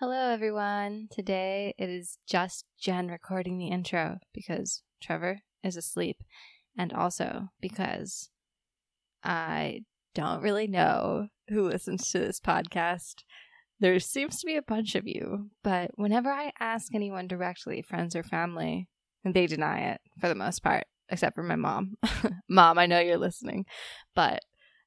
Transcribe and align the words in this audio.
Hello, 0.00 0.30
everyone. 0.30 1.08
Today 1.10 1.74
it 1.76 1.90
is 1.90 2.18
just 2.24 2.66
Jen 2.78 3.08
recording 3.08 3.58
the 3.58 3.66
intro 3.66 4.18
because 4.32 4.84
Trevor 5.02 5.40
is 5.64 5.76
asleep, 5.76 6.18
and 6.76 6.92
also 6.92 7.48
because 7.60 8.30
I 9.24 9.80
don't 10.14 10.40
really 10.40 10.68
know 10.68 11.26
who 11.48 11.62
listens 11.62 12.12
to 12.12 12.20
this 12.20 12.38
podcast. 12.38 13.24
There 13.80 13.98
seems 13.98 14.38
to 14.38 14.46
be 14.46 14.54
a 14.54 14.62
bunch 14.62 14.94
of 14.94 15.08
you, 15.08 15.50
but 15.64 15.90
whenever 15.96 16.30
I 16.30 16.52
ask 16.60 16.94
anyone 16.94 17.26
directly, 17.26 17.82
friends 17.82 18.14
or 18.14 18.22
family, 18.22 18.86
they 19.24 19.48
deny 19.48 19.80
it 19.80 20.00
for 20.20 20.28
the 20.28 20.36
most 20.36 20.62
part, 20.62 20.84
except 21.08 21.34
for 21.34 21.42
my 21.42 21.56
mom. 21.56 21.96
mom, 22.48 22.78
I 22.78 22.86
know 22.86 23.00
you're 23.00 23.18
listening, 23.18 23.64
but 24.14 24.44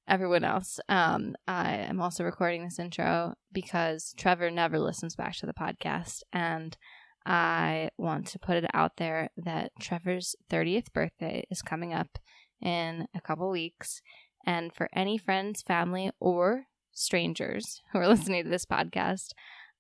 everyone 0.07 0.43
else. 0.43 0.79
Um, 0.89 1.35
I 1.47 1.75
am 1.75 2.01
also 2.01 2.23
recording 2.23 2.63
this 2.63 2.79
intro 2.79 3.33
because 3.51 4.13
Trevor 4.17 4.51
never 4.51 4.79
listens 4.79 5.15
back 5.15 5.35
to 5.37 5.45
the 5.45 5.53
podcast, 5.53 6.23
and 6.33 6.77
I 7.25 7.89
want 7.97 8.27
to 8.27 8.39
put 8.39 8.57
it 8.57 8.69
out 8.73 8.97
there 8.97 9.29
that 9.37 9.71
Trevor's 9.79 10.35
30th 10.49 10.91
birthday 10.93 11.45
is 11.51 11.61
coming 11.61 11.93
up 11.93 12.17
in 12.61 13.07
a 13.15 13.21
couple 13.21 13.49
weeks. 13.49 14.01
And 14.45 14.73
for 14.73 14.89
any 14.93 15.17
friends, 15.17 15.61
family, 15.61 16.11
or 16.19 16.65
strangers 16.93 17.81
who 17.91 17.99
are 17.99 18.07
listening 18.09 18.43
to 18.43 18.49
this 18.49 18.65
podcast, 18.65 19.29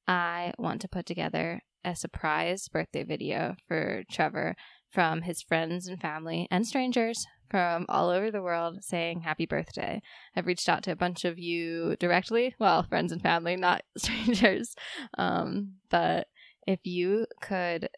I 0.07 0.53
want 0.57 0.81
to 0.81 0.87
put 0.87 1.05
together 1.05 1.61
a 1.83 1.95
surprise 1.95 2.67
birthday 2.67 3.03
video 3.03 3.55
for 3.67 4.03
Trevor 4.11 4.55
from 4.91 5.23
his 5.23 5.41
friends 5.41 5.87
and 5.87 5.99
family 5.99 6.47
and 6.51 6.67
strangers 6.67 7.25
from 7.51 7.85
all 7.89 8.09
over 8.09 8.31
the 8.31 8.41
world 8.41 8.79
saying 8.81 9.21
happy 9.21 9.45
birthday. 9.45 10.01
I've 10.35 10.47
reached 10.47 10.69
out 10.69 10.83
to 10.83 10.91
a 10.91 10.95
bunch 10.95 11.25
of 11.25 11.37
you 11.37 11.97
directly, 11.99 12.55
well, 12.59 12.83
friends 12.83 13.11
and 13.11 13.21
family, 13.21 13.57
not 13.57 13.83
strangers. 13.97 14.73
Um, 15.17 15.73
but 15.89 16.27
if 16.65 16.79
you 16.85 17.27
could 17.41 17.89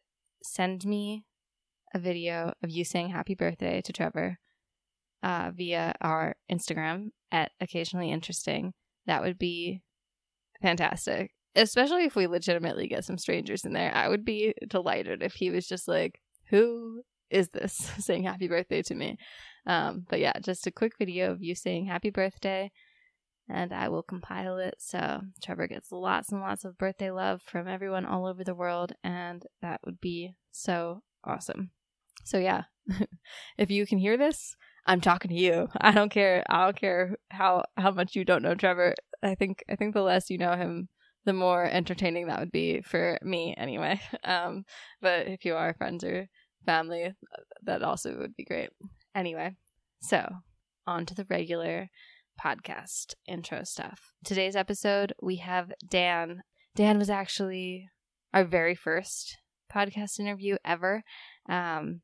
send 0.42 0.86
me 0.86 1.24
a 1.94 2.00
video 2.00 2.54
of 2.64 2.72
you 2.72 2.84
saying 2.84 3.10
happy 3.10 3.36
birthday 3.36 3.82
to 3.82 3.94
Trevor 3.94 4.40
uh, 5.22 5.52
via 5.56 5.94
our 6.02 6.36
Instagram 6.52 7.10
at 7.32 7.52
occasionally 7.62 8.10
interesting, 8.10 8.74
that 9.06 9.22
would 9.22 9.38
be 9.38 9.84
fantastic. 10.64 11.32
Especially 11.56 12.06
if 12.06 12.16
we 12.16 12.26
legitimately 12.26 12.88
get 12.88 13.06
some 13.06 13.20
strangers 13.20 13.64
in 13.64 13.74
there. 13.74 13.94
I 13.94 14.08
would 14.08 14.26
be 14.26 14.56
delighted 14.68 15.22
if 15.22 15.34
he 15.34 15.52
was 15.52 15.68
just 15.68 15.88
like, 15.88 16.20
Who 16.50 17.04
is 17.34 17.50
this 17.50 17.74
saying 18.00 18.24
happy 18.24 18.48
birthday 18.48 18.82
to 18.84 18.96
me? 18.96 19.18
Um, 19.66 20.06
but 20.10 20.20
yeah, 20.20 20.34
just 20.42 20.68
a 20.68 20.72
quick 20.72 20.94
video 20.98 21.32
of 21.32 21.42
you 21.42 21.56
saying 21.56 21.86
happy 21.86 22.10
birthday, 22.10 22.72
and 23.50 23.74
I 23.74 23.90
will 23.90 24.04
compile 24.04 24.58
it 24.58 24.76
so 24.78 25.22
Trevor 25.42 25.68
gets 25.68 25.92
lots 25.92 26.32
and 26.32 26.42
lots 26.42 26.64
of 26.64 26.78
birthday 26.78 27.12
love 27.12 27.42
from 27.42 27.68
everyone 27.68 28.06
all 28.06 28.26
over 28.26 28.44
the 28.44 28.56
world, 28.56 28.94
and 29.04 29.46
that 29.62 29.82
would 29.86 30.00
be 30.00 30.36
so 30.52 31.02
awesome. 31.24 31.72
So 32.24 32.38
yeah, 32.38 32.64
if 33.58 33.72
you 33.72 33.86
can 33.86 33.98
hear 33.98 34.18
this, 34.18 34.56
I'm 34.86 35.02
talking 35.02 35.30
to 35.30 35.36
you. 35.36 35.68
I 35.82 35.92
don't 35.92 36.10
care. 36.10 36.44
I 36.50 36.66
don't 36.66 36.80
care 36.80 37.16
how 37.30 37.64
how 37.78 37.92
much 37.92 38.16
you 38.16 38.26
don't 38.26 38.44
know 38.44 38.56
Trevor. 38.56 38.94
I 39.22 39.36
think 39.36 39.64
I 39.70 39.76
think 39.76 39.94
the 39.94 40.02
less 40.02 40.30
you 40.30 40.38
know 40.38 40.56
him, 40.56 40.90
the 41.26 41.34
more 41.34 41.64
entertaining 41.64 42.28
that 42.28 42.40
would 42.40 42.52
be 42.52 42.82
for 42.82 43.18
me 43.22 43.56
anyway. 43.58 44.02
Um, 44.24 44.66
but 45.02 45.28
if 45.28 45.46
you 45.46 45.56
are 45.56 45.74
friends 45.74 46.04
or 46.04 46.28
family, 46.66 47.14
that 47.64 47.84
also 47.84 48.18
would 48.18 48.36
be 48.36 48.46
great. 48.46 48.70
Anyway, 49.16 49.56
so 50.02 50.28
on 50.88 51.06
to 51.06 51.16
the 51.16 51.26
regular 51.30 51.90
podcast 52.44 53.14
intro 53.28 53.64
stuff. 53.64 54.14
Today's 54.24 54.56
episode, 54.56 55.14
we 55.22 55.38
have 55.38 55.72
Dan. 55.88 56.42
Dan 56.76 56.98
was 56.98 57.10
actually 57.10 57.90
our 58.34 58.44
very 58.44 58.76
first 58.76 59.38
podcast 59.74 60.20
interview 60.20 60.58
ever. 60.66 61.04
Um, 61.50 62.02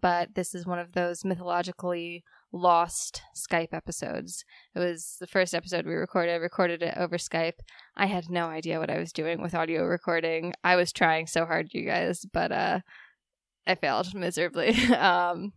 but 0.00 0.34
this 0.34 0.54
is 0.54 0.66
one 0.66 0.78
of 0.78 0.92
those 0.92 1.24
mythologically 1.24 2.22
lost 2.52 3.22
Skype 3.36 3.72
episodes. 3.72 4.44
It 4.74 4.78
was 4.78 5.16
the 5.20 5.26
first 5.26 5.54
episode 5.54 5.86
we 5.86 5.94
recorded. 5.94 6.32
I 6.32 6.36
recorded 6.36 6.82
it 6.82 6.94
over 6.96 7.16
Skype. 7.16 7.60
I 7.96 8.06
had 8.06 8.30
no 8.30 8.46
idea 8.46 8.78
what 8.78 8.90
I 8.90 8.98
was 8.98 9.12
doing 9.12 9.40
with 9.40 9.54
audio 9.54 9.84
recording. 9.84 10.52
I 10.62 10.76
was 10.76 10.92
trying 10.92 11.26
so 11.26 11.44
hard, 11.44 11.68
you 11.72 11.86
guys, 11.86 12.24
but 12.32 12.52
uh, 12.52 12.80
I 13.66 13.74
failed 13.74 14.14
miserably. 14.14 14.70
um, 14.94 15.52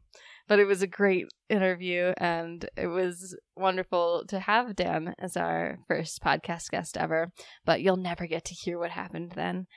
but 0.48 0.60
it 0.60 0.66
was 0.66 0.82
a 0.82 0.88
great 0.88 1.28
interview 1.48 2.12
and 2.18 2.68
it 2.76 2.88
was 2.88 3.38
wonderful 3.56 4.24
to 4.30 4.40
have 4.40 4.76
Dan 4.76 5.14
as 5.20 5.38
our 5.38 5.78
first 5.88 6.22
podcast 6.24 6.72
guest 6.72 6.98
ever. 6.98 7.32
But 7.66 7.82
you'll 7.82 7.98
never 7.98 8.26
get 8.26 8.46
to 8.46 8.56
hear 8.56 8.80
what 8.80 8.92
happened 8.92 9.34
then. 9.36 9.68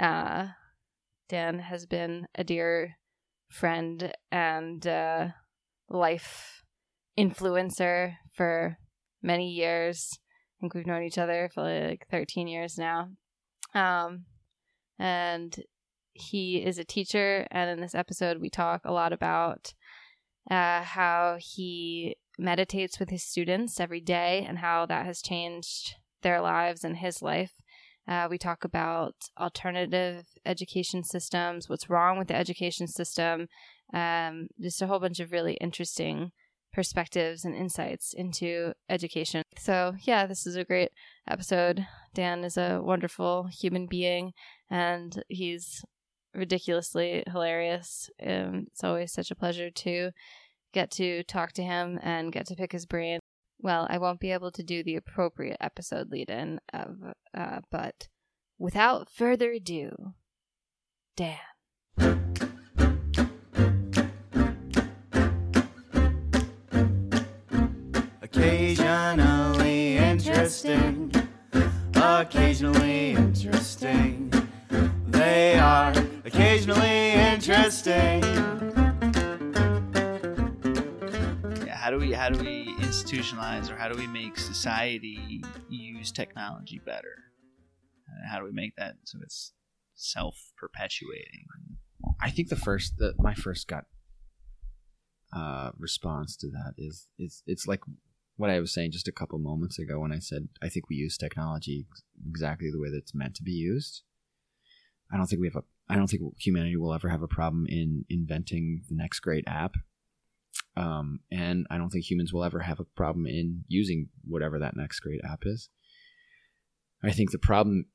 Uh, 0.00 0.48
Dan 1.28 1.58
has 1.58 1.86
been 1.86 2.26
a 2.34 2.44
dear 2.44 2.96
friend 3.50 4.12
and 4.30 4.86
uh, 4.86 5.28
life 5.90 6.62
influencer 7.18 8.14
for 8.34 8.78
many 9.22 9.50
years. 9.50 10.08
I 10.14 10.54
think 10.60 10.74
we've 10.74 10.86
known 10.86 11.02
each 11.02 11.18
other 11.18 11.50
for 11.52 11.62
like 11.62 12.06
13 12.10 12.48
years 12.48 12.78
now. 12.78 13.10
Um, 13.74 14.24
and 14.98 15.54
he 16.12 16.64
is 16.64 16.78
a 16.78 16.84
teacher. 16.84 17.46
And 17.50 17.70
in 17.70 17.80
this 17.80 17.94
episode, 17.94 18.38
we 18.40 18.50
talk 18.50 18.82
a 18.84 18.92
lot 18.92 19.12
about 19.12 19.72
uh, 20.50 20.82
how 20.82 21.36
he 21.38 22.16
meditates 22.38 22.98
with 22.98 23.10
his 23.10 23.22
students 23.22 23.78
every 23.78 24.00
day 24.00 24.44
and 24.46 24.58
how 24.58 24.86
that 24.86 25.06
has 25.06 25.22
changed 25.22 25.96
their 26.22 26.40
lives 26.40 26.84
and 26.84 26.96
his 26.96 27.22
life. 27.22 27.52
Uh, 28.08 28.26
we 28.28 28.38
talk 28.38 28.64
about 28.64 29.14
alternative 29.38 30.24
education 30.44 31.04
systems, 31.04 31.68
what's 31.68 31.88
wrong 31.88 32.18
with 32.18 32.28
the 32.28 32.36
education 32.36 32.88
system, 32.88 33.46
um, 33.94 34.48
just 34.60 34.82
a 34.82 34.86
whole 34.86 34.98
bunch 34.98 35.20
of 35.20 35.30
really 35.30 35.54
interesting 35.54 36.32
perspectives 36.72 37.44
and 37.44 37.54
insights 37.54 38.12
into 38.14 38.72
education. 38.88 39.42
So, 39.58 39.94
yeah, 40.02 40.26
this 40.26 40.46
is 40.46 40.56
a 40.56 40.64
great 40.64 40.90
episode. 41.28 41.86
Dan 42.14 42.44
is 42.44 42.56
a 42.56 42.80
wonderful 42.82 43.48
human 43.52 43.86
being 43.86 44.32
and 44.70 45.22
he's 45.28 45.84
ridiculously 46.34 47.24
hilarious. 47.26 48.10
Um, 48.24 48.66
it's 48.70 48.84
always 48.84 49.12
such 49.12 49.30
a 49.30 49.36
pleasure 49.36 49.70
to 49.70 50.10
get 50.72 50.90
to 50.92 51.22
talk 51.24 51.52
to 51.52 51.62
him 51.62 51.98
and 52.02 52.32
get 52.32 52.46
to 52.46 52.54
pick 52.56 52.72
his 52.72 52.86
brain. 52.86 53.20
Well, 53.60 53.86
I 53.88 53.98
won't 53.98 54.20
be 54.20 54.32
able 54.32 54.50
to 54.52 54.62
do 54.62 54.82
the 54.82 54.96
appropriate 54.96 55.58
episode 55.60 56.10
lead 56.10 56.30
in 56.30 56.60
of, 56.72 56.96
uh, 57.36 57.60
but 57.70 58.08
without 58.58 59.08
further 59.10 59.52
ado, 59.52 60.14
Dan. 61.16 61.38
Occasionally 68.22 69.98
interesting, 69.98 71.12
occasionally 71.94 73.10
interesting. 73.10 74.32
They 75.06 75.58
are 75.58 75.92
occasionally 76.24 77.12
interesting. 77.12 78.22
Yeah, 81.66 81.76
how 81.76 81.90
do 81.90 81.98
we 81.98 82.12
how 82.12 82.28
do 82.28 82.38
we 82.38 82.74
institutionalize 82.78 83.70
or 83.70 83.76
how 83.76 83.88
do 83.88 83.98
we 83.98 84.06
make 84.06 84.38
society 84.38 85.42
use 85.68 86.12
technology 86.12 86.80
better? 86.84 87.16
How 88.30 88.38
do 88.38 88.44
we 88.44 88.52
make 88.52 88.74
that 88.76 88.94
so 89.04 89.18
it's 89.22 89.52
self 89.94 90.36
perpetuating? 90.56 91.46
I 92.20 92.30
think 92.30 92.48
the 92.48 92.56
first, 92.56 92.98
the, 92.98 93.14
my 93.18 93.34
first 93.34 93.66
gut 93.68 93.84
uh, 95.34 95.70
response 95.78 96.36
to 96.36 96.48
that 96.48 96.74
is, 96.76 97.08
is 97.18 97.42
it's 97.46 97.66
like 97.66 97.80
what 98.36 98.50
I 98.50 98.60
was 98.60 98.72
saying 98.72 98.92
just 98.92 99.08
a 99.08 99.12
couple 99.12 99.38
moments 99.38 99.78
ago 99.78 100.00
when 100.00 100.12
I 100.12 100.18
said 100.18 100.48
I 100.62 100.68
think 100.68 100.88
we 100.88 100.96
use 100.96 101.16
technology 101.16 101.86
exactly 102.28 102.70
the 102.70 102.80
way 102.80 102.90
that 102.90 102.98
it's 102.98 103.14
meant 103.14 103.34
to 103.36 103.42
be 103.42 103.52
used. 103.52 104.02
I 105.12 105.16
don't 105.16 105.26
think 105.26 105.40
we 105.40 105.48
have 105.48 105.56
a, 105.56 105.64
I 105.88 105.96
don't 105.96 106.08
think 106.08 106.22
humanity 106.38 106.76
will 106.76 106.94
ever 106.94 107.08
have 107.08 107.22
a 107.22 107.28
problem 107.28 107.66
in 107.68 108.04
inventing 108.08 108.82
the 108.88 108.94
next 108.94 109.20
great 109.20 109.44
app. 109.46 109.74
Um, 110.76 111.20
and 111.30 111.66
I 111.70 111.76
don't 111.76 111.90
think 111.90 112.10
humans 112.10 112.32
will 112.32 112.44
ever 112.44 112.60
have 112.60 112.80
a 112.80 112.84
problem 112.84 113.26
in 113.26 113.64
using 113.68 114.08
whatever 114.24 114.58
that 114.58 114.76
next 114.76 115.00
great 115.00 115.20
app 115.22 115.42
is. 115.44 115.68
I 117.04 117.10
think 117.10 117.30
the 117.30 117.38
problem 117.38 117.86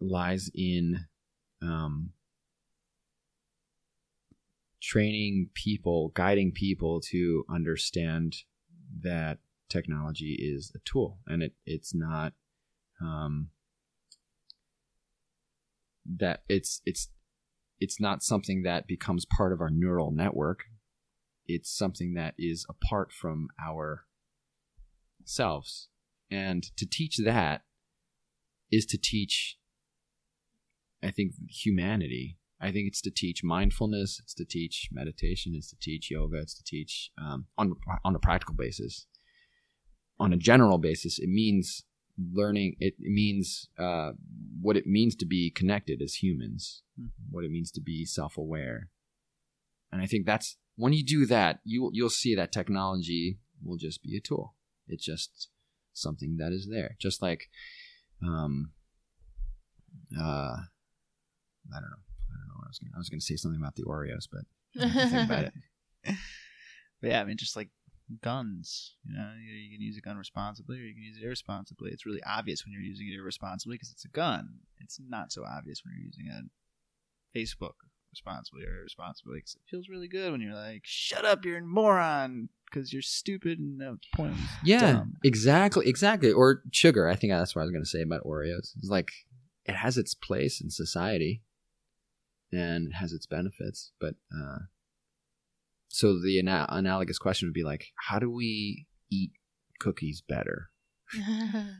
lies 0.00 0.50
in 0.54 1.06
um, 1.62 2.10
training 4.82 5.50
people, 5.54 6.10
guiding 6.14 6.52
people 6.52 7.00
to 7.12 7.44
understand 7.48 8.36
that 9.02 9.38
technology 9.70 10.36
is 10.38 10.70
a 10.74 10.78
tool 10.84 11.18
and 11.26 11.42
it, 11.42 11.52
it's 11.64 11.94
not 11.94 12.34
um, 13.00 13.48
that 16.04 16.42
it's 16.48 16.80
it's 16.84 17.08
it's 17.80 18.00
not 18.00 18.22
something 18.22 18.62
that 18.62 18.86
becomes 18.86 19.24
part 19.24 19.52
of 19.52 19.60
our 19.60 19.70
neural 19.70 20.10
network 20.10 20.64
it's 21.46 21.76
something 21.76 22.14
that 22.14 22.34
is 22.38 22.64
apart 22.68 23.12
from 23.12 23.48
our 23.64 24.04
selves 25.24 25.88
and 26.30 26.64
to 26.76 26.86
teach 26.86 27.18
that 27.18 27.62
is 28.70 28.86
to 28.86 28.98
teach 28.98 29.58
I 31.02 31.10
think 31.10 31.32
humanity. 31.48 32.38
I 32.60 32.70
think 32.70 32.86
it's 32.86 33.00
to 33.02 33.10
teach 33.10 33.42
mindfulness. 33.42 34.20
It's 34.22 34.34
to 34.34 34.44
teach 34.44 34.88
meditation. 34.92 35.52
It's 35.56 35.70
to 35.70 35.76
teach 35.80 36.10
yoga. 36.10 36.38
It's 36.38 36.54
to 36.54 36.62
teach 36.64 37.10
um, 37.20 37.46
on 37.58 37.74
on 38.04 38.14
a 38.14 38.20
practical 38.20 38.54
basis. 38.54 39.06
On 40.20 40.32
a 40.32 40.36
general 40.36 40.78
basis, 40.78 41.18
it 41.18 41.28
means 41.28 41.84
learning. 42.18 42.76
It 42.78 42.94
means 42.98 43.68
uh, 43.78 44.12
what 44.60 44.76
it 44.76 44.86
means 44.86 45.14
to 45.16 45.26
be 45.26 45.50
connected 45.50 46.00
as 46.02 46.14
humans. 46.22 46.82
Mhm. 47.00 47.10
What 47.30 47.44
it 47.44 47.50
means 47.50 47.70
to 47.72 47.80
be 47.80 48.04
self 48.04 48.36
aware. 48.36 48.90
And 49.90 50.00
I 50.02 50.06
think 50.06 50.26
that's 50.26 50.56
when 50.76 50.92
you 50.92 51.04
do 51.04 51.26
that, 51.26 51.60
you 51.64 51.90
you'll 51.92 52.10
see 52.10 52.34
that 52.34 52.52
technology 52.52 53.38
will 53.62 53.76
just 53.76 54.02
be 54.02 54.16
a 54.16 54.20
tool. 54.20 54.54
It's 54.88 55.04
just 55.04 55.48
something 55.92 56.36
that 56.38 56.52
is 56.52 56.68
there. 56.70 56.96
Just 56.98 57.22
like, 57.22 57.48
um, 58.22 58.72
uh, 60.18 60.22
I 60.22 61.78
don't 61.80 61.90
know. 61.90 62.02
I 62.30 62.34
don't 62.36 62.48
know 62.48 62.54
what 62.56 62.66
I 62.66 62.68
was 62.68 62.78
going. 62.78 62.90
to 62.90 62.96
I 62.96 62.98
was 62.98 63.08
going 63.10 63.20
to 63.20 63.26
say 63.26 63.36
something 63.36 63.60
about 63.60 63.76
the 63.76 63.84
Oreos, 63.84 64.26
but 64.30 64.44
think 65.10 65.30
about 65.30 65.44
it. 66.04 66.16
But 67.00 67.10
yeah, 67.10 67.20
I 67.20 67.24
mean, 67.24 67.36
just 67.36 67.56
like 67.56 67.68
guns, 68.20 68.94
you 69.04 69.14
know, 69.14 69.32
you, 69.40 69.54
you 69.54 69.76
can 69.76 69.84
use 69.84 69.96
a 69.96 70.00
gun 70.00 70.16
responsibly 70.16 70.78
or 70.78 70.82
you 70.82 70.94
can 70.94 71.02
use 71.02 71.16
it 71.16 71.24
irresponsibly. 71.24 71.90
It's 71.90 72.06
really 72.06 72.22
obvious 72.24 72.64
when 72.64 72.72
you're 72.72 72.82
using 72.82 73.08
it 73.08 73.16
irresponsibly 73.16 73.76
because 73.76 73.92
it's 73.92 74.04
a 74.04 74.08
gun. 74.08 74.60
It's 74.78 74.98
not 75.08 75.32
so 75.32 75.44
obvious 75.44 75.82
when 75.84 75.94
you're 75.94 76.06
using 76.06 76.28
a 76.28 77.38
Facebook 77.38 77.74
responsibly 78.12 78.64
or 78.64 78.76
irresponsibly 78.80 79.38
because 79.38 79.54
it 79.54 79.62
feels 79.70 79.88
really 79.88 80.08
good 80.08 80.32
when 80.32 80.40
you're 80.40 80.54
like, 80.54 80.82
"Shut 80.84 81.24
up, 81.24 81.44
you're 81.44 81.58
a 81.58 81.62
moron," 81.62 82.50
because 82.66 82.92
you're 82.92 83.02
stupid 83.02 83.58
and 83.58 83.78
no 83.78 83.96
point. 84.14 84.36
Yeah, 84.64 84.92
Dumb. 84.92 85.14
exactly, 85.24 85.88
exactly. 85.88 86.30
Or 86.30 86.62
sugar. 86.70 87.08
I 87.08 87.16
think 87.16 87.32
that's 87.32 87.54
what 87.54 87.62
I 87.62 87.64
was 87.64 87.72
going 87.72 87.84
to 87.84 87.88
say 87.88 88.02
about 88.02 88.24
Oreos. 88.24 88.74
It's 88.76 88.88
like 88.88 89.10
it 89.64 89.76
has 89.76 89.96
its 89.96 90.14
place 90.14 90.60
in 90.60 90.70
society, 90.70 91.42
and 92.52 92.88
it 92.88 92.94
has 92.94 93.12
its 93.12 93.26
benefits. 93.26 93.92
But 93.98 94.16
uh, 94.34 94.58
so 95.92 96.18
the 96.18 96.38
ana- 96.38 96.66
analogous 96.70 97.18
question 97.18 97.46
would 97.46 97.54
be 97.54 97.64
like, 97.64 97.88
how 98.08 98.18
do 98.18 98.30
we 98.30 98.86
eat 99.10 99.32
cookies 99.78 100.22
better? 100.26 100.70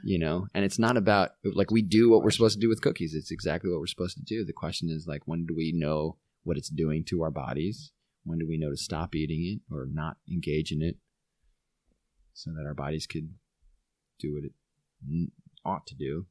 You 0.05 0.19
know, 0.19 0.49
and 0.53 0.65
it's 0.65 0.81
not 0.81 0.97
about 0.97 1.31
like 1.45 1.71
we 1.71 1.81
do 1.81 2.11
what 2.11 2.23
we're 2.23 2.33
supposed 2.33 2.57
to 2.57 2.61
do 2.61 2.69
with 2.69 2.83
cookies. 2.83 3.15
It's 3.15 3.31
exactly 3.31 3.71
what 3.71 3.79
we're 3.79 3.87
supposed 3.87 4.17
to 4.17 4.23
do. 4.23 4.45
The 4.45 4.53
question 4.53 4.91
is 4.91 5.07
like, 5.07 5.23
when 5.27 5.47
do 5.47 5.55
we 5.57 5.73
know 5.73 6.19
what 6.43 6.57
it's 6.57 6.69
doing 6.69 7.05
to 7.05 7.23
our 7.23 7.31
bodies? 7.31 7.93
When 8.25 8.39
do 8.39 8.47
we 8.49 8.59
know 8.59 8.71
to 8.71 8.77
stop 8.77 9.15
eating 9.15 9.47
it 9.47 9.75
or 9.75 9.87
not 9.91 10.17
engage 10.31 10.73
in 10.73 10.83
it, 10.83 10.97
so 12.35 12.51
that 12.51 12.67
our 12.67 12.75
bodies 12.75 13.07
could 13.07 13.31
do 14.19 14.35
what 14.35 14.45
it 14.45 15.31
ought 15.65 15.87
to 15.87 15.95
do? 15.95 16.27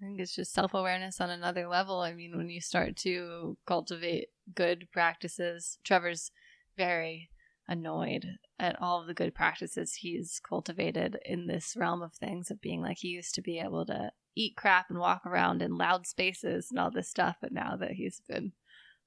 I 0.00 0.06
think 0.06 0.20
it's 0.20 0.34
just 0.34 0.52
self 0.52 0.72
awareness 0.72 1.20
on 1.20 1.30
another 1.30 1.68
level. 1.68 2.00
I 2.00 2.14
mean, 2.14 2.36
when 2.36 2.48
you 2.48 2.60
start 2.60 2.96
to 2.98 3.56
cultivate 3.66 4.28
good 4.54 4.88
practices, 4.92 5.78
Trevor's 5.84 6.30
very 6.76 7.28
annoyed 7.68 8.26
at 8.58 8.80
all 8.82 9.00
of 9.00 9.06
the 9.06 9.14
good 9.14 9.34
practices 9.34 9.94
he's 9.94 10.40
cultivated 10.46 11.18
in 11.24 11.46
this 11.46 11.74
realm 11.76 12.02
of 12.02 12.12
things 12.14 12.50
of 12.50 12.60
being 12.60 12.82
like 12.82 12.98
he 12.98 13.08
used 13.08 13.34
to 13.34 13.40
be 13.42 13.58
able 13.58 13.86
to 13.86 14.10
eat 14.34 14.56
crap 14.56 14.90
and 14.90 14.98
walk 14.98 15.24
around 15.24 15.62
in 15.62 15.76
loud 15.76 16.06
spaces 16.06 16.68
and 16.70 16.78
all 16.80 16.90
this 16.90 17.08
stuff 17.08 17.36
but 17.40 17.52
now 17.52 17.76
that 17.76 17.92
he's 17.92 18.20
been 18.28 18.52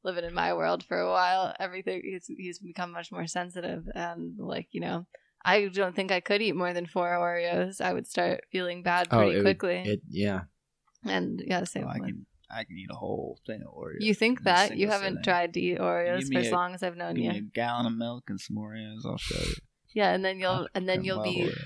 living 0.04 0.24
in 0.24 0.34
my 0.34 0.54
world 0.54 0.84
for 0.84 1.00
a 1.00 1.10
while 1.10 1.54
everything 1.60 2.02
he's, 2.04 2.28
he's 2.38 2.60
become 2.60 2.92
much 2.92 3.12
more 3.12 3.28
sensitive 3.28 3.84
and 3.94 4.38
like 4.40 4.68
you 4.72 4.80
know 4.80 5.06
i 5.44 5.68
don't 5.68 5.96
think 5.96 6.12
i 6.12 6.20
could 6.20 6.42
eat 6.42 6.56
more 6.56 6.74
than 6.74 6.86
four 6.86 7.10
oreos 7.10 7.82
i 7.82 7.92
would 7.92 8.08
start 8.08 8.42
feeling 8.52 8.84
bad 8.84 9.08
Oh, 9.12 9.18
pretty 9.18 9.32
it 9.34 9.36
would- 9.38 9.44
quickly 9.44 9.78
It 9.86 10.02
yeah. 10.10 10.42
and 11.04 11.42
yeah, 11.46 11.64
same. 11.66 11.86
Well, 11.86 12.10
I 12.56 12.64
can 12.64 12.78
eat 12.78 12.88
a 12.92 12.96
whole 12.96 13.40
thing 13.46 13.62
of 13.62 13.74
Oreos. 13.74 13.98
you 14.00 14.14
think 14.14 14.44
that 14.44 14.78
you 14.78 14.88
haven't 14.88 15.14
sitting. 15.14 15.24
tried 15.24 15.54
to 15.56 15.60
eat 15.60 15.78
Oreos 15.80 16.24
for 16.24 16.30
me 16.40 16.46
as 16.46 16.52
long 16.52 16.74
as 16.74 16.82
I've 16.84 16.96
known 16.98 17.16
Give 17.16 17.24
you. 17.26 17.32
me 17.32 17.38
a 17.40 17.42
gallon 17.42 17.86
of 17.86 17.94
milk 17.98 18.30
and 18.30 18.40
some 18.40 18.56
Oreos. 18.58 19.06
I'll 19.06 19.18
show 19.18 19.40
you. 19.44 19.54
Yeah, 19.94 20.14
and 20.14 20.24
then 20.26 20.40
you'll 20.40 20.50
I 20.50 20.68
and 20.76 20.88
then 20.90 21.04
you'll 21.04 21.24
be 21.24 21.44
Oreos. 21.44 21.58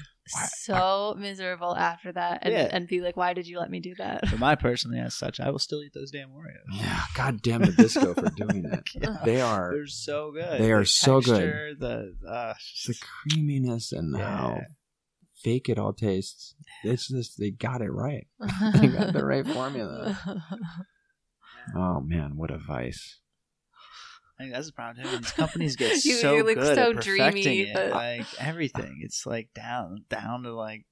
so 0.58 1.16
miserable 1.18 1.76
after 1.76 2.12
that, 2.12 2.40
and, 2.44 2.54
Yeah. 2.54 2.70
and 2.72 2.88
be 2.88 3.02
like, 3.02 3.18
"Why 3.18 3.34
did 3.34 3.48
you 3.48 3.58
let 3.60 3.72
me 3.72 3.80
do 3.80 3.96
that?" 3.98 4.22
But 4.30 4.38
my 4.40 4.54
personally, 4.56 5.00
as 5.00 5.16
such, 5.16 5.40
I 5.40 5.50
will 5.50 5.58
still 5.60 5.82
eat 5.82 5.94
those 5.96 6.12
damn 6.12 6.30
Oreos. 6.30 6.80
Yeah. 6.80 7.02
God 7.16 7.42
damn 7.42 7.62
Nabisco 7.64 8.14
for 8.16 8.30
doing 8.36 8.64
that. 8.64 8.84
Yeah. 9.02 9.18
They 9.26 9.42
are 9.42 9.72
They're 9.74 9.88
so 9.88 10.32
good. 10.32 10.60
They 10.62 10.72
are 10.72 10.82
The 10.82 10.86
so 10.86 11.22
good. 11.22 11.40
texture, 11.40 11.76
The 11.80 12.16
uh, 12.30 12.54
the 12.86 12.96
creaminess 13.02 13.92
and 13.92 14.16
how 14.16 14.58
Yeah. 14.60 14.66
Fake 15.44 15.70
it 15.70 15.78
all 15.80 15.94
tastes. 15.94 16.56
It's 16.84 17.08
just 17.08 17.40
they 17.40 17.52
got 17.52 17.82
it 17.82 17.92
right. 17.92 18.28
They 18.80 18.88
got 18.88 19.14
the 19.14 19.26
right 19.26 19.46
formula. 19.48 20.18
Oh 21.76 22.00
man, 22.02 22.36
what 22.36 22.52
a 22.52 22.58
vice! 22.58 23.20
I 24.40 24.44
think 24.44 24.54
that's 24.54 24.68
the 24.68 24.74
problem. 24.74 25.06
too. 25.06 25.18
These 25.18 25.32
companies 25.32 25.76
get 25.76 25.92
You- 26.06 26.16
so 26.16 26.36
you 26.36 26.44
look 26.44 26.56
good 26.56 26.76
so 26.76 26.90
at 26.92 26.96
perfecting 26.96 27.44
dreamy, 27.44 27.62
it. 27.70 27.74
but- 27.76 27.92
Like 27.92 28.26
everything, 28.40 29.00
it's 29.02 29.26
like 29.26 29.50
down, 29.54 30.06
down 30.10 30.44
to 30.44 30.54
like, 30.56 30.86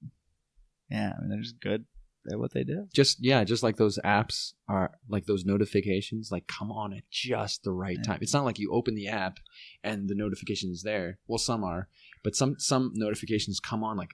yeah. 0.89 1.13
I 1.17 1.21
mean, 1.21 1.29
they're 1.29 1.41
just 1.41 1.59
good 1.61 1.85
at 2.29 2.37
what 2.37 2.53
they 2.53 2.63
do. 2.63 2.87
Just 2.93 3.17
yeah, 3.21 3.43
just 3.45 3.63
like 3.63 3.77
those 3.77 3.97
apps 4.05 4.51
are 4.67 4.91
like 5.09 5.25
those 5.25 5.45
notifications, 5.45 6.29
like 6.31 6.45
come 6.47 6.71
on 6.71 6.93
at 6.93 7.09
just 7.09 7.63
the 7.63 7.71
right 7.71 7.97
Yeah. 8.03 8.11
time. 8.11 8.19
It's 8.21 8.33
not 8.33 8.43
like 8.45 8.59
you 8.59 8.71
open 8.71 8.93
the 8.95 9.07
app 9.07 9.37
and 9.83 10.09
the 10.09 10.15
notification 10.15 10.69
is 10.69 10.83
there. 10.83 11.17
Well, 11.27 11.37
some 11.39 11.63
are, 11.63 11.87
but 12.23 12.35
some 12.35 12.55
some 12.59 12.91
notifications 12.93 13.59
come 13.61 13.83
on 13.83 13.95
like 13.97 14.11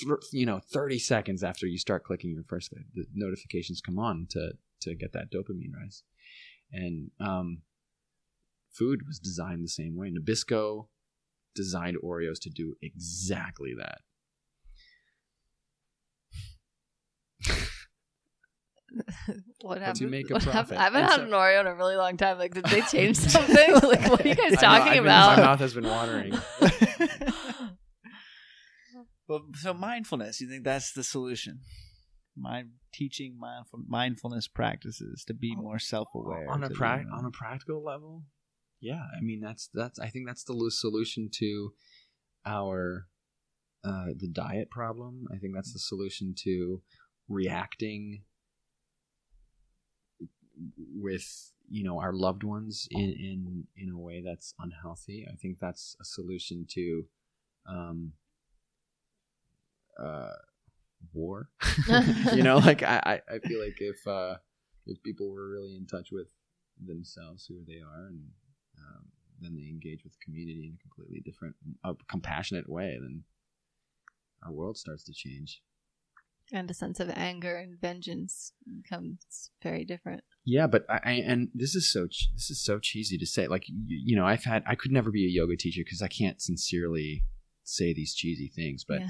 th- 0.00 0.12
you 0.32 0.46
know 0.46 0.60
thirty 0.72 0.98
seconds 0.98 1.42
after 1.42 1.66
you 1.66 1.78
start 1.78 2.04
clicking 2.04 2.32
your 2.32 2.44
first. 2.44 2.70
The 2.94 3.04
notifications 3.14 3.80
come 3.80 3.98
on 3.98 4.26
to 4.30 4.52
to 4.82 4.94
get 4.94 5.12
that 5.12 5.30
dopamine 5.32 5.72
rise, 5.80 6.02
and 6.72 7.10
um, 7.20 7.62
food 8.72 9.00
was 9.06 9.18
designed 9.18 9.64
the 9.64 9.68
same 9.68 9.96
way. 9.96 10.10
Nabisco 10.10 10.88
designed 11.54 11.96
Oreos 12.04 12.38
to 12.42 12.50
do 12.50 12.74
exactly 12.82 13.72
that. 13.78 13.98
what 19.62 19.74
To 19.76 19.80
happened? 19.84 20.10
make 20.10 20.30
a 20.30 20.38
profit. 20.40 20.78
I 20.78 20.84
haven't 20.84 21.02
And 21.02 21.10
had 21.10 21.16
so- 21.20 21.24
an 21.24 21.30
Oreo 21.30 21.60
in 21.60 21.66
a 21.66 21.74
really 21.74 21.96
long 21.96 22.16
time. 22.16 22.38
Like, 22.38 22.54
did 22.54 22.64
they 22.66 22.80
change 22.90 23.16
something? 23.16 23.72
like, 23.74 24.08
what 24.10 24.24
are 24.24 24.28
you 24.28 24.34
guys 24.34 24.52
I 24.58 24.78
know, 24.78 24.78
talking 24.78 24.92
been- 24.94 25.02
about? 25.04 25.36
my 25.38 25.44
mouth 25.44 25.60
has 25.60 25.74
been 25.74 25.86
watering. 25.86 26.34
Well, 29.28 29.42
so 29.54 29.74
mindfulness, 29.74 30.40
you 30.40 30.48
think 30.48 30.64
that's 30.64 30.92
the 30.92 31.04
solution? 31.04 31.60
Mind 32.36 32.70
teaching 32.92 33.36
mindful, 33.38 33.80
mindfulness 33.86 34.48
practices 34.48 35.24
to 35.26 35.34
be 35.34 35.54
more 35.54 35.78
self-aware 35.78 36.48
on 36.50 36.64
a 36.64 36.70
pra- 36.70 37.04
on 37.12 37.24
a 37.26 37.30
practical 37.30 37.82
level? 37.84 38.22
Yeah 38.80 39.02
i 39.16 39.20
mean 39.20 39.40
that's 39.40 39.68
that's 39.74 39.98
i 39.98 40.08
think 40.08 40.26
that's 40.26 40.44
the 40.44 40.70
solution 40.70 41.28
to 41.34 41.72
our 42.46 43.08
uh 43.84 44.06
the 44.16 44.28
diet 44.28 44.70
problem. 44.70 45.26
I 45.32 45.38
think 45.38 45.54
that's 45.54 45.72
the 45.72 45.78
solution 45.78 46.34
to 46.44 46.82
reacting 47.28 48.22
with 50.94 51.52
you 51.68 51.84
know 51.84 52.00
our 52.00 52.12
loved 52.12 52.44
ones 52.44 52.88
in 52.90 53.10
in 53.10 53.66
in 53.76 53.90
a 53.90 53.98
way 53.98 54.22
that's 54.24 54.54
unhealthy. 54.58 55.26
I 55.30 55.36
think 55.36 55.58
that's 55.60 55.96
a 56.00 56.04
solution 56.04 56.66
to 56.70 57.04
um 57.68 58.12
uh 59.98 60.32
war 61.12 61.48
you 62.32 62.42
know 62.42 62.58
like 62.58 62.82
I, 62.82 63.20
I 63.28 63.34
i 63.34 63.38
feel 63.38 63.60
like 63.60 63.76
if 63.80 64.06
uh 64.06 64.36
if 64.86 65.02
people 65.02 65.30
were 65.30 65.48
really 65.48 65.76
in 65.76 65.86
touch 65.86 66.08
with 66.10 66.28
themselves 66.84 67.46
who 67.46 67.62
they 67.66 67.80
are 67.80 68.06
and 68.06 68.20
um, 68.78 69.04
then 69.40 69.54
they 69.54 69.68
engage 69.68 70.04
with 70.04 70.12
the 70.12 70.24
community 70.24 70.66
in 70.66 70.78
a 70.78 70.82
completely 70.82 71.20
different 71.24 71.56
a 71.84 71.94
compassionate 72.10 72.68
way 72.68 72.96
then 73.00 73.24
our 74.44 74.52
world 74.52 74.76
starts 74.76 75.04
to 75.04 75.12
change 75.12 75.62
and 76.52 76.70
a 76.70 76.74
sense 76.74 76.98
of 76.98 77.10
anger 77.10 77.56
and 77.56 77.78
vengeance 77.78 78.52
becomes 78.82 79.50
very 79.62 79.84
different. 79.84 80.22
yeah 80.44 80.66
but 80.66 80.86
I, 80.88 81.00
I 81.04 81.12
and 81.26 81.48
this 81.54 81.74
is 81.74 81.90
so 81.90 82.06
ch- 82.06 82.30
this 82.34 82.50
is 82.50 82.64
so 82.64 82.78
cheesy 82.78 83.18
to 83.18 83.26
say 83.26 83.48
like 83.48 83.68
you, 83.68 83.74
you 83.86 84.16
know 84.16 84.26
i've 84.26 84.44
had 84.44 84.62
i 84.66 84.74
could 84.74 84.92
never 84.92 85.10
be 85.10 85.26
a 85.26 85.30
yoga 85.30 85.56
teacher 85.56 85.82
because 85.84 86.02
i 86.02 86.08
can't 86.08 86.40
sincerely 86.40 87.24
say 87.64 87.92
these 87.92 88.14
cheesy 88.14 88.48
things 88.48 88.84
but 88.86 89.00
yeah. 89.00 89.08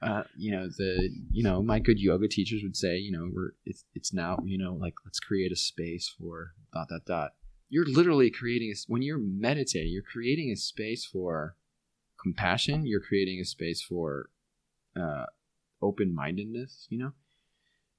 Uh, 0.00 0.22
you 0.36 0.52
know 0.52 0.68
the 0.78 1.10
you 1.32 1.42
know 1.42 1.62
my 1.62 1.78
good 1.78 1.98
yoga 1.98 2.28
teachers 2.28 2.62
would 2.62 2.76
say 2.76 2.96
you 2.96 3.10
know 3.10 3.28
we're 3.32 3.50
it's 3.64 3.84
it's 3.94 4.12
now 4.12 4.38
you 4.44 4.56
know 4.56 4.74
like 4.74 4.94
let's 5.04 5.18
create 5.18 5.50
a 5.50 5.56
space 5.56 6.14
for 6.18 6.52
dot 6.72 6.88
dot 6.88 7.04
dot. 7.06 7.30
You're 7.68 7.86
literally 7.86 8.30
creating 8.30 8.70
a, 8.72 8.76
when 8.86 9.02
you're 9.02 9.18
meditating 9.18 9.92
you're 9.92 10.02
creating 10.02 10.50
a 10.50 10.56
space 10.56 11.04
for 11.04 11.56
compassion. 12.22 12.86
You're 12.86 13.00
creating 13.00 13.40
a 13.40 13.44
space 13.44 13.82
for 13.82 14.30
uh, 14.98 15.26
open-mindedness 15.82 16.86
you 16.90 16.98
know? 16.98 17.12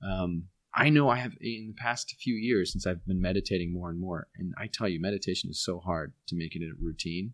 Um, 0.01 0.46
i 0.74 0.89
know 0.89 1.10
i 1.10 1.18
have 1.18 1.34
in 1.41 1.74
the 1.75 1.82
past 1.82 2.15
few 2.20 2.36
years 2.36 2.72
since 2.72 2.86
i've 2.86 3.06
been 3.06 3.22
meditating 3.22 3.74
more 3.74 3.89
and 3.89 4.00
more 4.00 4.27
and 4.38 4.53
i 4.58 4.68
tell 4.68 4.88
you 4.88 5.00
meditation 5.00 5.50
is 5.50 5.63
so 5.63 5.79
hard 5.79 6.13
to 6.27 6.36
make 6.36 6.56
it 6.56 6.62
a 6.62 6.72
routine 6.79 7.34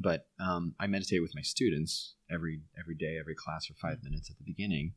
but 0.00 0.26
um, 0.40 0.74
I 0.78 0.86
meditate 0.86 1.22
with 1.22 1.34
my 1.34 1.42
students 1.42 2.14
every 2.30 2.62
every 2.78 2.94
day, 2.94 3.16
every 3.18 3.34
class 3.34 3.66
for 3.66 3.74
five 3.74 3.98
minutes 4.02 4.30
at 4.30 4.36
the 4.38 4.44
beginning, 4.44 4.94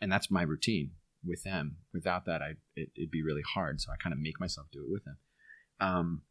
and 0.00 0.10
that's 0.10 0.30
my 0.30 0.42
routine. 0.42 0.92
with 1.26 1.42
them. 1.42 1.76
Without 1.92 2.26
that, 2.26 2.42
I 2.42 2.54
it, 2.76 2.90
it'd 2.96 3.10
be 3.10 3.22
really 3.22 3.42
hard. 3.54 3.80
So 3.80 3.92
I 3.92 3.96
kind 4.02 4.12
of 4.12 4.18
make 4.20 4.38
myself 4.40 4.66
do 4.72 4.80
it 4.80 4.90
with 4.90 5.04
them. 5.04 5.18
Um, 5.80 6.22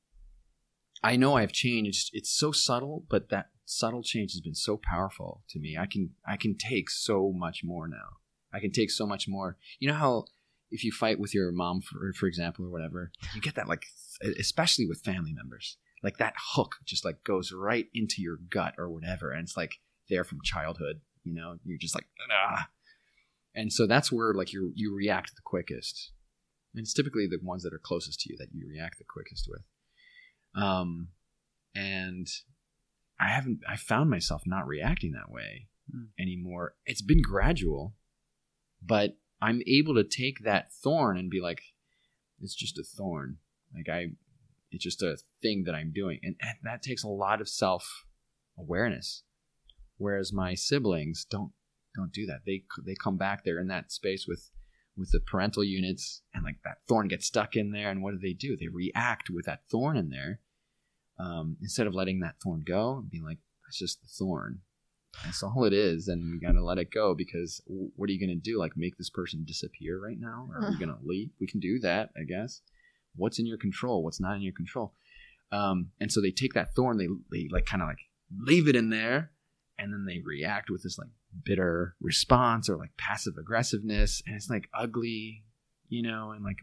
I 1.04 1.16
know 1.16 1.36
I've 1.36 1.52
changed. 1.52 2.12
It's 2.14 2.32
so 2.32 2.52
subtle, 2.52 3.06
but 3.10 3.30
that 3.30 3.48
subtle 3.66 4.04
change 4.04 4.34
has 4.34 4.42
been 4.42 4.56
so 4.56 4.80
powerful 4.82 5.44
to 5.50 5.60
me. 5.60 5.78
I 5.78 5.86
can 5.86 6.12
I 6.28 6.38
can 6.38 6.56
take 6.58 6.90
so 6.90 7.32
much 7.36 7.62
more 7.64 7.88
now. 7.88 8.20
I 8.54 8.60
can 8.60 8.72
take 8.72 8.92
so 8.92 9.06
much 9.06 9.28
more. 9.28 9.58
You 9.80 9.90
know 9.90 9.96
how 9.96 10.26
if 10.70 10.84
you 10.84 10.92
fight 10.92 11.20
with 11.20 11.34
your 11.34 11.52
mom, 11.52 11.82
for 11.82 12.14
for 12.14 12.28
example, 12.28 12.66
or 12.66 12.70
whatever, 12.70 13.12
you 13.34 13.42
get 13.42 13.56
that 13.56 13.68
like, 13.68 13.86
especially 14.40 14.86
with 14.86 15.02
family 15.04 15.34
members, 15.34 15.78
like 16.04 16.18
that 16.18 16.34
hook 16.38 16.76
just 16.86 17.06
like 17.06 17.24
goes 17.24 17.52
right 17.52 17.88
into 17.94 18.22
your 18.22 18.38
gut 18.50 18.76
or 18.78 18.90
whatever, 18.90 19.32
and 19.32 19.44
it's 19.44 19.58
like 19.58 19.76
there 20.10 20.24
from 20.24 20.40
childhood. 20.44 21.02
You 21.24 21.34
know, 21.34 21.58
you're 21.64 21.78
just 21.78 21.96
like 21.96 22.08
ah, 22.32 22.68
and 23.56 23.72
so 23.72 23.88
that's 23.88 24.12
where 24.12 24.34
like 24.34 24.54
you 24.54 24.72
you 24.76 24.94
react 24.94 25.36
the 25.36 25.42
quickest. 25.44 26.12
And 26.76 26.82
it's 26.82 26.94
typically 26.94 27.28
the 27.28 27.38
ones 27.42 27.62
that 27.64 27.74
are 27.74 27.80
closest 27.82 28.22
to 28.22 28.32
you 28.32 28.38
that 28.40 28.50
you 28.52 28.68
react 28.68 28.98
the 28.98 29.04
quickest 29.08 29.48
with. 29.48 29.62
Um, 30.56 31.10
and 31.76 32.28
I 33.20 33.30
haven't 33.30 33.60
I 33.70 33.76
found 33.78 34.10
myself 34.10 34.44
not 34.46 34.68
reacting 34.68 35.12
that 35.14 35.32
way 35.32 35.68
Hmm. 35.92 36.06
anymore. 36.18 36.76
It's 36.86 37.02
been 37.02 37.22
gradual, 37.22 37.94
but 38.82 39.18
I'm 39.42 39.62
able 39.68 39.96
to 39.96 40.04
take 40.04 40.46
that 40.46 40.72
thorn 40.74 41.18
and 41.18 41.30
be 41.30 41.42
like, 41.42 41.62
it's 42.40 42.56
just 42.56 42.80
a 42.80 42.84
thorn. 42.84 43.38
Like 43.76 43.90
I, 43.90 44.12
it's 44.74 44.84
just 44.84 45.02
a 45.02 45.18
thing 45.42 45.64
that 45.66 45.76
I'm 45.76 45.92
doing, 45.94 46.20
and, 46.24 46.36
and 46.42 46.58
that 46.64 46.82
takes 46.82 47.04
a 47.04 47.10
lot 47.10 47.42
of 47.42 47.48
self 47.48 48.06
awareness. 48.58 49.24
Whereas 49.98 50.34
my 50.34 50.56
siblings 50.56 51.26
don't 51.30 51.52
don't 51.96 52.12
do 52.12 52.26
that. 52.26 52.42
They 52.46 52.64
they 52.86 52.96
come 52.96 53.18
back 53.18 53.44
there 53.44 53.60
in 53.60 53.68
that 53.68 53.92
space 53.92 54.26
with 54.28 54.50
with 54.98 55.12
the 55.12 55.20
parental 55.20 55.64
units, 55.64 56.22
and 56.34 56.44
like 56.44 56.58
that 56.64 56.80
thorn 56.88 57.08
gets 57.08 57.28
stuck 57.28 57.56
in 57.56 57.72
there. 57.72 57.90
And 57.90 58.02
what 58.02 58.12
do 58.12 58.20
they 58.20 58.34
do? 58.34 58.58
They 58.58 58.68
react 58.68 59.30
with 59.30 59.46
that 59.46 59.62
thorn 59.70 59.98
in 59.98 60.10
there 60.10 60.40
um, 61.20 61.58
instead 61.62 61.88
of 61.88 61.96
letting 61.96 62.20
that 62.20 62.36
thorn 62.44 62.64
go 62.66 62.98
and 62.98 63.10
being 63.10 63.24
like, 63.24 63.40
that's 63.66 63.78
just 63.78 64.02
the 64.02 64.08
thorn. 64.08 64.60
That's 65.24 65.44
all 65.44 65.64
it 65.64 65.74
is, 65.74 66.08
and 66.08 66.32
we 66.32 66.40
gotta 66.40 66.64
let 66.64 66.80
it 66.80 66.90
go 66.92 67.14
because 67.14 67.62
what 67.68 68.10
are 68.10 68.14
you 68.14 68.20
gonna 68.20 68.36
do? 68.36 68.58
Like 68.58 68.76
make 68.76 68.98
this 68.98 69.12
person 69.12 69.46
disappear 69.46 70.00
right 70.00 70.20
now? 70.20 70.48
Or 70.50 70.58
are 70.66 70.72
we 70.72 70.80
gonna 70.80 70.98
leave? 71.04 71.30
We 71.40 71.46
can 71.46 71.60
do 71.60 71.78
that, 71.80 72.10
I 72.18 72.24
guess. 72.24 72.62
What's 73.16 73.40
in 73.40 73.46
your 73.46 73.58
control? 73.58 74.04
What's 74.04 74.20
not 74.20 74.36
in 74.36 74.42
your 74.42 74.54
control? 74.54 74.94
Um, 75.52 75.92
and 76.00 76.12
so 76.12 76.20
they 76.22 76.32
take 76.32 76.54
that 76.54 76.74
thorn, 76.76 76.98
they 76.98 77.08
they 77.32 77.48
like 77.52 77.66
kind 77.66 77.82
of 77.82 77.88
like 77.88 78.00
leave 78.36 78.68
it 78.68 78.76
in 78.76 78.90
there, 78.90 79.32
and 79.78 79.94
then 79.94 80.06
they 80.08 80.20
react 80.26 80.70
with 80.70 80.84
this 80.84 80.98
like 80.98 81.10
bitter 81.46 81.96
response 82.02 82.70
or 82.70 82.78
like 82.78 82.98
passive 82.98 83.36
aggressiveness, 83.40 84.22
and 84.26 84.36
it's 84.36 84.50
like 84.50 84.68
ugly, 84.74 85.44
you 85.90 86.02
know, 86.02 86.32
and 86.32 86.44
like 86.44 86.58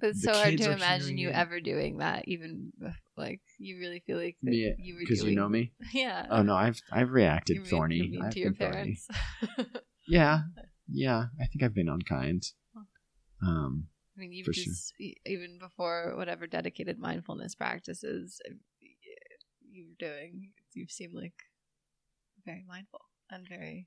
But 0.00 0.10
it's 0.10 0.22
so 0.22 0.32
hard 0.32 0.56
to 0.58 0.70
imagine 0.72 1.18
you 1.18 1.30
it. 1.30 1.34
ever 1.34 1.60
doing 1.60 1.98
that. 1.98 2.28
Even 2.28 2.72
like 3.16 3.40
you 3.58 3.78
really 3.78 4.02
feel 4.06 4.16
like 4.16 4.36
yeah, 4.42 4.70
you 4.78 4.94
were 4.94 5.00
because 5.00 5.24
you 5.24 5.34
know 5.34 5.48
me. 5.48 5.72
Yeah. 5.92 6.26
Oh 6.30 6.42
no, 6.42 6.54
I've 6.54 6.80
I've 6.92 7.10
reacted 7.10 7.56
You're 7.56 7.66
thorny. 7.66 8.08
mean 8.08 8.22
I've 8.24 8.32
to 8.32 8.38
your 8.40 8.50
been 8.52 8.56
thorny. 8.58 8.76
parents. 8.76 9.08
Yeah, 10.08 10.40
yeah. 10.88 11.26
I 11.40 11.46
think 11.46 11.62
I've 11.62 11.74
been 11.74 11.88
unkind. 11.88 12.42
Um, 13.46 13.86
I 14.16 14.20
mean, 14.20 14.32
you've 14.32 14.46
For 14.46 14.52
sure. 14.52 14.64
just 14.64 14.94
e- 15.00 15.16
even 15.26 15.58
before 15.58 16.14
whatever 16.16 16.46
dedicated 16.46 16.98
mindfulness 16.98 17.54
practices 17.54 18.40
you're 19.72 19.86
doing, 19.98 20.50
you 20.72 20.86
seem 20.88 21.12
like 21.14 21.34
very 22.44 22.64
mindful 22.68 23.00
and 23.30 23.46
very 23.48 23.86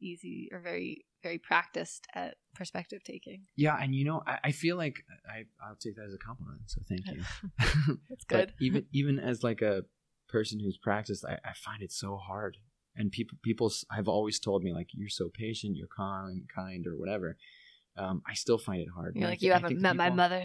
easy 0.00 0.48
or 0.52 0.60
very 0.60 1.04
very 1.22 1.38
practiced 1.38 2.06
at 2.14 2.34
perspective 2.54 3.02
taking. 3.02 3.42
yeah, 3.56 3.76
and 3.80 3.94
you 3.94 4.04
know, 4.04 4.22
I, 4.26 4.38
I 4.44 4.52
feel 4.52 4.76
like 4.76 4.96
I 5.28 5.44
I'll 5.64 5.76
take 5.76 5.96
that 5.96 6.04
as 6.04 6.14
a 6.14 6.18
compliment. 6.18 6.62
So 6.66 6.80
thank 6.88 7.06
you. 7.10 7.22
That's 8.08 8.24
but 8.28 8.38
good. 8.38 8.52
even 8.60 8.86
even 8.92 9.18
as 9.18 9.42
like 9.42 9.62
a 9.62 9.84
person 10.28 10.60
who's 10.60 10.78
practiced, 10.78 11.24
I, 11.24 11.38
I 11.44 11.52
find 11.54 11.82
it 11.82 11.92
so 11.92 12.16
hard. 12.16 12.58
And 12.96 13.10
people 13.10 13.38
people 13.42 13.72
have 13.90 14.06
always 14.06 14.38
told 14.38 14.62
me 14.62 14.72
like 14.72 14.88
you're 14.92 15.08
so 15.08 15.28
patient, 15.32 15.76
you're 15.76 15.88
kind, 15.88 16.42
kind 16.54 16.86
or 16.86 16.96
whatever. 16.96 17.36
Um, 17.96 18.22
I 18.28 18.34
still 18.34 18.58
find 18.58 18.80
it 18.80 18.88
hard. 18.92 19.14
You're 19.14 19.26
I 19.28 19.30
like 19.30 19.42
you 19.42 19.52
I 19.52 19.54
haven't 19.58 19.80
met 19.80 19.94
my 19.94 20.10
mother. 20.10 20.44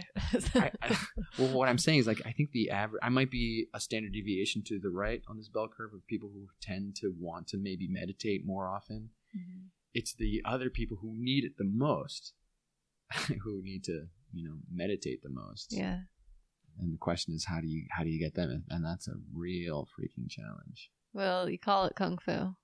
I, 0.55 0.71
I, 0.83 0.97
well, 1.39 1.49
what 1.49 1.67
I'm 1.67 1.79
saying 1.79 1.99
is 1.99 2.07
like 2.07 2.21
I 2.25 2.31
think 2.31 2.51
the 2.51 2.69
average 2.69 2.99
I 3.01 3.09
might 3.09 3.31
be 3.31 3.65
a 3.73 3.79
standard 3.79 4.13
deviation 4.13 4.63
to 4.67 4.79
the 4.79 4.89
right 4.89 5.21
on 5.27 5.37
this 5.37 5.49
bell 5.49 5.67
curve 5.67 5.93
of 5.93 6.05
people 6.05 6.29
who 6.31 6.47
tend 6.61 6.95
to 6.97 7.11
want 7.19 7.47
to 7.47 7.57
maybe 7.57 7.87
meditate 7.89 8.45
more 8.45 8.67
often. 8.69 9.09
Mhm. 9.35 9.69
It's 9.95 10.13
the 10.13 10.41
other 10.45 10.69
people 10.69 10.97
who 11.01 11.15
need 11.17 11.43
it 11.43 11.53
the 11.57 11.65
most 11.65 12.33
who 13.43 13.61
need 13.63 13.83
to 13.85 14.05
you 14.31 14.43
know 14.47 14.57
meditate 14.71 15.23
the 15.23 15.29
most. 15.29 15.73
yeah. 15.75 16.01
And 16.77 16.93
the 16.93 16.97
question 16.97 17.33
is 17.33 17.45
how 17.45 17.59
do 17.61 17.67
you 17.67 17.87
how 17.89 18.03
do 18.03 18.09
you 18.09 18.19
get 18.19 18.35
them? 18.35 18.63
And 18.69 18.85
that's 18.85 19.07
a 19.07 19.13
real 19.33 19.87
freaking 19.97 20.29
challenge. 20.29 20.91
Well, 21.13 21.49
you 21.49 21.57
call 21.57 21.85
it 21.85 21.95
kung 21.95 22.19
fu. 22.19 22.55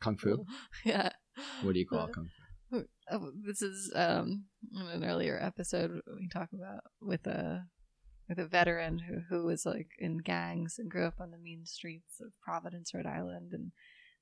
Kung 0.00 0.16
fu. 0.16 0.46
yeah. 0.84 1.10
What 1.62 1.74
do 1.74 1.78
you 1.78 1.86
call 1.86 2.08
kung 2.08 2.24
fu? 2.34 2.41
Oh, 3.10 3.32
this 3.44 3.62
is 3.62 3.92
um 3.94 4.44
in 4.74 4.86
an 4.86 5.04
earlier 5.04 5.38
episode 5.40 6.00
we 6.18 6.28
talk 6.28 6.48
about 6.52 6.80
with 7.00 7.26
a 7.26 7.66
with 8.28 8.38
a 8.38 8.46
veteran 8.46 8.98
who 8.98 9.20
who 9.28 9.44
was 9.44 9.66
like 9.66 9.88
in 9.98 10.18
gangs 10.18 10.76
and 10.78 10.90
grew 10.90 11.04
up 11.04 11.20
on 11.20 11.30
the 11.30 11.38
mean 11.38 11.66
streets 11.66 12.20
of 12.20 12.32
Providence, 12.42 12.94
Rhode 12.94 13.06
Island, 13.06 13.52
and 13.52 13.72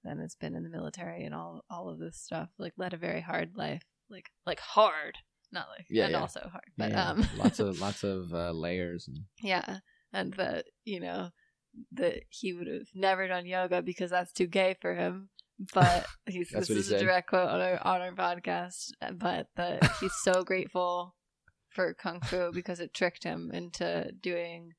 then 0.03 0.19
has 0.19 0.35
been 0.35 0.55
in 0.57 0.65
the 0.65 0.71
military 0.71 1.25
and 1.25 1.35
all 1.35 1.65
all 1.71 1.89
of 1.89 1.99
this 1.99 2.17
stuff. 2.17 2.49
Like 2.59 2.73
led 2.77 2.93
a 2.95 2.99
very 2.99 3.21
hard 3.21 3.53
life, 3.57 3.83
like 4.09 4.31
like 4.47 4.61
hard, 4.61 5.17
not 5.53 5.69
like 5.69 5.87
Yeah, 5.89 6.07
and 6.07 6.13
yeah. 6.15 6.21
also 6.21 6.41
hard, 6.51 6.71
but 6.77 6.91
Yeah, 6.91 7.11
um 7.11 7.29
lots 7.37 7.61
of 7.61 7.81
lots 7.81 8.03
of 8.03 8.33
uh, 8.35 8.51
layers 8.53 9.07
and 9.07 9.19
yeah, 9.43 9.79
and 10.13 10.35
that 10.35 10.67
you 10.85 11.01
know 11.01 11.31
that 11.93 12.23
he 12.31 12.53
would 12.53 12.67
have 12.67 12.89
never 12.95 13.29
done 13.29 13.47
yoga 13.47 13.81
because 13.83 14.11
that's 14.11 14.33
too 14.33 14.47
gay 14.47 14.77
for 14.81 14.95
him. 14.95 15.29
But 15.75 16.07
he's 16.27 16.51
this 16.51 16.69
he 16.69 16.75
is 16.75 16.91
a 16.91 16.99
direct 16.99 17.29
quote 17.29 17.49
on 17.49 17.61
our 17.61 17.79
on 17.85 18.01
our 18.01 18.13
podcast. 18.13 18.91
But 19.15 19.49
that 19.57 19.91
he's 20.01 20.15
so 20.23 20.43
grateful 20.45 21.15
for 21.69 21.95
kung 21.95 22.21
fu 22.21 22.51
because 22.53 22.81
it 22.81 22.95
tricked 22.95 23.25
him 23.25 23.51
into 23.53 24.11
doing 24.21 24.73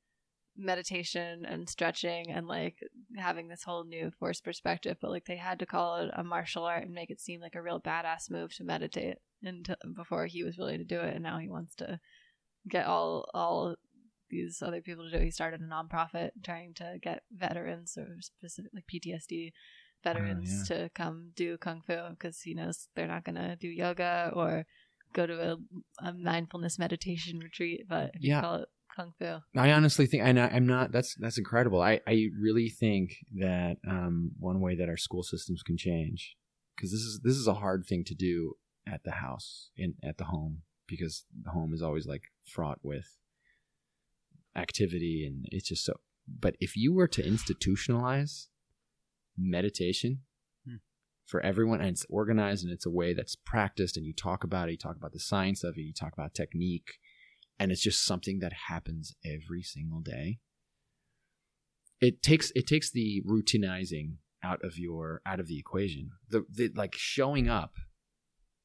meditation 0.58 1.46
and 1.46 1.70
stretching 1.70 2.30
and 2.30 2.46
like 2.46 2.76
having 3.16 3.48
this 3.48 3.64
whole 3.64 3.86
new 3.86 4.12
force 4.20 4.42
perspective. 4.42 4.98
But 5.02 5.12
like 5.12 5.26
they 5.26 5.38
had 5.38 5.60
to 5.60 5.66
call 5.66 5.98
it 5.98 6.12
a 6.14 6.24
martial 6.24 6.66
art 6.66 6.84
and 6.84 6.94
make 6.94 7.10
it 7.10 7.22
seem 7.22 7.42
like 7.42 7.56
a 7.56 7.62
real 7.62 7.80
badass 7.80 8.30
move 8.30 8.54
to 8.56 8.64
meditate 8.64 9.18
and 9.44 9.76
before 9.96 10.26
he 10.26 10.44
was 10.44 10.58
willing 10.58 10.80
to 10.80 10.86
do 10.86 11.00
it, 11.00 11.16
and 11.16 11.24
now 11.24 11.38
he 11.38 11.50
wants 11.50 11.76
to 11.76 12.00
get 12.70 12.86
all 12.86 13.30
all 13.34 13.76
these 14.30 14.62
other 14.62 14.82
people 14.82 15.04
to 15.04 15.12
do. 15.12 15.18
it. 15.18 15.26
He 15.26 15.32
started 15.32 15.62
a 15.62 15.64
nonprofit 15.64 16.32
trying 16.44 16.74
to 16.76 16.98
get 17.02 17.24
veterans 17.32 17.98
or 17.98 18.18
specific 18.22 18.72
like 18.74 18.86
PTSD 18.92 19.52
veterans 20.04 20.68
to 20.68 20.90
come 20.94 21.32
do 21.36 21.58
kung 21.58 21.82
fu 21.82 21.96
because 22.12 22.42
he 22.42 22.54
knows 22.54 22.88
they're 22.96 23.08
not 23.08 23.24
gonna 23.24 23.56
do 23.56 23.68
yoga 23.68 24.32
or 24.34 24.66
go 25.14 25.26
to 25.26 25.52
a, 25.52 25.58
a 26.08 26.14
mindfulness 26.14 26.80
meditation 26.80 27.40
retreat. 27.40 27.86
But 27.88 28.12
if 28.16 28.22
Yeah. 28.24 28.38
you 28.38 28.42
call 28.42 28.56
it 28.56 28.70
kung 28.96 29.14
fu, 29.20 29.40
I 29.56 29.72
honestly 29.72 30.06
think, 30.06 30.24
and 30.24 30.40
I, 30.40 30.48
I'm 30.48 30.68
not. 30.68 30.92
That's 30.92 31.16
that's 31.16 31.38
incredible. 31.38 31.82
I 31.82 32.02
I 32.08 32.28
really 32.40 32.70
think 32.70 33.16
that 33.36 33.78
um, 33.88 34.32
one 34.40 34.60
way 34.60 34.76
that 34.76 34.90
our 34.90 34.98
school 34.98 35.24
systems 35.24 35.64
can 35.64 35.78
change, 35.78 36.36
because 36.76 36.92
this 36.92 37.02
is 37.02 37.22
this 37.24 37.36
is 37.36 37.48
a 37.48 37.56
hard 37.56 37.86
thing 37.86 38.04
to 38.06 38.16
do 38.16 38.56
at 38.88 39.04
the 39.04 39.12
house 39.12 39.70
in 39.78 39.96
at 40.04 40.18
the 40.18 40.26
home 40.26 40.64
because 40.88 41.26
the 41.44 41.52
home 41.52 41.74
is 41.74 41.82
always 41.82 42.06
like 42.08 42.24
fraught 42.44 42.80
with 42.84 43.18
activity 44.56 45.26
and 45.26 45.46
it's 45.52 45.70
just 45.70 45.86
so. 45.86 46.00
But 46.28 46.56
if 46.60 46.76
you 46.76 46.94
were 46.94 47.08
to 47.08 47.22
institutionalize 47.24 48.48
meditation 49.38 50.22
Hmm. 50.66 50.76
for 51.26 51.42
everyone, 51.42 51.80
and 51.80 51.90
it's 51.90 52.06
organized 52.10 52.64
and 52.64 52.74
it's 52.74 52.86
a 52.86 52.92
way 52.92 53.14
that's 53.14 53.36
practiced, 53.36 53.98
and 53.98 54.06
you 54.06 54.14
talk 54.14 54.44
about 54.44 54.70
it, 54.70 54.74
you 54.74 54.78
talk 54.78 54.96
about 54.96 55.14
the 55.14 55.20
science 55.20 55.64
of 55.64 55.78
it, 55.78 55.82
you 55.82 55.94
talk 55.94 56.14
about 56.14 56.34
technique, 56.34 57.00
and 57.60 57.72
it's 57.72 57.82
just 57.82 58.06
something 58.06 58.40
that 58.40 58.54
happens 58.68 59.16
every 59.26 59.64
single 59.64 60.02
day. 60.02 60.40
It 62.00 62.24
takes 62.24 62.52
it 62.56 62.66
takes 62.66 62.92
the 62.92 63.22
routinizing 63.28 64.16
out 64.44 64.64
of 64.64 64.78
your 64.78 65.22
out 65.26 65.40
of 65.40 65.48
the 65.48 65.60
equation. 65.60 66.12
The, 66.30 66.46
the 66.50 66.72
like 66.76 66.96
showing 66.96 67.48
up 67.48 67.76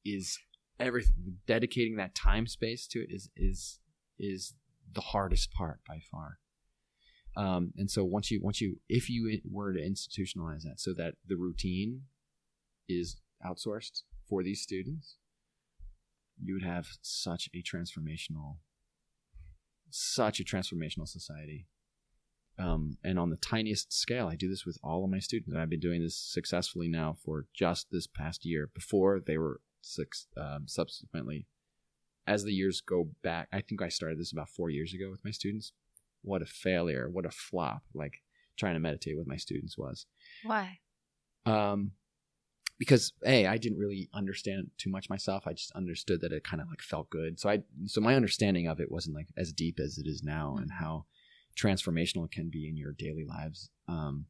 is 0.04 0.38
everything. 0.80 1.36
Dedicating 1.46 1.96
that 1.96 2.14
time 2.14 2.46
space 2.46 2.86
to 2.88 3.00
it 3.00 3.08
is 3.10 3.28
is 3.36 3.80
is 4.18 4.54
the 4.90 5.02
hardest 5.02 5.52
part 5.52 5.80
by 5.86 6.00
far 6.10 6.38
um, 7.36 7.72
and 7.76 7.90
so 7.90 8.04
once 8.04 8.30
you 8.30 8.40
once 8.42 8.60
you 8.60 8.78
if 8.88 9.08
you 9.08 9.40
were 9.50 9.72
to 9.72 9.80
institutionalize 9.80 10.62
that 10.62 10.78
so 10.78 10.92
that 10.94 11.14
the 11.26 11.36
routine 11.36 12.02
is 12.88 13.16
outsourced 13.44 14.02
for 14.28 14.42
these 14.42 14.60
students 14.60 15.16
you 16.42 16.54
would 16.54 16.64
have 16.64 16.86
such 17.02 17.48
a 17.54 17.62
transformational 17.62 18.56
such 19.90 20.40
a 20.40 20.44
transformational 20.44 21.06
society 21.06 21.66
um, 22.58 22.96
and 23.04 23.18
on 23.18 23.30
the 23.30 23.36
tiniest 23.36 23.92
scale 23.92 24.28
i 24.28 24.34
do 24.34 24.48
this 24.48 24.64
with 24.64 24.78
all 24.82 25.04
of 25.04 25.10
my 25.10 25.18
students 25.18 25.52
and 25.52 25.60
i've 25.60 25.70
been 25.70 25.80
doing 25.80 26.02
this 26.02 26.16
successfully 26.16 26.88
now 26.88 27.16
for 27.24 27.46
just 27.54 27.88
this 27.90 28.06
past 28.06 28.44
year 28.44 28.70
before 28.74 29.20
they 29.20 29.36
were 29.36 29.60
six, 29.86 30.26
um, 30.36 30.64
subsequently. 30.66 31.46
As 32.26 32.42
the 32.42 32.52
years 32.52 32.80
go 32.80 33.10
back, 33.22 33.48
I 33.52 33.60
think 33.60 33.80
I 33.80 33.88
started 33.88 34.18
this 34.18 34.32
about 34.32 34.48
four 34.48 34.68
years 34.68 34.92
ago 34.92 35.10
with 35.10 35.24
my 35.24 35.30
students. 35.30 35.72
What 36.26 36.42
a 36.42 36.46
failure! 36.46 37.08
What 37.10 37.26
a 37.26 37.30
flop! 37.30 37.82
Like 37.94 38.22
trying 38.58 38.74
to 38.74 38.80
meditate 38.80 39.16
with 39.16 39.26
my 39.26 39.36
students 39.36 39.78
was. 39.78 40.06
Why? 40.44 40.78
Um, 41.44 41.92
because 42.78 43.12
a 43.24 43.46
I 43.46 43.56
didn't 43.56 43.78
really 43.78 44.08
understand 44.12 44.70
too 44.76 44.90
much 44.90 45.08
myself. 45.08 45.46
I 45.46 45.52
just 45.52 45.72
understood 45.72 46.20
that 46.20 46.32
it 46.32 46.44
kind 46.44 46.60
of 46.60 46.68
like 46.68 46.82
felt 46.82 47.10
good. 47.10 47.40
So 47.40 47.48
I 47.48 47.62
so 47.86 48.00
my 48.00 48.14
understanding 48.14 48.66
of 48.66 48.80
it 48.80 48.90
wasn't 48.90 49.16
like 49.16 49.28
as 49.36 49.52
deep 49.52 49.78
as 49.80 49.98
it 49.98 50.06
is 50.06 50.22
now, 50.22 50.56
and 50.58 50.70
how 50.80 51.06
transformational 51.58 52.26
it 52.26 52.32
can 52.32 52.50
be 52.50 52.68
in 52.68 52.76
your 52.76 52.92
daily 52.92 53.24
lives. 53.24 53.70
Um, 53.88 54.26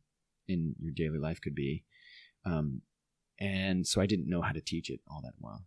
in 0.49 0.75
your 0.79 0.93
daily 0.93 1.19
life 1.19 1.41
could 1.41 1.55
be. 1.55 1.85
Um, 2.45 2.83
and 3.39 3.87
so 3.87 4.01
I 4.01 4.07
didn't 4.07 4.29
know 4.29 4.43
how 4.43 4.53
to 4.53 4.61
teach 4.61 4.91
it 4.91 5.01
all 5.11 5.21
that 5.23 5.35
well. 5.39 5.65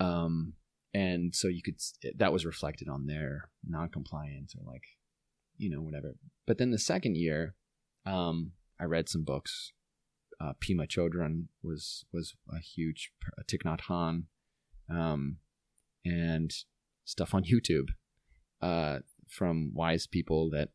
Um, 0.00 0.54
and 0.94 1.34
so 1.34 1.48
you 1.48 1.62
could 1.62 1.80
that 2.16 2.32
was 2.32 2.46
reflected 2.46 2.88
on 2.88 3.06
their 3.06 3.50
non-compliance 3.66 4.54
or 4.54 4.64
like, 4.70 4.84
you 5.58 5.70
know, 5.70 5.80
whatever. 5.80 6.14
But 6.46 6.58
then 6.58 6.70
the 6.70 6.78
second 6.78 7.16
year, 7.16 7.54
um, 8.04 8.52
I 8.80 8.84
read 8.84 9.08
some 9.08 9.24
books. 9.24 9.72
Uh, 10.40 10.52
Pema 10.60 10.86
Chodron 10.86 11.46
was 11.62 12.04
was 12.12 12.34
a 12.52 12.58
huge 12.58 13.10
uh, 13.38 13.42
Thich 13.42 13.62
Nhat 13.64 13.82
Hanh, 13.88 14.24
um, 14.88 15.38
and 16.04 16.52
stuff 17.04 17.34
on 17.34 17.44
YouTube 17.44 17.88
uh, 18.60 18.98
from 19.28 19.72
wise 19.74 20.06
people 20.06 20.50
that 20.50 20.70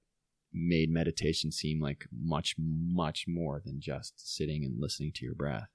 made 0.53 0.89
meditation 0.89 1.51
seem 1.51 1.79
like 1.79 2.05
much 2.11 2.55
much 2.57 3.25
more 3.27 3.61
than 3.63 3.79
just 3.79 4.13
sitting 4.35 4.65
and 4.65 4.81
listening 4.81 5.11
to 5.13 5.23
your 5.23 5.33
breath 5.33 5.69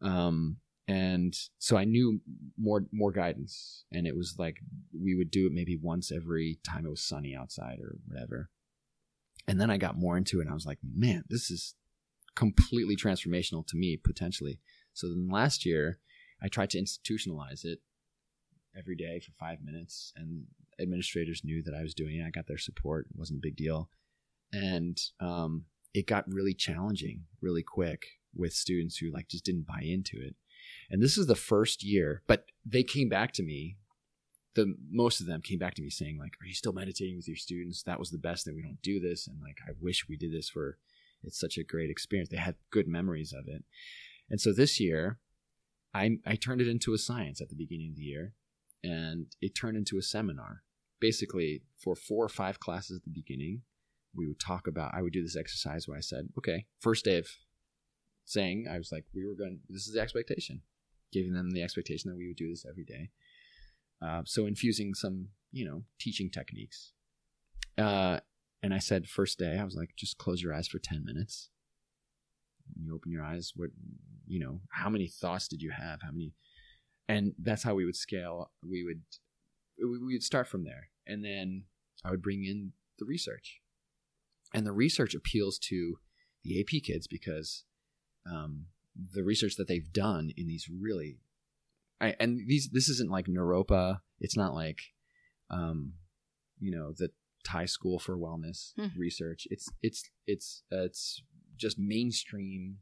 um 0.00 0.56
and 0.88 1.34
so 1.58 1.76
i 1.76 1.84
knew 1.84 2.20
more 2.58 2.86
more 2.92 3.12
guidance 3.12 3.84
and 3.92 4.06
it 4.06 4.16
was 4.16 4.36
like 4.38 4.56
we 4.98 5.14
would 5.14 5.30
do 5.30 5.46
it 5.46 5.52
maybe 5.52 5.76
once 5.80 6.10
every 6.10 6.58
time 6.64 6.84
it 6.84 6.90
was 6.90 7.02
sunny 7.02 7.36
outside 7.36 7.78
or 7.80 7.96
whatever 8.06 8.50
and 9.46 9.60
then 9.60 9.70
i 9.70 9.76
got 9.76 9.98
more 9.98 10.16
into 10.16 10.38
it 10.38 10.42
and 10.42 10.50
i 10.50 10.54
was 10.54 10.66
like 10.66 10.78
man 10.82 11.22
this 11.28 11.50
is 11.50 11.74
completely 12.34 12.96
transformational 12.96 13.66
to 13.66 13.76
me 13.76 13.96
potentially 14.02 14.60
so 14.92 15.08
then 15.08 15.28
last 15.30 15.66
year 15.66 15.98
i 16.42 16.48
tried 16.48 16.70
to 16.70 16.80
institutionalize 16.80 17.64
it 17.64 17.80
every 18.76 18.96
day 18.96 19.20
for 19.20 19.32
five 19.38 19.58
minutes 19.62 20.12
and 20.16 20.44
administrators 20.80 21.42
knew 21.44 21.62
that 21.62 21.74
I 21.74 21.82
was 21.82 21.94
doing 21.94 22.16
it. 22.16 22.26
I 22.26 22.30
got 22.30 22.46
their 22.46 22.58
support. 22.58 23.06
It 23.10 23.18
wasn't 23.18 23.40
a 23.40 23.46
big 23.46 23.56
deal. 23.56 23.90
And 24.52 24.98
um, 25.20 25.64
it 25.94 26.06
got 26.06 26.32
really 26.32 26.54
challenging 26.54 27.24
really 27.40 27.62
quick 27.62 28.06
with 28.34 28.52
students 28.52 28.96
who 28.96 29.10
like 29.12 29.28
just 29.28 29.44
didn't 29.44 29.66
buy 29.66 29.80
into 29.82 30.16
it. 30.16 30.36
And 30.90 31.02
this 31.02 31.18
is 31.18 31.26
the 31.26 31.34
first 31.34 31.82
year, 31.82 32.22
but 32.26 32.46
they 32.64 32.82
came 32.82 33.08
back 33.08 33.32
to 33.32 33.42
me. 33.42 33.76
The 34.54 34.74
most 34.90 35.20
of 35.20 35.26
them 35.26 35.42
came 35.42 35.58
back 35.58 35.74
to 35.74 35.82
me 35.82 35.90
saying 35.90 36.18
like, 36.18 36.32
"Are 36.40 36.46
you 36.46 36.54
still 36.54 36.72
meditating 36.72 37.16
with 37.16 37.28
your 37.28 37.36
students? 37.36 37.82
That 37.82 37.98
was 37.98 38.10
the 38.10 38.18
best 38.18 38.44
that 38.44 38.54
we 38.54 38.62
don't 38.62 38.82
do 38.82 38.98
this." 38.98 39.26
And 39.26 39.40
like, 39.40 39.58
I 39.66 39.72
wish 39.80 40.08
we 40.08 40.16
did 40.16 40.32
this 40.32 40.48
for. 40.48 40.78
It's 41.24 41.38
such 41.38 41.58
a 41.58 41.64
great 41.64 41.90
experience. 41.90 42.30
They 42.30 42.36
had 42.36 42.56
good 42.70 42.86
memories 42.86 43.32
of 43.32 43.48
it. 43.48 43.64
And 44.30 44.40
so 44.40 44.52
this 44.52 44.78
year, 44.78 45.18
I 45.92 46.18
I 46.24 46.36
turned 46.36 46.60
it 46.60 46.68
into 46.68 46.94
a 46.94 46.98
science 46.98 47.40
at 47.40 47.48
the 47.48 47.56
beginning 47.56 47.90
of 47.90 47.96
the 47.96 48.02
year, 48.02 48.34
and 48.82 49.26
it 49.40 49.54
turned 49.54 49.76
into 49.76 49.98
a 49.98 50.02
seminar 50.02 50.62
basically 51.00 51.62
for 51.76 51.94
four 51.94 52.24
or 52.24 52.28
five 52.28 52.60
classes 52.60 52.96
at 52.96 53.04
the 53.04 53.10
beginning, 53.10 53.62
we 54.14 54.26
would 54.26 54.40
talk 54.40 54.66
about. 54.66 54.94
I 54.94 55.02
would 55.02 55.12
do 55.12 55.22
this 55.22 55.36
exercise 55.36 55.86
where 55.86 55.96
I 55.96 56.00
said, 56.00 56.32
"Okay, 56.36 56.66
first 56.80 57.04
day 57.04 57.18
of 57.18 57.28
saying," 58.24 58.66
I 58.68 58.78
was 58.78 58.90
like, 58.90 59.06
"We 59.12 59.24
were 59.24 59.34
going. 59.34 59.62
This 59.68 59.86
is 59.86 59.94
the 59.94 60.00
expectation." 60.00 60.62
Giving 61.12 61.32
them 61.32 61.50
the 61.50 61.62
expectation 61.62 62.10
that 62.10 62.16
we 62.16 62.28
would 62.28 62.36
do 62.36 62.50
this 62.50 62.66
every 62.68 62.84
day. 62.84 63.10
Uh, 64.00 64.22
so 64.26 64.46
infusing 64.46 64.94
some, 64.94 65.28
you 65.50 65.64
know, 65.64 65.84
teaching 65.98 66.30
techniques. 66.30 66.92
Uh, 67.76 68.20
and 68.62 68.74
I 68.74 68.78
said, 68.78 69.06
first 69.06 69.38
day, 69.38 69.58
I 69.58 69.64
was 69.64 69.74
like, 69.74 69.90
just 69.96 70.18
close 70.18 70.42
your 70.42 70.54
eyes 70.54 70.68
for 70.68 70.78
ten 70.78 71.04
minutes. 71.04 71.50
When 72.74 72.84
you 72.84 72.94
open 72.94 73.10
your 73.10 73.24
eyes, 73.24 73.52
what, 73.56 73.70
you 74.26 74.38
know, 74.38 74.60
how 74.70 74.90
many 74.90 75.08
thoughts 75.08 75.48
did 75.48 75.62
you 75.62 75.70
have? 75.70 76.00
How 76.02 76.10
many? 76.12 76.34
And 77.08 77.32
that's 77.40 77.62
how 77.62 77.74
we 77.74 77.86
would 77.86 77.96
scale. 77.96 78.50
We 78.68 78.84
would 78.84 79.02
we 79.78 80.14
would 80.14 80.22
start 80.22 80.48
from 80.48 80.64
there, 80.64 80.88
and 81.06 81.24
then 81.24 81.64
I 82.04 82.10
would 82.10 82.20
bring 82.20 82.44
in 82.44 82.72
the 82.98 83.06
research, 83.06 83.60
and 84.52 84.66
the 84.66 84.72
research 84.72 85.14
appeals 85.14 85.58
to 85.70 85.98
the 86.44 86.60
AP 86.60 86.82
kids 86.82 87.06
because 87.06 87.64
um, 88.30 88.66
the 89.14 89.22
research 89.22 89.56
that 89.56 89.68
they've 89.68 89.92
done 89.92 90.30
in 90.36 90.46
these 90.46 90.68
really, 90.68 91.18
I, 92.00 92.14
and 92.20 92.38
these 92.46 92.70
this 92.72 92.88
isn't 92.88 93.10
like 93.10 93.26
Naropa. 93.26 94.00
It's 94.20 94.36
not 94.36 94.54
like, 94.54 94.78
um, 95.50 95.94
you 96.58 96.70
know, 96.74 96.92
the 96.96 97.10
Thai 97.44 97.66
School 97.66 97.98
for 97.98 98.16
Wellness 98.16 98.72
Hmm. 98.76 98.98
research. 98.98 99.46
It's 99.50 99.68
it's 99.82 100.02
it's 100.26 100.62
uh, 100.72 100.82
it's 100.84 101.22
just 101.56 101.78
mainstream 101.78 102.78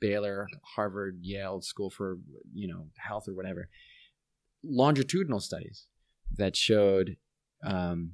Baylor, 0.00 0.46
Harvard, 0.74 1.18
Yale 1.20 1.60
School 1.60 1.90
for 1.90 2.18
you 2.52 2.66
know 2.68 2.86
health 2.96 3.28
or 3.28 3.34
whatever 3.34 3.68
longitudinal 4.64 5.38
studies 5.40 5.86
that 6.36 6.56
showed 6.56 7.16
um, 7.62 8.12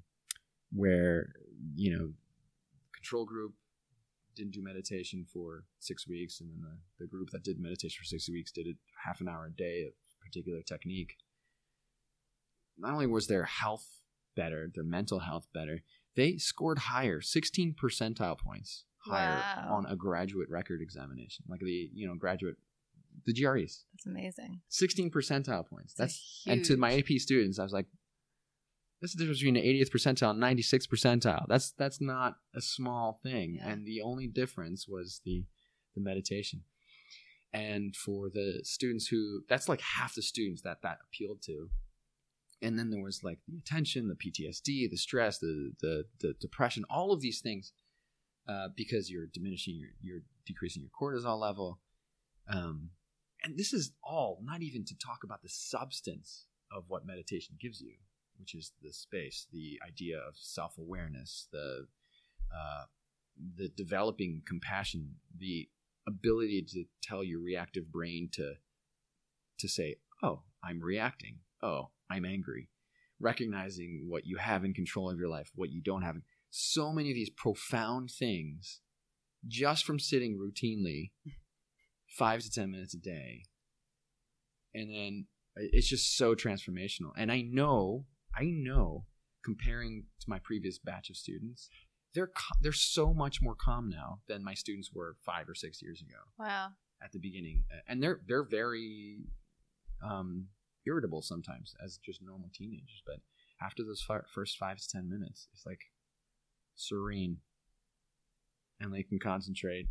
where 0.72 1.32
you 1.74 1.96
know 1.96 2.10
control 2.94 3.24
group 3.24 3.54
didn't 4.36 4.52
do 4.52 4.62
meditation 4.62 5.26
for 5.32 5.64
six 5.78 6.06
weeks 6.08 6.40
and 6.40 6.50
then 6.50 6.60
the, 6.62 7.04
the 7.04 7.06
group 7.08 7.30
that 7.30 7.42
did 7.44 7.58
meditation 7.60 7.98
for 8.00 8.04
six 8.06 8.28
weeks 8.28 8.50
did 8.52 8.66
it 8.66 8.76
half 9.04 9.20
an 9.20 9.28
hour 9.28 9.46
a 9.46 9.50
day 9.50 9.84
of 9.86 9.92
particular 10.20 10.62
technique 10.62 11.16
not 12.78 12.92
only 12.92 13.06
was 13.06 13.26
their 13.26 13.44
health 13.44 14.00
better 14.36 14.70
their 14.74 14.84
mental 14.84 15.20
health 15.20 15.46
better 15.52 15.82
they 16.16 16.36
scored 16.36 16.78
higher 16.78 17.20
16 17.20 17.74
percentile 17.80 18.38
points 18.38 18.84
higher 18.98 19.42
Wow. 19.56 19.76
on 19.78 19.86
a 19.86 19.96
graduate 19.96 20.48
record 20.48 20.80
examination 20.80 21.44
like 21.48 21.60
the 21.60 21.90
you 21.92 22.06
know 22.06 22.14
graduate 22.14 22.56
the 23.26 23.32
GREs 23.34 23.84
That's 23.92 24.06
amazing. 24.06 24.60
16 24.68 25.10
percentile 25.10 25.66
points. 25.68 25.92
That's 25.92 26.42
That's 26.46 26.56
and 26.56 26.64
to 26.64 26.76
my 26.78 26.96
AP 26.96 27.18
students, 27.18 27.58
I 27.58 27.62
was 27.62 27.72
like, 27.72 27.86
"That's 29.02 29.12
the 29.14 29.18
difference 29.18 29.40
between 29.40 29.54
the 29.54 29.60
80th 29.60 29.90
percentile 29.90 30.30
and 30.30 30.42
96th 30.42 30.88
percentile. 30.88 31.44
That's 31.48 31.72
that's 31.72 32.00
not 32.00 32.36
a 32.54 32.62
small 32.62 33.20
thing." 33.22 33.56
Yeah. 33.56 33.68
And 33.68 33.84
the 33.84 34.00
only 34.00 34.28
difference 34.28 34.88
was 34.88 35.20
the 35.26 35.44
the 35.94 36.00
meditation. 36.00 36.62
And 37.52 37.94
for 37.94 38.30
the 38.30 38.60
students 38.64 39.08
who, 39.08 39.42
that's 39.48 39.68
like 39.68 39.82
half 39.82 40.14
the 40.14 40.22
students 40.22 40.62
that 40.62 40.78
that 40.82 40.98
appealed 41.06 41.42
to. 41.42 41.68
And 42.62 42.78
then 42.78 42.90
there 42.90 43.02
was 43.02 43.22
like 43.22 43.40
the 43.46 43.58
attention, 43.58 44.08
the 44.08 44.14
PTSD, 44.14 44.88
the 44.88 44.96
stress, 44.96 45.38
the 45.38 45.72
the, 45.80 46.04
the 46.20 46.34
depression, 46.40 46.84
all 46.88 47.12
of 47.12 47.20
these 47.20 47.40
things, 47.40 47.72
uh, 48.48 48.68
because 48.76 49.10
you're 49.10 49.26
diminishing 49.26 49.76
your, 49.76 49.90
you're 50.00 50.22
decreasing 50.46 50.82
your 50.82 50.90
cortisol 50.90 51.38
level. 51.38 51.80
Um, 52.48 52.90
and 53.42 53.58
this 53.58 53.72
is 53.72 53.92
all 54.02 54.38
not 54.42 54.62
even 54.62 54.84
to 54.84 54.94
talk 54.96 55.24
about 55.24 55.42
the 55.42 55.48
substance 55.48 56.46
of 56.70 56.84
what 56.88 57.04
meditation 57.04 57.56
gives 57.60 57.80
you, 57.80 57.94
which 58.38 58.54
is 58.54 58.72
the 58.82 58.92
space, 58.92 59.46
the 59.52 59.78
idea 59.86 60.18
of 60.18 60.34
self 60.36 60.78
awareness, 60.78 61.48
the 61.52 61.86
uh, 62.54 62.84
the 63.56 63.68
developing 63.68 64.42
compassion, 64.46 65.14
the 65.36 65.68
ability 66.06 66.64
to 66.68 66.84
tell 67.02 67.22
your 67.22 67.40
reactive 67.40 67.90
brain 67.90 68.28
to 68.32 68.54
to 69.58 69.68
say, 69.68 69.96
"Oh, 70.22 70.42
I'm 70.62 70.80
reacting. 70.80 71.38
Oh, 71.62 71.90
I'm 72.10 72.24
angry." 72.24 72.68
Recognizing 73.20 74.06
what 74.08 74.26
you 74.26 74.38
have 74.38 74.64
in 74.64 74.74
control 74.74 75.08
of 75.10 75.18
your 75.18 75.28
life, 75.28 75.52
what 75.54 75.70
you 75.70 75.80
don't 75.80 76.02
have. 76.02 76.16
So 76.50 76.92
many 76.92 77.10
of 77.10 77.14
these 77.14 77.30
profound 77.30 78.10
things 78.10 78.80
just 79.46 79.84
from 79.84 79.98
sitting 79.98 80.36
routinely 80.38 81.12
five 82.08 82.40
to 82.42 82.50
ten 82.50 82.70
minutes 82.70 82.94
a 82.94 82.98
day 82.98 83.44
and 84.74 84.90
then 84.90 85.26
it's 85.56 85.88
just 85.88 86.16
so 86.16 86.34
transformational 86.34 87.12
and 87.16 87.30
i 87.30 87.40
know 87.40 88.04
i 88.36 88.44
know 88.44 89.04
comparing 89.44 90.04
to 90.20 90.28
my 90.28 90.38
previous 90.38 90.78
batch 90.78 91.10
of 91.10 91.16
students 91.16 91.68
they're 92.14 92.28
ca- 92.28 92.56
they're 92.60 92.72
so 92.72 93.14
much 93.14 93.40
more 93.40 93.54
calm 93.54 93.88
now 93.88 94.20
than 94.28 94.44
my 94.44 94.54
students 94.54 94.90
were 94.92 95.16
five 95.24 95.48
or 95.48 95.54
six 95.54 95.80
years 95.80 96.00
ago. 96.02 96.18
Wow. 96.38 96.68
at 97.02 97.10
the 97.12 97.18
beginning 97.18 97.64
and 97.88 98.02
they're 98.02 98.20
they're 98.28 98.44
very 98.44 99.18
um, 100.02 100.48
irritable 100.86 101.22
sometimes 101.22 101.74
as 101.82 101.98
just 101.98 102.20
normal 102.22 102.50
teenagers 102.54 103.02
but 103.06 103.20
after 103.60 103.82
those 103.82 104.02
fi- 104.02 104.26
first 104.34 104.58
five 104.58 104.78
to 104.78 104.88
ten 104.88 105.08
minutes 105.08 105.48
it's 105.52 105.64
like 105.64 105.80
serene. 106.74 107.38
And 108.80 108.92
they 108.92 109.02
can 109.04 109.18
concentrate. 109.18 109.86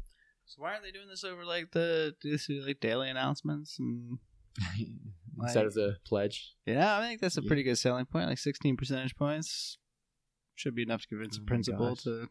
So 0.45 0.62
why 0.62 0.71
aren't 0.71 0.84
they 0.84 0.91
doing 0.91 1.08
this 1.08 1.23
over 1.23 1.45
like 1.45 1.71
the 1.71 2.13
do 2.21 2.32
this 2.32 2.47
do, 2.47 2.62
like 2.65 2.82
daily 2.82 3.10
announcements 3.10 3.77
and 3.80 4.17
instead 5.42 5.66
of 5.66 5.74
the 5.74 5.96
pledge 6.06 6.54
yeah, 6.66 6.98
I 6.98 7.02
think 7.08 7.22
that's 7.22 7.38
a 7.38 7.42
Yeah. 7.42 7.48
pretty 7.48 7.64
good 7.64 7.78
selling 7.78 8.06
point. 8.06 8.28
Like 8.30 8.38
sixteen 8.38 8.78
percentage 8.78 9.16
points 9.16 9.78
should 10.56 10.76
be 10.76 10.84
enough 10.84 11.02
to 11.04 11.08
convince 11.08 11.38
Oh 11.38 11.42
a 11.42 11.46
principal 11.46 11.96
to 11.98 12.30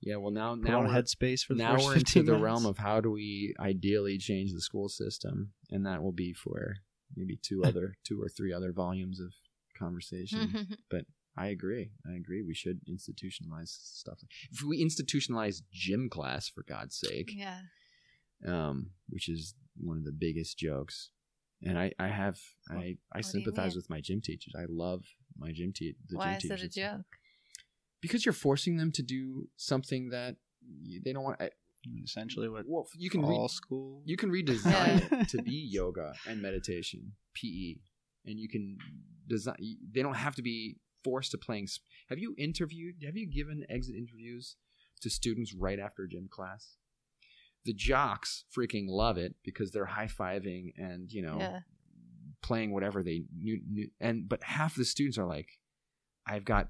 Yeah, 0.00 0.16
well 0.16 0.30
now 0.30 0.54
now 0.54 0.82
we're, 0.82 0.88
headspace 0.88 1.40
for 1.44 1.54
the 1.54 1.62
now 1.62 1.72
we're 1.74 1.94
15 1.94 1.96
into 1.96 2.14
the 2.22 2.24
minutes. 2.32 2.42
realm 2.44 2.66
of 2.66 2.78
how 2.78 3.00
do 3.00 3.10
we 3.10 3.54
ideally 3.58 4.18
change 4.18 4.52
the 4.52 4.60
school 4.60 4.88
system, 4.88 5.52
and 5.70 5.84
that 5.86 6.02
will 6.02 6.12
be 6.12 6.32
for 6.32 6.76
maybe 7.16 7.38
two 7.42 7.62
other 7.68 7.94
two 8.04 8.20
or 8.22 8.28
three 8.28 8.52
other 8.52 8.72
volumes 8.72 9.18
of 9.20 9.32
conversation. 9.78 10.76
But 10.90 11.06
I 11.38 11.48
agree. 11.48 11.90
I 12.10 12.14
agree. 12.14 12.42
We 12.42 12.54
should 12.54 12.80
institutionalize 12.88 13.68
stuff. 13.68 14.20
If 14.50 14.62
we 14.62 14.82
institutionalize 14.82 15.60
gym 15.70 16.08
class, 16.08 16.48
for 16.48 16.62
God's 16.62 16.96
sake, 16.96 17.30
yeah. 17.34 17.60
um, 18.46 18.90
which 19.10 19.28
is 19.28 19.54
one 19.80 19.96
of 19.96 20.04
the 20.04 20.12
biggest 20.12 20.58
jokes. 20.58 21.10
And 21.62 21.78
I, 21.78 21.92
I 21.98 22.08
have, 22.08 22.38
I, 22.70 22.74
I 22.74 22.76
what 22.76 22.96
do 23.12 23.18
you 23.18 23.22
sympathize 23.22 23.74
with 23.76 23.88
my 23.88 24.00
gym 24.00 24.20
teachers. 24.20 24.52
I 24.56 24.66
love 24.68 25.02
my 25.38 25.52
gym 25.52 25.72
te- 25.74 25.96
the 26.08 26.16
Why 26.16 26.24
gym 26.24 26.36
is 26.36 26.44
it 26.44 26.48
teachers. 26.48 26.76
a 26.76 26.80
joke? 26.80 27.06
Because 28.02 28.24
you're 28.26 28.32
forcing 28.34 28.76
them 28.76 28.92
to 28.92 29.02
do 29.02 29.48
something 29.56 30.10
that 30.10 30.36
you- 30.82 31.00
they 31.04 31.12
don't 31.12 31.24
want. 31.24 31.40
I, 31.40 31.50
Essentially, 32.02 32.48
what 32.48 32.64
well, 32.66 32.88
you 32.96 33.08
can 33.08 33.22
all 33.22 33.42
read, 33.42 33.50
school. 33.50 34.02
you 34.04 34.16
can 34.16 34.28
redesign 34.30 35.08
it 35.22 35.28
to 35.28 35.40
be 35.40 35.52
yoga 35.70 36.14
and 36.26 36.42
meditation, 36.42 37.12
PE, 37.34 37.76
and 38.24 38.40
you 38.40 38.48
can 38.48 38.76
design. 39.28 39.56
They 39.94 40.02
don't 40.02 40.16
have 40.16 40.34
to 40.34 40.42
be 40.42 40.78
forced 41.04 41.30
to 41.30 41.38
playing. 41.38 41.64
s- 41.64 41.78
Have 42.08 42.18
you 42.18 42.34
interviewed? 42.38 42.96
Have 43.04 43.16
you 43.16 43.26
given 43.30 43.64
exit 43.68 43.94
interviews 43.94 44.56
to 45.02 45.08
students 45.10 45.54
right 45.54 45.78
after 45.78 46.08
gym 46.08 46.26
class? 46.28 46.76
The 47.66 47.74
jocks 47.74 48.44
freaking 48.56 48.86
love 48.88 49.18
it 49.18 49.34
because 49.44 49.70
they're 49.72 49.84
high 49.84 50.06
fiving 50.06 50.72
and 50.78 51.12
you 51.12 51.20
know 51.22 51.38
Yeah. 51.38 51.60
playing 52.42 52.72
whatever 52.72 53.02
they 53.02 53.24
knew, 53.36 53.60
knew. 53.68 53.88
And 54.00 54.28
but 54.28 54.42
half 54.42 54.76
the 54.76 54.84
students 54.84 55.18
are 55.18 55.26
like, 55.26 55.48
I've 56.26 56.44
got. 56.44 56.68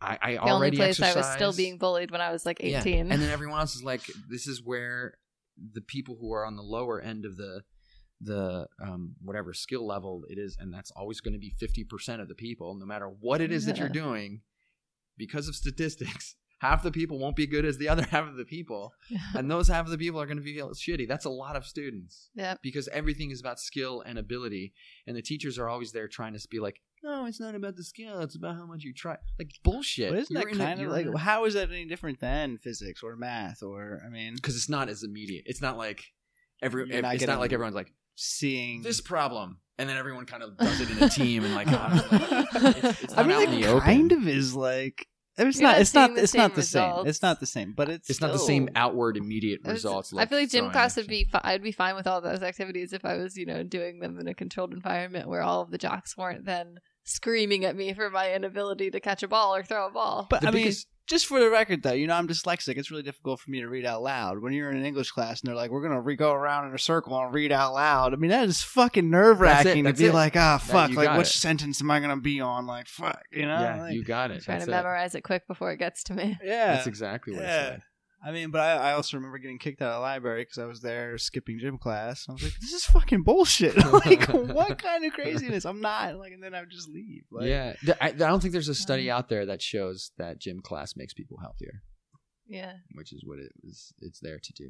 I, 0.00 0.18
I 0.20 0.32
The 0.32 0.38
only 0.40 0.52
already 0.52 0.76
place 0.76 1.00
I 1.00 1.14
was 1.14 1.32
still 1.32 1.52
being 1.54 1.78
bullied 1.78 2.10
when 2.10 2.20
I 2.20 2.30
was 2.30 2.44
like 2.44 2.60
Yeah. 2.62 2.80
18. 2.80 3.10
And 3.10 3.22
then 3.22 3.30
everyone 3.36 3.58
else 3.60 3.74
is 3.74 3.82
like, 3.82 4.02
this 4.28 4.46
is 4.46 4.62
where 4.62 5.14
the 5.72 5.80
people 5.80 6.16
who 6.20 6.32
are 6.34 6.44
on 6.44 6.56
the 6.56 6.62
lower 6.62 7.00
end 7.00 7.24
of 7.24 7.36
the 7.36 7.62
the 8.20 8.66
um, 8.82 9.14
whatever 9.22 9.52
skill 9.52 9.86
level 9.86 10.24
it 10.28 10.38
is, 10.38 10.56
and 10.60 10.72
that's 10.72 10.90
always 10.92 11.20
going 11.20 11.34
to 11.34 11.38
be 11.40 11.50
fifty 11.58 11.84
percent 11.84 12.20
of 12.22 12.28
the 12.28 12.34
people, 12.34 12.74
no 12.74 12.86
matter 12.86 13.06
what 13.06 13.40
it 13.40 13.50
is 13.52 13.66
that 13.66 13.76
you're 13.78 13.88
doing, 13.88 14.40
because 15.16 15.48
of 15.48 15.54
statistics. 15.54 16.36
Half 16.64 16.82
the 16.82 16.90
people 16.90 17.18
won't 17.18 17.36
be 17.36 17.46
good 17.46 17.64
as 17.64 17.76
the 17.78 17.88
other 17.92 18.04
half 18.04 18.26
of 18.26 18.36
the 18.36 18.44
people, 18.46 18.92
and 19.34 19.50
those 19.50 19.68
half 19.68 19.84
of 19.84 19.90
the 19.90 19.98
people 19.98 20.20
are 20.20 20.26
going 20.26 20.38
to 20.38 20.42
feel 20.42 20.70
shitty. 20.70 21.06
That's 21.06 21.26
a 21.26 21.30
lot 21.30 21.56
of 21.56 21.66
students 21.66 22.30
Yep. 22.36 22.60
because 22.62 22.88
everything 22.88 23.30
is 23.30 23.40
about 23.40 23.60
skill 23.60 24.02
and 24.06 24.18
ability, 24.18 24.72
and 25.06 25.14
the 25.16 25.22
teachers 25.22 25.58
are 25.58 25.68
always 25.68 25.92
there 25.92 26.08
trying 26.08 26.32
to 26.32 26.48
be 26.48 26.60
like, 26.60 26.80
"No, 27.02 27.26
it's 27.26 27.38
not 27.40 27.54
about 27.54 27.76
the 27.76 27.84
skill; 27.84 28.20
it's 28.20 28.34
about 28.36 28.56
how 28.56 28.66
much 28.66 28.82
you 28.82 28.94
try." 28.94 29.16
Like 29.38 29.50
bullshit. 29.62 30.10
But 30.10 30.18
isn't 30.20 30.34
You're 30.34 30.44
that 30.44 30.54
in 30.54 30.60
a- 30.60 30.64
kind 30.64 30.80
of 30.80 30.90
like 30.90 31.06
a- 31.06 31.18
how 31.18 31.44
is 31.44 31.52
that 31.54 31.68
any 31.70 31.84
different 31.86 32.20
than 32.20 32.56
physics 32.58 33.02
or 33.02 33.14
math 33.16 33.62
or 33.62 34.00
I 34.06 34.08
mean 34.08 34.34
because 34.36 34.56
it's 34.56 34.70
not 34.70 34.88
as 34.88 35.02
immediate. 35.02 35.44
It's 35.46 35.60
not 35.60 35.76
like 35.76 36.02
every. 36.62 36.86
Not 36.86 37.14
it's 37.14 37.26
not 37.26 37.40
like 37.40 37.52
everyone's 37.52 37.76
like 37.76 37.92
seeing 38.14 38.80
this 38.82 39.00
problem, 39.00 39.58
and 39.76 39.88
then 39.88 39.96
everyone 39.98 40.24
kind 40.24 40.42
of 40.42 40.56
does 40.56 40.80
it 40.80 40.90
in 40.90 41.02
a 41.02 41.08
team 41.10 41.44
and 41.44 41.54
like. 41.54 41.68
oh, 41.70 42.08
it's, 42.54 43.02
it's 43.04 43.18
I 43.18 43.22
mean, 43.22 43.32
out 43.32 43.42
it 43.42 43.48
in 43.50 43.60
the 43.60 43.66
open. 43.68 43.80
kind 43.84 44.12
of 44.12 44.26
is 44.26 44.54
like 44.54 45.06
it's 45.36 45.58
You're 45.58 45.68
not. 45.68 45.72
not 45.72 45.80
It's 45.80 45.94
not. 45.94 46.14
the 46.14 46.22
It's 46.22 46.34
not 46.34 46.50
same 46.50 46.56
the 46.56 46.62
same. 46.62 47.06
It's 47.06 47.22
not 47.22 47.40
the 47.40 47.46
same. 47.46 47.72
But 47.72 47.88
it's 47.88 48.10
It's 48.10 48.20
not 48.20 48.32
the 48.32 48.38
same 48.38 48.68
outward 48.76 49.16
immediate 49.16 49.64
was- 49.64 49.74
results. 49.74 50.12
I 50.16 50.26
feel 50.26 50.38
like 50.38 50.50
gym 50.50 50.70
class 50.70 50.96
would 50.96 51.06
be. 51.08 51.24
Fi- 51.24 51.40
I'd 51.44 51.62
be 51.62 51.72
fine 51.72 51.96
with 51.96 52.06
all 52.06 52.20
those 52.20 52.42
activities 52.42 52.92
if 52.92 53.04
I 53.04 53.16
was, 53.16 53.36
you 53.36 53.46
know, 53.46 53.62
doing 53.62 53.98
them 54.00 54.18
in 54.20 54.28
a 54.28 54.34
controlled 54.34 54.72
environment 54.72 55.28
where 55.28 55.42
all 55.42 55.60
of 55.62 55.70
the 55.70 55.78
jocks 55.78 56.16
weren't 56.16 56.44
then 56.44 56.78
screaming 57.04 57.64
at 57.64 57.76
me 57.76 57.92
for 57.92 58.08
my 58.10 58.32
inability 58.32 58.90
to 58.90 59.00
catch 59.00 59.22
a 59.22 59.28
ball 59.28 59.54
or 59.54 59.62
throw 59.62 59.86
a 59.88 59.90
ball. 59.90 60.26
But 60.30 60.40
The 60.42 60.48
I 60.48 60.50
mean, 60.50 60.62
biggest- 60.64 60.86
just 61.06 61.26
for 61.26 61.38
the 61.40 61.50
record, 61.50 61.82
though, 61.82 61.92
you 61.92 62.06
know, 62.06 62.14
I'm 62.14 62.26
dyslexic. 62.28 62.76
It's 62.78 62.90
really 62.90 63.02
difficult 63.02 63.40
for 63.40 63.50
me 63.50 63.60
to 63.60 63.68
read 63.68 63.84
out 63.84 64.02
loud. 64.02 64.40
When 64.40 64.52
you're 64.52 64.70
in 64.70 64.76
an 64.76 64.84
English 64.84 65.10
class 65.10 65.40
and 65.40 65.48
they're 65.48 65.54
like, 65.56 65.70
"We're 65.70 65.82
gonna 65.82 66.00
re- 66.00 66.16
go 66.16 66.32
around 66.32 66.68
in 66.68 66.74
a 66.74 66.78
circle 66.78 67.18
and 67.18 67.32
read 67.34 67.52
out 67.52 67.74
loud," 67.74 68.12
I 68.12 68.16
mean, 68.16 68.30
that 68.30 68.48
is 68.48 68.62
fucking 68.62 69.08
nerve 69.10 69.40
wracking 69.40 69.84
to 69.84 69.92
be 69.92 70.06
it. 70.06 70.14
like, 70.14 70.36
"Ah, 70.36 70.58
That- 70.58 70.72
fuck! 70.72 70.90
Like, 70.92 71.16
which 71.18 71.28
it. 71.34 71.38
sentence 71.38 71.80
am 71.80 71.90
I 71.90 72.00
gonna 72.00 72.16
be 72.20 72.40
on? 72.40 72.66
Like, 72.66 72.88
fuck, 72.88 73.22
you 73.32 73.42
know? 73.46 73.60
yeah, 73.60 73.82
Like- 73.82 73.94
you 73.94 74.04
got 74.04 74.30
it. 74.30 74.42
trying 74.42 74.58
That's 74.60 74.66
to 74.66 74.72
it. 74.72 74.74
memorize 74.74 75.14
it 75.14 75.22
quick 75.22 75.46
before 75.46 75.72
it 75.72 75.78
gets 75.78 76.02
to 76.04 76.14
me. 76.14 76.38
yeah, 76.42 76.74
That's 76.74 76.86
exactly 76.86 77.34
what 77.34 77.42
Yeah. 77.42 77.48
I 77.48 77.52
said. 77.70 77.82
I 78.26 78.32
mean, 78.32 78.50
but 78.50 78.60
I, 78.62 78.90
I 78.90 78.92
also 78.94 79.16
remember 79.18 79.36
getting 79.38 79.58
kicked 79.58 79.82
out 79.82 79.88
of 79.90 79.94
the 79.96 80.00
library 80.00 80.42
because 80.42 80.56
I 80.58 80.64
was 80.64 80.80
there 80.80 81.18
skipping 81.18 81.58
gym 81.58 81.76
class. 81.76 82.26
I 82.28 82.32
was 82.32 82.42
like, 82.42 82.54
"This 82.60 82.72
is 82.72 82.84
fucking 82.86 83.22
bullshit! 83.22 83.76
like, 83.92 84.28
what 84.32 84.78
kind 84.82 85.04
of 85.04 85.12
craziness? 85.12 85.66
I'm 85.66 85.80
not 85.82 86.16
like." 86.16 86.32
And 86.32 86.42
then 86.42 86.54
I 86.54 86.60
would 86.60 86.70
just 86.70 86.88
leave. 86.88 87.24
Like, 87.30 87.48
yeah, 87.48 87.74
I, 88.00 88.08
I 88.08 88.12
don't 88.12 88.40
think 88.40 88.52
there's 88.52 88.68
a 88.68 88.74
study 88.74 89.10
out 89.10 89.28
there 89.28 89.44
that 89.46 89.60
shows 89.60 90.12
that 90.16 90.38
gym 90.40 90.60
class 90.62 90.96
makes 90.96 91.12
people 91.12 91.38
healthier, 91.42 91.82
Yeah. 92.48 92.72
which 92.94 93.12
is 93.12 93.22
what 93.26 93.38
it 93.38 93.52
was. 93.62 93.92
It's 94.00 94.20
there 94.20 94.38
to 94.42 94.52
do. 94.54 94.64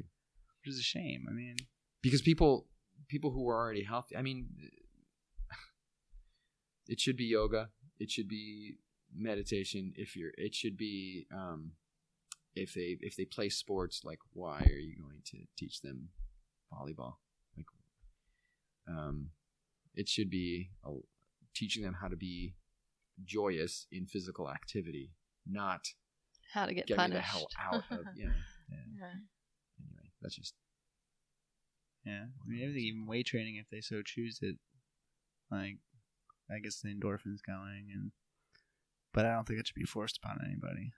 which 0.65 0.73
is 0.73 0.79
a 0.79 0.83
shame. 0.83 1.25
I 1.29 1.33
mean, 1.33 1.55
because 2.01 2.21
people 2.21 2.67
people 3.07 3.31
who 3.31 3.47
are 3.47 3.55
already 3.57 3.83
healthy 3.83 4.15
i 4.17 4.21
mean 4.21 4.47
it 6.87 6.99
should 6.99 7.17
be 7.17 7.25
yoga 7.25 7.69
it 7.99 8.09
should 8.11 8.27
be 8.27 8.75
meditation 9.15 9.93
if 9.95 10.15
you're 10.15 10.31
it 10.37 10.53
should 10.53 10.77
be 10.77 11.25
um 11.33 11.71
if 12.55 12.73
they 12.73 12.97
if 13.01 13.15
they 13.15 13.25
play 13.25 13.49
sports 13.49 14.01
like 14.03 14.19
why 14.33 14.59
are 14.59 14.79
you 14.79 14.95
going 15.01 15.21
to 15.25 15.37
teach 15.57 15.81
them 15.81 16.09
volleyball 16.73 17.15
like 17.57 17.65
um 18.87 19.29
it 19.93 20.07
should 20.09 20.29
be 20.29 20.69
a, 20.85 20.91
teaching 21.53 21.83
them 21.83 21.95
how 22.01 22.07
to 22.07 22.15
be 22.15 22.55
joyous 23.23 23.87
in 23.91 24.05
physical 24.05 24.49
activity 24.49 25.11
not 25.47 25.81
How 26.53 26.65
to 26.65 26.73
get 26.73 26.87
get 26.87 26.97
punished. 26.97 27.15
the 27.15 27.21
hell 27.21 27.47
out 27.59 27.83
of 27.91 27.99
you 28.15 28.25
know 28.25 28.31
Yeah. 28.69 29.05
anyway 29.79 30.09
that's 30.21 30.35
just 30.35 30.53
yeah. 32.05 32.25
I 32.25 32.47
mean, 32.47 32.61
everything, 32.61 32.83
even 32.83 33.07
weight 33.07 33.25
training, 33.25 33.55
if 33.55 33.67
they 33.71 33.81
so 33.81 34.03
choose 34.05 34.37
it, 34.43 34.57
like, 35.49 35.77
I 36.51 36.59
guess 36.59 36.79
the 36.79 36.89
endorphins 36.89 37.39
going, 37.45 37.87
and 37.91 38.11
but 39.11 39.25
I 39.25 39.33
don't 39.33 39.47
think 39.47 39.59
it 39.59 39.65
should 39.65 39.73
be 39.75 39.85
forced 39.85 40.19
upon 40.23 40.39
anybody. 40.45 40.91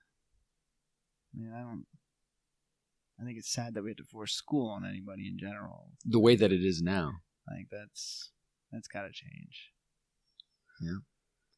I 1.37 1.39
mean, 1.39 1.53
I 1.55 1.59
don't. 1.61 1.85
I 3.19 3.23
think 3.25 3.37
it's 3.37 3.51
sad 3.51 3.73
that 3.75 3.83
we 3.83 3.89
have 3.91 3.97
to 3.97 4.03
force 4.03 4.33
school 4.33 4.69
on 4.69 4.85
anybody 4.85 5.27
in 5.27 5.37
general. 5.39 5.91
the 6.05 6.19
way 6.19 6.35
that 6.35 6.51
it 6.51 6.63
is 6.63 6.81
now 6.81 7.13
Like 7.47 7.67
that's 7.71 8.31
that's 8.71 8.87
got 8.87 9.03
to 9.03 9.11
change. 9.11 9.71
Yeah. 10.81 10.99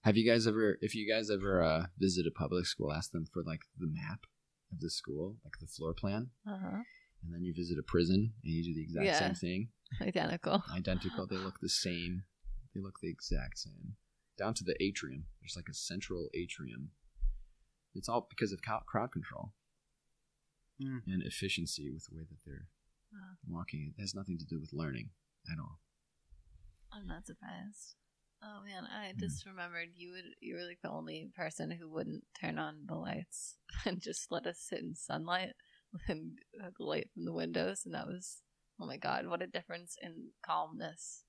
Have 0.03 0.15
you 0.15 0.29
guys 0.29 0.47
ever, 0.47 0.77
if 0.81 0.95
you 0.95 1.11
guys 1.11 1.29
ever 1.29 1.61
uh, 1.61 1.85
visit 1.97 2.25
a 2.25 2.31
public 2.31 2.65
school, 2.65 2.93
ask 2.93 3.11
them 3.11 3.25
for 3.33 3.43
like 3.45 3.61
the 3.77 3.87
map 3.87 4.21
of 4.71 4.79
the 4.79 4.89
school, 4.89 5.37
like 5.43 5.59
the 5.59 5.67
floor 5.67 5.93
plan, 5.93 6.29
Uh-huh. 6.47 6.77
and 7.23 7.33
then 7.33 7.43
you 7.43 7.53
visit 7.53 7.77
a 7.77 7.83
prison 7.83 8.33
and 8.43 8.53
you 8.53 8.63
do 8.63 8.73
the 8.73 8.81
exact 8.83 9.05
Yeah. 9.05 9.19
same 9.19 9.35
thing, 9.35 9.69
Identical. 10.01 10.63
identical. 10.73 11.27
They 11.27 11.35
look 11.37 11.59
the 11.59 11.67
same. 11.69 12.23
They 12.73 12.79
look 12.79 12.99
the 13.01 13.09
exact 13.09 13.57
same, 13.59 13.95
down 14.37 14.53
to 14.53 14.63
the 14.63 14.81
atrium. 14.81 15.25
There's 15.41 15.55
like 15.57 15.67
a 15.69 15.73
central 15.73 16.29
atrium. 16.33 16.91
It's 17.93 18.07
all 18.07 18.27
because 18.29 18.53
of 18.53 18.61
crowd 18.61 19.11
control 19.11 19.51
Mm. 20.81 21.01
and 21.07 21.23
efficiency 21.23 21.89
with 21.91 22.05
the 22.09 22.15
way 22.15 22.23
that 22.29 22.39
they're 22.45 22.67
Wow. 23.11 23.37
walking. 23.47 23.93
It 23.97 24.01
has 24.01 24.15
nothing 24.15 24.37
to 24.37 24.45
do 24.45 24.59
with 24.59 24.71
learning 24.73 25.09
at 25.51 25.59
all. 25.59 25.79
I'm 26.91 27.07
not 27.07 27.25
surprised. 27.25 27.95
Oh 28.41 28.61
man, 28.63 28.85
I 28.85 29.11
Hmm. 29.11 29.19
just 29.19 29.45
remembered 29.45 29.89
you 29.95 30.11
would 30.11 30.25
you 30.39 30.55
were 30.55 30.63
like 30.63 30.79
the 30.81 30.89
only 30.89 31.29
person 31.35 31.71
who 31.71 31.89
wouldn't 31.89 32.23
turn 32.39 32.57
on 32.57 32.85
the 32.87 32.95
lights 32.95 33.57
and 33.85 34.01
just 34.01 34.31
let 34.31 34.45
us 34.47 34.59
sit 34.59 34.79
in 34.79 34.95
sunlight 34.95 35.53
and 36.07 36.39
uh, 36.63 36.69
the 36.77 36.85
light 36.85 37.09
from 37.13 37.25
the 37.25 37.33
windows 37.33 37.81
and 37.85 37.93
that 37.93 38.07
was 38.07 38.41
oh 38.79 38.85
my 38.85 38.97
god, 38.97 39.27
what 39.27 39.41
a 39.41 39.47
difference 39.47 39.97
in 40.01 40.29
calmness 40.45 41.25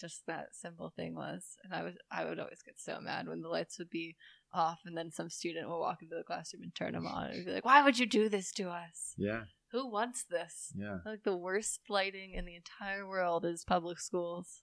just 0.00 0.22
that 0.26 0.48
simple 0.54 0.92
thing 0.96 1.14
was. 1.14 1.56
And 1.64 1.74
I 1.74 1.82
was 1.82 1.94
I 2.10 2.24
would 2.24 2.38
always 2.38 2.62
get 2.64 2.74
so 2.78 3.00
mad 3.00 3.28
when 3.28 3.42
the 3.42 3.48
lights 3.48 3.78
would 3.78 3.90
be 3.90 4.16
off 4.52 4.80
and 4.84 4.96
then 4.96 5.10
some 5.12 5.30
student 5.30 5.68
would 5.68 5.78
walk 5.78 6.02
into 6.02 6.16
the 6.16 6.24
classroom 6.24 6.62
and 6.64 6.74
turn 6.74 6.92
them 6.92 7.06
on 7.06 7.30
and 7.30 7.44
be 7.46 7.52
like, 7.52 7.64
Why 7.64 7.82
would 7.82 7.98
you 7.98 8.06
do 8.06 8.28
this 8.28 8.52
to 8.54 8.68
us? 8.70 9.14
Yeah, 9.16 9.42
Who 9.72 9.88
wants 9.90 10.24
this? 10.28 10.72
yeah, 10.76 10.98
Like 11.06 11.22
the 11.24 11.36
worst 11.36 11.80
lighting 11.88 12.32
in 12.34 12.44
the 12.46 12.56
entire 12.56 13.06
world 13.06 13.44
is 13.44 13.64
public 13.64 14.00
schools. 14.00 14.62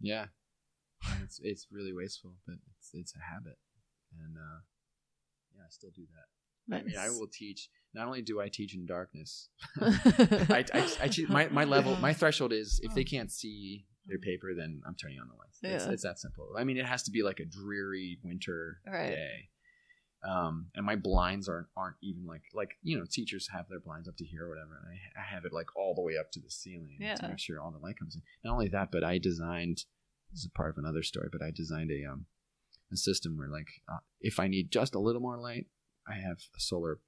yeah. 0.00 0.26
It's 1.22 1.40
it's 1.42 1.66
really 1.72 1.92
wasteful, 1.94 2.34
but 2.46 2.56
it's 2.76 2.90
it's 2.92 3.14
a 3.14 3.32
habit, 3.32 3.56
and 4.18 4.36
uh, 4.36 4.60
yeah, 5.56 5.62
I 5.66 5.70
still 5.70 5.88
do 5.96 6.02
that. 6.12 6.76
I 6.76 6.82
mean, 6.82 6.94
I 6.98 7.08
will 7.08 7.26
teach. 7.32 7.70
Not 7.94 8.06
only 8.06 8.20
do 8.20 8.38
I 8.38 8.48
teach 8.48 8.74
in 8.74 8.84
darkness, 8.84 9.48
I, 9.80 10.64
I, 10.74 10.86
I 11.02 11.10
my 11.30 11.48
my 11.48 11.64
level, 11.64 11.96
my 11.96 12.12
threshold 12.12 12.52
is 12.52 12.80
if 12.82 12.94
they 12.94 13.04
can't 13.04 13.32
see 13.32 13.86
their 14.06 14.18
paper, 14.18 14.54
then 14.56 14.82
I'm 14.86 14.94
turning 14.94 15.18
on 15.20 15.28
the 15.28 15.34
lights. 15.34 15.58
It's, 15.62 15.86
Yeah. 15.86 15.92
it's 15.92 16.02
that 16.02 16.18
simple. 16.18 16.54
I 16.56 16.64
mean, 16.64 16.76
it 16.78 16.86
has 16.86 17.02
to 17.04 17.10
be 17.10 17.22
like 17.22 17.40
a 17.40 17.44
dreary 17.44 18.18
winter 18.22 18.80
Right. 18.86 19.10
day, 19.10 19.48
um, 20.22 20.66
and 20.74 20.84
my 20.84 20.96
blinds 20.96 21.48
aren't 21.48 21.68
aren't 21.76 21.96
even 22.02 22.26
like 22.26 22.42
like 22.54 22.72
you 22.82 22.98
know 22.98 23.04
teachers 23.10 23.48
have 23.52 23.68
their 23.68 23.80
blinds 23.80 24.08
up 24.08 24.16
to 24.16 24.24
here 24.24 24.46
or 24.46 24.48
whatever, 24.50 24.78
and 24.84 24.98
I, 25.16 25.20
I 25.20 25.24
have 25.34 25.44
it 25.44 25.52
like 25.52 25.74
all 25.76 25.94
the 25.94 26.02
way 26.02 26.16
up 26.18 26.30
to 26.32 26.40
the 26.40 26.50
ceiling 26.50 26.96
Yeah. 27.00 27.14
to 27.14 27.28
make 27.28 27.38
sure 27.38 27.60
all 27.60 27.70
the 27.70 27.78
light 27.78 27.98
comes 27.98 28.14
in. 28.16 28.22
Not 28.44 28.52
only 28.54 28.68
that, 28.68 28.90
but 28.90 29.04
I 29.04 29.18
designed. 29.18 29.84
This 30.32 30.40
is 30.44 30.50
part 30.54 30.70
of 30.70 30.78
another 30.78 31.02
story, 31.02 31.28
but 31.32 31.42
I 31.42 31.50
designed 31.50 31.90
a 31.90 32.04
um 32.10 32.26
a 32.92 32.96
system 32.96 33.36
where 33.36 33.48
like 33.48 33.68
uh, 33.88 33.98
if 34.20 34.38
I 34.40 34.48
need 34.48 34.70
just 34.70 34.94
a 34.94 35.00
little 35.00 35.20
more 35.22 35.38
light, 35.38 35.66
I 36.08 36.14
have 36.14 36.38
a 36.56 36.60
solar 36.60 37.00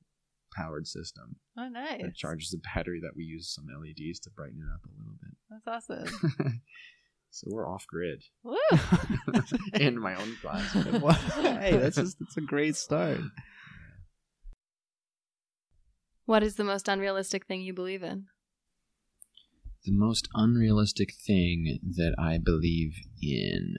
powered 0.57 0.87
system 0.87 1.37
Oh, 1.59 1.69
nice. 1.69 2.01
that 2.03 2.15
charges 2.15 2.51
the 2.51 2.61
battery 2.75 3.01
that 3.03 3.17
we 3.17 3.25
use 3.25 3.49
some 3.55 3.67
LEDs 3.67 4.21
to 4.21 4.31
brighten 4.31 4.61
it 4.63 4.73
up 4.73 4.81
a 4.85 4.91
little 4.99 5.15
bit. 5.21 5.35
That's 5.51 5.91
awesome. 5.91 6.61
so 7.31 7.47
we're 7.51 7.69
off 7.69 7.87
grid 7.87 8.23
Woo! 8.43 8.57
in 9.75 9.99
my 9.99 10.15
own 10.15 10.37
class. 10.41 10.73
hey, 10.73 11.77
that's 11.77 11.97
just 11.97 12.19
that's 12.19 12.37
a 12.37 12.41
great 12.43 12.77
start. 12.77 13.21
What 16.25 16.43
is 16.45 16.55
the 16.55 16.65
most 16.65 16.87
unrealistic 16.89 17.47
thing 17.47 17.63
you 17.63 17.75
believe 17.75 18.03
in? 18.03 18.27
the 19.85 19.93
most 19.93 20.29
unrealistic 20.35 21.13
thing 21.13 21.81
that 21.83 22.15
I 22.17 22.39
believe 22.39 22.95
in. 23.21 23.75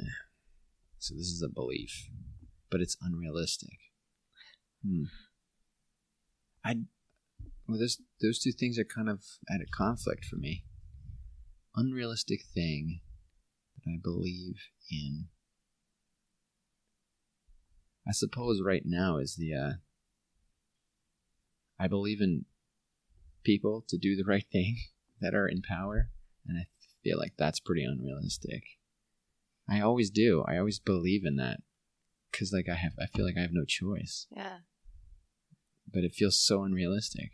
So 1.00 1.16
this 1.16 1.28
is 1.28 1.42
a 1.42 1.48
belief, 1.48 2.10
but 2.70 2.82
it's 2.82 2.98
unrealistic. 3.02 3.78
Hmm. 4.86 5.04
I 6.64 6.76
well, 7.68 7.80
those 7.80 8.02
those 8.22 8.40
two 8.40 8.52
things 8.52 8.78
are 8.78 8.84
kind 8.84 9.10
of 9.10 9.24
at 9.50 9.62
a 9.62 9.66
conflict 9.66 10.26
for 10.26 10.36
me. 10.36 10.66
Unrealistic 11.76 12.42
thing 12.54 13.02
that 13.76 13.92
I 13.92 13.98
believe 14.02 14.56
in. 14.92 15.28
I 18.08 18.12
suppose 18.12 18.62
right 18.64 18.84
now 18.86 19.18
is 19.18 19.36
the 19.36 19.54
uh 19.54 19.74
I 21.80 21.88
believe 21.88 22.22
in 22.22 22.46
people 23.44 23.84
to 23.90 23.98
do 23.98 24.16
the 24.16 24.26
right 24.26 24.46
thing 24.52 24.78
that 25.22 25.34
are 25.34 25.48
in 25.48 25.62
power, 25.62 26.10
and 26.48 26.58
I 26.58 26.68
feel 27.04 27.18
like 27.18 27.34
that's 27.38 27.60
pretty 27.60 27.84
unrealistic. 27.84 28.64
I 29.70 29.80
always 29.80 30.10
do. 30.10 30.44
I 30.48 30.58
always 30.58 30.80
believe 30.80 31.26
in 31.26 31.38
that 31.38 31.62
because 32.32 32.52
like 32.52 32.68
I 32.70 32.76
have, 32.76 32.94
I 33.00 33.06
feel 33.08 33.26
like 33.26 33.38
I 33.38 33.42
have 33.42 33.54
no 33.54 33.66
choice. 33.66 34.28
Yeah. 34.36 34.60
But 35.94 36.04
it 36.04 36.16
feels 36.16 36.40
so 36.40 36.64
unrealistic. 36.64 37.32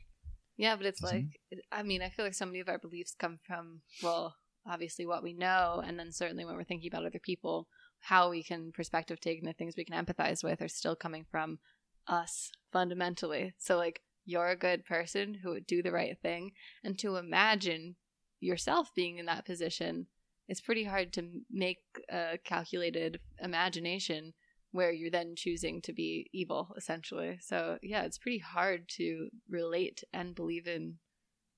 Yeah, 0.57 0.75
but 0.75 0.85
it's 0.85 0.99
Doesn't 0.99 1.31
like, 1.51 1.61
I 1.71 1.83
mean, 1.83 2.01
I 2.01 2.09
feel 2.09 2.25
like 2.25 2.33
so 2.33 2.45
many 2.45 2.59
of 2.59 2.67
our 2.67 2.77
beliefs 2.77 3.15
come 3.17 3.39
from, 3.47 3.81
well, 4.03 4.35
obviously 4.67 5.05
what 5.05 5.23
we 5.23 5.33
know, 5.33 5.81
and 5.85 5.97
then 5.97 6.11
certainly 6.11 6.43
when 6.43 6.55
we're 6.55 6.65
thinking 6.65 6.89
about 6.91 7.05
other 7.05 7.19
people, 7.19 7.67
how 8.01 8.29
we 8.29 8.43
can 8.43 8.73
perspective 8.73 9.21
take 9.21 9.39
and 9.39 9.47
the 9.47 9.53
things 9.53 9.75
we 9.77 9.85
can 9.85 10.05
empathize 10.05 10.43
with 10.43 10.61
are 10.61 10.67
still 10.67 10.95
coming 10.95 11.25
from 11.31 11.59
us 12.07 12.51
fundamentally. 12.73 13.53
So, 13.57 13.77
like, 13.77 14.01
you're 14.25 14.49
a 14.49 14.57
good 14.57 14.85
person 14.85 15.35
who 15.41 15.51
would 15.51 15.65
do 15.65 15.81
the 15.81 15.93
right 15.93 16.17
thing, 16.21 16.51
and 16.83 16.99
to 16.99 17.15
imagine 17.15 17.95
yourself 18.41 18.89
being 18.95 19.17
in 19.17 19.25
that 19.27 19.45
position, 19.45 20.07
it's 20.47 20.61
pretty 20.61 20.83
hard 20.83 21.13
to 21.13 21.23
make 21.49 21.79
a 22.11 22.37
calculated 22.43 23.19
imagination 23.41 24.33
where 24.71 24.91
you're 24.91 25.09
then 25.11 25.33
choosing 25.35 25.81
to 25.81 25.93
be 25.93 26.29
evil 26.33 26.73
essentially 26.77 27.37
so 27.41 27.77
yeah 27.81 28.03
it's 28.03 28.17
pretty 28.17 28.39
hard 28.39 28.87
to 28.87 29.29
relate 29.49 30.03
and 30.13 30.35
believe 30.35 30.67
in 30.67 30.95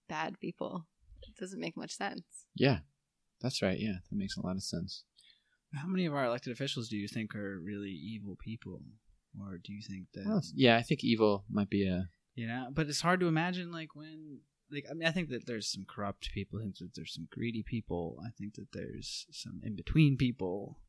bad 0.08 0.40
people 0.40 0.88
it 1.22 1.36
doesn't 1.40 1.60
make 1.60 1.78
much 1.78 1.92
sense 1.92 2.46
Yeah, 2.56 2.80
that's 3.42 3.62
right. 3.62 3.80
Yeah, 3.80 3.98
that 4.10 4.16
makes 4.16 4.38
a 4.38 4.46
lot 4.46 4.56
of 4.56 4.64
sense. 4.64 5.04
How 5.74 5.88
many 5.88 6.06
of 6.06 6.14
our 6.14 6.26
elected 6.26 6.52
officials 6.54 6.90
do 6.90 6.98
you 6.98 7.08
think 7.08 7.34
are 7.36 7.60
really 7.60 7.90
evil 7.90 8.38
people, 8.44 8.82
or 9.40 9.58
do 9.58 9.74
you 9.74 9.82
think 9.82 10.08
that? 10.14 10.26
Well, 10.28 10.42
yeah, 10.54 10.78
I 10.78 10.82
think 10.82 11.04
evil 11.04 11.46
might 11.50 11.70
be 11.70 11.88
a. 11.88 12.10
You 12.36 12.48
know, 12.48 12.68
but 12.72 12.88
it's 12.88 13.02
hard 13.02 13.20
to 13.20 13.28
imagine 13.28 13.72
like 13.72 13.96
when 13.96 14.40
like 14.72 14.86
I 14.90 14.94
mean 14.94 15.08
I 15.08 15.12
think 15.12 15.30
that 15.30 15.46
there's 15.46 15.72
some 15.72 15.86
corrupt 15.88 16.32
people, 16.34 16.60
I 16.60 16.64
think 16.64 16.78
that 16.78 16.96
there's 16.96 17.14
some 17.14 17.28
greedy 17.30 17.64
people, 17.64 18.18
I 18.26 18.30
think 18.38 18.56
that 18.56 18.72
there's 18.74 19.28
some 19.32 19.62
in 19.64 19.76
between 19.76 20.18
people. 20.18 20.80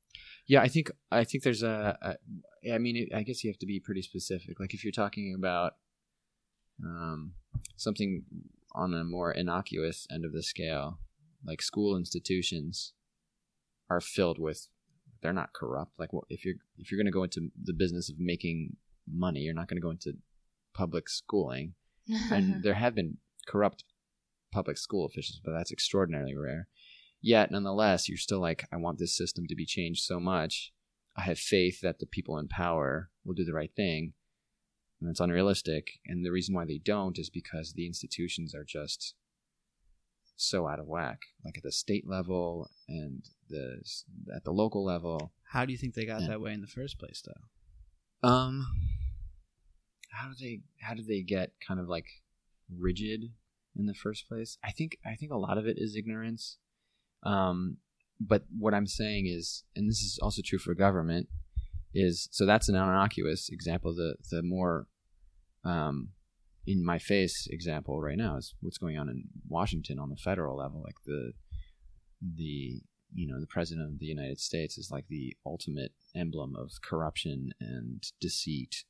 Yeah, 0.46 0.60
I 0.60 0.68
think 0.68 0.90
I 1.10 1.24
think 1.24 1.44
there's 1.44 1.62
a. 1.62 1.96
a 2.02 2.72
I 2.72 2.78
mean, 2.78 3.08
I 3.14 3.22
guess 3.22 3.42
you 3.42 3.50
have 3.50 3.58
to 3.58 3.66
be 3.66 3.80
pretty 3.80 4.02
specific. 4.02 4.60
Like 4.60 4.74
if 4.74 4.84
you're 4.84 4.92
talking 4.92 5.34
about 5.36 5.72
um, 6.84 7.34
something 7.76 8.24
on 8.74 8.94
a 8.94 9.04
more 9.04 9.32
innocuous 9.32 10.06
end 10.10 10.24
of 10.24 10.32
the 10.32 10.42
scale, 10.42 10.98
like 11.44 11.62
school 11.62 11.96
institutions 11.96 12.92
are 13.90 14.00
filled 14.00 14.38
with. 14.38 14.68
They're 15.22 15.32
not 15.32 15.52
corrupt. 15.52 15.92
Like 15.98 16.12
well, 16.12 16.24
if 16.28 16.44
you're 16.44 16.56
if 16.78 16.90
you're 16.90 16.98
going 16.98 17.06
to 17.06 17.12
go 17.12 17.24
into 17.24 17.50
the 17.62 17.72
business 17.72 18.10
of 18.10 18.16
making 18.18 18.76
money, 19.08 19.40
you're 19.40 19.54
not 19.54 19.68
going 19.68 19.80
to 19.80 19.82
go 19.82 19.90
into 19.90 20.14
public 20.74 21.08
schooling. 21.08 21.74
and 22.32 22.62
there 22.64 22.74
have 22.74 22.96
been 22.96 23.18
corrupt 23.46 23.84
public 24.52 24.76
school 24.76 25.06
officials, 25.06 25.40
but 25.44 25.52
that's 25.52 25.72
extraordinarily 25.72 26.36
rare. 26.36 26.68
Yet, 27.22 27.50
nonetheless, 27.52 28.08
you're 28.08 28.18
still 28.18 28.40
like, 28.40 28.66
I 28.72 28.76
want 28.76 28.98
this 28.98 29.16
system 29.16 29.46
to 29.46 29.54
be 29.54 29.64
changed 29.64 30.02
so 30.02 30.18
much. 30.18 30.72
I 31.16 31.22
have 31.22 31.38
faith 31.38 31.80
that 31.80 32.00
the 32.00 32.06
people 32.06 32.36
in 32.38 32.48
power 32.48 33.10
will 33.24 33.34
do 33.34 33.44
the 33.44 33.52
right 33.54 33.70
thing. 33.74 34.14
And 35.00 35.08
it's 35.08 35.20
unrealistic. 35.20 36.00
And 36.06 36.24
the 36.26 36.32
reason 36.32 36.54
why 36.54 36.64
they 36.64 36.78
don't 36.84 37.18
is 37.18 37.30
because 37.30 37.72
the 37.74 37.86
institutions 37.86 38.54
are 38.54 38.64
just 38.64 39.14
so 40.36 40.66
out 40.66 40.80
of 40.80 40.86
whack, 40.86 41.20
like 41.44 41.56
at 41.58 41.62
the 41.62 41.70
state 41.70 42.06
level 42.08 42.68
and 42.88 43.22
the 43.48 43.80
at 44.34 44.42
the 44.44 44.50
local 44.50 44.84
level. 44.84 45.32
How 45.52 45.64
do 45.64 45.72
you 45.72 45.78
think 45.78 45.94
they 45.94 46.06
got 46.06 46.22
Yeah. 46.22 46.28
that 46.28 46.40
way 46.40 46.52
in 46.52 46.60
the 46.60 46.66
first 46.66 46.98
place 46.98 47.22
though? 47.24 48.28
Um, 48.28 48.66
how 50.10 50.28
do 50.28 50.34
they 50.40 50.62
how 50.80 50.94
did 50.94 51.06
they 51.06 51.22
get 51.22 51.52
kind 51.66 51.78
of 51.78 51.88
like 51.88 52.06
rigid 52.68 53.32
in 53.76 53.86
the 53.86 53.94
first 53.94 54.26
place? 54.28 54.58
I 54.64 54.72
think 54.72 54.98
I 55.04 55.14
think 55.14 55.30
a 55.30 55.36
lot 55.36 55.58
of 55.58 55.66
it 55.66 55.78
is 55.78 55.94
ignorance. 55.96 56.58
Um, 57.24 57.78
but 58.20 58.44
what 58.56 58.74
I'm 58.74 58.86
saying 58.86 59.26
is, 59.26 59.64
and 59.74 59.88
this 59.88 60.00
is 60.00 60.18
also 60.22 60.42
true 60.44 60.58
for 60.58 60.74
government, 60.74 61.28
is 61.94 62.28
so 62.30 62.46
that's 62.46 62.68
an 62.68 62.74
innocuous 62.74 63.48
example. 63.50 63.94
The 63.94 64.14
the 64.30 64.42
more 64.42 64.86
um, 65.64 66.10
in 66.66 66.84
my 66.84 66.98
face 66.98 67.46
example 67.50 68.00
right 68.00 68.16
now 68.16 68.36
is 68.36 68.54
what's 68.60 68.78
going 68.78 68.98
on 68.98 69.08
in 69.08 69.24
Washington 69.48 69.98
on 69.98 70.10
the 70.10 70.16
federal 70.16 70.56
level. 70.56 70.82
Like 70.82 70.96
the 71.04 71.32
the 72.36 72.80
you 73.14 73.26
know 73.26 73.40
the 73.40 73.46
president 73.46 73.92
of 73.92 73.98
the 73.98 74.06
United 74.06 74.40
States 74.40 74.78
is 74.78 74.90
like 74.90 75.06
the 75.08 75.36
ultimate 75.44 75.92
emblem 76.14 76.54
of 76.56 76.70
corruption 76.82 77.50
and 77.60 78.02
deceit. 78.20 78.84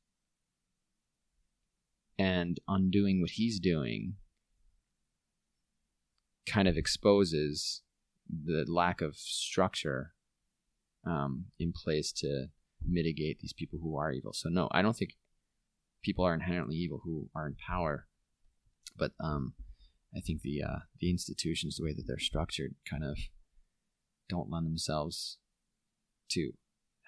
And 2.18 2.61
undoing 2.68 3.21
what 3.21 3.31
he's 3.31 3.59
doing 3.59 4.14
kind 6.47 6.68
of 6.68 6.77
exposes 6.77 7.83
the 8.33 8.64
lack 8.66 9.01
of 9.01 9.16
structure 9.16 10.14
um, 11.07 11.47
in 11.59 11.73
place 11.73 12.12
to 12.12 12.47
mitigate 12.87 13.38
these 13.40 13.53
people 13.53 13.79
who 13.83 13.97
are 13.97 14.12
evil. 14.12 14.33
So 14.33 14.49
no, 14.49 14.68
I 14.73 14.83
don't 14.83 14.97
think 14.97 15.12
people 16.03 16.25
are 16.25 16.35
inherently 16.35 16.77
evil 16.77 17.01
who 17.05 17.29
are 17.35 17.47
in 17.47 17.57
power, 17.66 18.07
but 18.97 19.12
um, 19.23 19.55
I 20.16 20.21
think 20.21 20.42
the 20.42 20.62
uh, 20.62 20.79
the 21.01 21.11
institutions, 21.11 21.77
the 21.77 21.85
way 21.85 21.95
that 21.95 22.05
they're 22.07 22.18
structured, 22.18 22.75
kind 22.88 23.05
of 23.05 23.16
don't 24.29 24.51
lend 24.51 24.66
themselves 24.66 25.38
to 26.31 26.53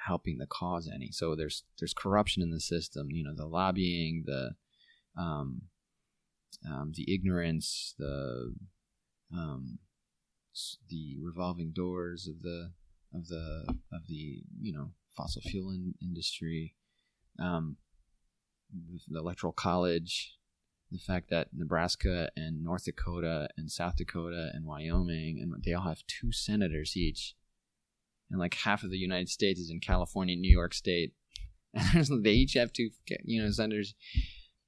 helping 0.07 0.39
the 0.39 0.47
cause 0.47 0.91
any. 0.93 1.11
So 1.11 1.35
there's 1.35 1.65
there's 1.79 1.95
corruption 1.95 2.43
in 2.43 2.51
the 2.51 2.61
system. 2.61 3.09
You 3.11 3.25
know, 3.25 3.35
the 3.35 3.47
lobbying, 3.47 4.25
the 4.27 4.51
um, 5.19 5.63
um, 6.69 6.93
the 6.95 7.13
ignorance, 7.13 7.95
the 7.99 8.55
um, 9.33 9.79
the 10.89 11.17
revolving 11.21 11.73
doors 11.73 12.27
of 12.27 12.43
the 12.43 12.73
of 13.15 13.29
the 13.29 13.65
of 13.93 14.07
the 14.09 14.43
you 14.61 14.73
know 14.73 14.91
fossil 15.17 15.43
fuel 15.43 15.71
in, 15.71 15.95
industry, 16.03 16.75
um, 17.39 17.77
the, 19.09 19.19
electoral 19.19 19.53
college, 19.53 20.37
the 20.91 20.99
fact 20.99 21.31
that 21.31 21.49
Nebraska 21.53 22.31
and 22.37 22.63
North 22.63 22.85
Dakota 22.85 23.49
and 23.57 23.71
South 23.71 23.97
Dakota 23.97 24.51
and 24.53 24.65
Wyoming 24.65 25.41
and 25.41 25.55
they 25.65 25.73
all 25.73 25.85
have 25.85 26.07
two 26.07 26.33
senators 26.33 26.97
each, 26.97 27.35
and 28.31 28.41
like 28.41 28.55
half 28.55 28.83
of 28.83 28.91
the 28.91 28.99
United 28.99 29.29
States 29.29 29.61
is 29.61 29.71
in 29.71 29.81
California, 29.81 30.37
New 30.37 30.51
York 30.51 30.75
State, 30.75 31.15
they 32.11 32.33
each 32.33 32.55
have 32.55 32.73
two 32.73 32.91
you 33.25 33.43
know 33.43 33.51
senators. 33.51 33.95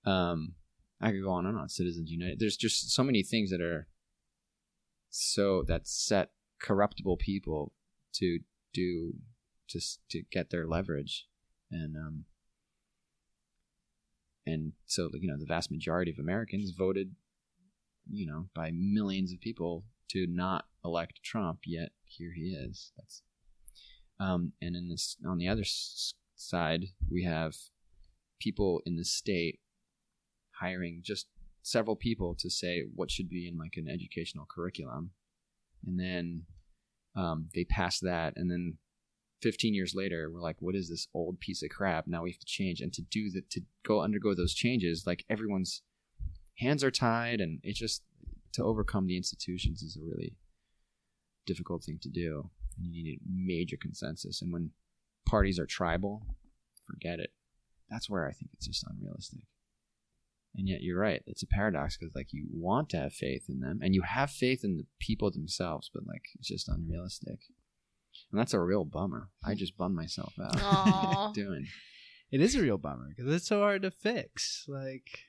Um, 0.05 0.55
I 1.01 1.11
could 1.11 1.23
go 1.23 1.33
on 1.33 1.47
and 1.47 1.59
on. 1.59 1.69
Citizens 1.69 2.11
United. 2.11 2.39
There's 2.39 2.57
just 2.57 2.91
so 2.91 3.03
many 3.03 3.23
things 3.23 3.51
that 3.51 3.61
are 3.61 3.87
so 5.19 5.63
that 5.67 5.87
set 5.87 6.31
corruptible 6.61 7.17
people 7.17 7.73
to 8.13 8.41
do 8.75 9.15
just 9.67 10.01
to 10.11 10.23
get 10.31 10.51
their 10.51 10.67
leverage, 10.67 11.27
and 11.71 11.97
um, 11.97 12.25
and 14.45 14.73
so 14.85 15.09
you 15.15 15.29
know 15.29 15.39
the 15.39 15.47
vast 15.47 15.71
majority 15.71 16.11
of 16.11 16.19
Americans 16.19 16.71
voted, 16.71 17.15
you 18.11 18.27
know, 18.27 18.47
by 18.55 18.71
millions 18.73 19.33
of 19.33 19.41
people 19.41 19.85
to 20.11 20.27
not 20.29 20.67
elect 20.85 21.23
Trump. 21.23 21.61
Yet 21.65 21.93
here 22.05 22.33
he 22.35 22.51
is. 22.51 22.93
That's 22.97 23.23
um, 24.21 24.53
and 24.61 24.77
in 24.77 24.89
this 24.89 25.17
on 25.27 25.39
the 25.39 25.49
other 25.49 25.65
side 25.65 26.87
we 27.11 27.25
have 27.25 27.57
people 28.39 28.83
in 28.85 28.97
the 28.97 29.05
state 29.05 29.61
hiring 30.61 31.01
just 31.03 31.27
several 31.67 31.97
people 31.97 32.35
to 32.39 32.49
say 32.49 32.85
what 32.95 33.11
should 33.11 33.29
be 33.29 33.49
in 33.49 33.59
like 33.59 33.75
an 33.77 33.89
educational 33.89 34.47
curriculum 34.49 35.11
and 35.87 35.99
then 35.99 36.43
um, 37.17 37.49
they 37.55 37.65
pass 37.65 37.99
that 38.01 38.35
and 38.37 38.51
then 38.51 38.77
15 39.43 39.75
years 39.75 39.95
later 39.95 40.31
we're 40.33 40.41
like 40.41 40.57
what 40.61 40.75
is 40.75 40.89
this 40.89 41.09
old 41.15 41.39
piece 41.41 41.63
of 41.63 41.71
crap 41.71 42.07
now 42.07 42.23
we 42.23 42.31
have 42.31 42.39
to 42.39 42.47
change 42.47 42.81
and 42.81 42.93
to 42.93 43.03
do 43.03 43.31
that 43.31 43.51
to 43.51 43.61
go 43.85 44.01
undergo 44.01 44.35
those 44.35 44.55
changes 44.55 45.05
like 45.07 45.25
everyone's 45.29 45.83
hands 46.59 46.83
are 46.83 46.91
tied, 46.91 47.41
and 47.41 47.61
it 47.63 47.75
just 47.75 48.03
to 48.55 48.65
overcome 48.65 49.07
the 49.07 49.17
institutions 49.17 49.83
is 49.83 49.97
a 49.97 50.05
really 50.05 50.37
difficult 51.47 51.85
thing 51.85 51.99
to 52.03 52.09
do. 52.09 52.51
And 52.79 52.95
you 52.95 53.05
need 53.05 53.21
a 53.21 53.29
major 53.29 53.77
consensus. 53.81 54.43
And 54.43 54.53
when 54.53 54.71
parties 55.27 55.59
are 55.59 55.67
tribal, 55.67 56.23
forget 56.85 57.21
it. 57.21 57.31
That's 57.91 58.11
where 58.11 58.27
I 58.27 58.33
think 58.33 58.51
it's 58.55 58.67
just 58.67 58.85
unrealistic. 58.89 59.41
And 60.57 60.69
yet 60.69 60.83
you're 60.83 60.99
right. 60.99 61.23
It's 61.27 61.43
a 61.43 61.47
paradox 61.47 61.97
because 61.97 62.15
like 62.15 62.29
you 62.33 62.47
want 62.51 62.89
to 62.91 62.97
have 62.97 63.13
faith 63.13 63.45
in 63.49 63.61
them 63.61 63.81
and 63.83 63.95
you 63.95 64.03
have 64.03 64.31
faith 64.31 64.65
in 64.65 64.79
the 64.79 64.87
people 64.99 65.31
themselves, 65.31 65.91
but 65.93 66.07
like 66.07 66.23
it's 66.39 66.49
just 66.49 66.69
unrealistic. 66.69 67.41
And 68.33 68.41
that's 68.41 68.55
a 68.55 68.61
real 68.61 68.85
bummer. 68.85 69.29
I 69.45 69.55
just 69.55 69.77
bummed 69.77 69.97
myself 69.97 70.33
out 70.43 71.35
doing. 71.35 71.67
It 72.33 72.41
is 72.41 72.55
a 72.55 72.63
real 72.63 72.79
bummer 72.79 73.13
because 73.15 73.33
it's 73.33 73.47
so 73.47 73.61
hard 73.61 73.83
to 73.83 73.91
fix. 73.91 74.65
Like 74.67 75.21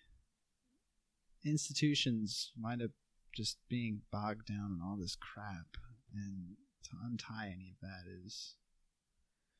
institutions 1.45 2.51
wind 2.57 2.81
up 2.81 2.91
just 3.35 3.57
being 3.69 4.01
bogged 4.11 4.47
down 4.47 4.77
in 4.77 4.79
all 4.83 4.97
this 4.99 5.15
crap, 5.15 5.77
and 6.13 6.55
to 6.83 6.91
untie 7.05 7.47
any 7.53 7.69
of 7.69 7.79
that 7.81 8.09
is. 8.25 8.55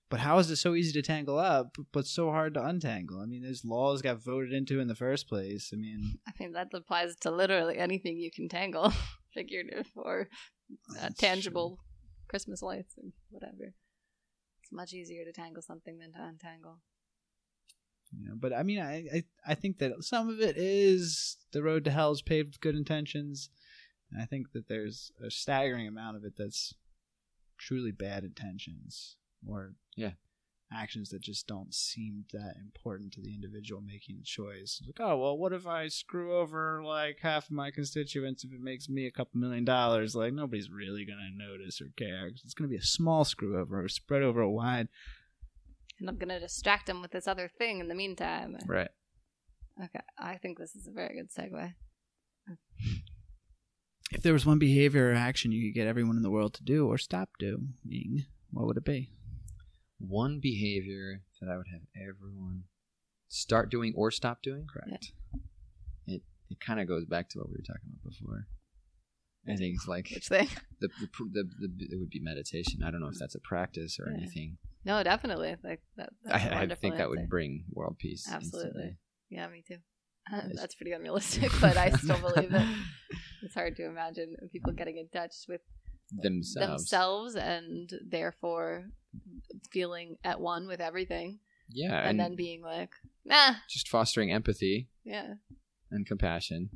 But 0.09 0.21
how 0.21 0.37
is 0.39 0.49
it 0.49 0.55
so 0.55 0.73
easy 0.73 0.93
to 0.93 1.01
tangle 1.01 1.37
up, 1.37 1.75
but 1.91 2.07
so 2.07 2.31
hard 2.31 2.53
to 2.53 2.65
untangle? 2.65 3.19
I 3.19 3.25
mean, 3.25 3.43
those 3.43 3.65
laws 3.65 4.01
got 4.01 4.23
voted 4.23 4.53
into 4.53 4.79
in 4.79 4.87
the 4.87 4.95
first 4.95 5.27
place. 5.27 5.71
I 5.73 5.75
mean, 5.75 6.19
I 6.25 6.31
mean, 6.39 6.53
that 6.53 6.69
applies 6.73 7.15
to 7.21 7.31
literally 7.31 7.77
anything 7.77 8.17
you 8.17 8.31
can 8.31 8.47
tangle, 8.47 8.93
figurative 9.33 9.87
or 9.97 10.29
uh, 11.01 11.09
tangible 11.17 11.79
Christmas 12.29 12.61
lights 12.61 12.95
and 12.97 13.11
whatever. 13.29 13.73
It's 14.63 14.71
much 14.71 14.93
easier 14.93 15.25
to 15.25 15.33
tangle 15.33 15.61
something 15.61 15.97
than 15.99 16.13
to 16.13 16.23
untangle. 16.23 16.79
know, 18.29 18.35
but 18.39 18.53
I 18.53 18.63
mean, 18.63 18.79
I, 18.79 19.07
I 19.13 19.23
I 19.45 19.55
think 19.55 19.79
that 19.79 19.91
some 20.01 20.29
of 20.29 20.39
it 20.39 20.55
is 20.55 21.35
the 21.51 21.61
road 21.61 21.83
to 21.83 21.91
hell 21.91 22.13
is 22.13 22.21
paved 22.21 22.47
with 22.47 22.61
good 22.61 22.75
intentions. 22.75 23.49
And 24.09 24.21
I 24.21 24.25
think 24.25 24.53
that 24.53 24.69
there's 24.69 25.11
a 25.21 25.29
staggering 25.29 25.85
amount 25.85 26.15
of 26.15 26.23
it 26.23 26.35
that's 26.37 26.73
truly 27.57 27.91
bad 27.91 28.23
intentions 28.23 29.17
or 29.47 29.73
Yeah. 29.95 30.13
actions 30.71 31.10
that 31.10 31.21
just 31.21 31.47
don't 31.47 31.73
seem 31.73 32.25
that 32.33 32.55
important 32.57 33.13
to 33.13 33.21
the 33.21 33.33
individual 33.33 33.79
making 33.81 34.17
the 34.17 34.23
choice. 34.23 34.81
Like, 34.86 34.99
oh 34.99 35.17
well, 35.17 35.38
what 35.38 35.53
if 35.53 35.65
I 35.65 35.88
screw 35.88 36.36
over 36.38 36.83
like 36.83 37.19
half 37.21 37.45
of 37.45 37.51
my 37.51 37.71
constituents 37.71 38.43
if 38.43 38.51
it 38.51 38.60
makes 38.60 38.89
me 38.89 39.05
a 39.07 39.12
couple 39.12 39.39
million 39.39 39.63
dollars? 39.65 40.15
Like 40.15 40.33
nobody's 40.33 40.69
really 40.69 41.05
gonna 41.05 41.29
notice 41.33 41.79
or 41.81 41.89
care. 41.97 42.27
It's 42.27 42.53
gonna 42.53 42.67
be 42.67 42.75
a 42.75 42.81
small 42.81 43.23
screw 43.23 43.57
over 43.57 43.81
or 43.83 43.88
spread 43.88 44.23
over 44.23 44.41
a 44.41 44.49
wide. 44.51 44.89
And 45.99 46.07
I'm 46.10 46.17
going 46.17 46.29
to 46.29 46.39
distract 46.39 46.86
them 46.86 47.01
with 47.01 47.10
this 47.10 47.27
other 47.27 47.49
thing 47.57 47.79
in 47.79 47.88
the 47.88 47.95
meantime. 47.95 48.55
Right. 48.67 48.91
Okay, 49.83 50.03
I 50.19 50.38
think 50.38 50.60
this 50.60 50.75
is 50.75 50.86
a 50.86 50.91
very 50.91 51.15
good 51.15 51.31
segue. 51.31 51.73
If 54.12 54.21
there 54.21 54.33
was 54.33 54.45
one 54.45 54.60
behavior 54.60 55.10
or 55.12 55.15
action 55.15 55.51
you 55.51 55.67
could 55.67 55.75
get 55.75 55.88
everyone 55.88 56.15
in 56.15 56.21
the 56.21 56.29
world 56.29 56.53
to 56.55 56.63
do 56.63 56.88
or 56.88 56.97
stop 56.99 57.29
doing, 57.39 57.73
what 58.51 58.67
would 58.67 58.77
it 58.77 58.86
be? 58.86 59.10
One 59.99 60.39
behavior 60.39 61.21
that 61.41 61.49
I 61.49 61.57
would 61.57 61.67
have 61.71 61.81
everyone 61.95 62.63
start 63.27 63.69
doing 63.71 63.93
or 63.95 64.12
stop 64.12 64.41
doing. 64.41 64.65
Correct. 64.71 65.12
It 66.05 66.21
it 66.49 66.60
kind 66.60 66.79
of 66.79 66.88
goes 66.88 67.05
back 67.05 67.29
to 67.29 67.39
what 67.39 67.49
we 67.49 67.55
were 67.55 67.63
talking 67.67 67.89
about 67.91 68.12
before. 68.12 68.47
I 69.49 69.55
think 69.55 69.75
it's 69.75 69.88
like 69.88 70.10
Which 70.13 70.27
thing? 70.27 70.47
the, 70.81 70.89
the, 70.99 71.07
pr- 71.07 71.23
the, 71.31 71.43
the 71.43 71.86
it 71.91 71.97
would 71.97 72.10
be 72.10 72.19
meditation. 72.19 72.83
I 72.83 72.91
don't 72.91 72.99
know 72.99 73.07
if 73.07 73.17
that's 73.17 73.36
a 73.36 73.39
practice 73.39 73.97
or 73.99 74.10
Yeah. 74.12 74.17
anything. 74.17 74.57
No, 74.83 75.01
definitely. 75.03 75.55
Like 75.63 75.81
that. 75.95 76.10
That's 76.25 76.43
a 76.43 76.47
I, 76.51 76.55
I 76.55 76.60
wonderful 76.60 76.81
think 76.81 76.97
that 76.97 77.10
would 77.10 77.19
answer. 77.19 77.29
bring 77.29 77.63
world 77.71 77.95
peace. 77.97 78.27
Absolutely. 78.29 78.67
instantly. 78.69 78.97
Yeah, 79.29 79.47
me 79.47 79.63
too. 79.67 79.77
Yes. 80.29 80.51
That's 80.55 80.75
pretty 80.75 80.91
unrealistic, 80.91 81.49
but 81.62 81.77
I 81.77 81.89
still 81.91 82.19
believe 82.19 82.53
it. 82.53 82.67
It's 83.43 83.53
hard 83.53 83.77
to 83.77 83.86
imagine 83.86 84.36
people 84.51 84.73
getting 84.73 84.97
in 84.97 85.07
touch 85.07 85.33
with 85.47 85.62
Themselves. 86.11 86.67
themselves 86.83 87.35
and 87.35 87.91
therefore 88.07 88.85
feeling 89.71 90.17
at 90.23 90.39
one 90.39 90.67
with 90.67 90.79
everything, 90.79 91.39
Yeah, 91.67 91.97
and, 91.99 92.11
and, 92.11 92.19
then 92.19 92.35
being 92.35 92.61
like, 92.61 92.91
nah, 93.25 93.55
just 93.69 93.89
fostering 93.89 94.31
empathy 94.31 94.89
yeah. 95.03 95.33
and 95.91 96.05
compassion. 96.05 96.69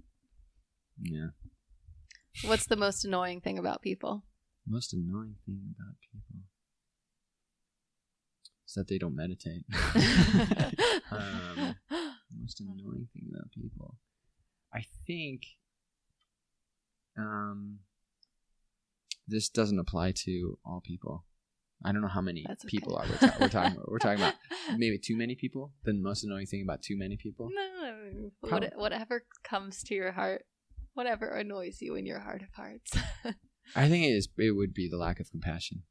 Yeah. 1.01 1.29
What's 2.45 2.65
the 2.67 2.75
most 2.75 3.05
annoying 3.05 3.41
thing 3.41 3.57
about 3.57 3.81
people? 3.81 4.23
Most 4.67 4.93
annoying 4.93 5.35
thing 5.45 5.75
about 5.77 5.95
people 6.11 6.41
is 8.71 8.75
that 8.75 8.87
they 8.87 8.97
don't 8.97 9.15
meditate. 9.15 9.65
um, 11.11 11.75
most 12.39 12.61
annoying 12.61 13.07
thing 13.13 13.29
about 13.29 13.51
people. 13.51 13.97
I 14.73 14.83
think 15.05 15.41
um, 17.17 17.79
this 19.27 19.49
doesn't 19.49 19.79
apply 19.79 20.13
to 20.25 20.57
all 20.65 20.81
people. 20.85 21.25
I 21.83 21.91
don't 21.91 22.01
know 22.01 22.07
how 22.07 22.21
many 22.21 22.45
That's 22.47 22.63
okay. 22.63 22.77
people 22.77 22.95
are 22.95 23.05
we're, 23.09 23.17
ta- 23.17 23.35
we're 23.39 23.49
talking 23.49 23.73
about. 23.73 23.89
We're 23.91 23.97
talking 23.97 24.19
about 24.21 24.35
maybe 24.77 24.99
too 24.99 25.17
many 25.17 25.35
people. 25.35 25.71
The 25.83 25.93
most 25.93 26.23
annoying 26.23 26.45
thing 26.45 26.61
about 26.61 26.83
too 26.83 26.95
many 26.97 27.17
people. 27.17 27.49
No, 27.51 28.29
what, 28.41 28.73
whatever 28.77 29.25
comes 29.43 29.81
to 29.85 29.95
your 29.95 30.11
heart, 30.11 30.45
whatever 30.93 31.29
annoys 31.29 31.81
you 31.81 31.95
in 31.95 32.05
your 32.05 32.19
heart 32.19 32.43
of 32.43 32.49
hearts. 32.55 32.91
I 33.75 33.89
think 33.89 34.05
it 34.05 34.09
is. 34.09 34.27
It 34.37 34.51
would 34.55 34.73
be 34.75 34.89
the 34.89 34.97
lack 34.97 35.19
of 35.19 35.31
compassion. 35.31 35.83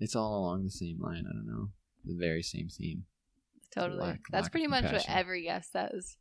It's 0.00 0.16
all 0.16 0.36
along 0.38 0.64
the 0.64 0.70
same 0.70 0.98
line. 1.00 1.24
I 1.28 1.32
don't 1.32 1.46
know. 1.46 1.68
The 2.04 2.16
very 2.18 2.42
same 2.42 2.68
theme. 2.68 3.04
totally. 3.72 4.00
lack- 4.00 4.20
That's 4.32 4.44
lack 4.46 4.50
pretty 4.52 4.66
much 4.66 4.84
what 4.90 5.04
every 5.08 5.44
guest 5.44 5.70
says. 5.72 6.16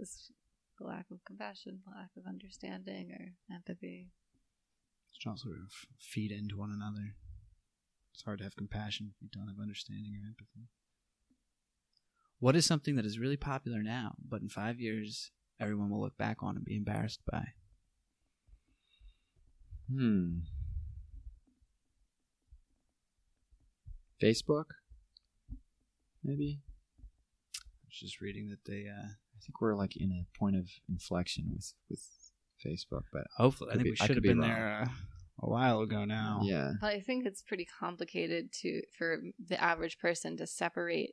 Is 0.00 0.30
the 0.78 0.86
lack 0.86 1.06
of 1.10 1.18
compassion, 1.26 1.80
lack 1.96 2.10
of 2.16 2.24
understanding, 2.28 3.10
or 3.12 3.54
empathy. 3.54 4.08
Just 5.18 5.42
sort 5.42 5.56
of 5.56 5.70
feed 5.98 6.30
into 6.30 6.58
one 6.58 6.70
another. 6.70 7.14
It's 8.12 8.22
hard 8.22 8.38
to 8.38 8.44
have 8.44 8.56
compassion 8.56 9.10
if 9.10 9.22
you 9.22 9.28
don't 9.32 9.48
have 9.48 9.60
understanding 9.60 10.12
or 10.14 10.26
empathy. 10.28 10.68
What 12.40 12.56
is 12.56 12.66
something 12.66 12.96
that 12.96 13.06
is 13.06 13.18
really 13.18 13.36
popular 13.36 13.82
now, 13.82 14.16
but 14.28 14.42
in 14.42 14.48
five 14.48 14.78
years 14.80 15.30
everyone 15.58 15.88
will 15.88 16.00
look 16.00 16.18
back 16.18 16.42
on 16.42 16.56
and 16.56 16.64
be 16.64 16.76
embarrassed 16.76 17.22
by? 17.30 17.44
Hmm. 19.90 20.40
Facebook. 24.22 24.66
Maybe. 26.22 26.60
I 27.56 27.86
was 27.88 27.98
just 27.98 28.20
reading 28.20 28.48
that 28.50 28.64
they 28.64 28.86
uh 28.88 29.08
I 29.36 29.40
think 29.44 29.60
we're 29.60 29.74
like 29.74 29.96
in 29.96 30.10
a 30.12 30.38
point 30.38 30.56
of 30.56 30.68
inflection 30.88 31.50
with 31.52 31.74
with 31.90 32.02
Facebook, 32.66 33.02
but 33.12 33.24
hopefully 33.36 33.70
I 33.70 33.74
think 33.74 33.84
be- 33.84 33.90
we 33.90 33.96
should 33.96 34.10
have 34.16 34.22
be 34.22 34.28
been 34.30 34.40
wrong. 34.40 34.48
there 34.48 34.82
uh, 34.82 34.86
a 35.42 35.48
while 35.48 35.80
ago 35.80 36.04
now. 36.04 36.40
yeah, 36.42 36.72
But 36.80 36.94
I 36.94 37.00
think 37.00 37.26
it's 37.26 37.42
pretty 37.42 37.66
complicated 37.80 38.52
to 38.62 38.82
for 38.96 39.18
the 39.48 39.62
average 39.62 39.98
person 39.98 40.36
to 40.38 40.46
separate 40.46 41.10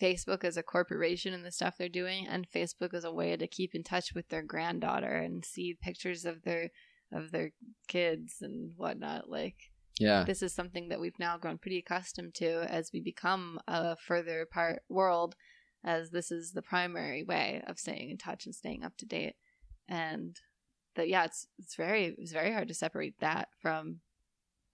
Facebook 0.00 0.44
as 0.44 0.56
a 0.56 0.62
corporation 0.62 1.34
and 1.34 1.44
the 1.44 1.50
stuff 1.50 1.74
they're 1.76 1.88
doing, 1.88 2.26
and 2.26 2.46
Facebook 2.50 2.94
as 2.94 3.04
a 3.04 3.12
way 3.12 3.36
to 3.36 3.46
keep 3.48 3.74
in 3.74 3.82
touch 3.82 4.14
with 4.14 4.28
their 4.28 4.42
granddaughter 4.42 5.16
and 5.16 5.44
see 5.44 5.76
pictures 5.82 6.24
of 6.24 6.42
their 6.42 6.70
of 7.12 7.30
their 7.32 7.50
kids 7.88 8.36
and 8.40 8.72
whatnot. 8.76 9.28
Like 9.28 9.56
yeah, 9.98 10.22
this 10.24 10.42
is 10.42 10.54
something 10.54 10.88
that 10.88 11.00
we've 11.00 11.18
now 11.18 11.36
grown 11.38 11.58
pretty 11.58 11.78
accustomed 11.78 12.34
to 12.36 12.62
as 12.70 12.90
we 12.92 13.00
become 13.00 13.58
a 13.66 13.96
further 13.96 14.42
apart 14.42 14.82
world, 14.88 15.34
as 15.84 16.10
this 16.10 16.30
is 16.30 16.52
the 16.52 16.62
primary 16.62 17.24
way 17.24 17.62
of 17.66 17.78
staying 17.80 18.10
in 18.10 18.18
touch 18.18 18.46
and 18.46 18.54
staying 18.54 18.84
up 18.84 18.96
to 18.98 19.06
date. 19.06 19.34
And 19.88 20.36
that 20.96 21.08
yeah, 21.08 21.24
it's 21.24 21.46
it's 21.58 21.76
very 21.76 22.14
it's 22.18 22.32
very 22.32 22.52
hard 22.52 22.68
to 22.68 22.74
separate 22.74 23.18
that 23.20 23.48
from 23.60 24.00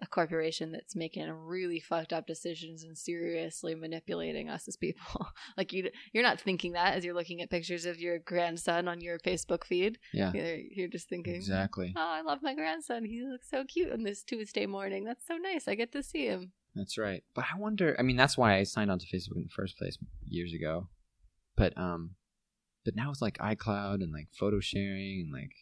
a 0.00 0.06
corporation 0.06 0.72
that's 0.72 0.96
making 0.96 1.30
really 1.30 1.78
fucked 1.78 2.12
up 2.12 2.26
decisions 2.26 2.82
and 2.82 2.98
seriously 2.98 3.74
manipulating 3.74 4.48
us 4.48 4.66
as 4.66 4.76
people. 4.76 5.28
like 5.56 5.72
you 5.72 5.88
you're 6.12 6.22
not 6.22 6.40
thinking 6.40 6.72
that 6.72 6.94
as 6.94 7.04
you're 7.04 7.14
looking 7.14 7.40
at 7.40 7.50
pictures 7.50 7.86
of 7.86 8.00
your 8.00 8.18
grandson 8.18 8.88
on 8.88 9.00
your 9.00 9.18
Facebook 9.20 9.64
feed. 9.64 9.98
yeah, 10.12 10.32
You're, 10.34 10.56
you're 10.56 10.88
just 10.88 11.08
thinking 11.08 11.34
exactly. 11.34 11.92
Oh, 11.96 12.00
I 12.00 12.22
love 12.22 12.40
my 12.42 12.54
grandson. 12.54 13.04
He 13.04 13.22
looks 13.22 13.48
so 13.48 13.64
cute 13.64 13.92
on 13.92 14.02
this 14.02 14.22
Tuesday 14.22 14.66
morning. 14.66 15.04
That's 15.04 15.26
so 15.26 15.36
nice. 15.36 15.68
I 15.68 15.74
get 15.74 15.92
to 15.92 16.02
see 16.02 16.26
him. 16.26 16.52
That's 16.74 16.98
right. 16.98 17.22
But 17.34 17.44
I 17.54 17.58
wonder. 17.58 17.94
I 17.98 18.02
mean, 18.02 18.16
that's 18.16 18.36
why 18.36 18.56
I 18.56 18.64
signed 18.64 18.90
on 18.90 18.98
to 18.98 19.06
Facebook 19.06 19.36
in 19.36 19.44
the 19.44 19.54
first 19.54 19.78
place 19.78 19.96
years 20.26 20.52
ago. 20.52 20.88
But 21.56 21.76
um, 21.78 22.16
but 22.84 22.96
now 22.96 23.10
it's 23.10 23.22
like 23.22 23.38
iCloud 23.38 24.02
and 24.02 24.12
like 24.12 24.28
photo 24.32 24.58
sharing 24.60 25.20
and 25.24 25.32
like 25.32 25.52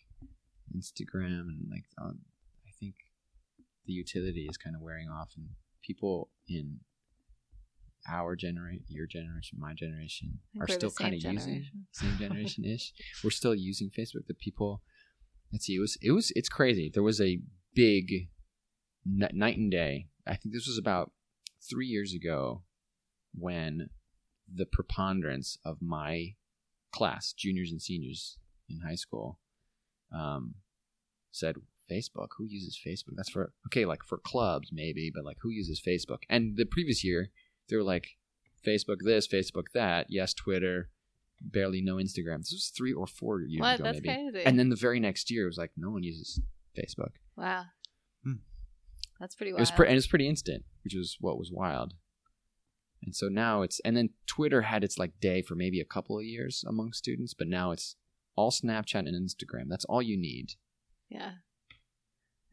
Instagram 0.77 1.49
and 1.49 1.69
like 1.71 1.85
um, 2.01 2.21
I 2.67 2.71
think 2.79 2.95
the 3.87 3.93
utility 3.93 4.47
is 4.49 4.57
kind 4.57 4.77
of 4.77 4.83
wearing 4.83 5.09
off 5.09 5.33
and 5.37 5.49
people 5.83 6.31
in 6.49 6.81
our 8.11 8.35
generation, 8.35 8.85
your 8.89 9.07
generation, 9.07 9.59
my 9.61 9.75
generation 9.75 10.41
are 10.61 10.67
still 10.69 10.91
kind 10.91 11.15
of 11.15 11.23
using 11.23 11.65
same 11.93 12.17
generation 12.19 12.65
ish. 12.65 12.93
We're 13.23 13.31
still 13.31 13.55
using 13.55 13.91
Facebook. 13.91 14.27
The 14.27 14.35
people, 14.35 14.83
let's 15.53 15.67
see, 15.67 15.77
it 15.77 15.81
was 15.81 15.97
it 16.03 16.13
was 16.13 16.33
it's 16.35 16.49
crazy. 16.49 16.91
There 16.93 17.03
was 17.03 17.21
a 17.21 17.41
big 17.75 18.29
n- 19.07 19.29
night 19.33 19.57
and 19.57 19.71
day. 19.71 20.09
I 20.27 20.37
think 20.37 20.55
this 20.55 20.67
was 20.67 20.79
about 20.79 21.13
three 21.69 21.87
years 21.87 22.13
ago 22.13 22.63
when 23.35 23.89
the 24.53 24.67
preponderance 24.67 25.59
of 25.65 25.79
my 25.81 26.35
class, 26.93 27.33
juniors 27.33 27.71
and 27.71 27.81
seniors 27.81 28.37
in 28.69 28.81
high 28.81 28.97
school 28.97 29.39
um, 30.13 30.55
said 31.33 31.57
Facebook. 31.91 32.29
Who 32.39 32.45
uses 32.47 32.79
Facebook? 32.87 33.15
That's 33.17 33.31
for 33.31 33.53
okay, 33.67 33.85
like 33.85 34.05
for 34.05 34.19
clubs 34.19 34.69
maybe, 34.73 35.11
but 35.13 35.25
like 35.25 35.39
who 35.43 35.51
uses 35.51 35.81
Facebook? 35.85 36.19
And 36.31 36.57
the 36.57 36.65
previous 36.65 37.03
year 37.03 37.31
they 37.69 37.77
were 37.77 37.83
like 37.83 38.07
Facebook 38.65 38.99
this, 39.03 39.27
Facebook 39.27 39.67
that. 39.75 40.07
Yes, 40.09 40.33
Twitter. 40.35 40.91
Barely 41.41 41.81
no 41.83 41.97
Instagram. 41.97 42.39
This 42.39 42.53
was 42.53 42.73
three 42.77 42.93
or 42.93 43.09
four 43.09 43.41
years 43.41 43.61
What? 43.61 43.75
ago, 43.81 43.85
That's 43.85 44.01
maybe. 44.01 44.31
crazy. 44.31 44.47
And 44.47 44.57
then 44.59 44.69
the 44.69 44.77
very 44.77 45.01
next 45.01 45.29
year, 45.29 45.43
it 45.43 45.47
was 45.47 45.59
like 45.59 45.73
no 45.77 45.91
one 45.91 46.05
uses 46.05 46.41
Facebook. 46.79 47.15
wow. 47.37 47.65
Hmm. 48.23 48.35
That's 49.19 49.35
pretty 49.35 49.51
It 49.51 49.59
was 49.59 49.73
pre- 49.73 49.89
and 49.89 49.97
it's 49.97 50.07
pretty 50.07 50.29
instant, 50.29 50.63
which 50.85 50.95
was 50.95 51.17
what 51.21 51.39
was 51.39 51.51
wild. 51.53 51.95
And 53.05 53.17
so 53.17 53.27
now 53.29 53.63
it's 53.63 53.81
and 53.81 53.97
then 53.97 54.11
Twitter 54.27 54.63
had 54.63 54.85
its 54.85 54.99
like 54.99 55.19
day 55.21 55.43
for 55.43 55.57
maybe 55.57 55.81
a 55.81 55.85
couple 55.85 56.17
of 56.19 56.25
years 56.25 56.65
among 56.69 56.93
students, 56.93 57.35
but 57.35 57.49
now 57.49 57.73
it's 57.73 57.97
all 58.37 58.53
Snapchat 58.53 59.09
and 59.09 59.09
Instagram. 59.29 59.65
That's 59.69 59.85
all 59.87 60.01
you 60.03 60.17
need 60.17 60.53
yeah. 61.13 61.33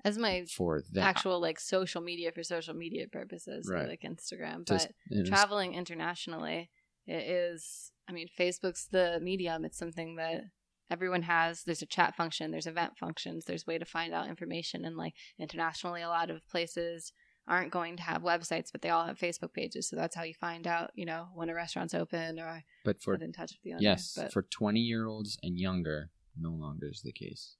As 0.05 0.17
my 0.17 0.45
for 0.45 0.81
that. 0.93 1.01
actual 1.01 1.41
like 1.41 1.59
social 1.59 2.01
media 2.01 2.31
for 2.31 2.41
social 2.43 2.73
media 2.73 3.07
purposes, 3.07 3.67
Right. 3.69 3.87
like 3.87 4.01
Instagram, 4.01 4.65
Just- 4.65 4.89
but 5.09 5.25
traveling 5.25 5.73
internationally 5.73 6.69
it 7.07 7.23
is 7.27 7.91
i 8.07 8.11
mean 8.11 8.27
facebook's 8.37 8.87
the 8.91 9.19
medium 9.21 9.65
it's 9.65 9.79
something 9.79 10.15
that 10.17 10.43
everyone 10.91 11.23
has 11.23 11.63
there's 11.63 11.81
a 11.81 11.87
chat 11.87 12.15
function 12.15 12.51
there's 12.51 12.67
event 12.67 12.93
functions 12.99 13.45
there's 13.45 13.65
way 13.65 13.79
to 13.79 13.85
find 13.85 14.13
out 14.13 14.27
information 14.27 14.85
and 14.85 14.95
like 14.95 15.13
internationally 15.39 16.03
a 16.03 16.07
lot 16.07 16.29
of 16.29 16.47
places 16.47 17.11
aren't 17.47 17.71
going 17.71 17.95
to 17.97 18.03
have 18.03 18.21
websites 18.21 18.71
but 18.71 18.83
they 18.83 18.89
all 18.91 19.05
have 19.07 19.17
facebook 19.17 19.53
pages 19.53 19.89
so 19.89 19.95
that's 19.95 20.15
how 20.15 20.21
you 20.23 20.35
find 20.35 20.67
out 20.67 20.91
you 20.93 21.05
know 21.05 21.29
when 21.33 21.49
a 21.49 21.53
restaurant's 21.55 21.95
open 21.95 22.39
or 22.39 22.63
but 22.85 23.01
for 23.01 23.17
get 23.17 23.25
in 23.25 23.31
touch 23.33 23.53
with 23.53 23.61
the 23.63 23.71
owner 23.73 23.81
yes, 23.81 24.13
but 24.15 24.31
for 24.31 24.43
twenty 24.43 24.81
year 24.81 25.07
olds 25.07 25.37
and 25.41 25.57
younger, 25.57 26.11
no 26.39 26.51
longer 26.51 26.89
is 26.91 27.01
the 27.01 27.11
case. 27.11 27.55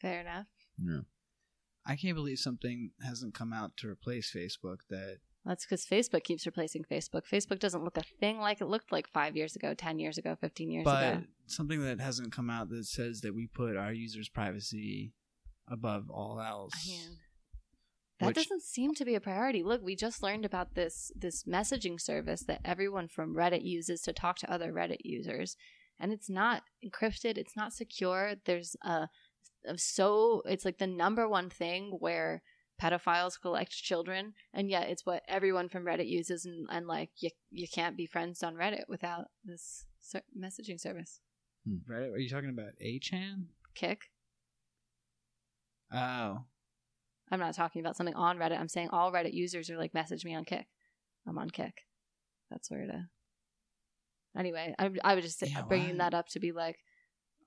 Fair 0.00 0.20
enough 0.20 0.46
Yeah. 0.78 1.00
I 1.86 1.96
can't 1.96 2.14
believe 2.14 2.38
something 2.38 2.90
hasn't 3.02 3.34
come 3.34 3.52
out 3.52 3.76
to 3.78 3.88
replace 3.88 4.32
Facebook 4.34 4.78
that 4.90 5.18
that's 5.46 5.64
because 5.64 5.86
facebook 5.86 6.22
keeps 6.24 6.44
replacing 6.44 6.84
facebook 6.84 7.22
facebook 7.32 7.58
doesn't 7.58 7.82
look 7.82 7.96
a 7.96 8.02
thing 8.20 8.38
like 8.38 8.60
it 8.60 8.66
looked 8.66 8.92
like 8.92 9.08
five 9.08 9.34
years 9.36 9.56
ago 9.56 9.72
ten 9.72 9.98
years 9.98 10.18
ago 10.18 10.36
15 10.38 10.70
years 10.70 10.84
but 10.84 11.02
ago 11.14 11.20
But 11.20 11.50
something 11.50 11.82
that 11.82 11.98
hasn't 12.00 12.30
come 12.32 12.50
out 12.50 12.68
that 12.68 12.84
says 12.84 13.22
that 13.22 13.34
we 13.34 13.46
put 13.46 13.76
our 13.76 13.92
users' 13.92 14.28
privacy 14.28 15.12
above 15.66 16.10
all 16.10 16.40
else. 16.40 16.72
Man. 16.88 17.16
That 18.18 18.26
Which- 18.26 18.36
doesn't 18.36 18.62
seem 18.62 18.94
to 18.96 19.04
be 19.06 19.14
a 19.14 19.20
priority. 19.20 19.62
Look, 19.62 19.82
we 19.82 19.96
just 19.96 20.22
learned 20.22 20.44
about 20.44 20.74
this 20.74 21.10
this 21.16 21.44
messaging 21.44 21.98
service 21.98 22.42
that 22.42 22.60
everyone 22.64 23.08
from 23.08 23.34
Reddit 23.34 23.64
uses 23.64 24.02
to 24.02 24.12
talk 24.12 24.36
to 24.40 24.52
other 24.52 24.72
Reddit 24.74 24.98
users, 25.04 25.56
and 25.98 26.12
it's 26.12 26.28
not 26.28 26.64
encrypted. 26.84 27.38
It's 27.38 27.56
not 27.56 27.72
secure. 27.72 28.34
There's 28.44 28.76
a 28.82 29.08
so 29.76 30.42
it's 30.46 30.64
like 30.64 30.78
the 30.78 30.86
number 30.86 31.28
one 31.28 31.50
thing 31.50 31.96
where 31.98 32.42
pedophiles 32.80 33.40
collect 33.40 33.72
children, 33.72 34.32
and 34.54 34.70
yet 34.70 34.88
it's 34.88 35.04
what 35.04 35.22
everyone 35.28 35.68
from 35.68 35.84
Reddit 35.84 36.08
uses, 36.08 36.46
and, 36.46 36.66
and 36.70 36.86
like 36.86 37.10
you 37.18 37.30
you 37.50 37.66
can't 37.68 37.96
be 37.96 38.06
friends 38.06 38.42
on 38.42 38.54
Reddit 38.54 38.84
without 38.88 39.26
this 39.44 39.84
ser- 40.00 40.22
messaging 40.38 40.80
service. 40.80 41.20
Hmm. 41.66 41.92
Reddit? 41.92 42.12
Are 42.14 42.18
you 42.18 42.30
talking 42.30 42.48
about 42.50 42.72
A-chan? 42.80 43.48
Kik. 43.74 44.00
Oh. 45.92 46.44
I'm 47.32 47.38
not 47.40 47.54
talking 47.54 47.80
about 47.80 47.96
something 47.96 48.14
on 48.14 48.38
Reddit. 48.38 48.58
I'm 48.58 48.68
saying 48.68 48.88
all 48.90 49.12
Reddit 49.12 49.34
users 49.34 49.70
are 49.70 49.76
like, 49.78 49.94
message 49.94 50.24
me 50.24 50.34
on 50.34 50.44
Kik. 50.44 50.66
I'm 51.28 51.38
on 51.38 51.50
Kik. 51.50 51.74
That's 52.50 52.70
where 52.70 52.86
to. 52.86 53.08
Anyway, 54.36 54.74
I, 54.78 54.90
I 55.04 55.14
was 55.14 55.24
just 55.24 55.38
say- 55.38 55.48
Yeah, 55.52 55.62
bringing 55.62 55.98
why? 55.98 56.04
that 56.10 56.14
up 56.14 56.28
to 56.30 56.40
be 56.40 56.52
like, 56.52 56.78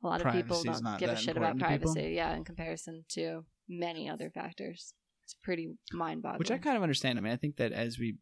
a 0.03 0.07
lot 0.07 0.21
of 0.21 0.33
people 0.33 0.61
Privacy's 0.61 0.81
don't 0.81 0.83
not 0.83 0.99
give 0.99 1.09
a 1.09 1.13
that 1.13 1.21
shit 1.21 1.37
about 1.37 1.51
important 1.51 1.59
to 1.71 1.77
people? 1.79 1.93
privacy. 1.93 2.15
Yeah, 2.15 2.35
in 2.35 2.43
comparison 2.43 3.05
to 3.09 3.45
many 3.69 4.09
other 4.09 4.29
factors. 4.29 4.93
It's 5.23 5.35
pretty 5.41 5.69
mind 5.91 6.21
boggling. 6.21 6.39
Which 6.39 6.51
I 6.51 6.57
kind 6.57 6.75
of 6.75 6.83
understand. 6.83 7.17
I 7.17 7.21
mean, 7.21 7.33
I 7.33 7.37
think 7.37 7.55
that 7.57 7.71
as 7.71 7.97
we 7.97 8.17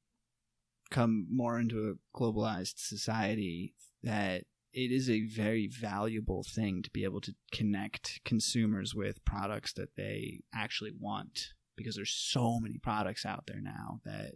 come 0.92 1.26
more 1.32 1.60
into 1.60 1.90
a 1.90 2.20
globalized 2.20 2.78
society, 2.78 3.74
that 4.04 4.44
it 4.74 4.92
is 4.92 5.10
a 5.10 5.26
very 5.26 5.68
valuable 5.68 6.44
thing 6.44 6.82
to 6.84 6.90
be 6.92 7.04
able 7.04 7.22
to 7.22 7.34
connect 7.52 8.22
consumers 8.24 8.94
with 8.96 9.24
products 9.26 9.74
that 9.74 9.96
they 9.98 10.42
actually 10.54 10.92
want 10.98 11.54
because 11.76 11.96
there's 11.96 12.14
so 12.14 12.60
many 12.60 12.78
products 12.78 13.26
out 13.26 13.46
there 13.48 13.62
now 13.62 14.00
that 14.06 14.34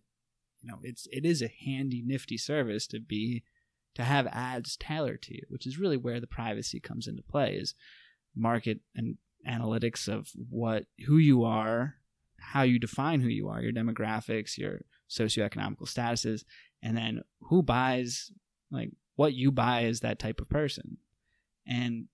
you 0.62 0.70
know 0.70 0.80
it's 0.82 1.08
it 1.12 1.26
is 1.26 1.42
a 1.42 1.52
handy 1.66 2.02
nifty 2.06 2.38
service 2.38 2.88
to 2.88 3.00
be 3.00 3.44
to 3.96 4.04
have 4.04 4.28
ads 4.28 4.78
tailored 4.78 5.22
to 5.22 5.34
you 5.34 5.42
which 5.50 5.66
is 5.66 5.80
really 5.80 5.98
where 5.98 6.20
the 6.20 6.28
privacy 6.28 6.80
comes 6.80 7.08
into 7.08 7.24
play 7.24 7.56
is 7.56 7.74
market 8.36 8.80
and 8.96 9.18
analytics 9.48 10.08
of 10.08 10.30
what 10.50 10.86
who 11.06 11.18
you 11.18 11.44
are 11.44 11.96
how 12.40 12.62
you 12.62 12.80
define 12.80 13.22
who 13.22 13.28
you 13.28 13.50
are, 13.50 13.62
your 13.62 13.72
demographics, 13.72 14.58
your 14.58 14.82
socioeconomical 15.10 15.84
statuses, 15.84 16.44
and 16.82 16.96
then 16.96 17.22
who 17.42 17.64
buys, 17.64 18.32
like 18.72 18.92
what 19.16 19.34
you 19.34 19.52
buy 19.52 19.82
is 19.82 20.00
that 20.00 20.20
type 20.20 20.40
of 20.40 20.50
person. 20.50 20.98
And 21.68 22.06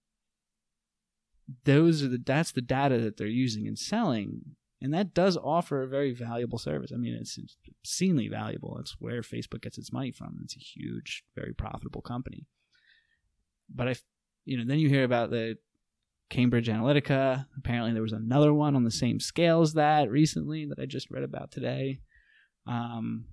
those 1.65 2.01
are 2.01 2.07
the 2.07 2.21
that's 2.23 2.53
the 2.53 2.61
data 2.61 2.97
that 2.99 3.17
they're 3.17 3.27
using 3.27 3.67
and 3.67 3.77
selling. 3.77 4.55
And 4.81 4.93
that 4.93 5.13
does 5.13 5.37
offer 5.37 5.83
a 5.83 5.87
very 5.87 6.11
valuable 6.11 6.57
service. 6.57 6.91
I 6.91 6.97
mean, 6.97 7.13
it's 7.13 7.37
obscenely 7.83 8.27
valuable. 8.27 8.77
It's 8.79 8.95
where 8.99 9.21
Facebook 9.21 9.61
gets 9.61 9.77
its 9.77 9.93
money 9.93 10.11
from. 10.11 10.39
It's 10.43 10.55
a 10.55 10.59
huge, 10.59 11.23
very 11.35 11.53
profitable 11.53 12.01
company. 12.01 12.47
But 13.73 13.87
if 13.89 14.03
you 14.45 14.57
know, 14.57 14.63
then 14.65 14.79
you 14.79 14.89
hear 14.89 15.03
about 15.03 15.29
the 15.29 15.57
Cambridge 16.31 16.67
Analytica. 16.67 17.45
Apparently, 17.57 17.93
there 17.93 18.01
was 18.01 18.13
another 18.13 18.53
one 18.53 18.75
on 18.75 18.83
the 18.83 18.91
same 18.91 19.19
scale 19.19 19.61
as 19.61 19.73
that 19.73 20.09
recently 20.09 20.65
that 20.65 20.79
I 20.79 20.85
just 20.85 21.11
read 21.11 21.23
about 21.23 21.51
today. 21.51 21.99
Um, 22.65 23.25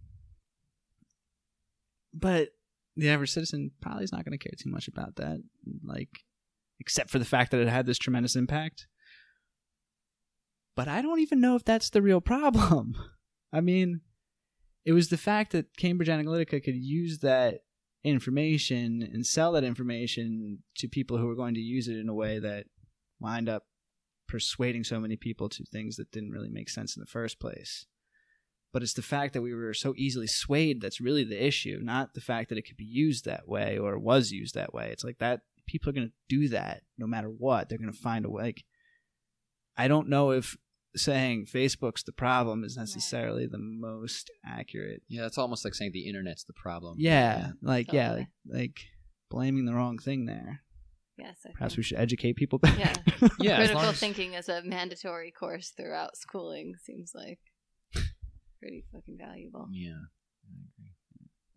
but 2.13 2.49
the 2.97 3.09
average 3.09 3.31
citizen 3.31 3.71
probably 3.81 4.05
is 4.05 4.13
not 4.13 4.25
going 4.25 4.37
to 4.37 4.45
care 4.45 4.57
too 4.59 4.71
much 4.71 4.89
about 4.89 5.17
that, 5.17 5.43
like, 5.85 6.09
except 6.81 7.11
for 7.11 7.19
the 7.19 7.25
fact 7.25 7.53
that 7.53 7.61
it 7.61 7.69
had 7.69 7.87
this 7.87 7.99
tremendous 7.99 8.37
impact. 8.37 8.87
But 10.79 10.87
I 10.87 11.03
don't 11.03 11.19
even 11.19 11.41
know 11.41 11.57
if 11.57 11.65
that's 11.65 11.91
the 11.91 12.01
real 12.01 12.21
problem. 12.21 12.95
I 13.53 13.61
mean, 13.61 14.03
it 14.85 14.93
was 14.93 15.09
the 15.09 15.17
fact 15.17 15.51
that 15.51 15.77
Cambridge 15.77 16.09
Analytica 16.09 16.63
could 16.63 16.77
use 16.77 17.19
that 17.19 17.63
information 18.05 19.03
and 19.03 19.27
sell 19.27 19.51
that 19.53 19.65
information 19.65 20.63
to 20.77 20.87
people 20.87 21.19
who 21.19 21.27
were 21.27 21.35
going 21.35 21.55
to 21.55 21.61
use 21.61 21.89
it 21.89 21.97
in 21.97 22.09
a 22.09 22.15
way 22.15 22.39
that 22.39 22.67
wind 23.19 23.49
up 23.49 23.65
persuading 24.29 24.85
so 24.85 25.01
many 25.01 25.17
people 25.17 25.49
to 25.49 25.65
things 25.65 25.97
that 25.97 26.13
didn't 26.13 26.31
really 26.31 26.49
make 26.49 26.71
sense 26.71 26.97
in 26.97 27.01
the 27.01 27.11
first 27.11 27.41
place. 27.41 27.87
But 28.73 28.85
it's 28.85 28.95
the 28.95 29.03
fact 29.03 29.33
that 29.33 29.43
we 29.43 29.53
were 29.53 29.75
so 29.75 29.95
easily 29.97 30.29
swayed 30.29 30.81
that's 30.81 31.01
really 31.01 31.25
the 31.25 31.45
issue, 31.45 31.81
not 31.83 32.15
the 32.15 32.21
fact 32.21 32.51
that 32.51 32.59
it 32.59 32.69
could 32.69 32.77
be 32.77 32.85
used 32.85 33.25
that 33.25 33.49
way 33.49 33.79
or 33.79 33.99
was 33.99 34.31
used 34.31 34.55
that 34.55 34.73
way. 34.73 34.91
It's 34.93 35.03
like 35.03 35.19
that 35.19 35.41
people 35.67 35.91
are 35.91 35.95
going 35.95 36.07
to 36.07 36.15
do 36.29 36.51
that 36.51 36.83
no 36.97 37.09
matter 37.09 37.27
what. 37.27 37.69
They're 37.69 37.79
going 37.79 37.93
to 37.93 37.99
find 37.99 38.25
a 38.25 38.31
way. 38.31 38.45
Like, 38.45 38.65
I 39.77 39.89
don't 39.89 40.09
know 40.09 40.31
if 40.31 40.57
saying 40.97 41.47
Facebook's 41.47 42.03
the 42.03 42.13
problem 42.13 42.65
is 42.65 42.77
necessarily 42.77 43.47
the 43.47 43.59
most 43.59 44.31
accurate. 44.45 45.03
Yeah, 45.09 45.27
it's 45.27 45.39
almost 45.39 45.65
like 45.65 45.75
saying 45.75 45.93
the 45.93 46.07
internet's 46.09 46.45
the 46.45 46.53
problem. 46.55 46.97
Yeah, 46.99 47.51
like 47.63 47.93
yeah, 47.93 48.13
like, 48.13 48.27
like 48.49 48.81
blaming 49.31 49.67
the 49.67 49.75
wrong 49.75 49.99
thing 49.99 50.27
there. 50.27 50.63
yes, 51.19 51.39
I 51.47 51.51
Perhaps 51.53 51.75
think- 51.75 51.79
we 51.79 51.83
should 51.85 51.99
educate 51.99 52.37
people 52.37 52.59
better. 52.59 52.77
Yeah. 53.21 53.29
Yeah, 53.41 53.57
critical 53.57 53.83
long 53.83 53.91
as- 53.93 54.01
thinking 54.01 54.35
as 54.35 54.49
a 54.49 54.63
mandatory 54.63 55.31
course 55.31 55.73
throughout 55.77 56.17
schooling 56.17 56.75
seems 56.83 57.13
like 57.15 57.39
pretty 58.61 58.85
fucking 58.93 59.19
valuable. 59.19 59.69
Yeah. 59.73 59.91
I 60.47 60.55
agree. 60.75 60.93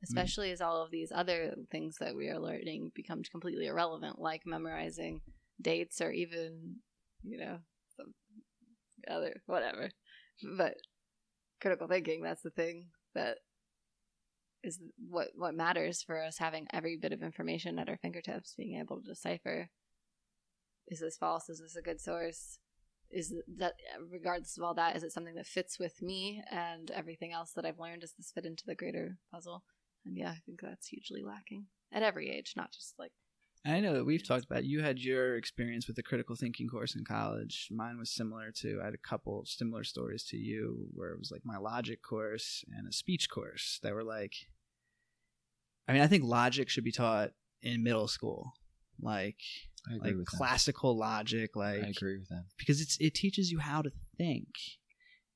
Especially 0.04 0.52
as 0.52 0.62
all 0.62 0.82
of 0.84 0.90
these 0.92 1.12
other 1.14 1.54
things 1.72 1.98
that 2.00 2.16
we 2.16 2.28
are 2.28 2.40
learning 2.40 2.92
become 2.96 3.22
completely 3.32 3.68
irrelevant, 3.68 4.20
like 4.20 4.42
memorizing 4.46 5.22
dates 5.62 6.02
or 6.02 6.12
even, 6.12 6.78
you 7.24 7.38
know, 7.38 7.58
some 7.58 7.62
other 9.10 9.42
whatever. 9.46 9.92
But 10.58 10.76
critical 11.62 11.88
thinking, 11.88 12.22
that's 12.22 12.42
the 12.42 12.50
thing 12.50 12.88
that 13.14 13.38
is 14.64 14.80
what 15.10 15.30
what 15.36 15.56
matters 15.56 16.04
for 16.04 16.22
us 16.22 16.38
having 16.38 16.68
every 16.72 16.98
bit 16.98 17.14
of 17.14 17.24
information 17.24 17.80
at 17.80 17.90
our 17.90 17.98
fingertips, 17.98 18.54
being 18.58 18.80
able 18.80 19.02
to 19.02 19.08
decipher 19.08 19.70
is 20.92 21.00
this 21.00 21.18
false? 21.18 21.50
Is 21.50 21.60
this 21.60 21.76
a 21.76 21.82
good 21.82 22.02
source? 22.02 22.60
Is 23.10 23.34
that 23.58 23.74
regardless 24.10 24.58
of 24.58 24.64
all 24.64 24.74
that, 24.76 24.96
is 24.96 25.04
it 25.04 25.12
something 25.12 25.36
that 25.36 25.48
fits 25.48 25.80
with 25.80 26.02
me 26.02 26.44
and 26.52 26.92
everything 26.92 27.32
else 27.32 27.52
that 27.54 27.66
I've 27.66 27.80
learned? 27.80 28.02
Does 28.02 28.14
this 28.18 28.32
fit 28.34 28.46
into 28.46 28.66
the 28.66 28.76
greater 28.76 29.18
puzzle? 29.32 29.64
And 30.06 30.18
yeah, 30.18 30.32
I 30.32 30.40
think 30.46 30.60
that's 30.62 30.88
hugely 30.88 31.24
lacking 31.24 31.68
at 31.94 32.04
every 32.04 32.30
age, 32.30 32.54
not 32.56 32.72
just 32.72 32.96
like 33.00 33.12
I 33.64 33.80
know 33.80 33.94
that 33.94 34.06
we've 34.06 34.26
talked 34.26 34.46
about. 34.46 34.66
You 34.66 34.82
had 34.82 35.00
your 35.00 35.38
experience 35.38 35.86
with 35.86 35.96
the 35.96 36.04
critical 36.04 36.36
thinking 36.36 36.68
course 36.68 36.96
in 36.96 37.06
college. 37.06 37.68
Mine 37.72 38.00
was 38.00 38.10
similar 38.10 38.52
to. 38.58 38.80
I 38.82 38.86
had 38.86 38.96
a 38.96 38.98
couple 38.98 39.44
similar 39.46 39.84
stories 39.84 40.24
to 40.26 40.38
you, 40.38 40.88
where 40.94 41.12
it 41.12 41.20
was 41.20 41.32
like 41.32 41.42
my 41.46 41.58
logic 41.58 42.02
course 42.02 42.66
and 42.76 42.88
a 42.88 42.92
speech 42.92 43.30
course 43.30 43.80
that 43.84 43.94
were 43.94 44.04
like. 44.04 44.34
I 45.88 45.94
mean, 45.94 46.02
I 46.02 46.08
think 46.08 46.24
logic 46.24 46.70
should 46.70 46.84
be 46.84 46.92
taught 46.92 47.32
in 47.62 47.84
middle 47.84 48.08
school. 48.08 48.54
Like, 49.00 49.40
I 49.90 49.96
agree 49.96 50.10
like 50.10 50.18
with 50.18 50.26
that. 50.32 50.38
classical 50.38 50.98
logic, 50.98 51.56
like 51.56 51.84
I 51.84 51.88
agree 51.88 52.18
with 52.18 52.30
that. 52.30 52.46
because 52.58 52.82
it's 52.82 52.98
it 53.00 53.14
teaches 53.14 53.52
you 53.52 53.60
how 53.60 53.82
to 53.84 53.92
think. 54.18 54.48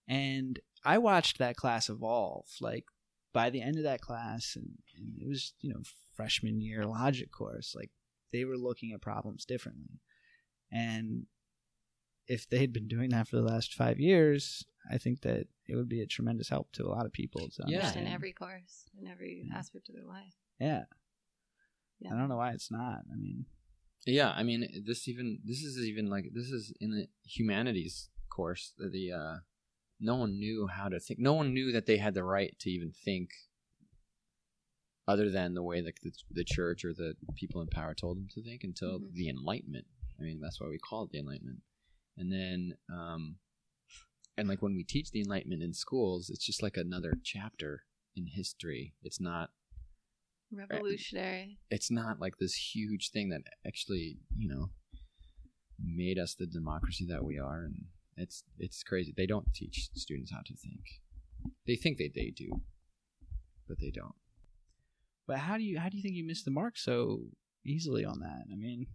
And 0.07 0.59
I 0.83 0.97
watched 0.97 1.37
that 1.37 1.55
class 1.55 1.89
evolve. 1.89 2.45
Like 2.59 2.85
by 3.33 3.49
the 3.49 3.61
end 3.61 3.77
of 3.77 3.83
that 3.83 4.01
class, 4.01 4.53
and, 4.55 4.69
and 4.97 5.21
it 5.21 5.27
was 5.27 5.53
you 5.61 5.69
know 5.71 5.81
freshman 6.15 6.59
year 6.59 6.85
logic 6.85 7.31
course. 7.31 7.75
Like 7.75 7.91
they 8.35 8.45
were 8.45 8.57
looking 8.57 8.91
at 8.93 9.01
problems 9.01 9.45
differently, 9.45 9.99
and 10.71 11.25
if 12.27 12.49
they 12.49 12.57
had 12.59 12.73
been 12.73 12.87
doing 12.87 13.09
that 13.11 13.27
for 13.27 13.35
the 13.37 13.43
last 13.43 13.73
five 13.73 13.99
years, 13.99 14.65
I 14.91 14.97
think 14.97 15.21
that 15.21 15.47
it 15.67 15.75
would 15.75 15.89
be 15.89 16.01
a 16.01 16.07
tremendous 16.07 16.49
help 16.49 16.71
to 16.73 16.83
a 16.85 16.89
lot 16.95 17.05
of 17.05 17.11
people. 17.13 17.49
To 17.55 17.63
Yeah. 17.67 17.81
Just 17.81 17.95
in 17.95 18.07
every 18.07 18.33
course, 18.33 18.85
in 18.99 19.07
every 19.07 19.43
Yeah. 19.47 19.57
aspect 19.57 19.89
of 19.89 19.95
their 19.95 20.05
life. 20.05 20.33
yeah. 20.59 20.85
Yeah. 21.99 22.13
I 22.13 22.17
don't 22.17 22.29
know 22.29 22.37
why 22.37 22.51
it's 22.51 22.71
not. 22.71 22.99
I 23.11 23.15
mean, 23.15 23.45
Yeah, 24.05 24.31
I 24.31 24.43
mean, 24.43 24.83
this 24.85 25.07
even 25.07 25.39
this 25.43 25.61
is 25.63 25.77
even 25.91 26.09
like 26.09 26.25
this 26.33 26.49
is 26.51 26.73
in 26.79 26.91
the 26.91 27.07
humanities 27.23 28.09
course. 28.29 28.73
The, 28.77 28.89
the 28.89 29.11
uh, 29.11 29.37
no 29.99 30.15
one 30.17 30.37
knew 30.37 30.67
how 30.67 30.89
to 30.89 30.99
think. 30.99 31.19
No 31.19 31.33
one 31.33 31.53
knew 31.53 31.71
that 31.71 31.85
they 31.85 31.97
had 31.97 32.13
the 32.13 32.23
right 32.23 32.53
to 32.59 32.69
even 32.69 32.91
think, 32.91 33.29
other 35.07 35.29
than 35.29 35.53
the 35.53 35.63
way 35.63 35.81
like 35.81 35.99
the, 36.01 36.11
the 36.31 36.43
church 36.43 36.83
or 36.83 36.93
the 36.93 37.15
people 37.35 37.61
in 37.61 37.67
power 37.67 37.93
told 37.93 38.17
them 38.17 38.27
to 38.33 38.41
think 38.43 38.63
until 38.63 38.99
Mhm. 38.99 39.13
the 39.13 39.29
Enlightenment. 39.29 39.85
I 40.19 40.23
mean, 40.23 40.39
that's 40.41 40.59
why 40.59 40.67
we 40.67 40.77
call 40.79 41.03
it 41.03 41.11
the 41.11 41.19
Enlightenment. 41.19 41.61
And 42.17 42.31
then, 42.31 42.77
um, 42.89 43.37
and 44.37 44.47
like 44.47 44.61
when 44.61 44.75
we 44.75 44.83
teach 44.83 45.11
the 45.11 45.21
Enlightenment 45.21 45.61
in 45.61 45.73
schools, 45.73 46.29
it's 46.29 46.45
just 46.45 46.63
like 46.63 46.77
another 46.77 47.13
chapter 47.23 47.83
in 48.15 48.27
history. 48.27 48.93
It's 49.03 49.19
not 49.21 49.51
Revolutionary. 50.51 51.59
it's 51.69 51.91
not 51.91 52.19
like 52.19 52.37
this 52.39 52.55
huge 52.73 53.11
thing 53.11 53.29
that 53.29 53.41
actually 53.67 54.19
you 54.37 54.47
know 54.47 54.69
made 55.83 56.17
us 56.17 56.33
the 56.35 56.45
democracy 56.45 57.05
that 57.07 57.25
we 57.25 57.37
are 57.37 57.65
and 57.65 57.85
it's 58.15 58.43
it's 58.57 58.81
crazy 58.83 59.13
they 59.17 59.25
don't 59.25 59.53
teach 59.53 59.89
students 59.95 60.31
how 60.31 60.39
to 60.45 60.55
think 60.55 61.01
they 61.67 61.75
think 61.75 61.97
they, 61.97 62.07
they 62.13 62.29
do 62.29 62.61
but 63.67 63.79
they 63.79 63.91
don't 63.91 64.15
but 65.27 65.39
how 65.39 65.57
do 65.57 65.63
you 65.63 65.79
how 65.79 65.89
do 65.89 65.97
you 65.97 66.03
think 66.03 66.15
you 66.15 66.25
missed 66.25 66.45
the 66.45 66.51
mark 66.51 66.77
so 66.77 67.21
easily 67.65 68.05
on 68.05 68.19
that? 68.19 68.45
I 68.51 68.55
mean, 68.55 68.87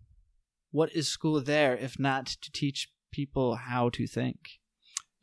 what 0.70 0.92
is 0.92 1.08
school 1.08 1.40
there 1.40 1.76
if 1.76 1.98
not 1.98 2.26
to 2.26 2.52
teach 2.52 2.92
people 3.12 3.56
how 3.56 3.88
to 3.90 4.06
think? 4.06 4.60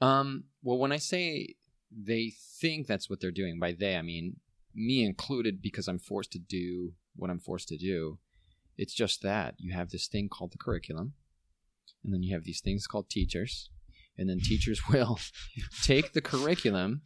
um 0.02 0.46
well 0.64 0.78
when 0.78 0.92
i 0.92 0.98
say 0.98 1.56
they 1.92 2.32
think 2.60 2.88
that's 2.88 3.10
what 3.10 3.20
they're 3.20 3.32
doing 3.32 3.60
by 3.60 3.72
they 3.72 3.98
i 3.98 4.02
mean 4.02 4.36
me 4.76 5.04
included 5.04 5.62
because 5.62 5.88
i'm 5.88 6.00
forced 6.00 6.32
to 6.32 6.40
do 6.40 6.94
what 7.16 7.30
i'm 7.30 7.40
forced 7.40 7.68
to 7.68 7.78
do 7.78 8.20
it's 8.78 8.94
just 8.94 9.24
that 9.24 9.56
you 9.58 9.74
have 9.74 9.90
this 9.90 10.08
thing 10.08 10.30
called 10.30 10.52
the 10.52 10.58
curriculum 10.58 11.14
and 12.04 12.14
then 12.14 12.22
you 12.22 12.34
have 12.34 12.44
these 12.44 12.62
things 12.62 12.86
called 12.86 13.10
teachers 13.10 13.70
and 14.18 14.30
then 14.30 14.40
teachers 14.40 14.82
will 14.92 15.20
take 15.84 16.14
the 16.14 16.22
curriculum 16.22 17.02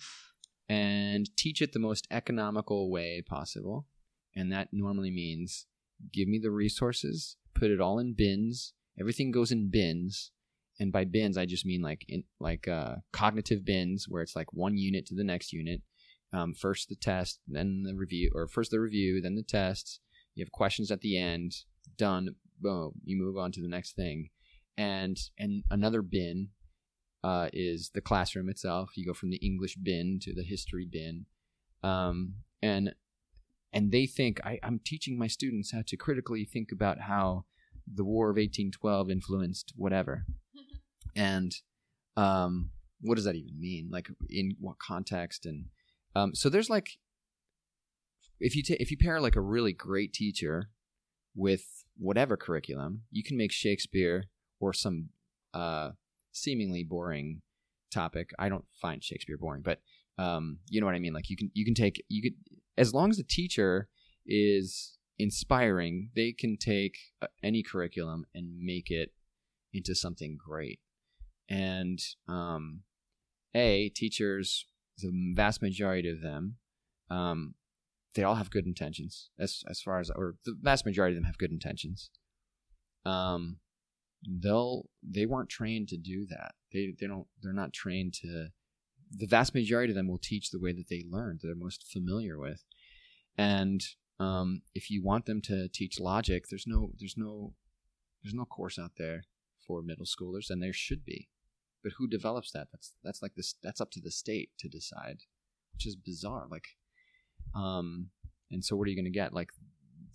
and 0.72 1.30
teach 1.36 1.62
it 1.62 1.74
the 1.74 1.80
most 1.80 2.08
economical 2.12 2.90
way 2.90 3.22
possible. 3.28 3.88
And 4.34 4.50
that 4.54 4.70
normally 4.72 5.12
means 5.12 5.68
give 6.14 6.30
me 6.30 6.40
the 6.40 6.50
resources 6.50 7.36
put 7.54 7.70
it 7.70 7.82
all 7.82 8.00
in 8.00 8.14
bins. 8.14 8.74
Everything 9.00 9.32
goes 9.32 9.52
in 9.52 9.70
bins. 9.70 10.32
And 10.80 10.92
by 10.92 11.04
bins 11.04 11.38
i 11.38 11.46
just 11.46 11.66
mean 11.66 11.82
like 11.82 12.06
in 12.08 12.24
like 12.40 12.68
uh, 12.68 12.96
cognitive 13.12 13.64
bins 13.64 14.06
where 14.08 14.24
it's 14.24 14.36
like 14.36 14.52
one 14.52 14.78
unit 14.78 15.06
to 15.08 15.16
the 15.16 15.24
next 15.24 15.52
unit. 15.54 15.82
Um, 16.34 16.54
first 16.54 16.88
the 16.88 16.96
test 16.96 17.42
then 17.46 17.84
the 17.84 17.94
review 17.94 18.32
or 18.34 18.48
first 18.48 18.72
the 18.72 18.80
review 18.80 19.22
then 19.22 19.36
the 19.36 19.44
tests. 19.44 20.00
You 20.34 20.44
have 20.46 20.52
questions 20.52 20.90
at 20.90 21.02
the 21.02 21.18
end. 21.18 21.52
Done. 21.98 22.36
Boom. 22.62 22.94
You 23.04 23.22
move 23.22 23.38
on 23.38 23.52
to 23.52 23.62
the 23.62 23.68
next 23.68 23.96
thing. 23.96 24.30
And 24.78 25.18
and 25.38 25.64
another 25.70 26.02
bin 26.02 26.50
uh, 27.24 27.50
is 27.54 27.92
the 27.94 28.02
classroom 28.02 28.50
itself. 28.50 28.92
You 28.96 29.06
go 29.06 29.14
from 29.14 29.30
the 29.30 29.38
english 29.38 29.76
bin 29.76 30.20
to 30.24 30.34
the 30.34 30.44
history 30.44 30.88
bin. 30.90 31.26
Um, 31.84 32.36
and 32.62 32.94
and 33.74 33.92
they 33.92 34.06
think 34.06 34.40
I, 34.44 34.60
i'm 34.64 34.80
teaching 34.84 35.18
my 35.18 35.28
students 35.28 35.72
how 35.72 35.82
to 35.88 35.98
critically 35.98 36.46
think 36.46 36.72
about 36.72 37.00
how 37.00 37.46
the 37.92 38.04
war 38.04 38.30
of 38.30 38.36
1812 38.36 39.10
influenced 39.10 39.74
whatever. 39.76 40.26
And 41.14 41.54
um, 42.16 42.70
what 43.02 43.16
does 43.16 43.26
that 43.26 43.36
even 43.36 43.60
mean? 43.60 43.90
Like 43.92 44.10
in 44.30 44.56
what 44.62 44.80
context? 44.80 45.46
And 45.46 45.66
um, 46.16 46.34
so 46.34 46.48
there's 46.48 46.70
like 46.70 46.92
if 48.40 48.56
you 48.56 48.64
ta- 48.64 48.80
if 48.80 48.92
you 48.92 48.98
pair 48.98 49.20
like 49.20 49.36
a 49.36 49.42
really 49.42 49.74
great 49.74 50.14
teacher 50.14 50.70
with 51.36 51.84
whatever 51.98 52.38
curriculum, 52.38 53.04
you 53.12 53.24
can 53.24 53.38
make 53.38 53.52
Shakespeare 53.52 54.26
or 54.60 54.74
some 54.74 55.10
uh, 55.54 55.92
seemingly 56.32 56.84
boring 56.84 57.42
topic. 57.94 58.32
I 58.40 58.50
don't 58.50 58.66
find 58.82 59.04
Shakespeare 59.04 59.38
boring, 59.38 59.62
but 59.64 59.80
um, 60.18 60.60
you 60.70 60.80
know 60.80 60.86
what 60.86 60.96
I 60.96 61.00
mean. 61.00 61.14
Like 61.14 61.30
you 61.30 61.38
can 61.38 61.52
you 61.54 61.66
can 61.66 61.74
take 61.74 62.04
you 62.10 62.22
could 62.22 62.34
as 62.78 62.94
long 62.94 63.10
as 63.10 63.18
the 63.18 63.24
teacher 63.24 63.88
is 64.26 64.98
inspiring, 65.20 66.10
they 66.16 66.32
can 66.32 66.58
take 66.58 66.98
uh, 67.22 67.28
any 67.44 67.64
curriculum 67.64 68.26
and 68.34 68.60
make 68.60 68.90
it 68.90 69.12
into 69.74 69.96
something 69.96 70.38
great. 70.44 70.80
And 71.50 72.00
um, 72.28 72.82
a 73.54 73.90
teachers, 73.90 74.66
the 74.98 75.12
vast 75.36 75.62
majority 75.62 76.10
of 76.10 76.22
them, 76.22 76.58
um, 77.10 77.56
they 78.16 78.24
all 78.24 78.36
have 78.36 78.52
good 78.52 78.66
intentions 78.66 79.30
as 79.40 79.64
as 79.70 79.82
far 79.82 80.00
as 80.00 80.10
or 80.10 80.36
the 80.46 80.56
vast 80.62 80.86
majority 80.86 81.16
of 81.16 81.22
them 81.22 81.28
have 81.28 81.38
good 81.38 81.52
intentions 81.52 82.10
um 83.06 83.58
they'll 84.28 84.90
they 85.04 85.26
weren't 85.26 85.50
trained 85.50 85.90
to 85.90 85.98
do 85.98 86.26
that. 86.28 86.54
They 86.74 86.94
they 87.00 87.08
don't 87.08 87.28
they're 87.42 87.54
not 87.54 87.74
trained 87.74 88.14
to 88.22 88.48
the 89.12 89.28
vast 89.28 89.54
majority 89.54 89.92
of 89.92 89.96
them 89.96 90.08
will 90.08 90.18
teach 90.18 90.52
the 90.52 90.60
way 90.60 90.72
that 90.72 90.88
they 90.90 91.04
learned 91.10 91.42
they're 91.44 91.56
most 91.56 91.86
familiar 91.92 92.38
with. 92.38 92.64
And 93.38 93.84
um 94.20 94.62
if 94.74 94.90
you 94.90 95.04
want 95.04 95.26
them 95.26 95.42
to 95.42 95.68
teach 95.68 96.00
logic 96.00 96.46
there's 96.50 96.68
no 96.68 96.92
there's 97.00 97.16
no 97.18 97.54
there's 98.24 98.36
no 98.36 98.46
course 98.46 98.78
out 98.78 98.92
there 98.98 99.24
for 99.66 99.82
middle 99.82 100.06
schoolers 100.06 100.50
and 100.50 100.62
there 100.62 100.74
should 100.74 101.04
be. 101.06 101.30
But 101.84 101.94
who 101.98 102.08
develops 102.08 102.52
that? 102.52 102.68
That's 102.72 102.94
that's 103.04 103.22
like 103.22 103.34
this 103.36 103.56
that's 103.64 103.82
up 103.82 103.92
to 103.92 104.02
the 104.02 104.12
state 104.12 104.52
to 104.60 104.70
decide 104.70 105.22
which 105.74 105.88
is 105.88 105.96
bizarre 105.96 106.48
like 106.50 106.68
um, 107.54 108.10
and 108.52 108.64
so 108.64 108.76
what 108.76 108.88
are 108.88 108.92
you 108.92 108.96
going 108.96 109.12
to 109.12 109.12
get? 109.12 109.34
Like 109.34 109.50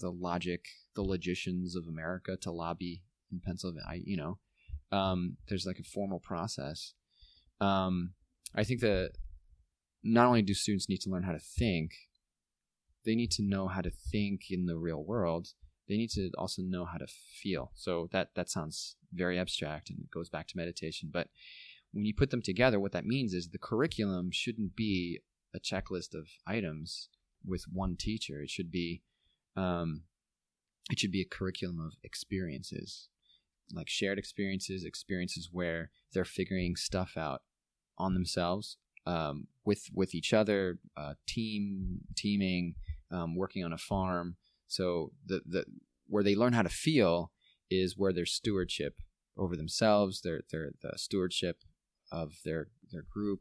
the 0.01 0.11
logic, 0.11 0.65
the 0.95 1.03
logicians 1.03 1.77
of 1.77 1.87
America 1.89 2.37
to 2.43 2.51
lobby 2.51 3.03
in 3.31 3.41
Pennsylvania, 3.45 3.85
I, 3.89 4.01
you 4.05 4.17
know, 4.17 4.39
um, 4.93 5.37
there's 5.49 5.67
like 5.67 5.79
a 5.79 5.85
formal 5.85 6.21
process. 6.21 6.95
Um, 7.61 8.13
I 8.55 8.65
think 8.65 8.81
that 8.81 9.13
not 10.03 10.27
only 10.27 10.43
do 10.43 10.55
students 10.55 10.89
need 10.89 11.01
to 11.03 11.11
learn 11.11 11.25
how 11.25 11.33
to 11.33 11.39
think, 11.39 11.93
they 13.05 13.15
need 13.15 13.31
to 13.33 13.43
know 13.43 13.69
how 13.69 13.81
to 13.81 13.91
think 13.91 14.43
in 14.51 14.67
the 14.67 14.77
real 14.77 15.03
world. 15.03 15.49
They 15.89 15.97
need 15.97 16.11
to 16.11 16.31
also 16.37 16.63
know 16.63 16.85
how 16.85 16.99
to 16.99 17.07
feel. 17.07 17.71
So 17.75 18.09
that 18.13 18.31
that 18.35 18.51
sounds 18.51 18.97
very 19.13 19.39
abstract 19.39 19.91
and 19.91 20.01
it 20.01 20.11
goes 20.11 20.29
back 20.29 20.49
to 20.49 20.57
meditation. 20.57 21.11
But 21.13 21.29
when 21.93 22.05
you 22.05 22.15
put 22.15 22.31
them 22.31 22.43
together, 22.43 22.79
what 22.79 22.93
that 22.93 23.07
means 23.07 23.33
is 23.33 23.49
the 23.49 23.59
curriculum 23.59 24.31
shouldn't 24.33 24.77
be 24.77 25.21
a 25.55 25.61
checklist 25.61 26.15
of 26.15 26.29
items 26.47 27.09
with 27.45 27.65
one 27.73 27.97
teacher. 27.97 28.43
It 28.43 28.51
should 28.51 28.71
be, 28.71 29.03
um, 29.57 30.03
it 30.91 30.99
should 30.99 31.13
be 31.13 31.23
a 31.23 31.35
curriculum 31.37 31.81
of 31.81 31.95
experiences, 32.03 33.09
like 33.73 33.89
shared 33.89 34.19
experiences, 34.19 34.85
experiences 34.85 35.49
where 35.53 35.91
they're 36.13 36.25
figuring 36.25 36.77
stuff 36.77 37.17
out 37.17 37.43
on 37.99 38.15
themselves, 38.15 38.77
um, 39.07 39.47
with 39.65 39.89
with 39.93 40.15
each 40.15 40.33
other, 40.33 40.79
uh, 40.97 41.15
team 41.27 42.01
teaming, 42.17 42.75
um, 43.11 43.37
working 43.37 43.65
on 43.65 43.73
a 43.73 43.79
farm. 43.79 44.37
So 44.67 45.13
the 45.25 45.43
the 45.47 45.65
where 46.07 46.23
they 46.23 46.37
learn 46.37 46.53
how 46.53 46.63
to 46.63 46.69
feel 46.69 47.33
is 47.71 47.97
where 47.97 48.13
their 48.13 48.27
stewardship 48.27 49.01
over 49.37 49.57
themselves, 49.57 50.23
their 50.23 50.43
their 50.51 50.71
the 50.83 50.93
stewardship 50.97 51.63
of 52.13 52.33
their 52.45 52.69
their 52.93 53.05
group, 53.11 53.41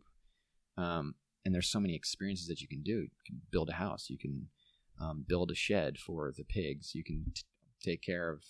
um, 0.77 1.15
and 1.43 1.53
there's 1.53 1.69
so 1.69 1.79
many 1.79 1.95
experiences 1.95 2.47
that 2.47 2.61
you 2.61 2.67
can 2.67 2.81
do. 2.81 3.01
You 3.01 3.09
can 3.25 3.41
build 3.51 3.69
a 3.69 3.73
house. 3.73 4.09
You 4.09 4.17
can 4.17 4.47
um, 4.99 5.25
build 5.27 5.51
a 5.51 5.55
shed 5.55 5.97
for 5.97 6.33
the 6.35 6.43
pigs. 6.43 6.95
You 6.95 7.03
can 7.03 7.31
t- 7.33 7.43
take 7.83 8.01
care 8.01 8.31
of 8.31 8.43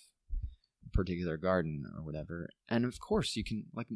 particular 0.96 1.36
garden 1.36 1.84
or 1.96 2.02
whatever. 2.02 2.48
And 2.68 2.84
of 2.84 2.98
course, 2.98 3.36
you 3.36 3.44
can 3.44 3.64
like 3.74 3.86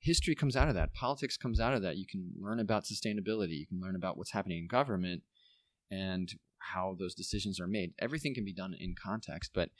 history 0.00 0.34
comes 0.34 0.56
out 0.56 0.68
of 0.68 0.74
that. 0.74 0.94
Politics 0.94 1.36
comes 1.36 1.60
out 1.60 1.74
of 1.74 1.82
that. 1.82 1.96
You 1.96 2.06
can 2.06 2.30
learn 2.40 2.60
about 2.60 2.84
sustainability. 2.84 3.58
You 3.58 3.66
can 3.66 3.80
learn 3.80 3.96
about 3.96 4.16
what's 4.16 4.32
happening 4.32 4.58
in 4.58 4.66
government 4.66 5.22
and 5.90 6.32
how 6.58 6.96
those 6.98 7.14
decisions 7.14 7.60
are 7.60 7.66
made. 7.66 7.92
Everything 7.98 8.34
can 8.34 8.44
be 8.44 8.52
done 8.52 8.74
in 8.78 8.94
context, 8.94 9.50
but 9.54 9.70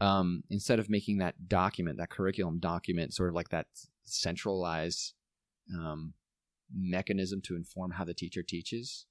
um, 0.00 0.42
instead 0.50 0.78
of 0.78 0.90
making 0.90 1.18
that 1.18 1.48
document, 1.48 1.98
that 1.98 2.10
curriculum 2.10 2.58
document, 2.58 3.14
sort 3.14 3.28
of 3.28 3.34
like 3.34 3.50
that 3.50 3.66
centralized 4.04 5.14
um, 5.74 6.14
mechanism 6.74 7.40
to 7.42 7.56
inform 7.56 7.92
how 7.92 8.04
the 8.04 8.14
teacher 8.14 8.42
teaches, 8.42 9.06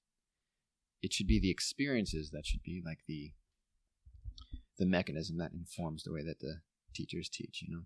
it 1.02 1.14
should 1.14 1.28
be 1.28 1.40
the 1.40 1.52
experiences 1.52 2.32
that 2.32 2.46
should 2.46 2.64
be 2.64 2.82
like 2.86 3.00
the 3.08 3.32
the 4.80 4.86
mechanism 4.86 5.38
that 5.38 5.52
informs 5.52 6.04
the 6.04 6.14
way 6.14 6.24
that 6.24 6.40
the 6.40 6.62
teachers 6.96 7.30
teach, 7.30 7.62
you 7.62 7.74
know. 7.74 7.84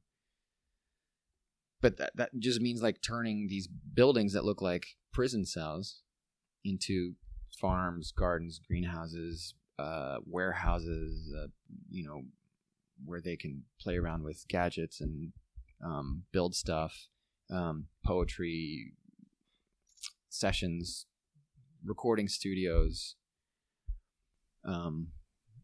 But 1.82 1.98
that 1.98 2.16
that 2.16 2.30
just 2.40 2.62
means 2.62 2.82
like 2.82 3.02
turning 3.02 3.48
these 3.50 3.68
buildings 3.68 4.32
that 4.34 4.46
look 4.46 4.62
like 4.62 4.86
prison 5.12 5.46
cells 5.46 6.02
into 6.64 7.16
farms, 7.60 8.14
gardens, 8.16 8.60
greenhouses, 8.66 9.56
uh, 9.78 10.18
warehouses, 10.26 11.34
uh, 11.38 11.48
you 11.90 12.06
know, 12.06 12.22
where 13.04 13.20
they 13.20 13.36
can 13.36 13.64
play 13.82 13.98
around 13.98 14.24
with 14.24 14.48
gadgets 14.48 15.02
and 15.02 15.34
um, 15.84 16.24
build 16.32 16.56
stuff, 16.56 17.08
um, 17.52 17.88
poetry 18.06 18.94
sessions, 20.30 21.06
recording 21.84 22.28
studios, 22.28 23.16
um, 24.66 25.10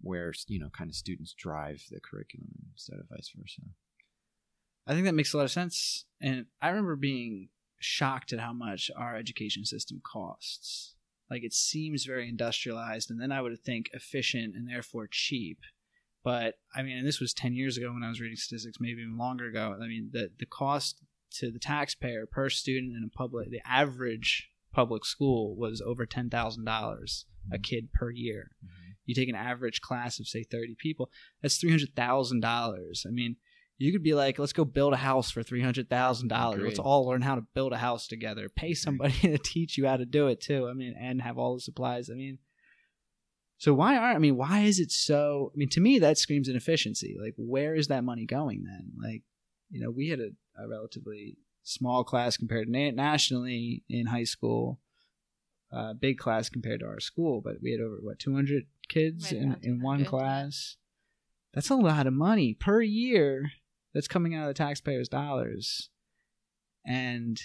where 0.01 0.33
you 0.47 0.59
know, 0.59 0.69
kind 0.69 0.89
of 0.89 0.95
students 0.95 1.33
drive 1.33 1.83
the 1.91 1.99
curriculum 1.99 2.49
instead 2.73 2.99
of 2.99 3.09
vice 3.09 3.31
versa. 3.35 3.61
I 4.87 4.93
think 4.93 5.05
that 5.05 5.13
makes 5.13 5.33
a 5.33 5.37
lot 5.37 5.43
of 5.43 5.51
sense. 5.51 6.05
And 6.21 6.45
I 6.61 6.69
remember 6.69 6.95
being 6.95 7.49
shocked 7.79 8.33
at 8.33 8.39
how 8.39 8.53
much 8.53 8.89
our 8.95 9.15
education 9.15 9.65
system 9.65 10.01
costs. 10.03 10.95
Like 11.29 11.43
it 11.43 11.53
seems 11.53 12.05
very 12.05 12.27
industrialized, 12.27 13.11
and 13.11 13.21
then 13.21 13.31
I 13.31 13.41
would 13.41 13.57
think 13.63 13.89
efficient 13.93 14.55
and 14.55 14.67
therefore 14.67 15.07
cheap. 15.09 15.59
But 16.23 16.55
I 16.75 16.81
mean, 16.81 16.97
and 16.97 17.07
this 17.07 17.19
was 17.19 17.33
10 17.33 17.53
years 17.53 17.77
ago 17.77 17.93
when 17.93 18.03
I 18.03 18.09
was 18.09 18.19
reading 18.19 18.35
statistics, 18.35 18.79
maybe 18.79 19.01
even 19.01 19.17
longer 19.17 19.45
ago. 19.45 19.75
I 19.81 19.87
mean, 19.87 20.09
the, 20.11 20.31
the 20.37 20.45
cost 20.45 21.01
to 21.35 21.51
the 21.51 21.59
taxpayer 21.59 22.25
per 22.25 22.49
student 22.49 22.97
in 22.97 23.03
a 23.03 23.17
public, 23.17 23.51
the 23.51 23.61
average 23.65 24.49
public 24.71 25.05
school 25.05 25.55
was 25.55 25.81
over 25.81 26.05
$10,000 26.05 27.23
a 27.51 27.59
kid 27.59 27.89
per 27.93 28.09
year. 28.09 28.51
Mm-hmm. 28.63 28.91
You 29.05 29.15
take 29.15 29.29
an 29.29 29.35
average 29.35 29.81
class 29.81 30.19
of, 30.19 30.27
say, 30.27 30.43
30 30.43 30.75
people, 30.79 31.09
that's 31.41 31.63
$300,000. 31.63 33.05
I 33.07 33.09
mean, 33.09 33.37
you 33.79 33.93
could 33.93 34.03
be 34.03 34.13
like, 34.13 34.37
let's 34.37 34.53
go 34.53 34.65
build 34.65 34.93
a 34.93 34.97
house 34.97 35.31
for 35.31 35.41
$300,000. 35.41 36.63
Let's 36.63 36.79
all 36.79 37.07
learn 37.07 37.21
how 37.21 37.35
to 37.35 37.45
build 37.55 37.71
a 37.71 37.77
house 37.77 38.07
together. 38.07 38.49
Pay 38.49 38.73
somebody 38.73 39.13
to 39.21 39.37
teach 39.37 39.77
you 39.77 39.87
how 39.87 39.97
to 39.97 40.05
do 40.05 40.27
it 40.27 40.41
too. 40.41 40.67
I 40.67 40.73
mean, 40.73 40.95
and 40.99 41.21
have 41.21 41.37
all 41.37 41.55
the 41.55 41.61
supplies. 41.61 42.09
I 42.09 42.15
mean, 42.15 42.39
so 43.57 43.73
why 43.73 43.97
aren't, 43.97 44.17
I 44.17 44.19
mean, 44.19 44.35
why 44.35 44.61
is 44.61 44.79
it 44.79 44.91
so, 44.91 45.51
I 45.53 45.57
mean, 45.57 45.69
to 45.69 45.81
me, 45.81 45.99
that 45.99 46.17
screams 46.17 46.49
inefficiency. 46.49 47.17
Like, 47.21 47.33
where 47.37 47.73
is 47.73 47.87
that 47.87 48.03
money 48.03 48.25
going 48.25 48.63
then? 48.63 48.91
Like, 49.01 49.23
you 49.69 49.81
know, 49.81 49.91
we 49.91 50.09
had 50.09 50.19
a, 50.19 50.29
a 50.61 50.67
relatively 50.67 51.37
small 51.69 52.03
class 52.03 52.37
compared 52.37 52.67
to 52.67 52.71
na- 52.71 52.91
nationally 52.91 53.83
in 53.89 54.07
high 54.07 54.23
school, 54.23 54.79
uh, 55.71 55.93
big 55.93 56.17
class 56.17 56.49
compared 56.49 56.79
to 56.79 56.87
our 56.87 56.99
school, 56.99 57.41
but 57.41 57.55
we 57.61 57.71
had 57.71 57.81
over, 57.81 57.97
what, 58.01 58.19
200 58.19 58.65
kids 58.87 59.25
Right 59.25 59.41
in, 59.41 59.49
around 59.49 59.63
in 59.63 59.81
one 59.81 60.05
class? 60.05 60.77
That's 61.53 61.69
a 61.69 61.75
lot 61.75 62.07
of 62.07 62.13
money 62.13 62.53
per 62.53 62.81
year 62.81 63.51
that's 63.93 64.07
coming 64.07 64.35
out 64.35 64.43
of 64.43 64.47
the 64.49 64.63
taxpayers' 64.63 65.09
dollars. 65.09 65.89
And 66.85 67.39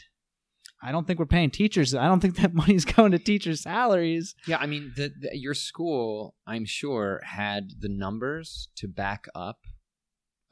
I 0.82 0.92
don't 0.92 1.06
think 1.06 1.18
we're 1.18 1.26
paying 1.26 1.50
teachers. 1.50 1.94
I 1.94 2.06
don't 2.06 2.20
think 2.20 2.36
that 2.36 2.54
money's 2.54 2.84
going 2.84 3.12
to 3.12 3.18
teachers' 3.18 3.62
salaries. 3.62 4.34
Yeah, 4.46 4.58
I 4.58 4.66
mean, 4.66 4.92
the, 4.96 5.12
the, 5.20 5.30
your 5.36 5.54
school, 5.54 6.34
I'm 6.46 6.64
sure, 6.64 7.20
had 7.24 7.72
the 7.78 7.88
numbers 7.88 8.68
to 8.76 8.88
back 8.88 9.26
up 9.34 9.60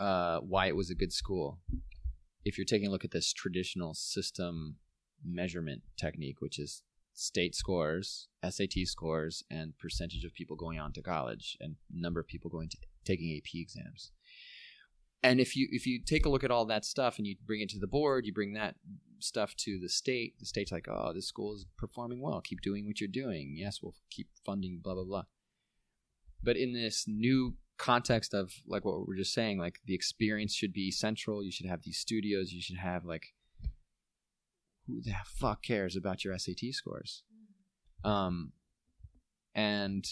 uh, 0.00 0.40
why 0.40 0.66
it 0.66 0.76
was 0.76 0.90
a 0.90 0.94
good 0.94 1.12
school. 1.12 1.60
If 2.44 2.58
you're 2.58 2.64
taking 2.64 2.88
a 2.88 2.90
look 2.90 3.04
at 3.04 3.10
this 3.10 3.32
traditional 3.32 3.94
system 3.94 4.76
measurement 5.24 5.82
technique, 5.96 6.40
which 6.40 6.58
is 6.58 6.82
state 7.14 7.54
scores, 7.54 8.28
SAT 8.48 8.86
scores, 8.86 9.44
and 9.50 9.78
percentage 9.78 10.24
of 10.24 10.34
people 10.34 10.56
going 10.56 10.78
on 10.78 10.92
to 10.94 11.02
college, 11.02 11.56
and 11.60 11.76
number 11.92 12.20
of 12.20 12.26
people 12.26 12.50
going 12.50 12.68
to 12.70 12.78
taking 13.04 13.36
AP 13.36 13.54
exams. 13.54 14.10
And 15.22 15.40
if 15.40 15.54
you 15.56 15.68
if 15.70 15.86
you 15.86 16.00
take 16.04 16.26
a 16.26 16.28
look 16.28 16.42
at 16.42 16.50
all 16.50 16.64
that 16.66 16.84
stuff 16.84 17.18
and 17.18 17.26
you 17.26 17.36
bring 17.46 17.60
it 17.60 17.68
to 17.70 17.78
the 17.78 17.86
board, 17.86 18.26
you 18.26 18.32
bring 18.32 18.54
that 18.54 18.74
stuff 19.20 19.54
to 19.56 19.78
the 19.78 19.88
state. 19.88 20.38
The 20.40 20.46
state's 20.46 20.72
like, 20.72 20.88
oh, 20.88 21.12
this 21.14 21.28
school 21.28 21.54
is 21.54 21.64
performing 21.78 22.20
well. 22.20 22.40
Keep 22.40 22.60
doing 22.60 22.86
what 22.86 23.00
you're 23.00 23.08
doing. 23.08 23.54
Yes, 23.56 23.80
we'll 23.80 23.94
keep 24.10 24.28
funding. 24.44 24.80
Blah 24.82 24.94
blah 24.94 25.04
blah. 25.04 25.24
But 26.42 26.56
in 26.56 26.72
this 26.72 27.04
new 27.06 27.54
context 27.78 28.34
of 28.34 28.52
like 28.66 28.84
what 28.84 28.98
we 28.98 29.04
were 29.06 29.16
just 29.16 29.34
saying, 29.34 29.58
like 29.58 29.80
the 29.86 29.94
experience 29.94 30.54
should 30.54 30.72
be 30.72 30.90
central. 30.90 31.42
You 31.42 31.52
should 31.52 31.66
have 31.66 31.82
these 31.82 31.98
studios. 31.98 32.52
You 32.52 32.62
should 32.62 32.78
have 32.78 33.04
like 33.04 33.34
who 34.86 35.00
the 35.00 35.14
fuck 35.26 35.62
cares 35.62 35.96
about 35.96 36.24
your 36.24 36.36
SAT 36.38 36.72
scores? 36.72 37.22
Um, 38.04 38.52
and 39.54 40.04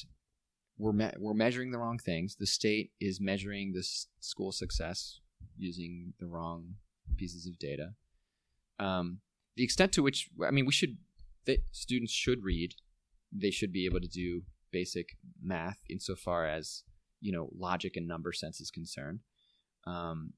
we're 0.78 0.92
me- 0.92 1.12
we're 1.18 1.34
measuring 1.34 1.72
the 1.72 1.78
wrong 1.78 1.98
things. 1.98 2.36
The 2.36 2.46
state 2.46 2.92
is 3.00 3.20
measuring 3.20 3.72
this 3.72 4.06
school 4.20 4.52
success 4.52 5.20
using 5.56 6.14
the 6.18 6.26
wrong 6.26 6.76
pieces 7.16 7.46
of 7.46 7.58
data. 7.58 7.94
Um, 8.78 9.20
the 9.56 9.64
extent 9.64 9.92
to 9.92 10.02
which 10.02 10.30
I 10.44 10.50
mean, 10.50 10.66
we 10.66 10.72
should 10.72 10.98
that 11.46 11.64
students 11.72 12.12
should 12.12 12.44
read. 12.44 12.74
They 13.32 13.50
should 13.50 13.72
be 13.72 13.86
able 13.86 14.00
to 14.00 14.08
do 14.08 14.42
basic 14.70 15.16
math 15.42 15.78
insofar 15.88 16.46
as 16.46 16.84
you 17.20 17.32
know 17.32 17.48
logic 17.56 17.96
and 17.96 18.06
number 18.06 18.32
sense 18.32 18.60
is 18.60 18.70
concerned. 18.70 19.20
Um, 19.86 20.34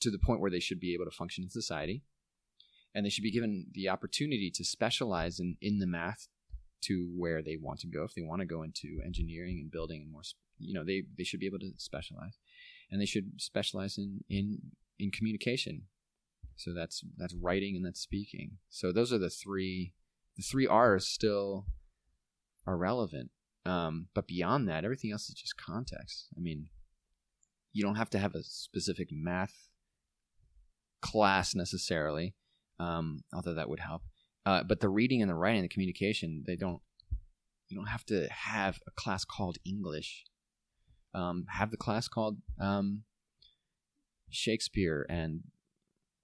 to 0.00 0.10
the 0.10 0.18
point 0.18 0.40
where 0.40 0.50
they 0.50 0.60
should 0.60 0.78
be 0.78 0.94
able 0.94 1.04
to 1.04 1.10
function 1.10 1.42
in 1.42 1.50
society, 1.50 2.02
and 2.94 3.04
they 3.04 3.10
should 3.10 3.24
be 3.24 3.32
given 3.32 3.66
the 3.72 3.88
opportunity 3.88 4.50
to 4.54 4.64
specialize 4.64 5.40
in 5.40 5.56
in 5.60 5.78
the 5.78 5.86
math 5.86 6.28
to 6.82 7.10
where 7.16 7.42
they 7.42 7.56
want 7.60 7.80
to 7.80 7.86
go. 7.86 8.04
If 8.04 8.14
they 8.14 8.22
want 8.22 8.40
to 8.40 8.46
go 8.46 8.62
into 8.62 9.00
engineering 9.04 9.58
and 9.60 9.70
building 9.70 10.02
and 10.02 10.12
more, 10.12 10.22
you 10.58 10.74
know, 10.74 10.84
they 10.84 11.04
they 11.16 11.24
should 11.24 11.40
be 11.40 11.46
able 11.46 11.58
to 11.60 11.72
specialize, 11.76 12.38
and 12.90 13.00
they 13.00 13.06
should 13.06 13.40
specialize 13.40 13.98
in 13.98 14.24
in 14.28 14.58
in 14.98 15.10
communication. 15.10 15.82
So 16.56 16.72
that's 16.72 17.02
that's 17.16 17.34
writing 17.34 17.74
and 17.76 17.84
that's 17.84 18.00
speaking. 18.00 18.58
So 18.68 18.92
those 18.92 19.12
are 19.12 19.18
the 19.18 19.30
three 19.30 19.94
the 20.36 20.42
three 20.42 20.66
R's 20.66 21.08
still 21.08 21.66
are 22.66 22.76
relevant. 22.76 23.30
Um, 23.66 24.08
but 24.14 24.26
beyond 24.26 24.68
that, 24.68 24.84
everything 24.84 25.12
else 25.12 25.28
is 25.28 25.34
just 25.34 25.56
context. 25.56 26.28
I 26.36 26.40
mean, 26.40 26.68
you 27.72 27.82
don't 27.82 27.96
have 27.96 28.10
to 28.10 28.18
have 28.18 28.34
a 28.34 28.42
specific 28.42 29.08
math 29.10 29.68
class 31.00 31.54
necessarily, 31.54 32.34
um, 32.78 33.24
although 33.32 33.54
that 33.54 33.68
would 33.68 33.80
help. 33.80 34.02
Uh, 34.46 34.62
but 34.62 34.80
the 34.80 34.88
reading 34.88 35.22
and 35.22 35.30
the 35.30 35.34
writing 35.34 35.62
the 35.62 35.68
communication, 35.68 36.44
they 36.46 36.56
don't. 36.56 36.80
You 37.68 37.78
don't 37.78 37.86
have 37.86 38.04
to 38.06 38.28
have 38.28 38.78
a 38.86 38.90
class 38.90 39.24
called 39.24 39.56
English. 39.64 40.24
Um, 41.14 41.46
have 41.48 41.70
the 41.70 41.78
class 41.78 42.08
called 42.08 42.36
um, 42.60 43.04
Shakespeare 44.30 45.06
and 45.08 45.40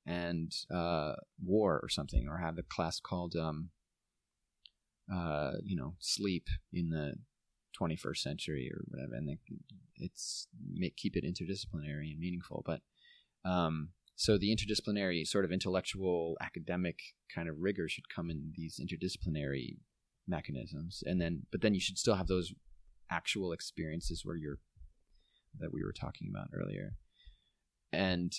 and 0.07 0.53
uh, 0.73 1.15
War 1.43 1.81
or 1.83 1.89
something, 1.89 2.29
or 2.29 2.39
have 2.39 2.57
the 2.57 2.63
class 2.63 3.01
called 3.01 3.35
um, 3.37 3.71
uh, 5.13 5.53
you 5.65 5.77
know 5.77 5.95
Sleep 5.99 6.49
in 6.73 6.91
the 6.91 7.15
21st 7.79 8.19
century 8.19 8.71
or 8.73 8.83
whatever, 8.89 9.15
and 9.15 9.39
it's 9.97 10.49
make 10.73 10.97
keep 10.97 11.17
it 11.17 11.25
interdisciplinary 11.25 12.11
and 12.11 12.19
meaningful. 12.19 12.63
But 12.65 12.81
um, 13.45 13.91
so 14.17 14.37
the 14.37 14.55
interdisciplinary 14.55 15.27
sort 15.27 15.45
of 15.45 15.53
intellectual 15.53 16.37
academic 16.43 16.99
kind 17.35 17.49
of 17.49 17.57
rigor 17.59 17.89
should 17.89 18.09
come 18.15 18.31
in 18.31 18.53
these 18.55 18.79
interdisciplinary 18.79 19.79
mechanisms 20.29 21.03
and 21.07 21.21
then 21.21 21.43
but 21.51 21.63
then 21.63 21.75
you 21.75 21.81
should 21.81 21.99
still 21.99 22.15
have 22.15 22.27
those 22.27 22.53
actual 23.11 23.53
experiences 23.53 24.23
where 24.25 24.37
you're 24.37 24.59
that 25.59 25.73
we 25.73 25.83
were 25.83 25.93
talking 25.93 26.29
about 26.31 26.49
earlier 26.55 26.93
and 27.93 28.33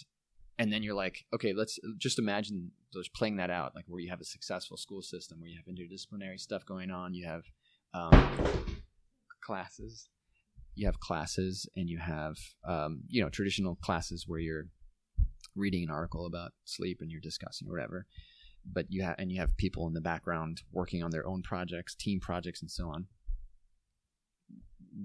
and 0.57 0.71
then 0.71 0.83
you're 0.83 0.95
like 0.95 1.25
okay 1.33 1.51
let's 1.51 1.79
just 1.97 2.19
imagine 2.19 2.71
just 2.93 3.13
playing 3.13 3.37
that 3.37 3.49
out 3.49 3.75
like 3.75 3.85
where 3.87 3.99
you 3.99 4.09
have 4.09 4.21
a 4.21 4.25
successful 4.25 4.77
school 4.77 5.01
system 5.01 5.39
where 5.39 5.49
you 5.49 5.57
have 5.57 5.73
interdisciplinary 5.73 6.39
stuff 6.39 6.65
going 6.65 6.91
on 6.91 7.13
you 7.13 7.25
have 7.25 7.43
um, 7.93 8.11
classes. 9.41 10.09
You 10.75 10.85
have 10.85 10.99
classes 10.99 11.67
and 11.75 11.89
you 11.89 11.99
have 11.99 12.35
um, 12.67 13.01
you 13.09 13.21
know 13.21 13.29
traditional 13.29 13.75
classes 13.75 14.25
where 14.27 14.39
you're 14.39 14.67
reading 15.55 15.83
an 15.83 15.91
article 15.91 16.25
about 16.25 16.51
sleep 16.63 16.99
and 17.01 17.11
you're 17.11 17.21
discussing 17.21 17.67
whatever. 17.67 18.05
But 18.65 18.85
you 18.89 19.03
have 19.03 19.15
and 19.17 19.31
you 19.31 19.39
have 19.41 19.57
people 19.57 19.87
in 19.87 19.93
the 19.93 20.01
background 20.01 20.61
working 20.71 21.03
on 21.03 21.11
their 21.11 21.27
own 21.27 21.41
projects 21.41 21.95
team 21.95 22.19
projects 22.19 22.61
and 22.61 22.69
so 22.69 22.89
on. 22.89 23.07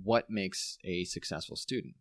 What 0.03 0.29
makes 0.29 0.79
a 0.85 1.05
successful 1.05 1.57
student? 1.57 1.95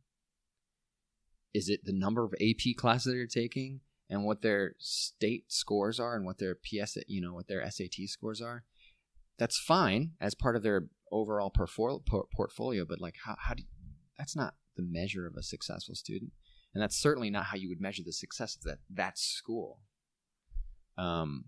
Is 1.53 1.69
it 1.69 1.85
the 1.85 1.93
number 1.93 2.25
of 2.25 2.33
ap 2.33 2.75
classes 2.77 3.05
that 3.05 3.17
you're 3.17 3.27
taking 3.27 3.79
and 4.09 4.25
what 4.25 4.41
their 4.41 4.75
state 4.77 5.45
scores 5.47 5.99
are 5.99 6.15
and 6.15 6.25
what 6.25 6.37
their 6.37 6.55
ps 6.55 6.97
you 7.07 7.21
know 7.21 7.33
what 7.33 7.47
their 7.47 7.69
sat 7.71 7.93
scores 8.07 8.41
are? 8.41 8.63
That's 9.37 9.57
fine 9.57 10.11
as 10.19 10.35
part 10.35 10.55
of 10.55 10.63
their 10.63 10.87
overall 11.11 11.51
portfolio 11.51 12.85
but 12.85 13.01
like 13.01 13.15
how, 13.25 13.35
how 13.39 13.53
do 13.53 13.61
you, 13.61 13.67
that's 14.17 14.35
not 14.35 14.55
the 14.75 14.83
measure 14.83 15.25
of 15.25 15.35
a 15.37 15.43
successful 15.43 15.95
student 15.95 16.31
and 16.75 16.81
that's 16.81 16.97
certainly 16.97 17.29
not 17.29 17.45
how 17.45 17.55
you 17.55 17.69
would 17.69 17.79
measure 17.79 18.03
the 18.05 18.11
success 18.11 18.57
of 18.57 18.63
that 18.63 18.79
that 18.93 19.17
school. 19.17 19.79
Um, 20.97 21.45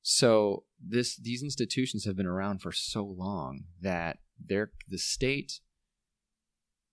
so 0.00 0.64
this 0.82 1.16
these 1.16 1.42
institutions 1.42 2.06
have 2.06 2.16
been 2.16 2.26
around 2.26 2.62
for 2.62 2.72
so 2.72 3.04
long 3.04 3.64
that 3.82 4.18
they're 4.42 4.72
the 4.88 4.98
state 4.98 5.60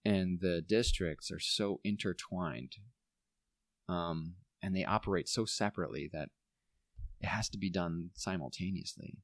and 0.03 0.39
the 0.41 0.61
districts 0.61 1.31
are 1.31 1.39
so 1.39 1.79
intertwined 1.83 2.73
um, 3.87 4.35
and 4.61 4.75
they 4.75 4.83
operate 4.83 5.29
so 5.29 5.45
separately 5.45 6.09
that 6.11 6.29
it 7.21 7.27
has 7.27 7.47
to 7.49 7.57
be 7.57 7.69
done 7.69 8.09
simultaneously 8.15 9.19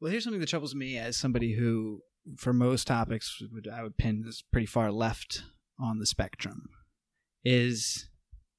Well, 0.00 0.10
here's 0.10 0.24
something 0.24 0.40
that 0.40 0.48
troubles 0.48 0.74
me 0.74 0.96
as 0.96 1.16
somebody 1.16 1.54
who, 1.54 2.02
for 2.36 2.52
most 2.52 2.86
topics, 2.86 3.42
would 3.52 3.68
I 3.68 3.82
would 3.82 3.96
pin 3.96 4.22
this 4.22 4.42
pretty 4.42 4.66
far 4.66 4.92
left 4.92 5.42
on 5.78 5.98
the 5.98 6.06
spectrum. 6.06 6.68
Is 7.44 8.08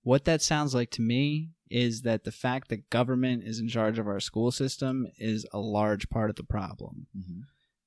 what 0.03 0.25
that 0.25 0.41
sounds 0.41 0.73
like 0.73 0.91
to 0.91 1.01
me 1.01 1.51
is 1.69 2.01
that 2.01 2.23
the 2.23 2.31
fact 2.31 2.69
that 2.69 2.89
government 2.89 3.43
is 3.43 3.59
in 3.59 3.67
charge 3.67 3.99
of 3.99 4.07
our 4.07 4.19
school 4.19 4.51
system 4.51 5.05
is 5.17 5.45
a 5.53 5.59
large 5.59 6.09
part 6.09 6.29
of 6.29 6.35
the 6.35 6.43
problem. 6.43 7.07
mm-hmm. 7.15 7.41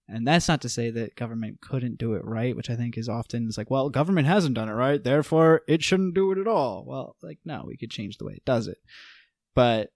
And 0.09 0.27
that's 0.27 0.49
not 0.49 0.61
to 0.63 0.69
say 0.69 0.91
that 0.91 1.17
government 1.17 1.61
couldn't 1.61 1.97
do 1.97 2.15
it 2.15 2.25
right, 2.25 2.55
which 2.55 2.69
I 2.69 2.77
think 2.77 2.99
is 2.99 3.09
often 3.09 3.47
it's 3.47 3.57
like, 3.57 3.71
well, 3.71 3.89
government 3.89 4.27
hasn't 4.27 4.55
done 4.55 4.69
it 4.69 4.73
right, 4.73 5.03
therefore 5.03 5.63
it 5.67 5.83
shouldn't 5.83 6.15
do 6.15 6.31
it 6.33 6.39
at 6.39 6.47
all. 6.47 6.85
Well, 6.87 7.17
like 7.23 7.39
no, 7.45 7.65
we 7.67 7.77
could 7.77 7.91
change 7.91 8.19
the 8.19 8.27
way 8.27 8.35
it 8.35 8.45
does 8.45 8.67
it. 8.67 8.79
But 9.55 9.91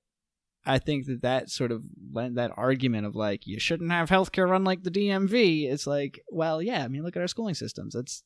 I 0.66 0.78
think 0.80 1.06
that 1.06 1.22
that 1.22 1.48
sort 1.48 1.70
of 1.70 1.84
that 2.12 2.50
argument 2.56 3.06
of 3.06 3.14
like 3.14 3.46
you 3.46 3.60
shouldn't 3.60 3.92
have 3.92 4.10
healthcare 4.10 4.48
run 4.48 4.64
like 4.64 4.82
the 4.82 4.90
DMV, 4.90 5.70
it's 5.70 5.86
like, 5.86 6.20
well, 6.28 6.60
yeah, 6.60 6.84
I 6.84 6.88
mean, 6.88 7.04
look 7.04 7.16
at 7.16 7.22
our 7.22 7.28
schooling 7.28 7.54
systems. 7.54 7.94
That's 7.94 8.24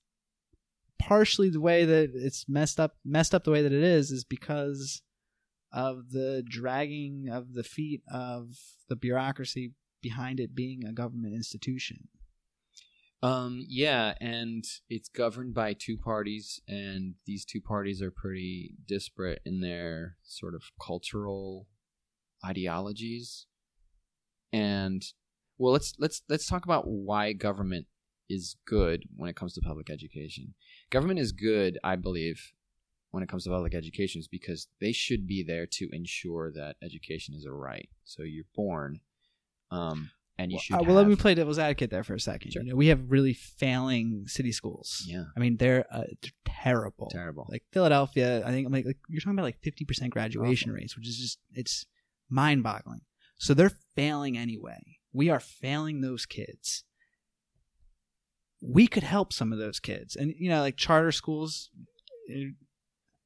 partially 0.99 1.51
the 1.51 1.61
way 1.61 1.85
that 1.85 2.11
it's 2.15 2.47
messed 2.49 2.81
up 2.81 2.97
messed 3.05 3.35
up 3.35 3.45
the 3.45 3.51
way 3.51 3.63
that 3.63 3.73
it 3.73 3.83
is 3.83 4.11
is 4.11 4.25
because 4.25 5.03
of 5.73 6.11
the 6.11 6.43
dragging 6.47 7.29
of 7.31 7.53
the 7.53 7.63
feet 7.63 8.03
of 8.13 8.57
the 8.89 8.97
bureaucracy 8.97 9.73
behind 10.03 10.41
it 10.41 10.55
being 10.55 10.85
a 10.85 10.93
government 10.93 11.35
institution. 11.35 12.09
Um, 13.23 13.67
yeah, 13.69 14.15
and 14.21 14.65
it's 14.89 15.11
governed 15.11 15.53
by 15.53 15.75
two 15.75 15.99
parties, 15.99 16.61
and 16.67 17.17
these 17.27 17.45
two 17.45 17.61
parties 17.61 18.01
are 18.01 18.11
pretty 18.11 18.73
disparate 18.87 19.43
in 19.45 19.61
their 19.61 20.17
sort 20.23 20.55
of 20.55 20.63
cultural 20.81 21.67
ideologies. 22.45 23.47
And 24.53 25.03
well, 25.59 25.73
let's 25.73 25.95
let's 25.99 26.23
let's 26.29 26.47
talk 26.47 26.65
about 26.65 26.87
why 26.89 27.33
government 27.33 27.87
is 28.29 28.57
good 28.67 29.05
when 29.17 29.29
it 29.29 29.37
comes 29.37 29.55
to 29.55 29.61
public 29.61 29.91
education. 29.91 30.55
Government 30.91 31.21
is 31.21 31.33
good, 31.33 31.79
I 31.85 31.97
believe, 31.97 32.53
when 33.11 33.23
it 33.23 33.29
comes 33.29 33.45
to 33.45 33.51
public 33.51 33.75
education, 33.75 34.21
is 34.21 34.29
because 34.29 34.69
they 34.81 34.93
should 34.93 35.27
be 35.27 35.43
there 35.43 35.67
to 35.67 35.89
ensure 35.93 36.51
that 36.53 36.77
education 36.83 37.35
is 37.35 37.45
a 37.45 37.53
right. 37.53 37.89
So 38.05 38.23
you're 38.23 38.45
born, 38.55 39.01
um, 39.71 40.11
and 40.39 40.51
you 40.51 40.57
Well, 40.57 40.63
should. 40.63 40.75
uh, 40.77 40.83
well, 40.85 40.97
let 40.97 41.07
me 41.09 41.17
play 41.17 41.35
devil's 41.35 41.59
advocate 41.59 41.91
there 41.91 42.05
for 42.05 42.15
a 42.15 42.21
second. 42.21 42.53
Sure. 42.53 42.63
You 42.63 42.71
know, 42.71 42.77
we 42.77 42.87
have 42.89 43.11
really 43.11 43.35
failing 43.35 44.25
city 44.27 44.53
schools. 44.53 45.05
Yeah. 45.07 45.25
I 45.37 45.41
mean 45.41 45.57
they're, 45.59 45.85
uh, 45.93 46.05
they're 46.23 46.33
terrible. 46.47 47.09
Terrible. 47.11 47.47
Like 47.51 47.65
Philadelphia, 47.73 48.45
I 48.47 48.51
think 48.51 48.67
i'm 48.67 48.73
like, 48.73 48.87
like 48.87 48.99
you're 49.09 49.21
talking 49.21 49.35
about 49.35 49.45
like 49.45 49.61
fifty 49.61 49.85
percent 49.85 50.11
graduation 50.11 50.73
rates, 50.73 50.97
which 50.97 51.07
is 51.09 51.17
just 51.19 51.39
it's 51.55 51.85
mind 52.31 52.63
boggling. 52.63 53.01
So 53.39 53.55
they're 53.55 53.73
failing 53.95 54.37
anyway. 54.37 54.81
We 55.13 55.29
are 55.31 55.41
failing 55.41 56.01
those 56.01 56.27
kids. 56.27 56.85
We 58.63 58.87
could 58.87 59.03
help 59.03 59.33
some 59.33 59.53
of 59.53 59.59
those 59.59 59.81
kids, 59.81 60.17
and 60.17 60.35
you 60.39 60.51
know, 60.51 60.61
like 60.61 60.77
charter 60.77 61.13
schools. 61.13 61.71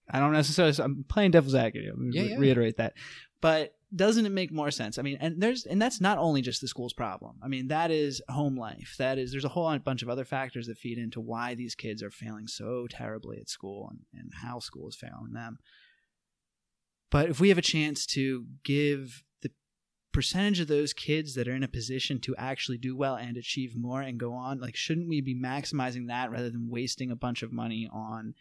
I 0.09 0.20
don't 0.20 0.32
necessarily. 0.32 0.74
I'm 0.78 1.05
playing 1.09 1.32
devil's 1.32 1.55
advocate. 1.55 1.84
Yeah, 1.84 1.92
re- 1.96 2.28
yeah. 2.30 2.36
reiterate 2.38 2.76
that, 2.76 2.94
but 3.40 3.74
doesn't 3.94 4.26
it 4.26 4.32
make 4.32 4.52
more 4.52 4.70
sense? 4.70 4.98
I 4.98 5.02
mean, 5.02 5.18
and 5.20 5.40
there's 5.40 5.66
and 5.66 5.80
that's 5.80 6.00
not 6.00 6.18
only 6.18 6.42
just 6.42 6.61
the 6.61 6.68
school's 6.68 6.92
problem. 6.92 7.36
I 7.42 7.48
mean, 7.48 7.68
that 7.68 7.90
is 7.90 8.22
home 8.28 8.57
life. 8.57 8.94
That 8.98 9.18
is 9.18 9.30
there's 9.30 9.44
a 9.44 9.50
whole 9.50 9.76
bunch 9.78 10.02
of 10.02 10.09
other 10.09 10.24
factors 10.24 10.66
that 10.66 10.78
feed 10.78 10.98
into 10.98 11.20
why 11.20 11.55
these 11.55 11.74
kids 11.74 12.02
are 12.02 12.11
failing 12.11 12.46
so 12.46 12.86
terribly 12.88 13.38
at 13.38 13.48
school 13.48 13.88
and, 13.90 14.00
and 14.12 14.32
how 14.42 14.59
school 14.59 14.88
is 14.88 14.96
failing 14.96 15.32
them. 15.32 15.59
But 17.14 17.30
if 17.30 17.38
we 17.38 17.48
have 17.50 17.58
a 17.58 17.62
chance 17.62 18.06
to 18.06 18.44
give 18.64 19.22
the 19.40 19.52
percentage 20.12 20.58
of 20.58 20.66
those 20.66 20.92
kids 20.92 21.36
that 21.36 21.46
are 21.46 21.54
in 21.54 21.62
a 21.62 21.68
position 21.68 22.20
to 22.22 22.34
actually 22.36 22.76
do 22.76 22.96
well 22.96 23.14
and 23.14 23.36
achieve 23.36 23.76
more 23.76 24.02
and 24.02 24.18
go 24.18 24.32
on, 24.32 24.58
like 24.58 24.74
shouldn't 24.74 25.08
we 25.08 25.20
be 25.20 25.40
maximizing 25.40 26.08
that 26.08 26.32
rather 26.32 26.50
than 26.50 26.68
wasting 26.68 27.12
a 27.12 27.16
bunch 27.16 27.44
of 27.44 27.52
money 27.52 27.88
on 27.92 28.34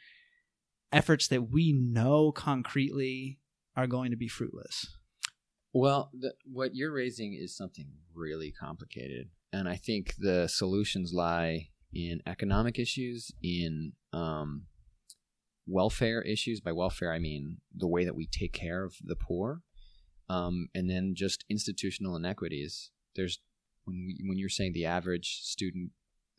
efforts 0.91 1.27
that 1.27 1.51
we 1.51 1.71
know 1.71 2.31
concretely 2.31 3.37
are 3.75 3.85
going 3.85 4.09
to 4.09 4.17
be 4.17 4.27
fruitless? 4.27 4.97
Well, 5.71 6.09
the, 6.11 6.33
what 6.43 6.73
you're 6.73 6.91
raising 6.91 7.35
is 7.39 7.55
something 7.55 7.85
really 8.15 8.51
complicated, 8.51 9.29
and 9.51 9.69
I 9.69 9.75
think 9.75 10.15
the 10.17 10.47
solutions 10.47 11.13
lie 11.13 11.69
in 11.93 12.23
economic 12.25 12.79
issues, 12.79 13.31
in 13.43 13.93
um, 14.13 14.63
welfare 15.67 16.21
issues. 16.21 16.61
By 16.61 16.71
welfare, 16.71 17.13
I 17.13 17.19
mean 17.19 17.57
the 17.75 17.87
way 17.87 18.05
that 18.05 18.15
we 18.15 18.27
take 18.27 18.53
care 18.53 18.83
of 18.83 18.95
the 19.03 19.15
poor, 19.15 19.61
um, 20.29 20.67
and 20.73 20.89
then 20.89 21.13
just 21.15 21.45
institutional 21.49 22.15
inequities. 22.15 22.91
There's 23.15 23.39
when 23.85 24.05
we, 24.05 24.23
when 24.27 24.37
you're 24.37 24.49
saying 24.49 24.73
the 24.73 24.85
average 24.85 25.39
student, 25.41 25.91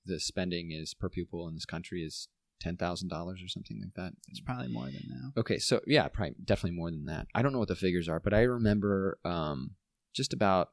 the 0.05 0.21
spending 0.21 0.73
is 0.73 0.95
per 0.95 1.09
pupil 1.09 1.49
in 1.49 1.55
this 1.55 1.67
country 1.67 2.03
is 2.03 2.29
ten 2.61 2.77
thousand 2.77 3.09
dollars 3.09 3.43
or 3.43 3.49
something 3.49 3.81
like 3.81 3.95
that. 3.95 4.13
It's 4.29 4.41
probably 4.41 4.69
more 4.69 4.87
than 4.87 5.09
that. 5.09 5.41
Okay, 5.41 5.59
so 5.59 5.81
yeah, 5.87 6.09
probably 6.09 6.35
definitely 6.45 6.77
more 6.77 6.91
than 6.91 7.07
that. 7.07 7.27
I 7.35 7.43
don't 7.43 7.53
know 7.53 7.59
what 7.59 7.69
the 7.69 7.77
figures 7.77 8.09
are, 8.09 8.21
but 8.21 8.35
I 8.35 8.43
remember 8.43 9.19
um, 9.25 9.73
just 10.15 10.33
about 10.33 10.71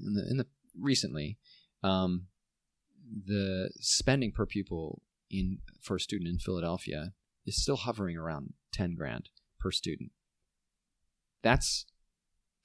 in 0.00 0.14
the, 0.14 0.30
in 0.30 0.36
the 0.36 0.46
recently 0.80 1.38
um, 1.82 2.26
the 3.26 3.70
spending 3.80 4.32
per 4.32 4.46
pupil 4.46 5.02
in 5.30 5.58
for 5.82 5.96
a 5.96 6.00
student 6.00 6.28
in 6.28 6.38
Philadelphia 6.38 7.12
is 7.48 7.60
still 7.60 7.76
hovering 7.76 8.16
around 8.16 8.52
ten 8.72 8.94
grand 8.94 9.30
per 9.58 9.70
student. 9.70 10.12
That's 11.42 11.86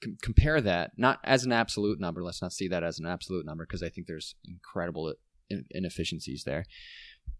com- 0.02 0.16
compare 0.22 0.60
that 0.60 0.92
not 0.96 1.18
as 1.24 1.44
an 1.44 1.52
absolute 1.52 1.98
number. 2.00 2.22
Let's 2.22 2.42
not 2.42 2.52
see 2.52 2.68
that 2.68 2.84
as 2.84 2.98
an 2.98 3.06
absolute 3.06 3.46
number 3.46 3.64
because 3.64 3.82
I 3.82 3.88
think 3.88 4.06
there's 4.06 4.36
incredible 4.44 5.14
in- 5.50 5.66
inefficiencies 5.70 6.44
there. 6.44 6.64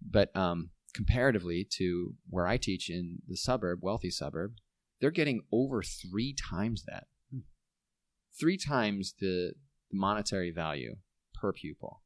But 0.01 0.34
um, 0.36 0.70
comparatively 0.95 1.66
to 1.78 2.14
where 2.28 2.47
I 2.47 2.57
teach 2.57 2.88
in 2.88 3.18
the 3.28 3.36
suburb, 3.36 3.80
wealthy 3.82 4.11
suburb, 4.11 4.55
they're 5.01 5.11
getting 5.11 5.42
over 5.53 5.82
three 5.82 6.34
times 6.34 6.84
that. 6.86 7.05
Three 8.38 8.57
times 8.57 9.14
the 9.20 9.53
monetary 9.92 10.51
value 10.51 10.97
per 11.34 11.53
pupil. 11.53 12.03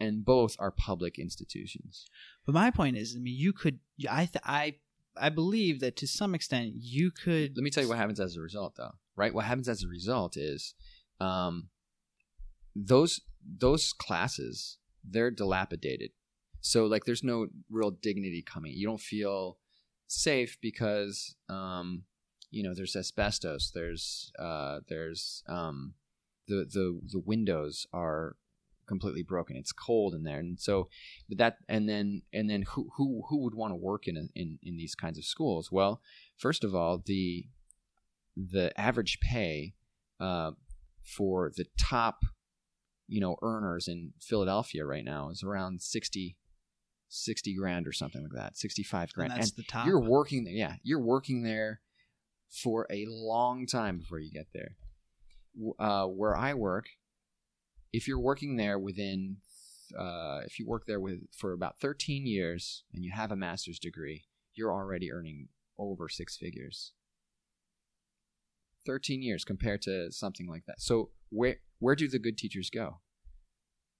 And 0.00 0.24
both 0.24 0.54
are 0.60 0.70
public 0.70 1.18
institutions. 1.18 2.06
But 2.46 2.54
my 2.54 2.70
point 2.70 2.96
is, 2.96 3.16
I 3.16 3.18
mean, 3.18 3.34
you 3.36 3.52
could, 3.52 3.80
I, 4.08 4.26
th- 4.26 4.44
I, 4.44 4.76
I 5.20 5.28
believe 5.28 5.80
that 5.80 5.96
to 5.96 6.06
some 6.06 6.34
extent 6.34 6.72
you 6.76 7.10
could. 7.10 7.56
Let 7.56 7.64
me 7.64 7.70
tell 7.70 7.82
you 7.82 7.88
what 7.88 7.98
happens 7.98 8.20
as 8.20 8.36
a 8.36 8.40
result, 8.40 8.74
though. 8.76 8.92
Right? 9.16 9.34
What 9.34 9.46
happens 9.46 9.68
as 9.68 9.82
a 9.82 9.88
result 9.88 10.36
is 10.36 10.74
um, 11.20 11.68
those 12.76 13.20
those 13.44 13.92
classes 13.92 14.78
they're 15.04 15.30
dilapidated. 15.30 16.10
So 16.60 16.86
like, 16.86 17.04
there's 17.04 17.24
no 17.24 17.48
real 17.70 17.90
dignity 17.90 18.42
coming. 18.42 18.72
You 18.74 18.86
don't 18.86 19.00
feel 19.00 19.58
safe 20.06 20.58
because 20.60 21.34
um, 21.48 22.04
you 22.50 22.62
know 22.62 22.74
there's 22.74 22.96
asbestos. 22.96 23.70
There's 23.74 24.32
uh, 24.38 24.80
there's 24.88 25.42
um, 25.48 25.94
the 26.46 26.66
the 26.70 27.00
the 27.12 27.20
windows 27.20 27.86
are 27.92 28.36
completely 28.88 29.22
broken. 29.22 29.56
It's 29.56 29.72
cold 29.72 30.14
in 30.14 30.24
there, 30.24 30.38
and 30.38 30.58
so 30.58 30.88
that 31.30 31.58
and 31.68 31.88
then 31.88 32.22
and 32.32 32.48
then 32.50 32.62
who 32.62 32.88
who 32.96 33.22
who 33.28 33.42
would 33.42 33.54
want 33.54 33.72
to 33.72 33.76
work 33.76 34.08
in 34.08 34.16
a, 34.16 34.22
in 34.34 34.58
in 34.62 34.76
these 34.76 34.94
kinds 34.94 35.18
of 35.18 35.24
schools? 35.24 35.70
Well, 35.70 36.00
first 36.36 36.64
of 36.64 36.74
all, 36.74 37.02
the 37.04 37.46
the 38.36 38.78
average 38.80 39.18
pay 39.20 39.74
uh, 40.20 40.52
for 41.02 41.50
the 41.56 41.66
top 41.78 42.20
you 43.08 43.20
know 43.20 43.36
earners 43.42 43.88
in 43.88 44.12
Philadelphia 44.20 44.84
right 44.84 45.04
now 45.04 45.30
is 45.30 45.42
around 45.42 45.80
60 45.82 46.36
60 47.10 47.54
grand 47.56 47.86
or 47.86 47.92
something 47.92 48.22
like 48.22 48.32
that 48.34 48.56
65 48.56 49.00
and 49.02 49.12
grand 49.12 49.30
that's 49.32 49.52
the 49.52 49.62
top. 49.62 49.86
you're 49.86 50.00
working 50.00 50.44
there 50.44 50.52
yeah 50.52 50.74
you're 50.82 51.00
working 51.00 51.42
there 51.42 51.80
for 52.62 52.86
a 52.90 53.06
long 53.08 53.66
time 53.66 53.98
before 53.98 54.18
you 54.18 54.30
get 54.30 54.46
there 54.52 54.76
uh, 55.78 56.04
where 56.04 56.36
i 56.36 56.52
work 56.52 56.84
if 57.92 58.06
you're 58.06 58.20
working 58.20 58.56
there 58.56 58.78
within 58.78 59.38
uh, 59.98 60.40
if 60.44 60.58
you 60.58 60.66
work 60.66 60.84
there 60.86 61.00
with 61.00 61.20
for 61.34 61.52
about 61.52 61.80
13 61.80 62.26
years 62.26 62.84
and 62.92 63.04
you 63.04 63.12
have 63.14 63.32
a 63.32 63.36
master's 63.36 63.78
degree 63.78 64.24
you're 64.58 64.72
already 64.72 65.12
earning 65.12 65.48
over 65.78 66.08
six 66.08 66.36
figures. 66.36 66.92
13 68.84 69.22
years 69.22 69.44
compared 69.44 69.82
to 69.82 70.10
something 70.10 70.48
like 70.48 70.64
that. 70.66 70.80
So 70.80 71.10
where 71.30 71.56
where 71.78 71.94
do 71.94 72.08
the 72.08 72.18
good 72.18 72.36
teachers 72.36 72.70
go? 72.70 73.00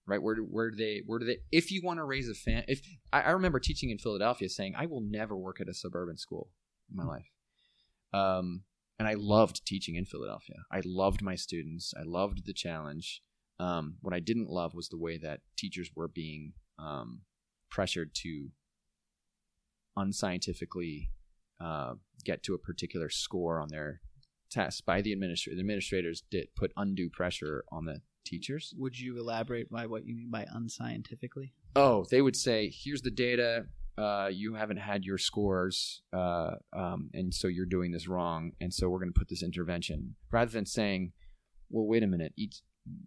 Right? 0.06 0.22
Where 0.22 0.34
do, 0.34 0.42
where 0.42 0.70
do 0.70 0.76
they 0.76 1.02
where 1.06 1.18
do 1.18 1.26
they 1.26 1.38
if 1.52 1.70
you 1.70 1.82
want 1.84 1.98
to 1.98 2.04
raise 2.04 2.28
a 2.28 2.34
fan 2.34 2.64
if 2.66 2.80
I, 3.12 3.22
I 3.22 3.30
remember 3.30 3.60
teaching 3.60 3.90
in 3.90 3.98
philadelphia 3.98 4.48
saying 4.48 4.74
i 4.76 4.86
will 4.86 5.02
never 5.02 5.36
work 5.36 5.60
at 5.60 5.68
a 5.68 5.74
suburban 5.74 6.16
school 6.16 6.48
in 6.90 6.96
my 6.96 7.04
life. 7.04 7.30
Um, 8.14 8.62
and 8.98 9.06
i 9.06 9.14
loved 9.14 9.66
teaching 9.66 9.96
in 9.96 10.06
philadelphia. 10.06 10.56
I 10.72 10.80
loved 10.84 11.20
my 11.22 11.34
students. 11.34 11.92
I 11.98 12.04
loved 12.04 12.46
the 12.46 12.54
challenge 12.54 13.22
um, 13.60 13.96
what 14.00 14.14
i 14.14 14.20
didn't 14.20 14.48
love 14.48 14.74
was 14.74 14.88
the 14.88 14.98
way 14.98 15.18
that 15.18 15.40
teachers 15.56 15.90
were 15.94 16.08
being 16.08 16.52
um, 16.78 17.20
pressured 17.70 18.14
to 18.14 18.48
unscientifically 19.96 21.10
uh, 21.60 21.94
get 22.24 22.42
to 22.44 22.54
a 22.54 22.58
particular 22.58 23.10
score 23.10 23.60
on 23.60 23.68
their 23.68 24.00
test 24.50 24.86
by 24.86 25.02
the 25.02 25.12
administrator. 25.12 25.56
The 25.56 25.60
administrators 25.60 26.22
did 26.30 26.48
put 26.56 26.72
undue 26.76 27.10
pressure 27.10 27.64
on 27.70 27.84
the 27.84 28.00
teachers. 28.24 28.74
Would 28.76 28.98
you 28.98 29.18
elaborate 29.18 29.70
by 29.70 29.86
what 29.86 30.06
you 30.06 30.14
mean 30.14 30.30
by 30.30 30.46
unscientifically? 30.52 31.52
Oh, 31.76 32.04
they 32.10 32.22
would 32.22 32.36
say, 32.36 32.70
"Here's 32.72 33.02
the 33.02 33.10
data. 33.10 33.66
Uh, 33.96 34.30
you 34.32 34.54
haven't 34.54 34.76
had 34.76 35.04
your 35.04 35.18
scores, 35.18 36.02
uh, 36.12 36.52
um, 36.72 37.10
and 37.12 37.34
so 37.34 37.48
you're 37.48 37.66
doing 37.66 37.90
this 37.90 38.06
wrong, 38.06 38.52
and 38.60 38.72
so 38.72 38.88
we're 38.88 39.00
going 39.00 39.12
to 39.12 39.18
put 39.18 39.28
this 39.28 39.42
intervention." 39.42 40.14
Rather 40.30 40.50
than 40.50 40.66
saying, 40.66 41.12
"Well, 41.68 41.86
wait 41.86 42.02
a 42.02 42.06
minute, 42.06 42.32
each 42.36 42.62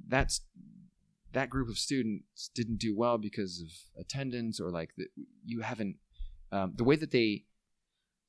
that's 0.08 0.42
that 1.34 1.50
group 1.50 1.70
of 1.70 1.78
students 1.78 2.50
didn't 2.54 2.78
do 2.78 2.96
well 2.96 3.18
because 3.18 3.62
of 3.62 4.02
attendance, 4.02 4.60
or 4.60 4.70
like 4.72 4.92
the, 4.98 5.06
you 5.46 5.62
haven't." 5.62 5.98
Um, 6.52 6.74
the 6.76 6.84
way 6.84 6.98
that 6.98 7.12
they 7.12 7.46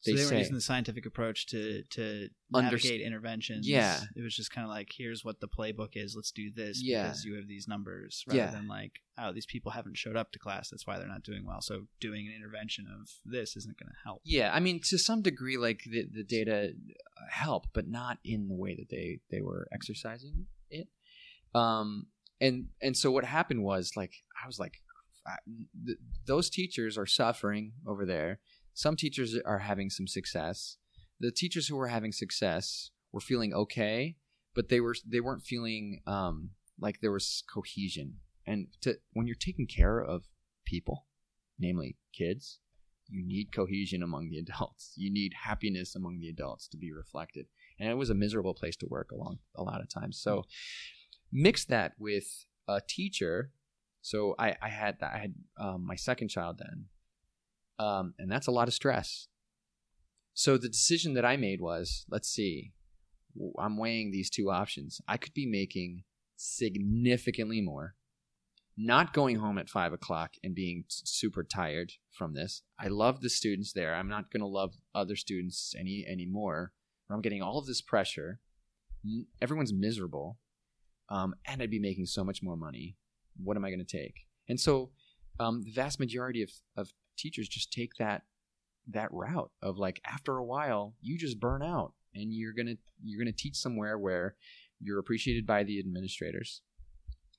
So 0.02 0.12
they 0.12 0.16
they, 0.18 0.24
were 0.26 0.38
using 0.38 0.54
the 0.54 0.60
scientific 0.60 1.06
approach 1.06 1.46
to 1.48 1.82
to 1.90 2.28
navigate 2.52 3.00
interventions. 3.00 3.66
Yeah. 3.68 3.98
it 4.14 4.22
was 4.22 4.34
just 4.36 4.52
kind 4.52 4.64
of 4.64 4.70
like, 4.70 4.90
here's 4.96 5.24
what 5.24 5.40
the 5.40 5.48
playbook 5.48 5.96
is. 5.96 6.14
Let's 6.14 6.30
do 6.30 6.50
this 6.50 6.80
Yeah. 6.82 7.04
because 7.04 7.24
you 7.24 7.34
have 7.34 7.48
these 7.48 7.66
numbers, 7.66 8.24
rather 8.28 8.38
Yeah. 8.38 8.50
than 8.52 8.68
like, 8.68 9.00
oh, 9.18 9.32
these 9.32 9.46
people 9.46 9.72
haven't 9.72 9.96
showed 9.96 10.16
up 10.16 10.30
to 10.32 10.38
class. 10.38 10.70
That's 10.70 10.86
why 10.86 10.98
they're 10.98 11.08
not 11.08 11.24
doing 11.24 11.44
well. 11.44 11.60
So 11.60 11.88
doing 11.98 12.28
an 12.28 12.34
intervention 12.34 12.86
of 12.86 13.08
this 13.24 13.56
isn't 13.56 13.76
going 13.78 13.88
to 13.90 13.98
help. 14.04 14.20
Yeah, 14.24 14.52
I 14.54 14.60
mean, 14.60 14.80
to 14.84 14.98
some 14.98 15.22
degree, 15.22 15.56
like 15.56 15.82
the, 15.84 16.04
the 16.12 16.22
data 16.24 16.74
help, 17.30 17.66
but 17.72 17.88
not 17.88 18.18
in 18.24 18.46
the 18.48 18.54
way 18.54 18.74
that 18.76 18.88
they 18.88 19.18
they 19.30 19.40
were 19.40 19.66
exercising 19.72 20.46
it. 20.70 20.88
Um, 21.54 22.06
and 22.40 22.66
and 22.80 22.96
so 22.96 23.10
what 23.10 23.24
happened 23.24 23.62
was 23.62 23.92
like 23.96 24.14
I 24.42 24.46
was 24.46 24.58
like, 24.58 24.74
I, 25.26 25.36
th- 25.86 25.98
those 26.26 26.50
teachers 26.50 26.98
are 26.98 27.06
suffering 27.06 27.72
over 27.86 28.04
there. 28.04 28.40
Some 28.74 28.96
teachers 28.96 29.36
are 29.44 29.58
having 29.58 29.90
some 29.90 30.06
success. 30.06 30.78
The 31.20 31.30
teachers 31.30 31.68
who 31.68 31.76
were 31.76 31.88
having 31.88 32.12
success 32.12 32.90
were 33.12 33.20
feeling 33.20 33.52
okay, 33.54 34.16
but 34.54 34.68
they 34.68 34.80
were 34.80 34.96
they 35.06 35.20
weren't 35.20 35.42
feeling 35.42 36.00
um, 36.06 36.50
like 36.80 37.00
there 37.00 37.12
was 37.12 37.44
cohesion. 37.52 38.16
And 38.46 38.68
to 38.80 38.96
when 39.12 39.26
you're 39.26 39.36
taking 39.36 39.66
care 39.66 40.00
of 40.00 40.24
people, 40.64 41.06
namely 41.58 41.96
kids, 42.12 42.58
you 43.08 43.24
need 43.24 43.52
cohesion 43.52 44.02
among 44.02 44.30
the 44.30 44.38
adults. 44.38 44.94
You 44.96 45.12
need 45.12 45.32
happiness 45.44 45.94
among 45.94 46.18
the 46.18 46.28
adults 46.28 46.66
to 46.68 46.76
be 46.76 46.92
reflected. 46.92 47.46
And 47.78 47.88
it 47.88 47.96
was 47.96 48.10
a 48.10 48.14
miserable 48.14 48.54
place 48.54 48.76
to 48.76 48.86
work 48.88 49.10
along 49.12 49.38
a 49.54 49.62
lot 49.62 49.80
of 49.80 49.88
times. 49.88 50.20
So 50.20 50.44
mix 51.32 51.64
that 51.66 51.92
with 51.98 52.46
a 52.68 52.80
teacher. 52.86 53.50
So 54.00 54.34
I, 54.38 54.56
I 54.60 54.68
had 54.68 54.96
I 55.00 55.18
had 55.18 55.34
um, 55.58 55.86
my 55.86 55.96
second 55.96 56.28
child 56.28 56.58
then, 56.58 56.86
um, 57.78 58.14
and 58.18 58.30
that's 58.30 58.48
a 58.48 58.52
lot 58.52 58.68
of 58.68 58.74
stress. 58.74 59.28
So 60.34 60.56
the 60.56 60.68
decision 60.68 61.14
that 61.14 61.24
I 61.24 61.36
made 61.36 61.60
was, 61.60 62.06
let's 62.10 62.28
see, 62.28 62.72
I'm 63.58 63.76
weighing 63.76 64.10
these 64.10 64.30
two 64.30 64.50
options. 64.50 65.00
I 65.06 65.18
could 65.18 65.34
be 65.34 65.46
making 65.46 66.04
significantly 66.36 67.60
more 67.60 67.94
not 68.76 69.12
going 69.12 69.36
home 69.36 69.58
at 69.58 69.68
five 69.68 69.92
o'clock 69.92 70.34
and 70.42 70.54
being 70.54 70.84
super 70.88 71.44
tired 71.44 71.92
from 72.10 72.34
this. 72.34 72.62
I 72.78 72.88
love 72.88 73.20
the 73.20 73.28
students 73.28 73.72
there. 73.72 73.94
I'm 73.94 74.08
not 74.08 74.30
going 74.30 74.40
to 74.40 74.46
love 74.46 74.74
other 74.94 75.16
students 75.16 75.74
any 75.78 76.06
anymore. 76.08 76.72
I'm 77.10 77.20
getting 77.20 77.42
all 77.42 77.58
of 77.58 77.66
this 77.66 77.82
pressure. 77.82 78.40
Everyone's 79.42 79.72
miserable, 79.72 80.38
um, 81.12 81.34
and 81.46 81.62
I'd 81.62 81.70
be 81.70 81.78
making 81.78 82.06
so 82.06 82.24
much 82.24 82.42
more 82.42 82.56
money. 82.56 82.96
What 83.36 83.56
am 83.56 83.64
I 83.64 83.70
going 83.70 83.84
to 83.84 83.96
take? 83.98 84.14
And 84.48 84.58
so, 84.58 84.90
um, 85.38 85.62
the 85.62 85.70
vast 85.70 86.00
majority 86.00 86.42
of, 86.42 86.50
of 86.76 86.92
teachers 87.16 87.48
just 87.48 87.72
take 87.72 87.92
that 87.98 88.22
that 88.88 89.12
route 89.12 89.52
of 89.62 89.78
like 89.78 90.00
after 90.04 90.38
a 90.38 90.44
while 90.44 90.96
you 91.00 91.16
just 91.16 91.38
burn 91.38 91.62
out 91.62 91.92
and 92.16 92.32
you're 92.34 92.52
gonna 92.52 92.74
you're 93.00 93.22
gonna 93.22 93.30
teach 93.30 93.54
somewhere 93.54 93.96
where 93.96 94.34
you're 94.80 94.98
appreciated 94.98 95.46
by 95.46 95.62
the 95.62 95.78
administrators 95.78 96.62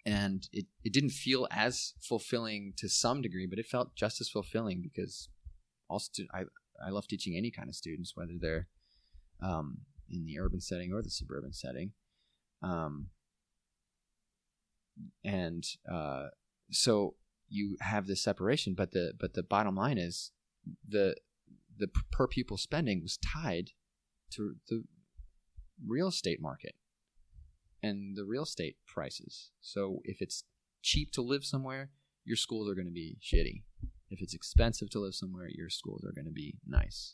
and 0.06 0.48
it, 0.52 0.66
it 0.84 0.94
didn't 0.94 1.12
feel 1.12 1.48
as 1.52 1.94
fulfilling 2.02 2.74
to 2.78 2.90
some 2.90 3.22
degree, 3.22 3.48
but 3.48 3.60
it 3.60 3.66
felt 3.66 3.96
just 3.96 4.20
as 4.20 4.30
fulfilling 4.30 4.82
because 4.82 5.30
also 5.90 6.24
I 6.34 6.44
I 6.86 6.90
love 6.90 7.08
teaching 7.08 7.36
any 7.38 7.52
kind 7.52 7.70
of 7.70 7.76
students, 7.76 8.14
whether 8.16 8.34
they're 8.40 8.68
um, 9.42 9.80
in 10.10 10.26
the 10.26 10.40
urban 10.40 10.60
setting 10.60 10.92
or 10.92 11.02
the 11.02 11.10
suburban 11.10 11.54
setting, 11.54 11.92
um, 12.62 13.08
and 15.24 15.64
uh, 15.92 16.28
so 16.72 17.16
you 17.50 17.78
have 17.82 18.08
this 18.08 18.24
separation. 18.24 18.74
But 18.74 18.92
the 18.92 19.14
but 19.20 19.34
the 19.34 19.44
bottom 19.44 19.76
line 19.76 19.98
is 19.98 20.32
the 20.88 21.16
the 21.78 21.88
per 22.12 22.28
pupil 22.28 22.58
spending 22.58 23.02
was 23.02 23.18
tied 23.18 23.72
to 24.32 24.56
the 24.70 24.84
real 25.86 26.08
estate 26.08 26.42
market 26.42 26.76
and 27.82 28.16
the 28.16 28.26
real 28.26 28.44
estate 28.44 28.78
prices. 28.88 29.52
So 29.62 30.00
if 30.04 30.22
it's 30.22 30.44
cheap 30.82 31.12
to 31.14 31.22
live 31.22 31.44
somewhere, 31.44 31.92
your 32.24 32.38
schools 32.38 32.70
are 32.70 32.76
going 32.76 32.88
to 32.88 32.92
be 32.92 33.18
shitty. 33.22 33.64
If 34.10 34.22
it's 34.22 34.34
expensive 34.34 34.90
to 34.92 35.00
live 35.00 35.16
somewhere, 35.16 35.50
your 35.50 35.70
schools 35.70 36.04
are 36.06 36.14
going 36.14 36.26
to 36.26 36.32
be 36.32 36.56
nice. 36.66 37.14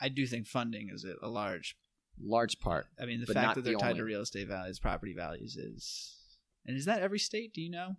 I 0.00 0.08
do 0.08 0.26
think 0.26 0.46
funding 0.46 0.88
is 0.92 1.04
a, 1.22 1.28
large. 1.28 1.76
Large 2.22 2.60
part. 2.60 2.86
I 3.00 3.06
mean, 3.06 3.20
the 3.20 3.32
fact 3.32 3.56
that 3.56 3.64
they're 3.64 3.74
the 3.74 3.78
tied 3.78 3.90
only. 3.90 4.00
to 4.00 4.04
real 4.04 4.22
estate 4.22 4.48
values, 4.48 4.78
property 4.78 5.14
values 5.14 5.56
is. 5.56 6.14
And 6.66 6.76
is 6.76 6.86
that 6.86 7.02
every 7.02 7.18
state? 7.18 7.52
Do 7.52 7.60
you 7.60 7.70
know? 7.70 7.96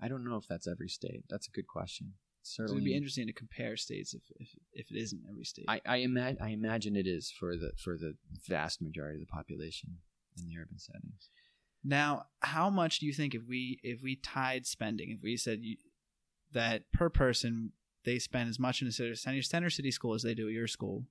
I 0.00 0.08
don't 0.08 0.24
know 0.24 0.36
if 0.36 0.46
that's 0.48 0.66
every 0.68 0.88
state. 0.88 1.24
That's 1.28 1.48
a 1.48 1.50
good 1.50 1.66
question. 1.66 2.14
So 2.42 2.62
Certainly, 2.62 2.82
it'd 2.82 2.84
be 2.84 2.96
interesting 2.96 3.26
to 3.26 3.32
compare 3.32 3.76
states 3.76 4.14
if 4.14 4.22
if, 4.36 4.48
if 4.72 4.90
it 4.90 4.96
isn't 4.96 5.22
every 5.28 5.44
state. 5.44 5.64
I 5.68 5.80
I, 5.84 5.96
ima- 5.96 6.36
I 6.40 6.50
imagine 6.50 6.94
it 6.94 7.06
is 7.06 7.30
for 7.30 7.56
the 7.56 7.72
for 7.82 7.96
the 7.96 8.14
vast 8.46 8.80
majority 8.80 9.20
of 9.20 9.26
the 9.26 9.32
population 9.32 9.98
in 10.38 10.46
the 10.46 10.56
urban 10.56 10.78
settings. 10.78 11.30
Now, 11.82 12.26
how 12.40 12.70
much 12.70 13.00
do 13.00 13.06
you 13.06 13.12
think 13.12 13.34
if 13.34 13.42
we 13.48 13.80
if 13.82 14.00
we 14.02 14.16
tied 14.16 14.66
spending, 14.66 15.10
if 15.10 15.22
we 15.22 15.36
said 15.36 15.60
you, 15.62 15.76
that 16.52 16.90
per 16.92 17.10
person 17.10 17.72
they 18.04 18.18
spend 18.20 18.48
as 18.48 18.58
much 18.58 18.80
in 18.80 18.88
a 18.88 18.92
center 18.92 19.42
center 19.42 19.70
city 19.70 19.90
school 19.90 20.14
as 20.14 20.22
they 20.22 20.34
do 20.34 20.46
at 20.46 20.54
your 20.54 20.68
school, 20.68 21.04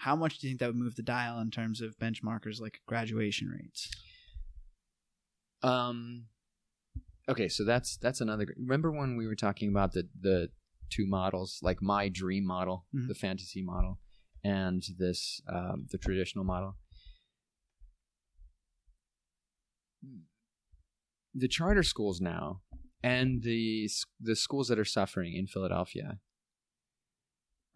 how 0.00 0.16
much 0.16 0.38
do 0.38 0.46
you 0.46 0.52
think 0.52 0.60
that 0.60 0.66
would 0.68 0.76
move 0.76 0.96
the 0.96 1.02
dial 1.02 1.38
in 1.40 1.50
terms 1.50 1.82
of 1.82 1.98
benchmarkers 1.98 2.58
like 2.60 2.80
graduation 2.86 3.48
rates? 3.48 3.90
Um. 5.62 6.24
Okay, 7.28 7.48
so 7.48 7.64
that's 7.64 7.98
that's 7.98 8.20
another. 8.22 8.46
Remember 8.56 8.90
when 8.90 9.16
we 9.16 9.26
were 9.26 9.36
talking 9.36 9.68
about 9.68 9.92
the 9.92 10.08
the 10.18 10.48
two 10.88 11.06
models, 11.06 11.58
like 11.62 11.82
my 11.82 12.08
dream 12.08 12.44
model, 12.46 12.86
Mhm. 12.94 13.08
the 13.08 13.14
fantasy 13.14 13.62
model, 13.62 14.00
and 14.42 14.82
this 14.98 15.42
um, 15.46 15.86
the 15.90 15.98
traditional 15.98 16.44
model. 16.44 16.76
The 21.34 21.46
charter 21.46 21.82
schools 21.82 22.20
now, 22.22 22.62
and 23.02 23.42
the 23.42 23.88
the 24.18 24.34
schools 24.34 24.68
that 24.68 24.78
are 24.78 24.84
suffering 24.84 25.34
in 25.34 25.46
Philadelphia, 25.46 26.18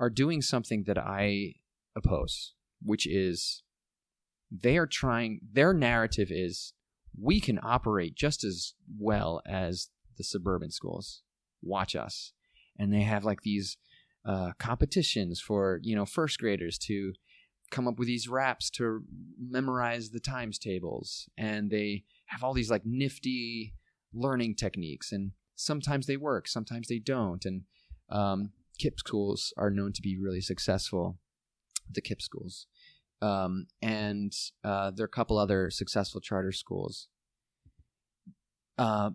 are 0.00 0.10
doing 0.10 0.40
something 0.42 0.84
that 0.84 0.98
I 0.98 1.56
oppose, 1.96 2.54
which 2.82 3.06
is 3.06 3.62
they 4.50 4.76
are 4.76 4.86
trying. 4.86 5.40
Their 5.52 5.72
narrative 5.72 6.28
is 6.30 6.72
we 7.20 7.40
can 7.40 7.58
operate 7.62 8.14
just 8.14 8.44
as 8.44 8.74
well 8.98 9.40
as 9.46 9.88
the 10.16 10.24
suburban 10.24 10.70
schools. 10.70 11.22
Watch 11.62 11.96
us. 11.96 12.32
And 12.78 12.92
they 12.92 13.02
have 13.02 13.24
like 13.24 13.42
these 13.42 13.76
uh, 14.26 14.52
competitions 14.58 15.40
for, 15.40 15.80
you 15.82 15.94
know, 15.94 16.06
first 16.06 16.38
graders 16.38 16.78
to 16.78 17.12
come 17.70 17.88
up 17.88 17.98
with 17.98 18.08
these 18.08 18.28
raps 18.28 18.70
to 18.70 19.02
memorize 19.38 20.10
the 20.10 20.20
times 20.20 20.58
tables. 20.58 21.28
And 21.36 21.70
they 21.70 22.04
have 22.26 22.42
all 22.42 22.54
these 22.54 22.70
like 22.70 22.84
nifty 22.84 23.74
learning 24.12 24.56
techniques. 24.56 25.12
And 25.12 25.32
sometimes 25.54 26.06
they 26.06 26.16
work, 26.16 26.48
sometimes 26.48 26.88
they 26.88 26.98
don't. 26.98 27.44
And 27.44 27.62
um, 28.10 28.50
KIPP 28.80 28.98
schools 28.98 29.52
are 29.56 29.70
known 29.70 29.92
to 29.92 30.02
be 30.02 30.18
really 30.18 30.40
successful, 30.40 31.18
the 31.90 32.02
KIPP 32.02 32.20
schools 32.22 32.66
um, 33.24 33.66
and 33.80 34.34
uh, 34.62 34.90
there 34.90 35.04
are 35.04 35.06
a 35.06 35.08
couple 35.08 35.38
other 35.38 35.70
successful 35.70 36.20
charter 36.20 36.52
schools. 36.52 37.08
Uh, 38.76 39.10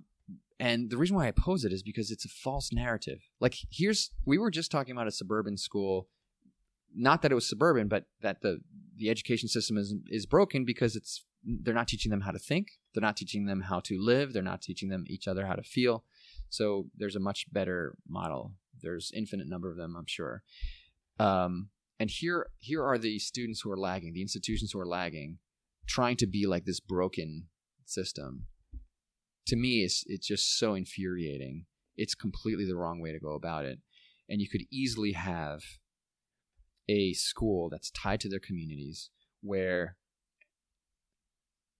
and 0.60 0.90
the 0.90 0.98
reason 0.98 1.16
why 1.16 1.26
I 1.26 1.30
oppose 1.30 1.64
it 1.64 1.72
is 1.72 1.84
because 1.84 2.10
it's 2.10 2.26
a 2.26 2.30
false 2.30 2.72
narrative. 2.74 3.20
Like, 3.40 3.56
here's 3.72 4.12
we 4.26 4.38
were 4.40 4.50
just 4.50 4.72
talking 4.72 4.94
about 4.94 5.08
a 5.08 5.12
suburban 5.12 5.58
school, 5.58 6.08
not 6.96 7.22
that 7.22 7.32
it 7.32 7.36
was 7.36 7.48
suburban, 7.48 7.88
but 7.88 8.06
that 8.22 8.42
the 8.42 8.62
the 8.98 9.10
education 9.10 9.48
system 9.48 9.78
is 9.78 9.94
is 10.08 10.26
broken 10.26 10.66
because 10.66 10.96
it's 10.96 11.24
they're 11.44 11.74
not 11.74 11.88
teaching 11.88 12.10
them 12.10 12.22
how 12.22 12.32
to 12.32 12.40
think, 12.40 12.68
they're 12.94 13.02
not 13.02 13.16
teaching 13.16 13.46
them 13.46 13.62
how 13.62 13.80
to 13.82 13.98
live, 14.00 14.34
they're 14.34 14.42
not 14.42 14.62
teaching 14.62 14.90
them 14.90 15.06
each 15.08 15.28
other 15.28 15.46
how 15.46 15.54
to 15.54 15.64
feel. 15.64 16.04
So 16.50 16.88
there's 16.98 17.16
a 17.16 17.20
much 17.20 17.46
better 17.52 17.96
model. 18.08 18.54
There's 18.82 19.12
infinite 19.14 19.48
number 19.48 19.70
of 19.70 19.78
them, 19.78 19.96
I'm 19.96 20.08
sure. 20.08 20.42
Um, 21.20 21.70
and 22.00 22.10
here 22.10 22.48
here 22.60 22.84
are 22.84 22.98
the 22.98 23.20
students 23.20 23.62
who 23.62 23.72
are 23.72 23.78
lagging 23.78 24.14
the 24.14 24.22
institutions 24.22 24.72
who 24.72 24.80
are 24.80 24.88
lagging 24.88 25.38
trying 25.88 26.16
to 26.16 26.28
be 26.28 26.46
like 26.46 26.66
this 26.66 26.80
broken 26.80 27.48
system 27.86 28.46
to 29.48 29.56
me 29.56 29.84
it's 29.84 30.04
it's 30.08 30.28
just 30.28 30.58
so 30.58 30.74
infuriating 30.76 31.66
it's 32.00 32.16
completely 32.16 32.66
the 32.66 32.78
wrong 32.78 33.02
way 33.02 33.12
to 33.12 33.20
go 33.20 33.34
about 33.34 33.66
it. 33.66 33.80
And 34.30 34.42
you 34.42 34.50
could 34.50 34.64
easily 34.72 35.12
have 35.12 35.60
a 36.88 37.14
school 37.14 37.70
that's 37.70 37.92
tied 37.92 38.22
to 38.22 38.30
their 38.30 38.40
communities 38.40 39.10
where 39.42 39.98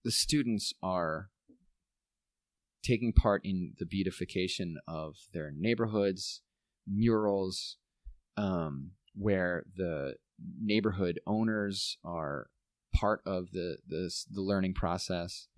the 0.04 0.10
students 0.10 0.72
are 0.82 1.30
taking 2.84 3.12
part 3.12 3.42
in 3.44 3.74
the 3.78 3.86
beautification 3.86 4.76
of 4.86 5.14
their 5.32 5.50
neighborhoods, 5.56 6.42
murals, 6.86 7.76
um, 8.36 8.92
where 9.20 9.64
the 9.76 10.14
neighborhood 10.60 11.20
owners 11.26 11.98
are 12.02 12.48
part 12.94 13.20
of 13.26 13.52
the 13.52 13.76
the, 13.86 14.10
the 14.30 14.40
learning 14.40 14.74
process, 14.74 15.48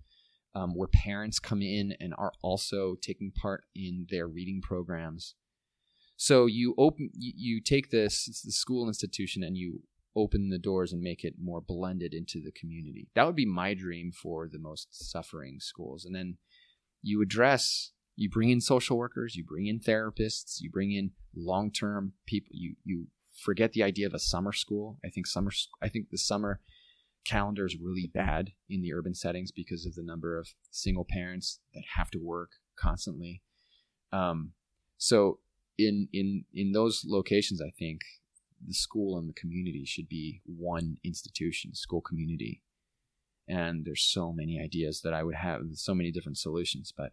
um, 0.53 0.75
where 0.75 0.89
parents 0.89 1.39
come 1.39 1.61
in 1.61 1.95
and 1.99 2.13
are 2.17 2.33
also 2.41 2.95
taking 3.01 3.31
part 3.31 3.63
in 3.73 4.05
their 4.09 4.27
reading 4.27 4.61
programs. 4.61 5.35
So 6.17 6.45
you 6.45 6.75
open, 6.77 7.09
you, 7.17 7.33
you 7.35 7.61
take 7.61 7.89
this 7.89 8.41
the 8.45 8.51
school 8.51 8.87
institution 8.87 9.43
and 9.43 9.57
you 9.57 9.81
open 10.15 10.49
the 10.49 10.59
doors 10.59 10.93
and 10.93 11.01
make 11.01 11.23
it 11.23 11.35
more 11.41 11.61
blended 11.61 12.13
into 12.13 12.39
the 12.39 12.51
community. 12.51 13.07
That 13.15 13.25
would 13.25 13.35
be 13.35 13.47
my 13.47 13.73
dream 13.73 14.11
for 14.11 14.47
the 14.47 14.59
most 14.59 14.87
suffering 14.91 15.57
schools. 15.59 16.05
And 16.05 16.15
then 16.15 16.37
you 17.01 17.21
address, 17.21 17.91
you 18.15 18.29
bring 18.29 18.51
in 18.51 18.61
social 18.61 18.97
workers, 18.97 19.35
you 19.35 19.43
bring 19.43 19.65
in 19.65 19.79
therapists, 19.79 20.57
you 20.59 20.69
bring 20.69 20.91
in 20.91 21.11
long 21.35 21.71
term 21.71 22.13
people. 22.27 22.51
You 22.53 22.75
you 22.83 23.07
forget 23.33 23.73
the 23.73 23.83
idea 23.83 24.07
of 24.07 24.13
a 24.13 24.19
summer 24.19 24.51
school. 24.51 24.97
I 25.03 25.09
think 25.09 25.27
summer, 25.27 25.51
I 25.81 25.89
think 25.89 26.09
the 26.09 26.17
summer 26.17 26.59
calendar 27.25 27.65
is 27.65 27.77
really 27.81 28.11
bad 28.13 28.51
in 28.69 28.81
the 28.81 28.93
urban 28.93 29.15
settings 29.15 29.51
because 29.51 29.85
of 29.85 29.95
the 29.95 30.03
number 30.03 30.37
of 30.37 30.49
single 30.71 31.05
parents 31.09 31.59
that 31.73 31.83
have 31.95 32.11
to 32.11 32.19
work 32.19 32.51
constantly. 32.75 33.41
Um, 34.11 34.51
so 34.97 35.39
in 35.77 36.07
in 36.13 36.45
in 36.53 36.71
those 36.71 37.03
locations, 37.07 37.61
I 37.61 37.71
think 37.77 38.01
the 38.65 38.73
school 38.73 39.17
and 39.17 39.27
the 39.27 39.33
community 39.33 39.83
should 39.85 40.07
be 40.07 40.41
one 40.45 40.97
institution, 41.03 41.73
school 41.73 42.01
community. 42.01 42.61
And 43.47 43.83
there's 43.83 44.03
so 44.03 44.31
many 44.31 44.59
ideas 44.61 45.01
that 45.01 45.13
I 45.13 45.23
would 45.23 45.35
have, 45.35 45.61
so 45.73 45.93
many 45.93 46.11
different 46.11 46.37
solutions, 46.37 46.93
but 46.95 47.11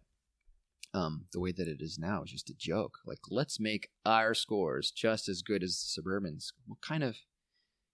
um, 0.93 1.27
the 1.33 1.41
way 1.41 1.53
that 1.53 1.69
it 1.69 1.81
is 1.81 1.99
now 1.99 2.23
is 2.23 2.31
just 2.31 2.51
a 2.51 2.55
joke. 2.55 2.99
Like, 3.07 3.19
let's 3.31 3.61
make 3.61 3.91
our 4.05 4.35
scores 4.35 4.91
just 4.91 5.29
as 5.29 5.43
good 5.43 5.63
as 5.63 5.79
the 5.95 6.03
suburbans. 6.03 6.53
What 6.67 6.81
kind 6.81 7.05
of 7.05 7.17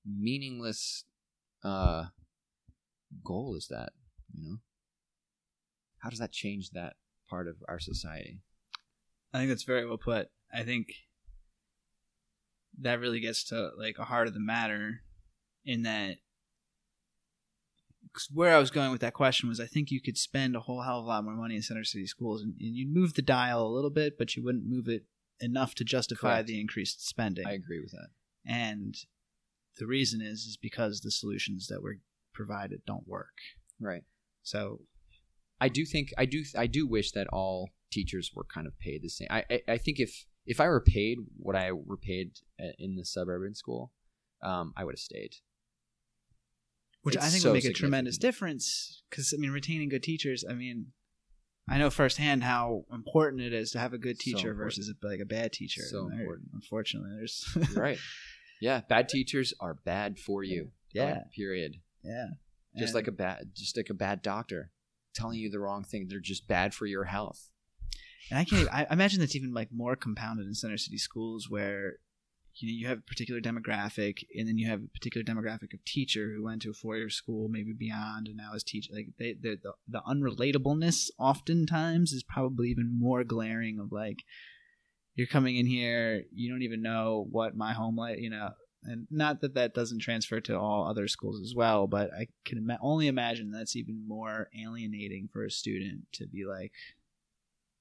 meaningless 0.05 1.05
uh, 1.63 2.07
goal 3.25 3.55
is 3.57 3.69
that? 3.69 3.91
You 4.35 4.45
know, 4.45 4.57
how 5.99 6.11
does 6.11 6.19
that 6.19 6.33
change 6.33 6.71
that 6.71 6.95
part 7.29 7.49
of 7.49 7.57
our 7.69 7.79
society? 7.79 8.41
I 9.33 9.39
think 9.39 9.51
that's 9.51 9.65
very 9.65 9.87
well 9.87 9.99
put. 9.99 10.29
I 10.53 10.63
think 10.63 10.89
that 12.81 13.01
really 13.01 13.21
gets 13.21 13.45
to 13.45 13.71
like 13.79 13.97
a 13.99 14.05
heart 14.05 14.29
of 14.29 14.35
the 14.35 14.41
matter 14.41 15.01
in 15.65 15.83
that 15.83 16.17
where 18.33 18.55
I 18.55 18.59
was 18.59 18.71
going 18.71 18.91
with 18.91 19.01
that 19.01 19.15
question 19.15 19.49
was 19.49 19.61
I 19.61 19.67
think 19.67 19.91
you 19.91 20.01
could 20.01 20.17
spend 20.19 20.57
a 20.57 20.61
whole 20.61 20.83
hell 20.83 21.01
of 21.01 21.05
a 21.05 21.09
lot 21.09 21.25
more 21.25 21.35
money 21.35 21.57
in 21.57 21.63
center 21.63 21.85
city 21.85 22.07
schools 22.07 22.43
and, 22.43 22.55
and 22.61 22.75
you'd 22.75 22.95
move 22.95 23.15
the 23.15 23.23
dial 23.23 23.67
a 23.67 23.75
little 23.75 23.91
bit, 23.91 24.19
but 24.19 24.37
you 24.37 24.45
wouldn't 24.45 24.67
move 24.67 24.89
it 24.89 25.05
enough 25.41 25.75
to 25.75 25.85
justify 25.85 26.37
Correct. 26.37 26.49
the 26.49 26.61
increased 26.61 27.07
spending. 27.07 27.47
I 27.47 27.53
agree 27.53 27.81
with 27.81 27.93
that. 27.93 28.09
and 28.47 28.97
the 29.79 29.87
reason 29.87 30.21
is 30.23 30.41
is 30.47 30.57
because 30.57 31.01
the 31.01 31.11
solutions 31.11 31.67
that 31.69 31.83
were 31.83 31.99
provided 32.33 32.81
don't 32.87 33.07
work. 33.07 33.37
Right. 33.81 34.05
So 34.43 34.81
I 35.61 35.69
do 35.69 35.85
think 35.85 36.13
I 36.17 36.25
do 36.25 36.45
I 36.57 36.67
do 36.67 36.87
wish 36.87 37.13
that 37.13 37.29
all 37.33 37.71
teachers 37.91 38.33
were 38.35 38.45
kind 38.45 38.67
of 38.67 38.79
paid 38.79 39.03
the 39.03 39.09
same. 39.09 39.29
I 39.31 39.45
I, 39.51 39.61
I 39.69 39.79
think 39.79 40.01
if 40.01 40.27
if 40.47 40.61
I 40.61 40.69
were 40.69 40.81
paid 40.81 41.19
what 41.39 41.57
I 41.57 41.73
were 41.73 41.97
paid 41.97 42.33
uh, 42.61 42.73
in 42.79 42.97
the 42.97 43.05
suburban 43.05 43.55
school, 43.55 43.93
um, 44.43 44.73
I 44.77 44.85
would 44.85 44.95
have 44.95 45.01
stayed. 45.01 45.37
Which 47.07 47.15
It's 47.15 47.25
I 47.25 47.29
think 47.29 47.43
so 47.43 47.53
would 47.53 47.55
make 47.63 47.65
a 47.65 47.73
tremendous 47.73 48.19
difference 48.19 49.03
because 49.09 49.33
I 49.33 49.41
mean 49.41 49.53
retaining 49.53 49.89
good 49.89 50.03
teachers. 50.03 50.45
I 50.49 50.55
mean, 50.55 50.89
I 51.69 51.79
know 51.79 51.89
firsthand 51.89 52.43
how 52.43 52.85
important 52.93 53.43
it 53.43 53.53
is 53.53 53.71
to 53.73 53.79
have 53.79 53.93
a 53.93 53.99
good 53.99 54.19
teacher 54.19 54.51
important. 54.51 54.59
versus 54.59 54.91
a, 54.93 55.07
like 55.07 55.21
a 55.21 55.25
bad 55.25 55.53
teacher. 55.53 55.83
So 55.83 56.09
important. 56.11 56.49
Unfortunately, 56.53 57.11
there's 57.17 57.47
right. 57.77 57.99
Yeah, 58.61 58.81
bad 58.89 59.09
teachers 59.09 59.55
are 59.61 59.75
bad 59.75 60.19
for 60.19 60.43
you. 60.43 60.73
Yeah. 60.93 61.05
Like, 61.05 61.33
period. 61.33 61.77
yeah, 62.03 62.27
Just 62.77 62.89
And- 62.91 62.95
like 62.97 63.07
a 63.07 63.13
bad, 63.13 63.51
just 63.55 63.77
like 63.77 63.91
a 63.91 63.95
bad 63.95 64.21
doctor 64.23 64.71
telling 65.15 65.39
you 65.39 65.51
the 65.51 65.61
wrong 65.61 65.85
thing. 65.85 66.09
They're 66.09 66.21
just 66.21 66.49
bad 66.49 66.75
for 66.75 66.87
your 66.87 67.05
health. 67.05 67.51
And 68.31 68.39
I 68.41 68.45
can't. 68.45 68.63
even- 68.63 68.73
I 68.75 68.87
imagine 68.91 69.21
that's 69.21 69.37
even 69.37 69.53
like 69.55 69.69
more 69.73 69.95
compounded 69.95 70.47
in 70.47 70.55
center 70.55 70.77
city 70.79 70.99
schools 70.99 71.49
where 71.49 71.99
you 72.59 72.69
know 72.69 72.79
you 72.79 72.89
have 72.89 72.99
a 72.99 73.03
particular 73.03 73.41
demographic, 73.41 74.25
and 74.35 74.49
then 74.49 74.59
you 74.59 74.69
have 74.69 74.83
a 74.83 74.89
particular 74.89 75.25
demographic 75.25 75.75
of 75.75 75.85
teacher 75.85 76.33
who 76.35 76.45
went 76.45 76.63
to 76.63 76.71
a 76.71 76.75
four 76.75 76.97
year 76.97 77.11
school, 77.11 77.49
maybe 77.49 77.73
beyond, 77.73 78.29
and 78.29 78.37
now 78.37 78.55
is 78.55 78.65
teaching 78.65 78.95
Like 78.95 79.09
they, 79.19 79.35
the 79.35 79.59
the 79.89 80.03
unrelatableness 80.07 81.11
oftentimes 81.19 82.13
is 82.13 82.23
probably 82.23 82.69
even 82.69 82.99
more 82.99 83.25
glaring. 83.25 83.79
Of 83.79 83.93
like 83.93 84.25
you're 85.15 85.27
coming 85.27 85.57
in 85.57 85.67
here, 85.67 86.25
you 86.33 86.51
don't 86.51 86.63
even 86.63 86.83
know 86.83 87.27
what 87.31 87.57
my 87.57 87.73
home 87.73 87.97
life, 87.97 88.19
you 88.19 88.31
know. 88.31 88.51
And 88.85 89.09
not 89.11 89.41
that 89.41 89.55
that 89.55 89.75
doesn't 89.75 90.01
transfer 90.01 90.41
to 90.43 90.57
all 90.57 90.87
other 90.87 91.09
schools 91.09 91.41
as 91.41 91.55
well, 91.57 91.89
but 91.89 92.11
I 92.15 92.29
can 92.45 92.69
only 92.81 93.09
imagine 93.09 93.51
that's 93.51 93.75
even 93.75 94.07
more 94.07 94.49
alienating 94.57 95.29
for 95.33 95.45
a 95.45 95.51
student 95.51 96.03
to 96.13 96.27
be 96.29 96.45
like, 96.45 96.71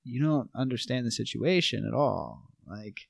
you 0.04 0.24
don't 0.24 0.50
understand 0.56 1.06
the 1.06 1.12
situation 1.12 1.86
at 1.86 1.94
all 1.94 2.50
like 2.68 3.08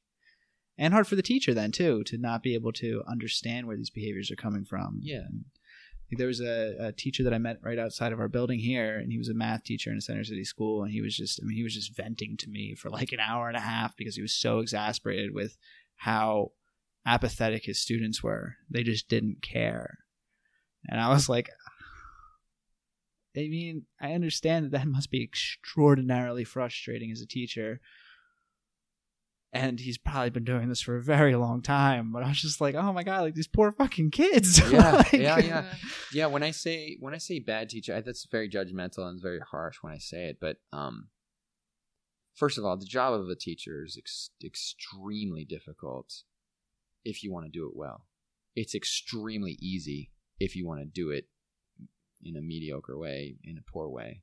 and 0.77 0.93
hard 0.93 1.07
for 1.07 1.15
the 1.15 1.21
teacher 1.21 1.53
then 1.53 1.71
too 1.71 2.03
to 2.03 2.17
not 2.17 2.43
be 2.43 2.53
able 2.53 2.71
to 2.73 3.03
understand 3.07 3.67
where 3.67 3.77
these 3.77 3.89
behaviors 3.89 4.31
are 4.31 4.35
coming 4.35 4.65
from 4.65 4.99
Yeah. 5.01 6.17
There 6.17 6.27
was 6.27 6.39
a, 6.39 6.75
a 6.79 6.91
teacher 6.91 7.23
that 7.23 7.33
I 7.33 7.39
met 7.39 7.57
right 7.63 7.79
outside 7.79 8.13
of 8.13 8.19
our 8.19 8.27
building 8.27 8.59
here, 8.59 8.97
and 8.99 9.11
he 9.11 9.17
was 9.17 9.27
a 9.27 9.33
math 9.33 9.63
teacher 9.63 9.91
in 9.91 9.97
a 9.97 10.01
center 10.01 10.23
city 10.23 10.43
school, 10.43 10.83
and 10.83 10.91
he 10.91 11.01
was 11.01 11.17
just, 11.17 11.39
I 11.41 11.45
mean, 11.45 11.57
he 11.57 11.63
was 11.63 11.73
just 11.73 11.95
venting 11.95 12.37
to 12.37 12.49
me 12.49 12.75
for 12.75 12.89
like 12.89 13.11
an 13.11 13.19
hour 13.19 13.47
and 13.47 13.57
a 13.57 13.61
half 13.61 13.97
because 13.97 14.15
he 14.15 14.21
was 14.21 14.33
so 14.33 14.59
exasperated 14.59 15.33
with 15.33 15.57
how 15.95 16.51
apathetic 17.05 17.65
his 17.65 17.81
students 17.81 18.23
were. 18.23 18.55
They 18.69 18.83
just 18.83 19.09
didn't 19.09 19.41
care. 19.41 19.99
And 20.87 20.99
I 20.99 21.09
was 21.09 21.29
like, 21.29 21.49
I 23.37 23.49
mean, 23.49 23.85
I 23.99 24.13
understand 24.13 24.65
that 24.65 24.71
that 24.71 24.87
must 24.87 25.11
be 25.11 25.23
extraordinarily 25.23 26.43
frustrating 26.43 27.11
as 27.11 27.21
a 27.21 27.27
teacher. 27.27 27.81
And 29.55 29.79
he's 29.79 29.97
probably 29.97 30.31
been 30.31 30.43
doing 30.43 30.67
this 30.67 30.81
for 30.81 30.97
a 30.97 31.01
very 31.01 31.33
long 31.35 31.61
time, 31.61 32.11
but 32.11 32.23
I 32.23 32.27
was 32.27 32.41
just 32.41 32.59
like, 32.59 32.75
oh 32.75 32.91
my 32.91 33.03
god, 33.03 33.21
like 33.21 33.35
these 33.35 33.47
poor 33.47 33.71
fucking 33.71 34.11
kids. 34.11 34.59
Yeah, 34.71 34.91
Like- 34.91 35.13
yeah, 35.13 35.37
yeah. 35.39 35.73
yeah 36.13 36.25
when 36.27 36.43
i 36.43 36.51
say 36.51 36.97
when 36.99 37.13
i 37.13 37.17
say 37.17 37.39
bad 37.39 37.69
teacher 37.69 37.95
I- 37.95 38.01
that's 38.01 38.25
very 38.29 38.49
judgmental 38.49 39.07
and 39.09 39.21
very 39.21 39.39
harsh 39.39 39.77
when 39.81 39.93
i 39.93 39.97
say 39.97 40.25
it 40.25 40.37
but 40.41 40.57
um 40.73 41.07
first 42.33 42.57
of 42.57 42.65
all 42.65 42.77
the 42.77 42.85
job 42.85 43.13
of 43.13 43.27
a 43.29 43.35
teacher 43.35 43.83
is 43.85 43.95
ex- 43.97 44.29
extremely 44.43 45.45
difficult 45.45 46.23
if 47.03 47.23
you 47.23 47.31
want 47.31 47.45
to 47.45 47.51
do 47.51 47.65
it 47.67 47.75
well 47.75 48.05
it's 48.55 48.75
extremely 48.75 49.57
easy 49.61 50.11
if 50.39 50.55
you 50.55 50.65
want 50.67 50.79
to 50.81 50.85
do 50.85 51.09
it 51.11 51.25
in 52.23 52.35
a 52.35 52.41
mediocre 52.41 52.97
way 52.97 53.35
in 53.43 53.57
a 53.57 53.71
poor 53.71 53.87
way 53.89 54.21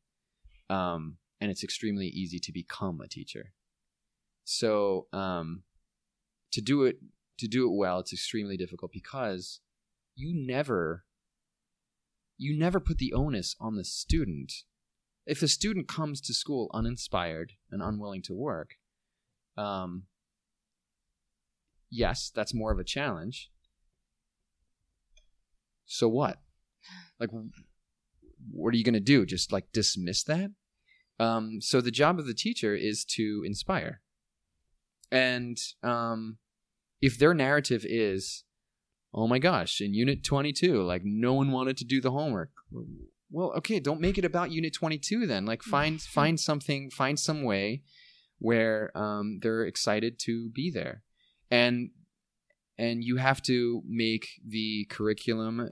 um 0.70 1.16
and 1.40 1.50
it's 1.50 1.64
extremely 1.64 2.06
easy 2.06 2.38
to 2.38 2.52
become 2.52 3.00
a 3.00 3.08
teacher 3.08 3.52
so 4.44 5.06
um 5.12 5.62
to 6.50 6.60
do 6.60 6.84
it 6.84 6.98
to 7.38 7.48
do 7.48 7.66
it 7.66 7.74
well 7.76 7.98
it's 7.98 8.12
extremely 8.12 8.56
difficult 8.56 8.92
because 8.92 9.60
you 10.14 10.32
never 10.34 11.04
you 12.42 12.58
never 12.58 12.80
put 12.80 12.98
the 12.98 13.12
onus 13.12 13.54
on 13.60 13.76
the 13.76 13.84
student. 13.84 14.52
If 15.26 15.42
a 15.42 15.48
student 15.48 15.86
comes 15.86 16.20
to 16.22 16.34
school 16.34 16.70
uninspired 16.74 17.52
and 17.70 17.82
unwilling 17.82 18.22
to 18.22 18.34
work 18.34 18.76
um 19.56 20.04
yes 21.90 22.32
that's 22.34 22.54
more 22.54 22.72
of 22.72 22.78
a 22.78 22.84
challenge. 22.84 23.50
So 25.84 26.08
what? 26.08 26.40
Like 27.20 27.30
what 28.50 28.74
are 28.74 28.76
you 28.76 28.84
going 28.84 28.94
to 28.94 29.00
do? 29.00 29.24
Just 29.26 29.52
like 29.52 29.72
dismiss 29.72 30.24
that? 30.24 30.50
Um 31.20 31.60
so 31.60 31.80
the 31.80 31.90
job 31.90 32.18
of 32.18 32.26
the 32.26 32.34
teacher 32.34 32.74
is 32.74 33.04
to 33.16 33.42
inspire 33.46 34.00
and 35.12 35.56
um 35.84 36.38
if 37.00 37.18
their 37.18 37.34
narrative 37.34 37.84
is 37.88 38.42
oh 39.14 39.26
my 39.26 39.38
gosh, 39.38 39.80
in 39.80 39.94
unit 39.94 40.24
22, 40.24 40.82
like 40.82 41.02
no 41.04 41.34
one 41.34 41.50
wanted 41.50 41.76
to 41.78 41.84
do 41.84 42.00
the 42.00 42.10
homework. 42.10 42.50
Well, 43.30 43.52
okay, 43.58 43.80
don't 43.80 44.00
make 44.00 44.18
it 44.18 44.24
about 44.24 44.50
unit 44.50 44.72
22 44.72 45.26
then. 45.26 45.44
Like 45.44 45.62
find 45.62 46.00
find 46.14 46.38
something, 46.38 46.90
find 46.90 47.18
some 47.18 47.42
way 47.42 47.82
where 48.38 48.96
um, 48.96 49.38
they're 49.42 49.64
excited 49.64 50.18
to 50.20 50.50
be 50.50 50.70
there. 50.70 51.02
And 51.50 51.90
and 52.78 53.04
you 53.04 53.18
have 53.18 53.42
to 53.42 53.82
make 53.86 54.26
the 54.46 54.86
curriculum 54.90 55.70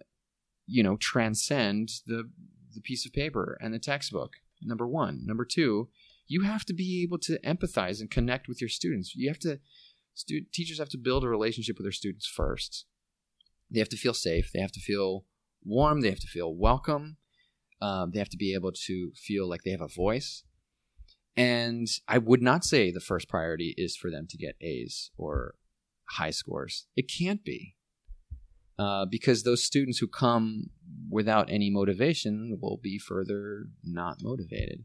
you 0.66 0.82
know 0.82 0.96
transcend 0.96 1.90
the 2.06 2.30
the 2.74 2.80
piece 2.80 3.04
of 3.06 3.12
paper 3.12 3.58
and 3.60 3.74
the 3.74 3.78
textbook. 3.78 4.34
Number 4.62 4.86
1. 4.86 5.22
Number 5.24 5.46
2, 5.46 5.88
you 6.30 6.42
have 6.42 6.64
to 6.64 6.72
be 6.72 7.02
able 7.02 7.18
to 7.18 7.40
empathize 7.40 8.00
and 8.00 8.08
connect 8.08 8.46
with 8.46 8.60
your 8.60 8.70
students. 8.70 9.16
You 9.16 9.28
have 9.28 9.40
to, 9.40 9.58
stu- 10.14 10.44
teachers 10.52 10.78
have 10.78 10.88
to 10.90 10.96
build 10.96 11.24
a 11.24 11.28
relationship 11.28 11.76
with 11.76 11.84
their 11.84 11.92
students 11.92 12.24
first. 12.24 12.86
They 13.68 13.80
have 13.80 13.88
to 13.88 13.96
feel 13.96 14.14
safe. 14.14 14.50
They 14.54 14.60
have 14.60 14.70
to 14.70 14.80
feel 14.80 15.24
warm. 15.64 16.02
They 16.02 16.08
have 16.08 16.20
to 16.20 16.28
feel 16.28 16.54
welcome. 16.54 17.16
Um, 17.82 18.12
they 18.12 18.20
have 18.20 18.28
to 18.28 18.36
be 18.36 18.54
able 18.54 18.70
to 18.86 19.10
feel 19.16 19.48
like 19.48 19.62
they 19.64 19.72
have 19.72 19.80
a 19.80 19.88
voice. 19.88 20.44
And 21.36 21.88
I 22.06 22.18
would 22.18 22.42
not 22.42 22.64
say 22.64 22.92
the 22.92 23.00
first 23.00 23.28
priority 23.28 23.74
is 23.76 23.96
for 23.96 24.08
them 24.08 24.28
to 24.30 24.36
get 24.36 24.54
A's 24.60 25.10
or 25.16 25.56
high 26.10 26.30
scores. 26.30 26.86
It 26.96 27.10
can't 27.10 27.42
be. 27.42 27.74
Uh, 28.78 29.04
because 29.04 29.42
those 29.42 29.64
students 29.64 29.98
who 29.98 30.06
come 30.06 30.70
without 31.10 31.50
any 31.50 31.70
motivation 31.70 32.56
will 32.62 32.78
be 32.80 32.98
further 33.00 33.64
not 33.82 34.18
motivated. 34.22 34.84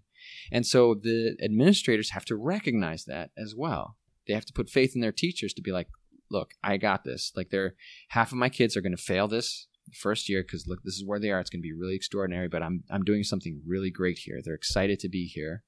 And 0.52 0.66
so 0.66 0.96
the 0.96 1.38
administrators 1.42 2.12
have 2.12 2.26
to 2.26 2.36
recognize 2.36 3.06
that 3.06 3.32
as 3.38 3.56
well. 3.56 3.98
They 4.28 4.34
have 4.34 4.46
to 4.46 4.54
put 4.54 4.70
faith 4.70 4.96
in 4.96 5.02
their 5.02 5.12
teachers 5.12 5.54
to 5.54 5.62
be 5.62 5.72
like, 5.72 5.88
look, 6.30 6.54
I 6.64 6.78
got 6.78 7.04
this. 7.04 7.32
Like 7.36 7.50
they're 7.50 7.76
half 8.10 8.32
of 8.32 8.38
my 8.38 8.50
kids 8.50 8.76
are 8.76 8.82
going 8.82 8.96
to 8.96 9.02
fail 9.02 9.28
this 9.28 9.68
first 9.94 10.30
year 10.30 10.42
because 10.42 10.68
look, 10.68 10.84
this 10.84 10.96
is 10.96 11.06
where 11.06 11.20
they 11.20 11.32
are. 11.32 11.40
It's 11.40 11.50
going 11.50 11.62
to 11.62 11.68
be 11.68 11.74
really 11.74 11.96
extraordinary, 11.96 12.48
but 12.48 12.64
I'm 12.64 12.84
I'm 12.90 13.04
doing 13.04 13.24
something 13.24 13.62
really 13.66 13.92
great 13.92 14.20
here. 14.20 14.40
They're 14.44 14.56
excited 14.56 15.00
to 15.02 15.10
be 15.10 15.26
here. 15.26 15.64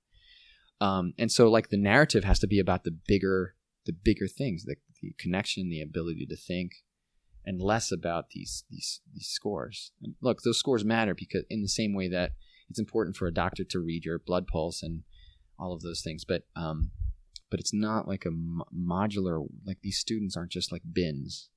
Um, 0.80 1.14
and 1.18 1.32
so 1.32 1.50
like 1.50 1.70
the 1.70 1.78
narrative 1.78 2.24
has 2.24 2.40
to 2.40 2.48
be 2.48 2.60
about 2.60 2.84
the 2.84 2.96
bigger 3.08 3.56
the 3.86 3.94
bigger 3.94 4.28
things, 4.28 4.66
the, 4.66 4.76
the 5.02 5.14
connection, 5.18 5.70
the 5.70 5.82
ability 5.82 6.26
to 6.26 6.36
think, 6.36 6.84
and 7.46 7.62
less 7.62 7.92
about 7.92 8.32
these 8.32 8.64
these 8.70 9.02
these 9.14 9.28
scores. 9.28 9.92
And 10.02 10.16
look, 10.22 10.42
those 10.42 10.60
scores 10.60 10.84
matter 10.84 11.16
because 11.16 11.44
in 11.50 11.62
the 11.62 11.70
same 11.70 11.96
way 11.96 12.10
that 12.10 12.32
it's 12.70 12.80
important 12.80 13.16
for 13.16 13.28
a 13.28 13.34
doctor 13.34 13.64
to 13.64 13.80
read 13.80 14.06
your 14.06 14.20
blood 14.20 14.48
pulse 14.48 14.84
and 14.84 15.04
all 15.60 15.74
of 15.74 15.82
those 15.82 16.02
things, 16.02 16.24
but 16.26 16.44
um, 16.56 16.92
but 17.50 17.60
it's 17.60 17.74
not 17.74 18.08
like 18.08 18.26
a 18.26 18.32
mo- 18.32 18.68
modular. 18.76 19.46
Like 19.66 19.80
these 19.82 19.98
students 19.98 20.36
aren't 20.36 20.52
just 20.52 20.72
like 20.72 20.82
bins. 20.92 21.50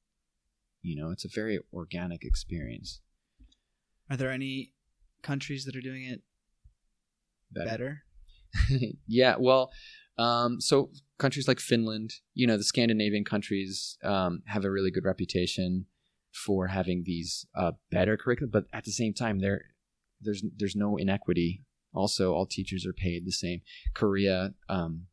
You 0.82 0.96
know, 0.96 1.10
it's 1.10 1.24
a 1.24 1.28
very 1.28 1.60
organic 1.72 2.24
experience. 2.24 3.00
Are 4.10 4.16
there 4.16 4.30
any 4.30 4.72
countries 5.22 5.64
that 5.64 5.76
are 5.76 5.82
doing 5.82 6.04
it 6.04 6.22
better? 7.50 8.02
yeah, 9.06 9.36
well, 9.38 9.70
um, 10.18 10.60
so 10.60 10.90
countries 11.18 11.46
like 11.46 11.60
Finland, 11.60 12.14
you 12.34 12.46
know, 12.46 12.56
the 12.56 12.64
Scandinavian 12.64 13.24
countries 13.24 13.98
um, 14.02 14.42
have 14.46 14.64
a 14.64 14.70
really 14.70 14.90
good 14.90 15.04
reputation 15.04 15.86
for 16.32 16.68
having 16.68 17.02
these 17.04 17.46
uh, 17.54 17.72
better 17.90 18.16
curriculum, 18.16 18.50
but 18.50 18.64
at 18.72 18.84
the 18.84 18.92
same 18.92 19.12
time, 19.12 19.40
there 19.40 19.64
there's 20.20 20.44
there's 20.56 20.76
no 20.76 20.96
inequity. 20.96 21.62
Also, 21.92 22.32
all 22.32 22.46
teachers 22.46 22.86
are 22.86 22.92
paid 22.92 23.26
the 23.26 23.32
same. 23.32 23.62
Korea, 23.94 24.54
um, 24.68 25.06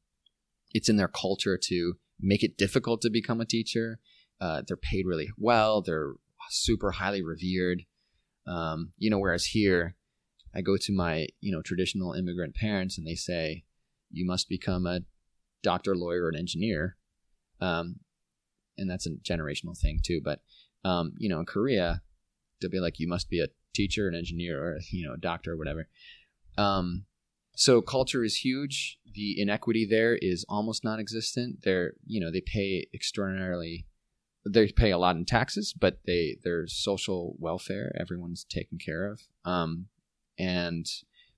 it's 0.73 0.89
in 0.89 0.97
their 0.97 1.07
culture 1.07 1.57
to 1.57 1.93
make 2.19 2.43
it 2.43 2.57
difficult 2.57 3.01
to 3.01 3.09
become 3.09 3.41
a 3.41 3.45
teacher. 3.45 3.99
Uh, 4.39 4.61
they're 4.67 4.77
paid 4.77 5.05
really 5.07 5.29
well. 5.37 5.81
They're 5.81 6.13
super 6.49 6.91
highly 6.91 7.23
revered. 7.23 7.83
Um, 8.45 8.93
you 8.97 9.09
know, 9.09 9.17
whereas 9.17 9.45
here, 9.45 9.95
I 10.55 10.61
go 10.61 10.77
to 10.77 10.93
my 10.93 11.27
you 11.39 11.51
know 11.51 11.61
traditional 11.61 12.13
immigrant 12.13 12.55
parents 12.55 12.97
and 12.97 13.07
they 13.07 13.15
say, 13.15 13.63
you 14.11 14.25
must 14.25 14.49
become 14.49 14.85
a 14.85 15.01
doctor, 15.63 15.95
lawyer, 15.95 16.25
or 16.25 16.29
an 16.29 16.35
engineer. 16.35 16.97
Um, 17.59 17.97
and 18.77 18.89
that's 18.89 19.07
a 19.07 19.11
generational 19.11 19.77
thing 19.77 19.99
too. 20.03 20.21
But 20.23 20.41
um, 20.83 21.13
you 21.17 21.29
know, 21.29 21.39
in 21.39 21.45
Korea, 21.45 22.01
they'll 22.59 22.69
be 22.69 22.79
like, 22.79 22.99
you 22.99 23.07
must 23.07 23.29
be 23.29 23.41
a 23.41 23.47
teacher, 23.77 24.07
an 24.07 24.15
engineer, 24.15 24.61
or 24.61 24.79
you 24.91 25.07
know, 25.07 25.13
a 25.13 25.17
doctor, 25.17 25.53
or 25.53 25.57
whatever. 25.57 25.87
Um, 26.57 27.05
so 27.55 27.81
culture 27.81 28.23
is 28.23 28.37
huge. 28.37 28.99
The 29.13 29.39
inequity 29.39 29.87
there 29.89 30.15
is 30.15 30.45
almost 30.49 30.83
non-existent. 30.83 31.59
They're 31.63 31.93
you 32.05 32.19
know 32.19 32.31
they 32.31 32.41
pay 32.41 32.87
extraordinarily. 32.93 33.85
They 34.45 34.71
pay 34.71 34.91
a 34.91 34.97
lot 34.97 35.15
in 35.15 35.25
taxes, 35.25 35.73
but 35.77 35.99
they 36.05 36.37
their 36.43 36.67
social 36.67 37.35
welfare 37.39 37.95
everyone's 37.99 38.43
taken 38.43 38.77
care 38.77 39.11
of. 39.11 39.21
Um, 39.45 39.87
and 40.37 40.85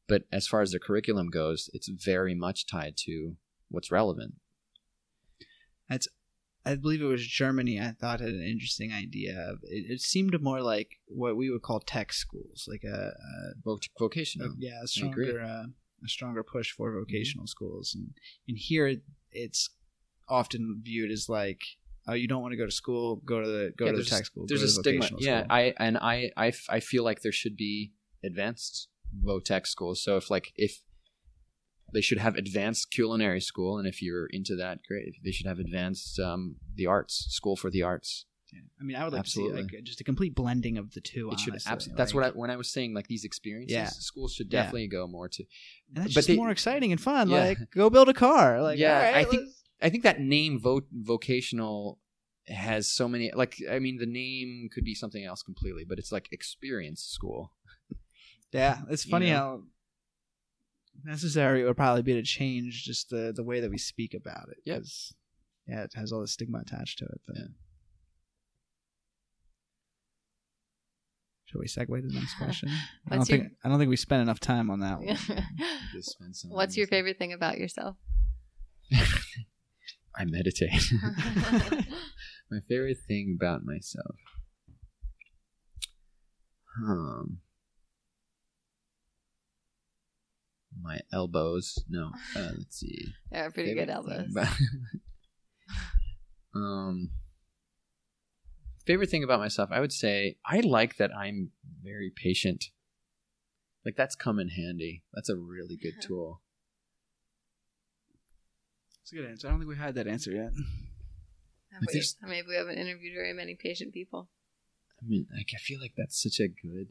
but 0.07 0.23
as 0.31 0.47
far 0.47 0.61
as 0.61 0.71
the 0.71 0.79
curriculum 0.79 1.29
goes, 1.29 1.69
it's 1.73 1.87
very 1.87 2.35
much 2.35 2.65
tied 2.65 2.95
to 3.05 3.35
what's 3.69 3.91
relevant. 3.91 4.35
I 6.71 6.75
believe 6.75 7.01
it 7.01 7.05
was 7.05 7.25
Germany. 7.25 7.79
I 7.79 7.91
thought 7.99 8.19
had 8.19 8.29
an 8.29 8.43
interesting 8.43 8.91
idea 8.91 9.33
of 9.51 9.59
it. 9.63 9.85
It 9.89 10.01
seemed 10.01 10.39
more 10.41 10.61
like 10.61 10.97
what 11.07 11.35
we 11.35 11.49
would 11.49 11.61
call 11.61 11.79
tech 11.79 12.13
schools, 12.13 12.65
like 12.67 12.83
a, 12.83 13.11
Voc- 13.65 13.89
vocational. 13.97 14.49
a 14.49 14.53
yeah, 14.57 14.79
a 14.83 14.87
stronger 14.87 15.41
uh, 15.41 15.63
a 16.03 16.07
stronger 16.07 16.43
push 16.43 16.71
for 16.71 16.87
vocational 16.99 17.47
schools. 17.47 17.95
And 17.95 18.11
and 18.47 18.57
here 18.57 18.97
it's 19.31 19.69
often 20.27 20.81
viewed 20.83 21.11
as 21.11 21.27
like, 21.27 21.61
oh, 22.07 22.13
you 22.13 22.27
don't 22.27 22.41
want 22.41 22.51
to 22.51 22.57
go 22.57 22.65
to 22.65 22.71
school, 22.71 23.17
go 23.25 23.41
to 23.41 23.47
the 23.47 23.73
go 23.77 23.85
Yeah, 23.85 23.91
to 23.93 23.97
the 23.97 24.05
tech 24.05 24.25
school. 24.25 24.45
There's 24.47 24.61
a 24.61 24.65
the 24.65 24.71
stigma. 24.71 25.09
Yeah, 25.19 25.39
school. 25.41 25.47
I 25.49 25.73
and 25.77 25.97
I, 25.97 26.31
I 26.37 26.47
f- 26.49 26.67
I 26.69 26.79
feel 26.79 27.03
like 27.03 27.21
there 27.21 27.31
should 27.31 27.57
be 27.57 27.93
advanced 28.23 28.89
votech 29.25 29.65
schools. 29.65 30.03
So 30.03 30.17
if 30.17 30.29
like 30.29 30.53
if 30.55 30.81
they 31.93 32.01
should 32.01 32.17
have 32.19 32.35
advanced 32.35 32.91
culinary 32.91 33.41
school, 33.41 33.77
and 33.77 33.87
if 33.87 34.01
you're 34.01 34.27
into 34.27 34.55
that, 34.57 34.79
great. 34.87 35.15
They 35.23 35.31
should 35.31 35.45
have 35.47 35.59
advanced 35.59 36.19
um, 36.19 36.55
the 36.75 36.85
arts 36.87 37.25
school 37.29 37.55
for 37.55 37.69
the 37.69 37.83
arts. 37.83 38.25
Yeah. 38.51 38.61
I 38.81 38.83
mean, 38.83 38.95
I 38.95 39.03
would 39.03 39.13
like 39.13 39.19
Absolutely. 39.19 39.61
to 39.63 39.69
see 39.69 39.75
like 39.77 39.83
just 39.83 40.01
a 40.01 40.03
complete 40.03 40.33
blending 40.33 40.77
of 40.79 40.91
the 40.95 41.01
two. 41.01 41.29
It 41.31 41.39
should 41.39 41.51
honestly. 41.53 41.71
absolutely. 41.71 41.97
That's 41.97 42.13
Like- 42.15 42.15
what 42.15 42.35
I 42.35 42.37
when 42.39 42.49
I 42.49 42.55
was 42.55 42.71
saying 42.71 42.95
like 42.95 43.07
these 43.07 43.23
experiences. 43.23 43.73
Yeah. 43.75 43.85
schools 43.89 44.33
should 44.33 44.51
Yeah. 44.51 44.63
definitely 44.63 44.87
go 44.87 45.05
more 45.07 45.29
to. 45.29 45.43
And 45.89 45.97
that's 46.03 46.07
but 46.15 46.19
just 46.21 46.27
they- 46.29 46.35
more 46.35 46.49
exciting 46.49 46.91
and 46.91 46.99
fun. 46.99 47.29
Yeah. 47.29 47.39
Like, 47.45 47.57
go 47.71 47.89
build 47.91 48.09
a 48.09 48.13
car. 48.13 48.59
Like, 48.61 48.79
Yeah, 48.79 48.97
right, 49.03 49.15
I 49.17 49.23
think- 49.23 49.43
let's- 49.43 49.63
I 49.81 49.89
think 49.91 50.01
that 50.03 50.19
name 50.19 50.59
vo- 50.59 50.81
vocational 50.91 51.99
has 52.47 52.89
so 52.89 53.07
many 53.07 53.31
like 53.35 53.55
I 53.69 53.77
mean 53.77 53.97
the 53.97 54.07
name 54.07 54.69
could 54.73 54.83
be 54.83 54.95
something 54.95 55.23
else 55.23 55.43
completely, 55.43 55.83
but 55.87 55.99
it's 55.99 56.11
like 56.11 56.27
experience 56.31 57.03
school. 57.03 57.53
Yeah, 58.51 58.81
it's 58.89 59.05
You 59.05 59.11
funny 59.11 59.27
know? 59.27 59.35
how 59.35 59.63
necessary 61.05 61.61
it 61.61 61.65
would 61.65 61.77
probably 61.77 62.01
be 62.03 62.13
to 62.13 62.23
change 62.23 62.83
just 62.83 63.09
the 63.09 63.31
the 63.35 63.43
way 63.43 63.59
that 63.59 63.69
we 63.69 63.77
speak 63.77 64.13
about 64.13 64.49
it. 64.49 64.57
Yes. 64.65 65.13
Yeah, 65.67 65.83
it 65.83 65.93
has 65.95 66.11
all 66.11 66.21
the 66.21 66.27
stigma 66.27 66.59
attached 66.59 66.97
to 66.99 67.05
it. 67.05 67.21
But. 67.27 67.37
Yeah. 67.37 67.43
Should 71.45 71.59
we 71.59 71.65
segue 71.67 72.01
to 72.01 72.07
the 72.07 72.13
next 72.13 72.33
question? 72.37 72.69
I 73.09 73.15
don't 73.15 73.29
your- 73.29 73.39
think 73.39 73.51
I 73.63 73.69
don't 73.69 73.79
think 73.79 73.89
we 73.89 73.95
spent 73.97 74.21
enough 74.21 74.39
time 74.39 74.69
on 74.69 74.79
that 74.81 74.99
one. 74.99 75.17
Just 75.93 76.17
What's 76.47 76.77
your 76.77 76.87
favorite 76.87 77.17
thing 77.17 77.33
about 77.33 77.57
yourself? 77.57 77.95
I 80.15 80.25
meditate. 80.25 80.71
My 82.51 82.59
favorite 82.67 82.97
thing 83.07 83.37
about 83.39 83.63
myself. 83.63 84.15
Um, 86.83 87.39
my 90.81 90.99
elbows. 91.13 91.77
No, 91.89 92.11
uh, 92.35 92.51
let's 92.57 92.79
see. 92.79 93.07
They're 93.31 93.51
pretty 93.51 93.73
good 93.73 93.87
Favorite 93.87 94.05
thing 94.05 94.17
elbows. 94.17 94.31
about- 94.31 94.57
um, 96.55 97.09
favorite 98.85 99.09
thing 99.09 99.23
about 99.23 99.39
myself, 99.39 99.69
I 99.71 99.79
would 99.79 99.93
say 99.93 100.37
I 100.45 100.59
like 100.61 100.97
that 100.97 101.11
I'm 101.15 101.51
very 101.83 102.11
patient. 102.15 102.65
Like 103.85 103.95
that's 103.95 104.15
come 104.15 104.39
in 104.39 104.49
handy. 104.49 105.03
That's 105.13 105.29
a 105.29 105.35
really 105.37 105.77
good 105.81 105.95
tool. 106.01 106.41
That's 109.01 109.13
a 109.13 109.15
good 109.15 109.25
answer. 109.29 109.47
I 109.47 109.51
don't 109.51 109.59
think 109.59 109.69
we 109.69 109.77
had 109.77 109.95
that 109.95 110.07
answer 110.07 110.31
yet. 110.31 110.51
Have 111.71 111.81
we- 111.87 111.93
there's- 111.93 112.15
Maybe 112.21 112.47
we 112.47 112.55
haven't 112.55 112.77
interviewed 112.77 113.13
very 113.15 113.33
many 113.33 113.55
patient 113.55 113.93
people. 113.93 114.29
I 115.01 115.05
mean, 115.07 115.27
like 115.33 115.51
I 115.55 115.59
feel 115.59 115.79
like 115.79 115.93
that's 115.95 116.21
such 116.21 116.39
a 116.39 116.47
good. 116.49 116.89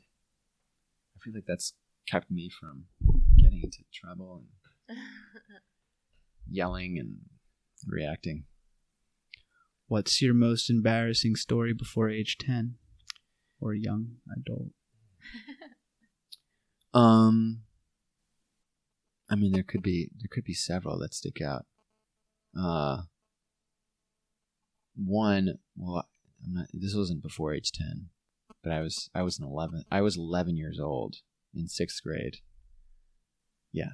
I 1.15 1.19
feel 1.23 1.35
like 1.35 1.45
that's 1.47 1.75
kept 2.09 2.31
me 2.31 2.49
from 2.49 2.85
getting 3.59 3.64
into 3.64 3.85
trouble 3.93 4.43
and 4.89 4.98
yelling 6.51 6.98
and 6.98 7.16
reacting. 7.86 8.44
What's 9.86 10.20
your 10.20 10.35
most 10.35 10.68
embarrassing 10.68 11.36
story 11.36 11.72
before 11.72 12.10
age 12.10 12.36
ten, 12.39 12.74
or 13.60 13.74
young 13.74 14.16
adult? 14.36 14.68
Um, 16.94 17.64
I 19.28 19.36
mean, 19.36 19.52
there 19.52 19.62
could 19.62 19.82
be 19.82 20.10
there 20.18 20.28
could 20.30 20.44
be 20.44 20.55
several 20.55 20.98
that 20.98 21.12
stick 21.12 21.40
out. 21.43 21.66
Uh, 22.59 23.02
one, 24.97 25.59
well, 25.76 26.09
I'm 26.44 26.55
not. 26.55 26.66
This 26.72 26.94
wasn't 26.94 27.22
before 27.22 27.55
age 27.55 27.72
ten, 27.72 28.09
but 28.64 28.72
I 28.72 28.80
was 28.80 29.10
I 29.14 29.20
was 29.22 29.39
an 29.39 29.44
eleven. 29.44 29.85
I 29.93 30.01
was 30.01 30.16
eleven 30.16 30.56
years 30.56 30.80
old 30.80 31.16
in 31.55 31.68
sixth 31.68 32.02
grade. 32.02 32.39
Yeah. 33.79 33.91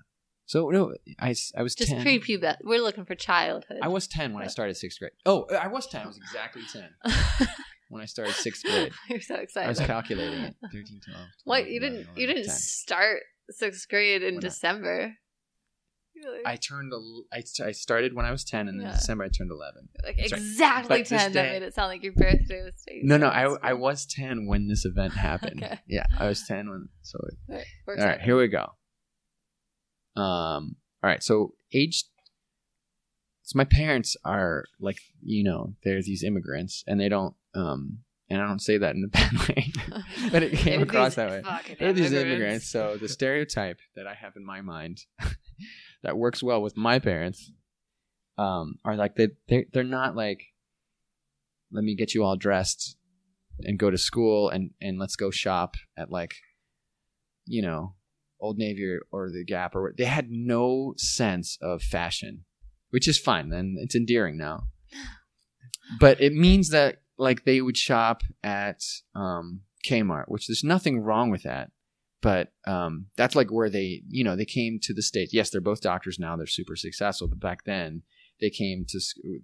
So 0.46 0.68
no, 0.68 0.94
I, 1.18 1.34
I 1.56 1.62
was 1.62 1.74
Just 1.74 1.90
10. 1.90 2.02
pre-pubescent. 2.02 2.56
We're 2.64 2.80
looking 2.82 3.04
for 3.06 3.14
childhood. 3.14 3.78
I 3.82 3.88
was 3.88 4.06
ten 4.06 4.34
when 4.34 4.42
I 4.42 4.46
started 4.48 4.76
sixth 4.76 4.98
grade. 4.98 5.12
Oh, 5.24 5.46
I 5.58 5.68
was 5.68 5.86
ten. 5.86 6.02
I 6.02 6.06
was 6.06 6.18
exactly 6.18 6.62
ten 6.70 6.90
when 7.88 8.02
I 8.02 8.04
started 8.04 8.34
sixth 8.34 8.62
grade. 8.64 8.92
You're 9.08 9.20
so 9.20 9.36
excited. 9.36 9.66
I 9.66 9.70
was 9.70 9.80
calculating 9.80 10.40
it. 10.40 10.54
13, 10.72 11.00
12, 11.04 11.28
what 11.44 11.56
12, 11.60 11.68
you 11.68 11.80
didn't 11.80 11.94
11, 12.00 12.12
you 12.16 12.26
didn't 12.26 12.44
10. 12.44 12.54
start 12.54 13.20
sixth 13.50 13.88
grade 13.88 14.22
in 14.22 14.34
Why 14.34 14.36
not? 14.36 14.42
December. 14.42 15.14
I 16.46 16.56
turned. 16.56 16.92
I, 17.32 17.42
I 17.64 17.72
started 17.72 18.14
when 18.14 18.24
I 18.24 18.30
was 18.30 18.44
ten, 18.44 18.68
and 18.68 18.78
then 18.78 18.86
Yeah. 18.86 18.92
in 18.92 18.98
December 18.98 19.24
I 19.24 19.28
turned 19.28 19.50
eleven. 19.50 19.88
like 20.04 20.16
That's 20.16 20.32
exactly 20.32 20.88
But 20.88 20.98
this 21.08 21.08
ten. 21.08 21.32
That 21.32 21.52
made 21.52 21.62
it 21.62 21.74
sound 21.74 21.88
like 21.88 22.02
your 22.04 22.12
birthday 22.12 22.62
was. 22.62 22.74
Day 22.86 23.00
No, 23.02 23.16
no, 23.16 23.26
I 23.28 23.70
I 23.70 23.72
was 23.72 24.06
ten 24.06 24.46
when 24.46 24.68
this 24.68 24.84
event 24.84 25.14
happened. 25.14 25.62
Okay. 25.64 25.78
Yeah, 25.88 26.06
I 26.18 26.28
was 26.28 26.46
ten 26.46 26.70
when. 26.70 26.88
So 27.02 27.18
Right, 27.48 27.64
works 27.86 28.02
all 28.02 28.18
here 28.18 28.36
we 28.38 28.48
go. 28.48 28.66
Um. 30.16 30.76
All 31.02 31.10
right, 31.10 31.22
so 31.22 31.54
age. 31.72 32.04
So 33.42 33.58
my 33.58 33.64
parents 33.64 34.16
are 34.24 34.64
like 34.80 34.98
you 35.22 35.44
know 35.44 35.74
they're 35.84 36.02
these 36.02 36.22
immigrants 36.22 36.82
and 36.86 36.98
they 36.98 37.10
don't 37.10 37.34
um 37.54 37.98
and 38.30 38.40
I 38.40 38.46
don't 38.46 38.60
say 38.60 38.78
that 38.78 38.94
in 38.94 39.04
a 39.04 39.08
bad 39.08 39.32
way, 39.48 39.72
but 40.32 40.42
it 40.42 40.56
came 40.56 40.82
across 40.82 41.14
that 41.16 41.30
way. 41.30 41.42
They're 41.78 41.92
these 41.92 42.12
immigrants. 42.12 42.70
So 42.70 42.96
the 42.96 43.08
stereotype 43.08 43.78
that 43.96 44.06
I 44.06 44.14
have 44.14 44.36
in 44.36 44.44
my 44.44 44.60
mind 44.60 45.02
that 46.02 46.16
works 46.16 46.42
well 46.42 46.62
with 46.62 46.76
my 46.76 46.98
parents 46.98 47.52
um, 48.38 48.76
are 48.84 48.96
like 48.96 49.16
they 49.16 49.28
they 49.48 49.66
they're 49.72 49.84
not 49.84 50.16
like 50.16 50.42
let 51.70 51.84
me 51.84 51.94
get 51.94 52.14
you 52.14 52.24
all 52.24 52.36
dressed 52.36 52.96
and 53.60 53.78
go 53.78 53.90
to 53.90 53.98
school 53.98 54.48
and 54.48 54.70
and 54.80 54.98
let's 54.98 55.16
go 55.16 55.30
shop 55.30 55.74
at 55.96 56.10
like 56.10 56.34
you 57.46 57.62
know 57.62 57.94
Old 58.40 58.58
Navy 58.58 58.84
or, 58.84 59.02
or 59.10 59.30
the 59.30 59.44
Gap 59.44 59.74
or 59.74 59.94
they 59.96 60.04
had 60.04 60.30
no 60.30 60.94
sense 60.96 61.58
of 61.60 61.82
fashion, 61.82 62.44
which 62.90 63.08
is 63.08 63.18
fine 63.18 63.52
and 63.52 63.78
it's 63.78 63.94
endearing 63.94 64.36
now. 64.36 64.64
But 66.00 66.18
it 66.18 66.32
means 66.32 66.70
that 66.70 67.02
like 67.18 67.44
they 67.44 67.60
would 67.60 67.76
shop 67.76 68.22
at 68.42 68.82
um, 69.14 69.60
Kmart, 69.86 70.24
which 70.28 70.46
there's 70.46 70.64
nothing 70.64 71.00
wrong 71.00 71.30
with 71.30 71.42
that. 71.42 71.70
But 72.22 72.52
um, 72.66 73.06
that's 73.16 73.36
like 73.36 73.50
where 73.50 73.68
they, 73.68 74.02
you 74.08 74.24
know, 74.24 74.34
they 74.34 74.46
came 74.46 74.78
to 74.82 74.94
the 74.94 75.02
states. 75.02 75.34
Yes, 75.34 75.50
they're 75.50 75.60
both 75.60 75.82
doctors 75.82 76.18
now; 76.18 76.36
they're 76.36 76.46
super 76.46 76.74
successful. 76.74 77.28
But 77.28 77.40
back 77.40 77.64
then, 77.64 78.02
they 78.40 78.48
came 78.48 78.86
to 78.88 79.00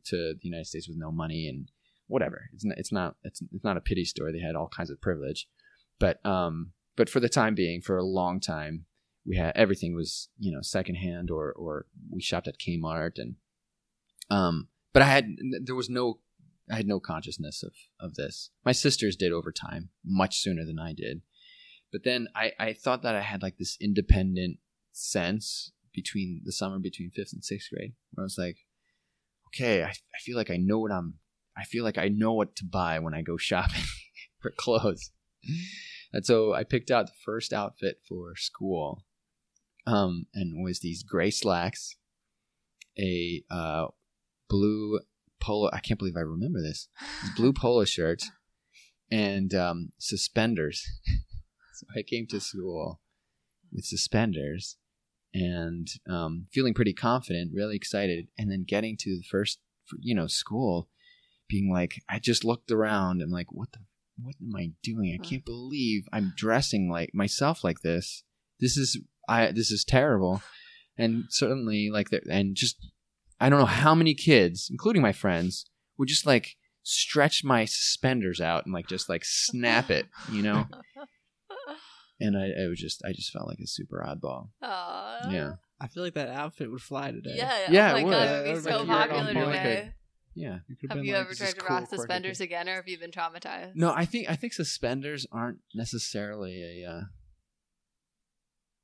to 0.07 0.35
the 0.35 0.39
United 0.41 0.67
States 0.67 0.89
with 0.89 0.97
no 0.97 1.13
money 1.13 1.47
and 1.47 1.71
whatever. 2.07 2.49
It's 2.55 2.65
not, 2.65 2.79
it's 2.79 2.93
not 2.93 3.17
it's 3.23 3.43
it's 3.53 3.65
not 3.65 3.77
a 3.77 3.83
pity 3.83 4.07
story. 4.07 4.33
They 4.33 4.41
had 4.41 4.57
all 4.57 4.69
kinds 4.69 4.91
of 4.91 5.01
privilege, 5.01 5.47
but 5.99 6.25
um, 6.25 6.73
but 6.97 7.09
for 7.09 7.21
the 7.21 7.29
time 7.29 7.55
being, 7.55 7.81
for 7.81 7.97
a 7.97 8.05
long 8.05 8.41
time, 8.41 8.87
we 9.27 9.37
had 9.37 9.57
everything 9.57 9.95
was 9.95 10.29
you 10.39 10.53
know 10.53 10.63
secondhand 10.63 11.31
or 11.31 11.53
or 11.53 11.87
we 12.11 12.21
shopped 12.21 12.49
at 12.49 12.59
Kmart 12.59 13.13
and 13.19 13.37
um, 14.31 14.69
but 14.93 15.03
I 15.03 15.07
had 15.07 15.29
there 15.63 15.75
was 15.75 15.91
no 15.91 16.21
I 16.71 16.77
had 16.77 16.87
no 16.87 17.01
consciousness 17.01 17.63
of 17.63 17.73
of 17.99 18.15
this. 18.15 18.51
My 18.65 18.73
sisters 18.73 19.17
did 19.17 19.33
over 19.33 19.53
time, 19.53 19.91
much 20.05 20.39
sooner 20.39 20.65
than 20.65 20.79
I 20.79 20.93
did. 20.93 21.23
But 21.93 22.05
then 22.05 22.29
I 22.35 22.53
I 22.59 22.73
thought 22.73 23.03
that 23.03 23.15
I 23.15 23.23
had 23.23 23.43
like 23.43 23.59
this 23.59 23.77
independent 23.81 24.59
sense 24.93 25.73
between 25.93 26.43
the 26.45 26.53
summer 26.53 26.79
between 26.79 27.11
fifth 27.11 27.33
and 27.33 27.45
sixth 27.45 27.71
grade, 27.71 27.95
where 28.13 28.23
I 28.23 28.27
was 28.27 28.39
like, 28.39 28.59
okay, 29.49 29.83
I 29.83 29.89
I 29.89 30.19
feel 30.23 30.37
like 30.37 30.51
I 30.51 30.57
know 30.57 30.79
what 30.79 30.93
I'm. 30.93 31.15
I 31.57 31.65
feel 31.65 31.85
like 31.85 31.99
I 31.99 32.09
know 32.09 32.33
what 32.33 32.57
to 32.57 32.65
buy 32.65 32.99
when 33.01 33.13
I 33.13 33.23
go 33.23 33.37
shopping 33.37 33.83
for 34.41 34.51
clothes. 34.51 35.11
And 36.13 36.27
so 36.27 36.53
I 36.53 36.65
picked 36.65 36.91
out 36.91 37.07
the 37.07 37.13
first 37.25 37.53
outfit 37.53 38.01
for 38.09 38.35
school, 38.37 39.05
um, 39.87 40.27
and 40.35 40.63
was 40.63 40.81
these 40.81 41.03
gray 41.03 41.31
slacks, 41.31 41.97
a 42.99 43.43
uh, 43.51 43.87
blue 44.49 45.01
polo. 45.41 45.71
I 45.73 45.81
can't 45.81 45.99
believe 45.99 46.17
I 46.17 46.21
remember 46.21 46.61
this. 46.61 46.89
This 47.23 47.31
blue 47.37 47.53
polo 47.53 47.85
shirt, 47.85 48.25
and 49.11 49.55
um, 49.55 49.91
suspenders. 49.99 50.87
so 51.75 51.87
I 51.97 52.03
came 52.03 52.27
to 52.29 52.41
school 52.41 53.01
with 53.73 53.85
suspenders 53.85 54.77
and 55.33 55.89
um, 56.09 56.47
feeling 56.53 56.75
pretty 56.75 56.93
confident, 56.93 57.53
really 57.55 57.77
excited, 57.77 58.29
and 58.37 58.51
then 58.51 58.65
getting 58.67 58.97
to 58.99 59.17
the 59.17 59.25
first, 59.31 59.61
you 60.01 60.15
know, 60.15 60.27
school, 60.27 60.89
being 61.49 61.71
like, 61.73 62.03
I 62.09 62.19
just 62.19 62.45
looked 62.45 62.71
around 62.71 63.23
and 63.23 63.31
like, 63.31 63.53
what 63.53 63.73
the, 63.73 63.79
what 64.23 64.37
am 64.41 64.55
I 64.57 64.71
doing? 64.83 65.17
I 65.19 65.25
can't 65.27 65.45
believe 65.45 66.07
I'm 66.13 66.33
dressing 66.37 66.91
like 66.91 67.11
myself 67.15 67.63
like 67.65 67.81
this. 67.81 68.23
This 68.61 68.77
is, 68.77 68.99
I, 69.29 69.53
this 69.53 69.71
is 69.71 69.85
terrible. 69.85 70.43
And 70.99 71.25
certainly 71.31 71.89
like, 71.91 72.11
the, 72.11 72.21
and 72.31 72.55
just, 72.55 72.77
I 73.41 73.49
don't 73.49 73.61
know 73.61 73.67
how 73.67 73.95
many 73.95 74.15
kids, 74.15 74.69
including 74.71 75.03
my 75.03 75.13
friends, 75.13 75.65
would 75.99 76.09
just 76.09 76.27
like 76.27 76.57
stretch 76.83 77.43
my 77.45 77.65
suspenders 77.65 78.41
out 78.41 78.65
and 78.67 78.75
like 78.75 78.87
just 78.89 79.09
like 79.09 79.25
snap 79.25 79.91
it, 79.91 80.07
you 80.31 80.43
know. 80.43 80.67
And 82.23 82.37
I, 82.37 82.49
it 82.49 82.69
was 82.69 82.79
just, 82.79 83.03
I 83.05 83.13
just 83.13 83.33
felt 83.33 83.49
like 83.49 83.61
a 83.61 83.67
super 83.67 84.05
oddball. 84.07 84.51
Aw. 84.63 85.31
Yeah. 85.31 85.53
I 85.81 85.89
feel 85.89 86.03
like 86.03 86.15
that 86.15 86.29
outfit 86.29 86.71
would 86.71 86.83
fly 86.83 87.11
today. 87.13 87.33
Yeah, 87.35 87.59
yeah. 87.61 87.71
Yeah, 87.71 87.93
oh 87.93 87.97
it 87.97 88.01
my 88.01 88.05
would. 88.05 88.11
god, 88.13 88.23
Yeah, 88.23 88.41
it 88.41 88.47
it 88.49 88.55
would 88.55 88.65
be 88.65 88.71
so 88.71 88.85
popular 88.85 89.27
today. 89.33 89.93
Yeah. 90.35 90.59
You 90.69 90.77
could've 90.77 90.97
been 90.97 91.05
you 91.05 91.15
like, 91.15 91.23
ever 91.27 91.35
tried 91.35 91.51
to 91.55 91.57
cool, 91.61 91.77
rock 91.77 91.89
suspenders 91.89 92.39
kid. 92.39 92.45
again, 92.45 92.69
or 92.69 92.77
have 92.77 92.89
you 92.89 92.99
been 92.99 93.11
traumatized? 93.11 93.73
No, 93.75 93.93
I 93.93 94.05
think 94.05 94.29
I 94.31 94.37
think 94.37 94.53
suspenders 94.53 95.27
aren't 95.33 95.59
necessarily 95.75 96.63
a 96.85 96.89
uh, 96.91 97.01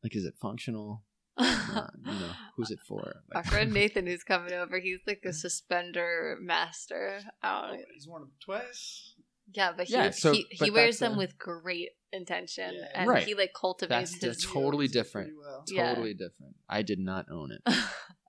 like 0.02 0.14
is 0.16 0.24
it 0.24 0.34
functional? 0.40 1.02
Uh, 1.38 1.88
you 2.06 2.12
know, 2.12 2.30
who's 2.56 2.70
it 2.70 2.78
for? 2.88 3.22
Our 3.34 3.44
friend 3.44 3.70
Nathan, 3.74 4.06
who's 4.06 4.22
coming 4.22 4.52
over, 4.54 4.78
he's 4.78 5.00
like 5.06 5.22
a 5.26 5.32
suspender 5.34 6.38
master. 6.40 7.18
I 7.42 7.60
don't 7.68 7.72
know. 7.72 7.84
He's 7.92 8.08
worn 8.08 8.22
them 8.22 8.32
twice. 8.42 9.12
Yeah, 9.52 9.72
but 9.76 9.88
he 9.88 9.92
Yeah, 9.94 10.10
so- 10.10 10.32
he, 10.32 10.46
he 10.50 10.70
wears 10.70 11.00
them 11.00 11.14
a- 11.14 11.18
with 11.18 11.36
great 11.36 11.90
intention, 12.12 12.70
Yeah. 12.74 12.86
and 12.94 13.08
Right. 13.10 13.24
he 13.26 13.34
like 13.34 13.52
cultivates 13.52 14.12
That's- 14.12 14.20
that's 14.38 14.44
his. 14.44 14.52
totally 14.52 14.88
different. 14.88 15.28
Pretty 15.28 15.38
well. 15.38 15.64
Yeah. 15.68 15.88
totally 15.90 16.14
different. 16.14 16.54
I 16.70 16.80
did 16.82 17.00
not 17.00 17.26
own 17.30 17.50
it. 17.52 17.60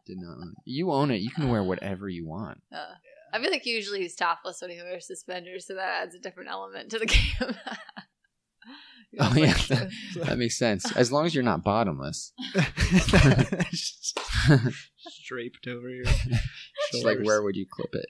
Did 0.05 0.17
not 0.19 0.37
own 0.37 0.53
it. 0.57 0.63
You 0.65 0.91
own 0.91 1.11
it. 1.11 1.17
You 1.21 1.29
can 1.29 1.47
wear 1.49 1.61
whatever 1.63 2.07
you 2.09 2.25
want. 2.25 2.61
Uh, 2.73 2.93
I 3.33 3.39
feel 3.41 3.51
like 3.51 3.65
usually 3.65 3.99
he's 4.01 4.15
topless 4.15 4.61
when 4.61 4.71
he 4.71 4.77
wears 4.77 5.07
suspenders, 5.07 5.67
so 5.67 5.75
that 5.75 6.03
adds 6.03 6.15
a 6.15 6.19
different 6.19 6.49
element 6.49 6.91
to 6.91 6.99
the 6.99 7.05
game. 7.07 7.55
You 9.11 9.19
know, 9.19 9.29
Oh 9.31 9.33
yeah, 9.35 9.53
that, 9.69 9.91
that 10.15 10.37
makes 10.37 10.57
sense. 10.57 10.95
As 10.95 11.11
long 11.11 11.25
as 11.25 11.33
you're 11.33 11.43
not 11.43 11.63
bottomless. 11.63 12.33
Draped 15.25 15.67
over 15.67 15.89
your 15.89 16.05
It's 16.05 17.03
like 17.03 17.19
where 17.23 17.41
would 17.41 17.55
you 17.55 17.65
clip 17.69 17.93
it? 17.93 18.05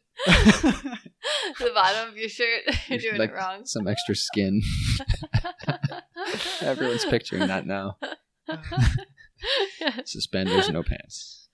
the 1.59 1.71
bottom 1.73 2.09
of 2.09 2.17
your 2.17 2.29
shirt, 2.29 2.63
you're 2.89 2.99
doing 2.99 3.17
like 3.17 3.29
it 3.29 3.35
wrong. 3.35 3.65
Some 3.65 3.87
extra 3.87 4.15
skin. 4.15 4.61
Everyone's 6.61 7.05
picturing 7.05 7.47
that 7.47 7.65
now. 7.65 7.97
Suspenders, 10.05 10.69
no 10.69 10.83
pants. 10.83 11.49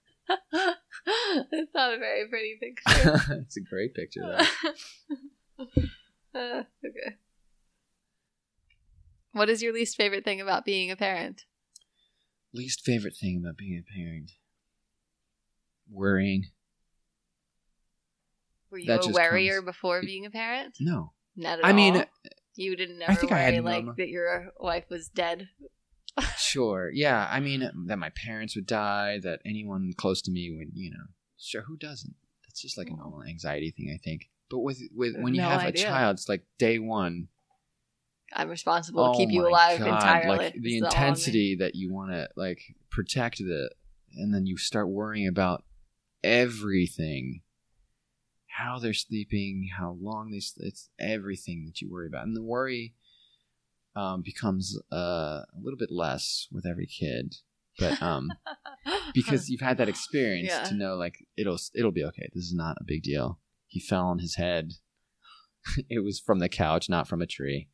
It's 1.06 1.72
not 1.74 1.94
a 1.94 1.98
very 1.98 2.28
pretty 2.30 2.58
picture. 2.60 3.22
it's 3.42 3.58
a 3.58 3.62
great 3.62 3.94
picture 3.94 4.22
though. 4.22 5.66
Uh, 6.36 6.64
okay. 6.84 7.16
What 9.34 9.50
is 9.50 9.62
your 9.62 9.72
least 9.72 9.96
favorite 9.96 10.24
thing 10.26 10.42
about 10.42 10.66
being 10.66 10.90
a 10.90 10.96
parent? 10.96 11.44
Least 12.56 12.82
favorite 12.84 13.16
thing 13.16 13.38
about 13.44 13.56
being 13.56 13.78
a 13.88 13.94
parent? 13.96 14.32
Worrying. 15.92 16.46
Were 18.72 18.80
you 18.80 18.88
That 18.88 19.06
a 19.06 19.12
worrier 19.12 19.58
comes- 19.58 19.66
before 19.66 20.02
being 20.02 20.26
a 20.26 20.32
parent? 20.32 20.76
No. 20.80 21.14
Not 21.36 21.60
at 21.60 21.64
all. 21.66 21.70
I 21.70 21.74
mean, 21.74 22.04
you 22.56 22.76
didn't 22.76 23.04
I 23.04 23.12
ever 23.12 23.16
think 23.20 23.32
I 23.32 23.36
worry 23.36 23.54
had 23.56 23.64
like 23.64 23.86
that 23.98 24.10
your 24.10 24.54
wife 24.60 24.86
was 24.90 25.10
dead. 25.10 25.50
Sure. 26.38 26.92
Yeah. 26.94 27.28
I 27.30 27.40
mean, 27.40 27.70
that 27.88 27.98
my 27.98 28.10
parents 28.10 28.56
would 28.56 28.68
die, 28.68 29.20
that 29.24 29.42
anyone 29.46 29.94
close 29.98 30.22
to 30.24 30.32
me 30.32 30.52
would, 30.56 30.72
you 30.76 30.92
know, 30.92 31.06
sure, 31.38 31.64
who 31.64 31.78
doesn't? 31.78 32.16
That's 32.46 32.62
just 32.62 32.78
like 32.78 32.88
a 32.88 32.96
normal 32.96 33.22
mm. 33.22 33.30
anxiety 33.30 33.72
thing, 33.72 33.92
I 33.94 33.98
think. 34.04 34.30
But 34.50 34.60
with, 34.60 34.80
with 34.96 35.16
when 35.18 35.34
you 35.34 35.42
No 35.42 35.50
have 35.50 35.62
idea. 35.62 35.88
a 35.88 35.90
child, 35.90 36.16
it's 36.18 36.30
like 36.30 36.44
day 36.60 36.78
one. 36.80 37.30
I'm 38.36 38.50
responsible 38.50 39.06
to 39.06 39.10
oh 39.12 39.18
keep 39.18 39.32
you 39.32 39.46
Oh 39.46 39.50
alive 39.50 39.80
God, 39.80 39.88
entirely. 39.88 40.38
Like 40.38 40.54
the 40.54 40.82
all 40.82 40.88
on 40.88 40.92
me. 40.92 40.98
intensity 40.98 41.56
that 41.60 41.76
you 41.76 41.92
want 41.94 42.12
to 42.12 42.30
like 42.36 42.62
protect 42.90 43.40
the, 43.40 43.70
and 44.16 44.34
then 44.34 44.46
you 44.46 44.58
start 44.58 44.90
worrying 44.90 45.28
about 45.28 45.64
everything, 46.24 47.42
how 48.48 48.80
they're 48.80 48.94
sleeping, 48.94 49.70
how 49.78 49.98
long 50.00 50.32
they. 50.32 50.38
It's 50.66 50.90
everything 51.00 51.66
that 51.66 51.82
you 51.82 51.92
worry 51.92 52.08
about, 52.08 52.26
and 52.26 52.36
the 52.36 52.44
worry 52.44 52.94
um, 53.96 54.22
becomes 54.24 54.78
uh, 54.92 54.96
a 55.46 55.60
little 55.62 55.78
bit 55.78 55.92
less 55.92 56.48
with 56.52 56.66
every 56.66 56.88
kid, 56.88 57.36
but 57.80 58.02
um, 58.02 58.32
because 59.14 59.50
you've 59.50 59.62
had 59.62 59.78
that 59.78 59.90
experience 59.90 60.50
Yeah. 60.50 60.64
to 60.64 60.74
know 60.76 60.96
like 60.96 61.16
it'll 61.38 61.58
it'll 61.76 61.92
be 61.92 62.04
okay. 62.06 62.30
This 62.34 62.46
is 62.46 62.54
not 62.54 62.78
a 62.80 62.84
big 62.86 63.04
deal. 63.04 63.40
He 63.68 63.80
fell 63.80 64.06
on 64.06 64.20
his 64.20 64.36
head. 64.36 64.74
it 65.90 66.04
was 66.04 66.20
from 66.20 66.40
the 66.40 66.50
couch, 66.50 66.90
not 66.90 67.08
from 67.08 67.22
a 67.22 67.28
tree. 67.28 67.70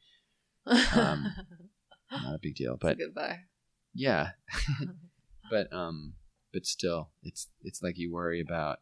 um, 0.93 1.25
Not 2.11 2.35
a 2.35 2.39
big 2.41 2.55
deal, 2.55 2.75
but 2.79 2.97
goodbye. 2.97 3.37
yeah, 3.93 4.29
but 5.51 5.71
um, 5.71 6.13
but 6.51 6.65
still, 6.65 7.11
it's 7.23 7.47
it's 7.61 7.81
like 7.83 7.97
you 7.97 8.11
worry 8.11 8.41
about. 8.41 8.79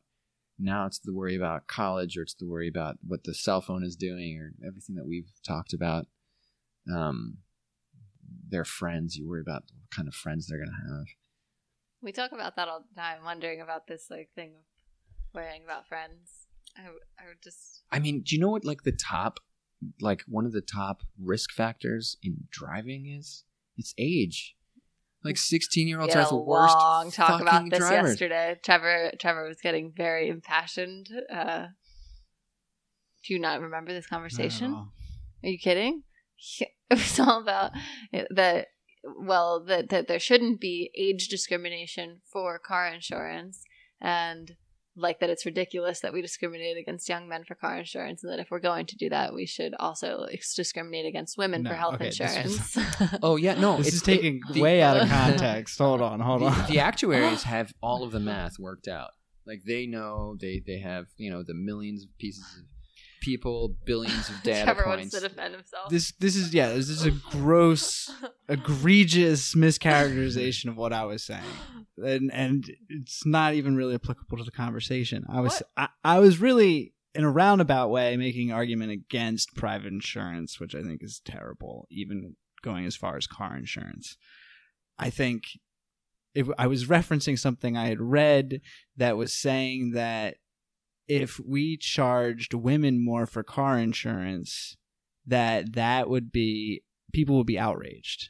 Now 0.59 0.85
it's 0.85 0.97
the 0.99 1.13
worry 1.13 1.35
about 1.35 1.67
college, 1.67 2.17
or 2.17 2.21
it's 2.23 2.33
the 2.33 2.47
worry 2.47 2.67
about 2.69 2.95
what 3.05 3.25
the 3.25 3.33
cell 3.33 3.59
phone 3.61 3.83
is 3.83 3.95
doing, 3.97 4.37
or 4.39 4.53
everything 4.67 4.95
that 4.95 5.05
we've 5.07 5.29
talked 5.45 5.73
about. 5.73 6.07
Um, 6.93 7.37
their 8.49 8.65
friends, 8.65 9.15
you 9.15 9.27
worry 9.27 9.41
about 9.41 9.63
what 9.73 9.89
kind 9.91 10.07
of 10.07 10.15
friends 10.15 10.47
they're 10.47 10.59
gonna 10.59 10.71
have. 10.71 11.07
We 12.01 12.11
talk 12.11 12.31
about 12.31 12.55
that 12.55 12.67
all 12.67 12.83
the 12.87 12.99
time, 12.99 13.23
wondering 13.25 13.61
about 13.61 13.87
this 13.87 14.07
like 14.09 14.29
thing 14.35 14.53
of 14.57 14.63
worrying 15.33 15.63
about 15.65 15.87
friends. 15.87 16.47
I, 16.77 16.81
I 16.83 17.27
would 17.27 17.41
just 17.43 17.83
I 17.91 17.99
mean, 17.99 18.21
do 18.25 18.35
you 18.35 18.41
know 18.41 18.49
what 18.49 18.63
like 18.65 18.83
the 18.83 18.91
top, 18.91 19.39
like 19.99 20.23
one 20.27 20.45
of 20.45 20.51
the 20.51 20.61
top 20.61 21.01
risk 21.19 21.51
factors 21.51 22.17
in 22.21 22.45
driving 22.49 23.07
is? 23.07 23.43
It's 23.77 23.93
age. 23.97 24.55
Like 25.23 25.37
sixteen-year-olds 25.37 26.15
are 26.15 26.29
the 26.29 26.35
worst 26.35 26.75
long 26.75 27.11
talk 27.11 27.41
about 27.41 27.69
this 27.69 27.79
drivers. 27.79 28.11
yesterday. 28.11 28.59
Trevor 28.63 29.11
Trevor 29.19 29.47
was 29.47 29.59
getting 29.59 29.91
very 29.95 30.29
impassioned. 30.29 31.09
Uh, 31.31 31.67
do 33.25 33.33
you 33.33 33.39
not 33.39 33.59
remember 33.59 33.91
this 33.93 34.07
conversation? 34.07 34.73
Are 34.73 35.49
you 35.49 35.57
kidding? 35.57 36.03
It 36.89 36.97
was 36.97 37.19
all 37.19 37.41
about 37.41 37.71
eh, 38.13 38.23
that. 38.29 38.67
Well, 39.03 39.63
that 39.65 39.89
that 39.89 40.07
there 40.07 40.19
shouldn't 40.19 40.59
be 40.59 40.89
age 40.97 41.27
discrimination 41.27 42.21
for 42.31 42.59
car 42.59 42.87
insurance, 42.87 43.63
and 44.01 44.55
like 44.95 45.19
that 45.19 45.29
it's 45.29 45.45
ridiculous 45.45 45.99
that 46.01 46.11
we 46.13 46.21
discriminate 46.21 46.77
against 46.77 47.07
young 47.07 47.27
men 47.29 47.43
for 47.45 47.55
car 47.55 47.77
insurance, 47.77 48.23
and 48.23 48.31
that 48.31 48.39
if 48.39 48.49
we're 48.49 48.59
going 48.59 48.85
to 48.87 48.95
do 48.97 49.09
that, 49.09 49.33
we 49.33 49.45
should 49.45 49.73
also 49.79 50.25
discriminate 50.55 51.05
against 51.05 51.37
women 51.37 51.63
No, 51.63 51.69
for 51.69 51.75
health 51.75 51.95
okay, 51.95 52.05
this 52.05 52.19
insurance. 52.19 52.77
Oh 53.23 53.35
yeah, 53.35 53.53
no, 53.59 53.77
This 53.77 53.87
it's 53.87 53.95
is 53.97 54.01
taking 54.01 54.41
the- 54.51 54.61
way 54.61 54.81
out 54.81 54.97
of 54.97 55.07
context. 55.09 55.77
Hold 55.77 56.01
on, 56.01 56.19
hold 56.19 56.41
the, 56.41 56.45
on. 56.47 56.69
the 56.69 56.79
actuaries 56.79 57.43
have 57.43 57.73
all 57.81 58.03
of 58.03 58.11
the 58.11 58.19
math 58.19 58.57
worked 58.59 58.87
out. 58.87 59.11
Like 59.45 59.61
they 59.65 59.85
know 59.87 60.35
they 60.39 60.61
they 60.65 60.79
have 60.79 61.05
you 61.17 61.29
know 61.29 61.43
the 61.43 61.53
millions 61.53 62.03
of 62.03 62.09
pieces 62.17 62.43
of 62.59 62.65
people, 63.21 63.75
billions 63.85 64.29
of 64.29 64.35
data 64.43 64.65
Trevor 64.65 64.83
wants 64.87 65.01
points. 65.03 65.15
to 65.15 65.27
defend 65.27 65.55
himself. 65.55 65.89
This 65.89 66.11
this 66.19 66.35
is 66.35 66.53
yeah. 66.53 66.69
This 66.69 66.89
is 66.89 67.05
a 67.05 67.11
gross, 67.11 68.11
egregious 68.49 69.55
mischaracterization 69.55 70.69
of 70.69 70.77
what 70.77 70.93
I 70.93 71.05
was 71.05 71.23
saying, 71.23 71.43
and 72.03 72.31
and 72.31 72.69
it's 72.89 73.25
not 73.25 73.53
even 73.53 73.75
really 73.75 73.95
applicable 73.95 74.37
to 74.37 74.43
the 74.43 74.51
conversation. 74.51 75.25
I 75.29 75.41
was 75.41 75.61
I, 75.75 75.89
I 76.03 76.19
was 76.19 76.39
really 76.39 76.93
in 77.13 77.23
a 77.23 77.31
roundabout 77.31 77.89
way 77.89 78.15
making 78.15 78.51
an 78.51 78.55
argument 78.55 78.91
against 78.91 79.55
private 79.55 79.91
insurance, 79.91 80.59
which 80.59 80.75
I 80.75 80.83
think 80.83 81.03
is 81.03 81.21
terrible, 81.25 81.87
even 81.89 82.35
going 82.61 82.85
as 82.85 82.95
far 82.95 83.17
as 83.17 83.27
car 83.27 83.57
insurance. 83.57 84.17
I 84.99 85.09
think 85.09 85.43
if 86.35 86.47
I 86.59 86.67
was 86.67 86.85
referencing 86.85 87.39
something 87.39 87.75
I 87.75 87.87
had 87.87 87.99
read 87.99 88.61
that 88.97 89.17
was 89.17 89.33
saying 89.33 89.91
that 89.91 90.35
if 91.07 91.39
we 91.39 91.77
charged 91.77 92.53
women 92.53 93.03
more 93.03 93.25
for 93.25 93.43
car 93.43 93.77
insurance, 93.79 94.77
that 95.25 95.73
that 95.73 96.09
would 96.09 96.31
be 96.31 96.83
people 97.13 97.37
would 97.37 97.47
be 97.47 97.59
outraged, 97.59 98.29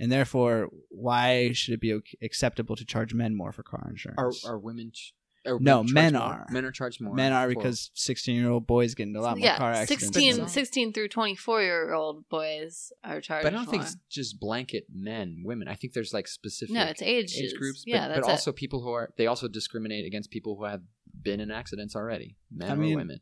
and 0.00 0.10
therefore, 0.10 0.68
why 0.90 1.52
should 1.52 1.74
it 1.74 1.80
be 1.80 1.98
acceptable 2.22 2.76
to 2.76 2.84
charge 2.84 3.14
men 3.14 3.34
more 3.34 3.52
for 3.52 3.62
car 3.62 3.86
insurance? 3.90 4.44
are 4.44 4.54
are 4.54 4.58
women? 4.58 4.90
Ch- 4.92 5.14
No, 5.46 5.82
men 5.82 6.12
charged 6.12 6.14
more? 6.14 6.22
are. 6.22 6.46
Men 6.50 6.64
are 6.64 6.70
charged 6.72 7.00
more. 7.00 7.14
Men 7.14 7.32
are 7.32 7.48
for- 7.48 7.54
because 7.54 7.90
sixteen-year-old 7.94 8.66
boys 8.66 8.94
get 8.94 9.08
into 9.08 9.20
a 9.20 9.22
lot 9.22 9.38
more 9.38 9.48
car 9.56 9.72
yeah, 9.72 9.78
accidents. 9.80 10.04
16, 10.14 10.36
than- 10.36 10.48
16 10.48 10.92
through 10.92 11.08
24 11.08 11.62
year 11.62 11.92
old 11.92 12.28
boys 12.28 12.92
are 13.02 13.20
charged 13.20 13.44
But 13.44 13.52
I 13.52 13.56
don't 13.56 13.66
think 13.66 13.82
more. 13.82 13.86
it's 13.88 13.96
just 14.08 14.40
blanket 14.40 14.86
men, 14.92 15.42
women. 15.44 15.68
I 15.68 15.74
think 15.74 15.92
there's 15.92 16.12
like 16.14 16.26
specific 16.28 16.74
No, 16.74 16.84
it's 16.84 17.02
age. 17.02 17.36
age 17.38 17.54
groups. 17.58 17.84
Yeah, 17.86 18.08
but, 18.08 18.14
that's 18.14 18.20
but 18.22 18.28
it. 18.28 18.32
also 18.32 18.52
people 18.52 18.82
who 18.82 18.90
are 18.90 19.10
they 19.16 19.26
also 19.26 19.48
discriminate 19.48 20.06
against 20.06 20.30
people 20.30 20.56
who 20.56 20.64
have 20.64 20.82
been 21.22 21.40
in 21.40 21.50
accidents 21.50 21.94
already, 21.94 22.36
men 22.50 22.70
I 22.70 22.74
or 22.74 22.76
mean- 22.76 22.96
women. 22.96 23.20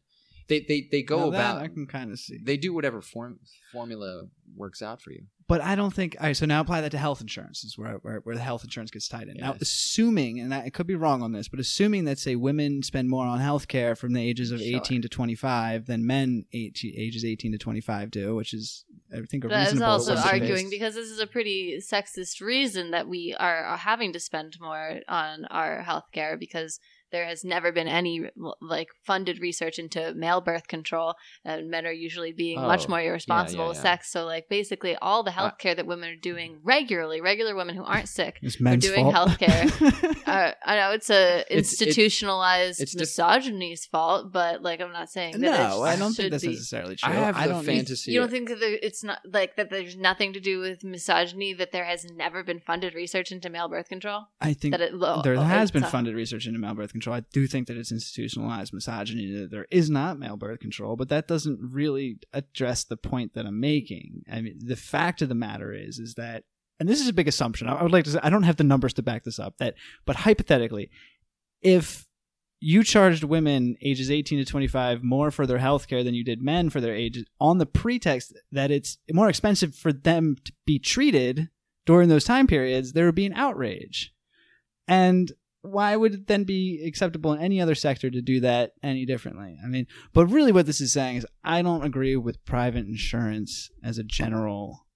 They 0.53 0.61
they 0.61 0.89
they 0.91 1.03
go 1.03 1.19
Now 1.19 1.31
that 1.31 1.37
about 1.57 1.63
I 1.63 1.69
can 1.69 1.87
kind 1.87 2.11
of 2.13 2.19
see. 2.19 2.39
they 2.43 2.57
do 2.57 2.75
whatever 2.75 3.01
form 3.01 3.39
formula 3.73 4.25
works 4.55 4.83
out 4.83 5.01
for 5.01 5.11
you. 5.13 5.23
But 5.49 5.61
I 5.61 5.75
don't 5.75 5.93
think. 5.93 6.17
All 6.21 6.27
right, 6.27 6.37
so 6.37 6.47
now 6.47 6.61
apply 6.61 6.81
that 6.83 6.91
to 6.91 6.99
health 6.99 7.21
insurance. 7.21 7.65
Is 7.65 7.77
where 7.77 7.95
where, 8.05 8.21
where 8.25 8.35
the 8.35 8.41
health 8.43 8.65
insurance 8.65 8.91
gets 8.91 9.09
tied 9.09 9.29
in. 9.29 9.37
Now, 9.39 9.55
assuming, 9.61 10.41
and 10.41 10.55
I 10.55 10.71
could 10.71 10.87
be 10.87 10.95
wrong 10.95 11.23
on 11.23 11.33
this, 11.33 11.49
but 11.49 11.59
assuming 11.61 12.05
that 12.05 12.19
say 12.19 12.37
women 12.37 12.83
spend 12.83 13.09
more 13.11 13.27
on 13.27 13.39
health 13.41 13.67
care 13.69 13.95
from 13.95 14.13
the 14.13 14.23
ages 14.23 14.51
of 14.51 14.61
Sure. 14.61 14.77
eighteen 14.77 15.03
to 15.03 15.09
twenty 15.09 15.35
five 15.35 15.87
than 15.87 16.07
men 16.07 16.45
18, 16.53 16.95
ages 16.97 17.25
eighteen 17.25 17.53
to 17.53 17.59
twenty 17.59 17.81
five 17.81 18.11
do, 18.11 18.35
which 18.35 18.53
is 18.55 18.85
I 19.13 19.21
think 19.31 19.45
a 19.45 19.49
That 19.49 19.67
is 19.69 19.73
reasonable. 19.75 19.93
also 19.93 20.17
arguing 20.17 20.55
based- 20.65 20.71
because 20.71 20.95
this 20.95 21.09
is 21.11 21.19
a 21.19 21.27
pretty 21.27 21.79
sexist 21.81 22.41
reason 22.41 22.93
that 22.93 23.09
we 23.09 23.35
are, 23.39 23.65
are 23.65 23.77
having 23.77 24.13
to 24.15 24.21
spend 24.21 24.57
more 24.61 25.01
on 25.09 25.45
our 25.47 25.83
healthcare 25.87 26.39
because 26.39 26.79
there 27.13 27.27
has 27.27 27.45
never 27.45 27.71
been 27.73 27.87
any 27.89 28.25
like 28.61 28.89
funded 29.05 29.39
research 29.41 29.79
into 29.79 30.13
male 30.15 30.41
birth 30.41 30.67
control 30.67 31.15
and 31.45 31.71
men 31.71 31.87
are 31.87 31.93
usually 31.93 32.33
being 32.33 32.61
much 32.61 32.87
Oh, 32.87 32.91
more 32.91 33.01
irresponsible 33.01 33.65
yeah, 33.65 33.69
with 33.69 33.77
yeah. 33.79 33.83
sex 33.83 34.11
so 34.11 34.25
like 34.25 34.49
basically 34.49 34.97
all 34.97 35.23
the 35.23 35.31
healthcare 35.31 35.77
that 35.77 35.87
women 35.87 36.09
are 36.11 36.17
doing 36.17 36.59
regularly 36.65 37.21
regular 37.21 37.55
women 37.55 37.77
who 37.77 37.85
aren't 37.85 38.09
sick 38.09 38.39
It's 38.43 38.61
men's 38.61 38.85
doing 38.85 39.11
fault. 39.13 39.29
healthcare. 39.31 40.23
uh, 40.27 40.53
I 40.65 40.77
know 40.77 40.91
it's 40.93 41.11
a 41.11 41.41
It's- 41.51 41.73
it's- 41.81 41.81
institutionalized 41.83 42.81
it's 42.81 42.93
just- 42.93 43.19
misogyny's 43.19 43.85
fault, 43.87 44.33
but 44.33 44.63
like 44.63 44.81
I'm 44.81 44.93
not 44.93 45.11
saying 45.11 45.33
that 45.33 45.41
no, 45.41 45.85
it 45.85 45.89
I 45.89 45.97
don't 45.97 46.13
think 46.15 46.31
that's 46.31 46.43
be. 46.45 46.51
necessarily 46.51 46.97
true. 46.97 47.13
I 47.13 47.15
have 47.17 47.37
the 47.37 47.45
don't 47.49 47.65
fantasy. 47.65 48.13
You 48.13 48.21
don't 48.21 48.31
think 48.31 48.49
that 48.49 48.61
there, 48.61 48.79
it's 48.83 49.05
not 49.05 49.19
like 49.31 49.57
that? 49.57 49.71
There's 49.71 49.97
nothing 49.97 50.33
to 50.33 50.41
do 50.41 50.59
with 50.61 50.83
misogyny. 50.85 51.53
That 51.55 51.73
there 51.73 51.85
has 51.85 52.05
never 52.05 52.43
been 52.43 52.61
funded 52.61 52.95
research 52.95 53.33
into 53.33 53.51
male 53.51 53.69
birth 53.69 53.89
control. 53.89 54.23
I 54.41 54.55
think 54.55 54.73
That 54.73 54.81
it 54.81 54.95
lo- 54.95 55.23
there 55.23 55.35
oh, 55.37 55.43
has 55.43 55.71
been 55.71 55.85
a- 55.85 55.91
funded 55.91 56.15
research 56.15 56.47
into 56.47 56.59
male 56.59 56.75
birth 56.75 56.93
control. 56.93 57.02
I 57.11 57.21
do 57.33 57.47
think 57.47 57.69
that 57.69 57.77
it's 57.79 57.91
institutionalized 57.91 58.75
misogyny 58.75 59.33
that 59.33 59.51
there 59.51 59.67
is 59.71 59.89
not 59.89 60.19
male 60.19 60.37
birth 60.37 60.61
control, 60.61 60.95
but 60.97 61.09
that 61.09 61.27
doesn't 61.27 61.59
really 61.63 62.19
address 62.35 62.85
the 62.85 62.99
point 62.99 63.33
that 63.33 63.47
I'm 63.47 63.59
making. 63.59 64.25
I 64.31 64.43
mean, 64.43 64.59
the 64.63 64.77
fact 64.77 65.23
of 65.23 65.31
the 65.31 65.35
matter 65.35 65.73
is, 65.73 65.99
is 65.99 66.15
that, 66.15 66.45
and 66.79 66.89
this 66.89 67.01
is 67.01 67.09
a 67.09 67.13
big 67.15 67.29
assumption. 67.29 67.69
I 67.69 67.77
I 67.77 67.83
would 67.83 67.93
like 67.93 68.05
to 68.05 68.11
say, 68.11 68.21
I 68.23 68.29
don't 68.29 68.43
have 68.43 68.57
the 68.57 68.65
numbers 68.65 68.93
to 68.95 69.03
back 69.03 69.25
this 69.25 69.39
up. 69.39 69.57
That, 69.57 69.75
but 70.05 70.17
hypothetically, 70.17 70.91
if 71.63 72.07
you 72.61 72.85
charged 72.85 73.25
women 73.25 73.77
ages 73.83 74.11
18 74.11 74.39
to 74.39 74.45
25 74.45 75.03
more 75.03 75.33
for 75.33 75.47
their 75.47 75.59
health 75.59 75.89
care 75.89 76.05
than 76.05 76.15
you 76.15 76.23
did 76.23 76.41
men 76.41 76.71
for 76.71 76.81
their 76.81 76.95
ages 76.95 77.25
on 77.41 77.59
the 77.59 77.67
pretext 77.67 78.33
that 78.53 78.71
it's 78.71 78.99
more 79.11 79.29
expensive 79.29 79.75
for 79.75 79.93
them 79.93 80.37
to 80.45 80.53
be 80.65 80.79
treated 80.79 81.49
during 81.87 82.09
those 82.09 82.25
time 82.25 82.47
periods, 82.47 82.93
there 82.93 83.07
would 83.07 83.17
be 83.17 83.27
an 83.27 83.33
outrage. 83.33 84.15
And 84.87 85.33
why 85.63 85.95
would 85.97 86.15
it 86.15 86.27
then 86.27 86.45
be 86.45 86.83
acceptable 86.85 87.33
in 87.33 87.41
any 87.41 87.61
other 87.61 87.75
sector 87.75 88.11
to 88.11 88.21
do 88.21 88.41
that 88.41 88.73
any 88.83 89.07
differently? 89.07 89.57
I 89.65 89.69
mean, 89.69 89.87
but 90.13 90.27
really 90.27 90.53
what 90.53 90.67
this 90.67 90.81
is 90.81 90.93
saying 90.93 91.17
is 91.17 91.27
I 91.45 91.63
don't 91.63 91.85
agree 91.85 92.17
with 92.17 92.45
private 92.45 92.87
insurance 92.87 93.71
as 93.83 93.97
a 93.99 94.03
general 94.05 94.87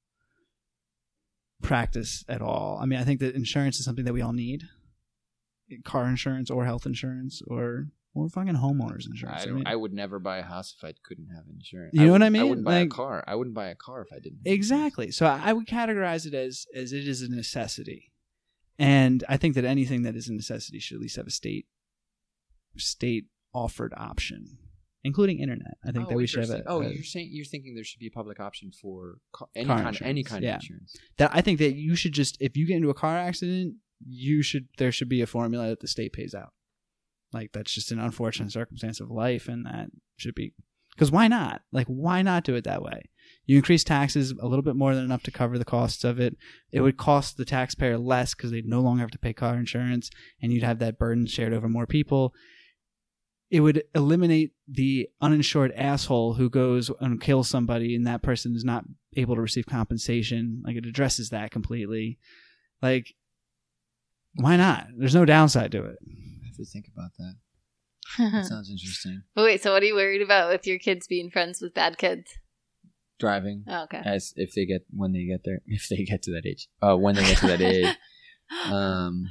practice 1.63 2.25
at 2.29 2.43
all. 2.43 2.79
I 2.83 2.87
mean, 2.87 2.99
I 2.99 3.05
think 3.05 3.21
that 3.21 3.35
insurance 3.35 3.79
is 3.79 3.85
something 3.85 4.05
that 4.05 4.13
we 4.13 4.23
all 4.23 4.33
need. 4.33 4.63
Car 5.85 6.07
insurance 6.07 6.51
or 6.51 6.65
health 6.65 6.87
insurance 6.87 7.43
or 7.49 7.89
or 8.15 8.29
fucking 8.31 8.55
homeowners 8.55 9.05
insurance. 9.07 9.45
I, 9.45 9.49
I 9.49 9.53
mean, 9.53 9.65
I 9.67 9.77
would 9.77 9.93
never 9.93 10.19
buy 10.19 10.39
a 10.39 10.43
house 10.43 10.75
if 10.77 10.83
I 10.85 10.95
couldn't 11.05 11.29
have 11.35 11.45
insurance. 11.53 11.91
You 11.93 12.07
know 12.07 12.13
what 12.13 12.23
I 12.23 12.31
mean? 12.31 12.43
I 12.43 12.45
wouldn't 12.45 12.65
buy 12.65 12.79
Like- 12.81 12.87
a 12.87 12.91
car. 12.91 13.25
I 13.27 13.35
wouldn't 13.35 13.55
buy 13.55 13.67
a 13.69 13.75
car 13.75 14.01
if 14.03 14.09
I 14.13 14.17
didn't. 14.21 14.41
have 14.47 14.55
Exactly. 14.55 15.11
So 15.11 15.27
I 15.27 15.41
I 15.45 15.53
would 15.53 15.67
categorize 15.67 16.25
it 16.25 16.35
as 16.35 16.67
as 16.75 16.93
it 16.93 17.07
is 17.07 17.21
a 17.23 17.29
necessity, 17.29 18.11
and 18.79 19.25
I 19.29 19.37
think 19.37 19.55
that 19.55 19.65
anything 19.65 20.03
that 20.03 20.17
is 20.17 20.29
a 20.29 20.33
necessity 20.35 20.79
should 20.79 20.97
at 20.97 21.01
least 21.01 21.17
have 21.17 21.27
a 21.27 21.31
state 21.31 21.67
state 22.77 23.27
offered 23.55 23.95
option, 23.97 24.59
including 25.05 25.39
internet. 25.39 25.79
I 25.85 25.93
think 25.93 26.07
Oh, 26.07 26.09
that 26.11 26.17
we 26.17 26.27
should 26.27 26.41
have 26.49 26.51
a. 26.61 26.63
Oh, 26.67 26.83
a- 26.83 26.89
you're 26.93 27.03
saying 27.05 27.31
you're 27.33 27.45
thinking 27.45 27.75
there 27.75 27.85
should 27.85 28.01
be 28.01 28.07
a 28.09 28.11
public 28.11 28.39
option 28.41 28.71
for 28.73 29.19
car, 29.33 29.49
any 29.55 29.67
Car 29.67 29.83
kind, 29.83 29.99
any 30.03 30.23
kind 30.23 30.43
yeah. 30.45 30.57
of 30.57 30.63
insurance. 30.63 30.97
that. 31.19 31.31
I 31.35 31.41
think 31.41 31.59
that 31.59 31.75
you 31.75 31.97
should 31.97 32.13
just 32.13 32.37
if 32.41 32.57
you 32.57 32.67
get 32.67 32.77
into 32.77 32.91
a 32.91 32.95
car 32.95 33.17
accident, 33.17 33.77
you 34.07 34.43
should 34.43 34.69
there 34.79 34.93
should 34.93 35.09
be 35.09 35.23
a 35.23 35.27
formula 35.27 35.69
that 35.69 35.81
the 35.81 35.89
state 35.89 36.13
pays 36.13 36.35
out. 36.35 36.53
Like 37.33 37.53
that's 37.53 37.73
just 37.73 37.93
an 37.93 37.99
unfortunate 37.99 38.53
circumstance 38.53 39.01
of 39.01 39.11
life, 39.11 39.49
and 39.49 39.65
that 39.67 39.89
should 40.17 40.35
be 40.35 40.53
because 40.95 41.11
why 41.11 41.29
not? 41.29 41.63
Like 41.73 41.87
why 41.87 42.23
not 42.23 42.45
do 42.45 42.55
it 42.55 42.65
that 42.65 42.83
way? 42.83 43.09
You 43.45 43.57
increase 43.57 43.85
taxes 43.85 44.33
a 44.33 44.47
little 44.47 44.63
bit 44.63 44.77
more 44.77 44.95
than 44.95 45.05
enough 45.05 45.23
to 45.25 45.31
cover 45.31 45.59
the 45.59 45.65
costs 45.65 46.05
of 46.05 46.19
it. 46.19 46.37
It 46.73 46.81
would 46.81 46.97
cost 46.97 47.37
the 47.37 47.45
taxpayer 47.45 47.99
less 47.99 48.35
because 48.35 48.51
they'd 48.51 48.67
no 48.67 48.81
longer 48.81 49.01
have 49.01 49.11
to 49.13 49.19
pay 49.19 49.33
car 49.33 49.55
insurance, 49.55 50.11
and 50.43 50.53
you'd 50.53 50.63
have 50.63 50.79
that 50.81 50.99
burden 50.99 51.27
shared 51.27 51.53
over 51.53 51.69
more 51.69 51.87
people. 51.87 52.35
It 53.51 53.61
would 53.61 53.85
eliminate 53.95 54.53
the 54.67 55.09
uninsured 55.21 55.73
asshole 55.73 56.35
who 56.35 56.51
goes 56.51 56.91
and 57.01 57.21
kills 57.21 57.49
somebody, 57.49 57.95
and 57.95 58.07
that 58.07 58.23
person 58.23 58.57
is 58.57 58.65
not 58.65 58.85
able 59.17 59.37
to 59.37 59.41
receive 59.41 59.67
compensation. 59.67 60.63
Like 60.67 60.77
it 60.77 60.87
addresses 60.87 61.31
that 61.31 61.53
completely. 61.53 62.19
Like, 62.83 63.15
why 64.35 64.57
not? 64.57 64.89
There's 64.97 65.15
no 65.15 65.25
downside 65.25 65.73
to 65.73 65.85
it. 65.85 65.97
I 66.03 66.47
have 66.47 66.57
to 66.57 66.65
think 66.65 66.87
about 66.93 67.11
that. 67.19 67.35
That 68.33 68.47
sounds 68.47 68.71
interesting. 68.71 69.23
But 69.35 69.45
wait, 69.45 69.63
so 69.63 69.73
what 69.73 69.83
are 69.83 69.87
you 69.87 69.95
worried 69.95 70.23
about 70.23 70.51
with 70.51 70.67
your 70.67 70.79
kids 70.79 71.07
being 71.07 71.31
friends 71.31 71.61
with 71.61 71.75
bad 71.75 71.99
kids? 71.99 72.31
Driving 73.19 73.65
Oh, 73.67 73.85
okay. 73.85 74.03
as 74.05 74.33
if 74.37 74.55
they 74.55 74.67
get 74.67 74.83
when 74.91 75.13
they 75.13 75.25
get 75.25 75.43
there, 75.45 75.61
if 75.67 75.89
they 75.89 76.05
get 76.05 76.23
to 76.25 76.33
that 76.33 76.47
age. 76.47 76.69
Uh, 76.83 76.97
when 76.97 77.15
they 77.15 77.23
get 77.23 77.39
to 77.39 77.47
that 77.47 77.61
age, 77.63 77.97
um, 78.71 79.27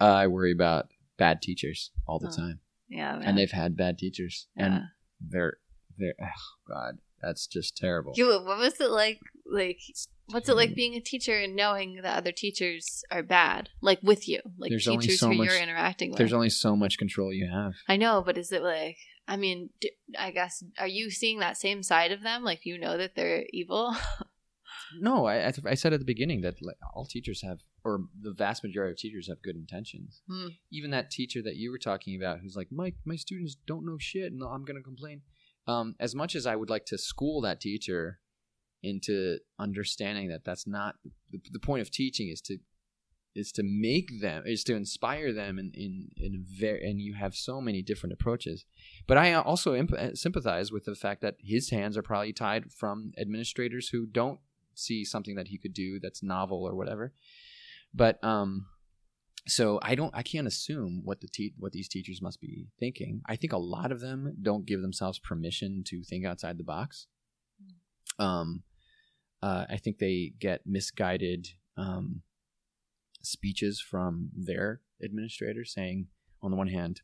I 0.00 0.26
worry 0.26 0.52
about 0.52 0.86
bad 1.16 1.42
teachers 1.42 1.90
all 2.06 2.18
the 2.18 2.28
Oh, 2.28 2.36
time, 2.36 2.60
yeah, 2.88 3.16
man. 3.18 3.22
and 3.22 3.38
they've 3.38 3.50
had 3.50 3.76
bad 3.76 3.98
teachers, 3.98 4.48
yeah. 4.56 4.64
and 4.66 4.80
they're 5.20 5.58
they're 5.96 6.14
oh 6.20 6.26
god, 6.66 6.98
that's 7.22 7.46
just 7.46 7.76
terrible. 7.76 8.12
What 8.16 8.58
was 8.58 8.80
it 8.80 8.90
like 8.90 9.20
like 9.50 9.78
what's 10.30 10.48
it 10.48 10.56
like 10.56 10.74
being 10.74 10.94
a 10.94 11.00
teacher 11.00 11.38
and 11.38 11.54
knowing 11.56 12.00
that 12.02 12.16
other 12.18 12.32
teachers 12.32 13.02
are 13.10 13.22
bad, 13.22 13.68
like 13.80 13.98
with 14.02 14.28
you, 14.28 14.40
like 14.58 14.70
There's 14.70 14.84
teachers 14.86 15.20
so 15.20 15.28
who 15.28 15.34
much- 15.38 15.48
you're 15.48 15.62
interacting 15.62 16.10
with. 16.10 16.18
There's 16.18 16.32
only 16.32 16.50
so 16.50 16.74
much 16.76 16.98
control 16.98 17.32
you 17.32 17.48
have. 17.50 17.74
I 17.88 17.96
know, 17.96 18.22
but 18.24 18.36
is 18.38 18.50
it 18.52 18.62
like? 18.62 18.96
I 19.28 19.36
mean, 19.36 19.70
I 20.18 20.30
guess 20.30 20.64
are 20.78 20.88
you 20.88 21.10
seeing 21.10 21.38
that 21.40 21.58
same 21.58 21.82
side 21.82 22.10
of 22.10 22.22
them? 22.22 22.42
Like 22.42 22.64
you 22.64 22.78
know 22.78 22.96
that 22.96 23.14
they're 23.14 23.44
evil. 23.52 23.94
No, 25.00 25.26
I 25.26 25.48
I, 25.48 25.50
th- 25.50 25.66
I 25.66 25.74
said 25.74 25.92
at 25.92 25.98
the 25.98 26.06
beginning 26.06 26.40
that 26.42 26.62
like, 26.62 26.76
all 26.94 27.04
teachers 27.04 27.42
have, 27.42 27.58
or 27.84 28.04
the 28.20 28.32
vast 28.32 28.62
majority 28.62 28.92
of 28.92 28.98
teachers 28.98 29.28
have 29.28 29.42
good 29.42 29.56
intentions. 29.56 30.22
Hmm. 30.28 30.48
Even 30.72 30.90
that 30.92 31.10
teacher 31.10 31.42
that 31.42 31.56
you 31.56 31.70
were 31.70 31.78
talking 31.78 32.16
about, 32.16 32.40
who's 32.40 32.56
like, 32.56 32.68
my 32.70 32.92
my 33.04 33.16
students 33.16 33.56
don't 33.66 33.84
know 33.84 33.98
shit, 33.98 34.32
and 34.32 34.42
I'm 34.42 34.64
gonna 34.64 34.82
complain. 34.82 35.22
Um, 35.66 35.94
as 36.00 36.14
much 36.14 36.34
as 36.34 36.46
I 36.46 36.56
would 36.56 36.70
like 36.70 36.86
to 36.86 36.98
school 36.98 37.42
that 37.42 37.60
teacher 37.60 38.20
into 38.82 39.38
understanding 39.58 40.28
that 40.28 40.44
that's 40.44 40.66
not 40.66 40.96
the, 41.30 41.40
the 41.50 41.58
point 41.58 41.82
of 41.82 41.90
teaching 41.90 42.28
is 42.28 42.40
to 42.42 42.58
is 43.34 43.52
to 43.52 43.62
make 43.62 44.20
them 44.20 44.42
is 44.46 44.64
to 44.64 44.74
inspire 44.74 45.32
them 45.32 45.58
in 45.58 45.70
in 45.74 46.08
in 46.16 46.44
very 46.48 46.88
and 46.88 47.00
you 47.00 47.14
have 47.14 47.34
so 47.34 47.60
many 47.60 47.82
different 47.82 48.12
approaches. 48.12 48.64
But 49.06 49.18
i 49.18 49.32
also 49.34 49.74
imp- 49.74 50.16
sympathize 50.16 50.72
with 50.72 50.84
the 50.84 50.94
fact 50.94 51.20
that 51.22 51.36
his 51.40 51.70
hands 51.70 51.96
are 51.96 52.02
probably 52.02 52.32
tied 52.32 52.72
from 52.72 53.12
administrators 53.18 53.88
who 53.88 54.06
don't 54.06 54.40
see 54.74 55.04
something 55.04 55.34
that 55.36 55.48
he 55.48 55.58
could 55.58 55.74
do 55.74 55.98
that's 56.00 56.22
novel 56.22 56.62
or 56.64 56.74
whatever. 56.74 57.12
But 57.94 58.22
um 58.22 58.66
so 59.46 59.78
i 59.82 59.94
don't 59.94 60.14
i 60.14 60.22
can't 60.22 60.46
assume 60.46 61.00
what 61.04 61.20
the 61.22 61.28
te- 61.28 61.54
what 61.58 61.72
these 61.72 61.88
teachers 61.88 62.20
must 62.20 62.40
be 62.40 62.66
thinking. 62.78 63.22
I 63.26 63.36
think 63.36 63.52
a 63.52 63.58
lot 63.58 63.92
of 63.92 64.00
them 64.00 64.36
don't 64.42 64.66
give 64.66 64.82
themselves 64.82 65.18
permission 65.18 65.84
to 65.86 66.02
think 66.02 66.24
outside 66.26 66.58
the 66.58 66.64
box. 66.64 67.06
Um 68.18 68.64
uh, 69.42 69.64
i 69.70 69.76
think 69.76 69.98
they 69.98 70.32
get 70.40 70.62
misguided 70.66 71.48
um 71.76 72.22
speeches 73.22 73.80
from 73.80 74.30
their 74.34 74.80
administrators 75.02 75.72
saying 75.72 76.06
on 76.42 76.50
the 76.50 76.56
one 76.56 76.68
hand 76.68 77.00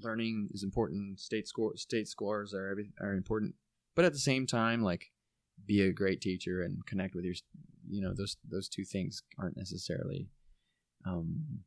learning 0.00 0.48
is 0.52 0.62
important 0.62 1.18
state 1.18 1.46
score 1.46 1.76
state 1.76 2.08
scores 2.08 2.54
are 2.54 2.68
every, 2.68 2.90
are 3.00 3.14
important 3.14 3.54
but 3.94 4.04
at 4.04 4.12
the 4.12 4.18
same 4.18 4.46
time 4.46 4.82
like 4.82 5.10
be 5.66 5.82
a 5.82 5.92
great 5.92 6.20
teacher 6.20 6.62
and 6.62 6.86
connect 6.86 7.14
with 7.14 7.24
your 7.24 7.34
you 7.88 8.00
know 8.00 8.14
those 8.14 8.36
those 8.48 8.68
two 8.68 8.84
things 8.84 9.22
aren't 9.38 9.56
necessarily 9.56 10.28
um 11.06 11.60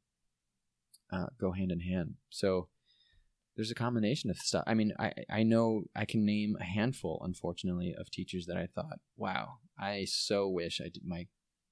uh, 1.13 1.27
go 1.39 1.51
hand 1.51 1.71
in 1.71 1.79
hand. 1.79 2.15
So 2.29 2.67
there's 3.55 3.71
a 3.71 3.75
combination 3.75 4.29
of 4.29 4.37
stuff. 4.37 4.63
I 4.65 4.73
mean 4.73 4.93
i 4.97 5.13
i 5.29 5.43
know 5.43 5.83
i 5.95 6.05
can 6.05 6.25
name 6.25 6.57
a 6.59 6.63
handful 6.63 7.21
unfortunately 7.23 7.93
of 7.95 8.09
teachers 8.09 8.47
that 8.47 8.57
i 8.57 8.67
thought 8.73 8.97
wow 9.15 9.57
i 9.79 10.05
so 10.09 10.49
wish 10.49 10.81
i 10.81 10.85
did 10.85 11.03
my 11.05 11.27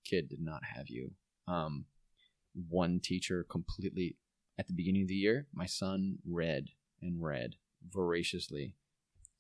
kid 0.06 0.30
did 0.30 0.40
not 0.40 0.62
have 0.76 0.90
you 0.90 1.12
um 1.52 1.86
one 2.70 3.00
teacher 3.00 3.46
completely 3.50 4.18
at 4.58 4.68
the 4.68 4.74
beginning 4.74 5.04
of 5.04 5.08
the 5.08 5.16
year 5.16 5.48
my 5.54 5.66
son 5.66 6.18
read 6.26 6.68
and 7.02 7.24
read 7.24 7.56
voraciously 7.90 8.76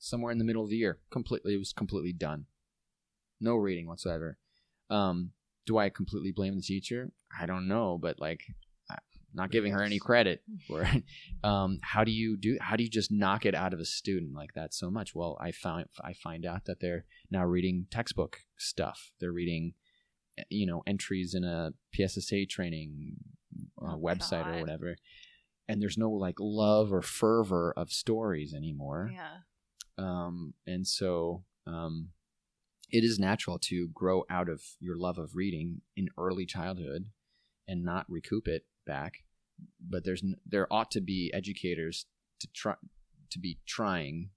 somewhere 0.01 0.31
in 0.31 0.39
the 0.39 0.43
middle 0.43 0.63
of 0.63 0.69
the 0.69 0.77
year. 0.77 0.99
Completely 1.11 1.53
it 1.53 1.57
was 1.57 1.71
completely 1.73 2.11
done. 2.11 2.45
No 3.39 3.55
reading 3.55 3.88
whatsoever. 3.88 4.38
Um 4.89 5.31
do 5.67 5.77
i 5.77 5.89
completely 5.89 6.31
blame 6.31 6.55
the 6.55 6.61
teacher? 6.61 7.11
I 7.39 7.45
don't 7.45 7.67
know 7.67 7.97
but 8.01 8.19
like 8.19 8.41
not 9.33 9.51
giving 9.51 9.71
her 9.71 9.81
any 9.81 9.99
credit 9.99 10.41
for 10.67 10.81
it. 10.81 11.03
Um 11.43 11.79
how 11.81 12.03
do 12.03 12.11
you 12.11 12.35
do 12.35 12.57
how 12.59 12.75
do 12.75 12.83
you 12.83 12.89
just 12.89 13.11
knock 13.11 13.45
it 13.45 13.55
out 13.55 13.73
of 13.73 13.79
a 13.79 13.85
student? 13.85 14.33
Like 14.33 14.53
that 14.55 14.73
so 14.73 14.89
much. 14.89 15.13
Well 15.15 15.38
i 15.39 15.51
found 15.51 15.85
i 16.03 16.13
find 16.13 16.45
out 16.45 16.65
that 16.65 16.81
they're 16.81 17.05
now 17.29 17.45
reading 17.45 17.85
textbook 17.91 18.39
stuff. 18.57 19.11
They're 19.19 19.31
reading 19.31 19.73
you 20.49 20.65
know 20.65 20.81
entries 20.87 21.33
in 21.33 21.43
a 21.43 21.73
pssa 21.93 22.45
training 22.49 23.15
uh, 23.81 23.93
Oh, 23.93 23.99
website 23.99 24.45
or 24.47 24.59
whatever 24.61 24.95
and 25.67 25.81
there's 25.81 25.97
no 25.97 26.09
like 26.11 26.35
love 26.39 26.91
or 26.91 27.01
fervor 27.01 27.73
of 27.77 27.91
stories 27.91 28.53
anymore. 28.53 29.11
Yeah. 29.13 29.37
um, 29.97 30.53
and 30.67 30.85
so 30.87 31.43
um, 31.67 32.09
it 32.89 33.03
is 33.03 33.19
natural 33.19 33.57
to 33.59 33.87
grow 33.93 34.23
out 34.29 34.49
of 34.49 34.61
your 34.79 34.97
love 34.97 35.17
of 35.17 35.35
reading 35.35 35.81
in 35.95 36.09
early 36.17 36.45
childhood 36.45 37.05
and 37.67 37.83
not 37.83 38.05
recoup 38.09 38.47
it 38.47 38.65
back. 38.85 39.23
But 39.79 40.03
there's 40.03 40.23
there 40.45 40.67
ought 40.71 40.91
to 40.91 41.01
be 41.01 41.31
educators 41.33 42.05
to 42.39 42.47
try 42.53 42.75
to 43.29 43.39
be 43.39 43.59
trying 43.65 44.31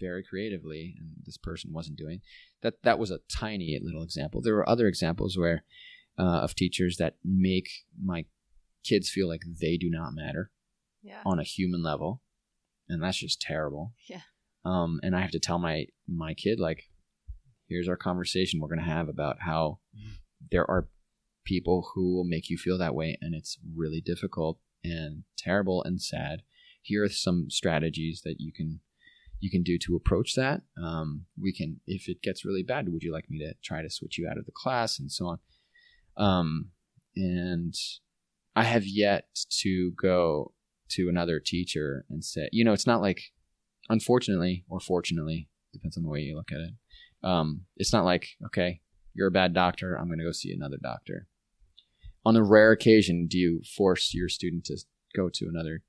very 0.00 0.22
creatively 0.22 0.94
and 0.98 1.10
this 1.24 1.36
person 1.38 1.72
wasn't 1.72 1.96
doing 1.96 2.20
that 2.62 2.74
that 2.82 2.98
was 2.98 3.10
a 3.10 3.20
tiny 3.30 3.78
little 3.82 4.02
example 4.02 4.40
there 4.42 4.54
were 4.54 4.68
other 4.68 4.86
examples 4.86 5.36
where 5.38 5.64
uh, 6.18 6.40
of 6.40 6.54
teachers 6.54 6.96
that 6.98 7.16
make 7.24 7.68
my 8.02 8.24
kids 8.84 9.10
feel 9.10 9.28
like 9.28 9.42
they 9.60 9.76
do 9.76 9.90
not 9.90 10.14
matter 10.14 10.50
Yeah. 11.02 11.22
on 11.26 11.38
a 11.38 11.42
human 11.44 11.82
level 11.82 12.22
and 12.88 13.02
that's 13.02 13.18
just 13.18 13.40
terrible 13.40 13.92
Yeah. 14.08 14.22
um 14.64 15.00
and 15.02 15.14
i 15.16 15.20
have 15.20 15.32
to 15.32 15.40
tell 15.40 15.58
my 15.58 15.86
my 16.08 16.34
kid 16.34 16.58
like 16.60 16.84
here's 17.68 17.88
our 17.88 17.96
conversation 17.96 18.60
we're 18.60 18.68
going 18.68 18.78
to 18.78 18.84
have 18.96 19.08
about 19.08 19.40
how 19.40 19.80
there 20.52 20.68
are 20.70 20.88
people 21.44 21.90
who 21.94 22.14
will 22.14 22.24
make 22.24 22.48
you 22.50 22.56
feel 22.58 22.78
that 22.78 22.94
way 22.94 23.16
and 23.20 23.34
it's 23.34 23.58
really 23.74 24.00
difficult 24.00 24.58
and 24.84 25.24
terrible 25.36 25.82
and 25.84 26.00
sad 26.00 26.42
here 26.82 27.02
are 27.02 27.08
some 27.08 27.50
strategies 27.50 28.22
that 28.24 28.36
you 28.38 28.52
can 28.52 28.80
you 29.40 29.50
can 29.50 29.62
do 29.62 29.78
to 29.78 29.96
approach 29.96 30.34
that. 30.34 30.62
Um, 30.82 31.26
we 31.40 31.52
can 31.52 31.80
if 31.86 32.08
it 32.08 32.22
gets 32.22 32.44
really 32.44 32.62
bad 32.62 32.88
would 32.92 33.02
you 33.02 33.12
like 33.12 33.30
me 33.30 33.38
to 33.40 33.54
try 33.62 33.82
to 33.82 33.90
switch 33.90 34.18
you 34.18 34.28
out 34.28 34.38
of 34.38 34.46
the 34.46 34.52
class 34.54 34.98
and 34.98 35.10
so 35.10 35.26
on? 35.26 35.38
Um, 36.16 36.70
and 37.16 37.74
i 38.54 38.62
have 38.62 38.84
yet 38.84 39.26
to 39.48 39.92
go 40.00 40.52
to 40.88 41.08
another 41.08 41.40
teacher 41.40 42.04
and 42.10 42.24
say 42.24 42.48
you 42.52 42.64
know 42.64 42.72
it's 42.72 42.86
not 42.86 43.00
like 43.00 43.32
unfortunately 43.88 44.64
or 44.68 44.78
fortunately 44.78 45.48
depends 45.72 45.96
on 45.96 46.02
the 46.02 46.08
way 46.08 46.20
you 46.20 46.36
look 46.36 46.52
at 46.52 46.60
it 46.60 46.74
um, 47.22 47.62
it's 47.76 47.92
not 47.92 48.04
like 48.04 48.28
okay 48.44 48.80
you're 49.14 49.28
a 49.28 49.32
bad 49.32 49.54
doctor 49.54 49.94
i'm 49.94 50.06
going 50.06 50.18
to 50.18 50.24
go 50.24 50.32
see 50.32 50.52
another 50.52 50.78
doctor. 50.80 51.26
On 52.24 52.34
the 52.34 52.42
rare 52.42 52.72
occasion 52.72 53.26
do 53.28 53.38
you 53.38 53.62
force 53.76 54.12
your 54.12 54.28
student 54.28 54.64
to 54.66 54.76
go 55.14 55.30
to 55.32 55.46
another 55.48 55.82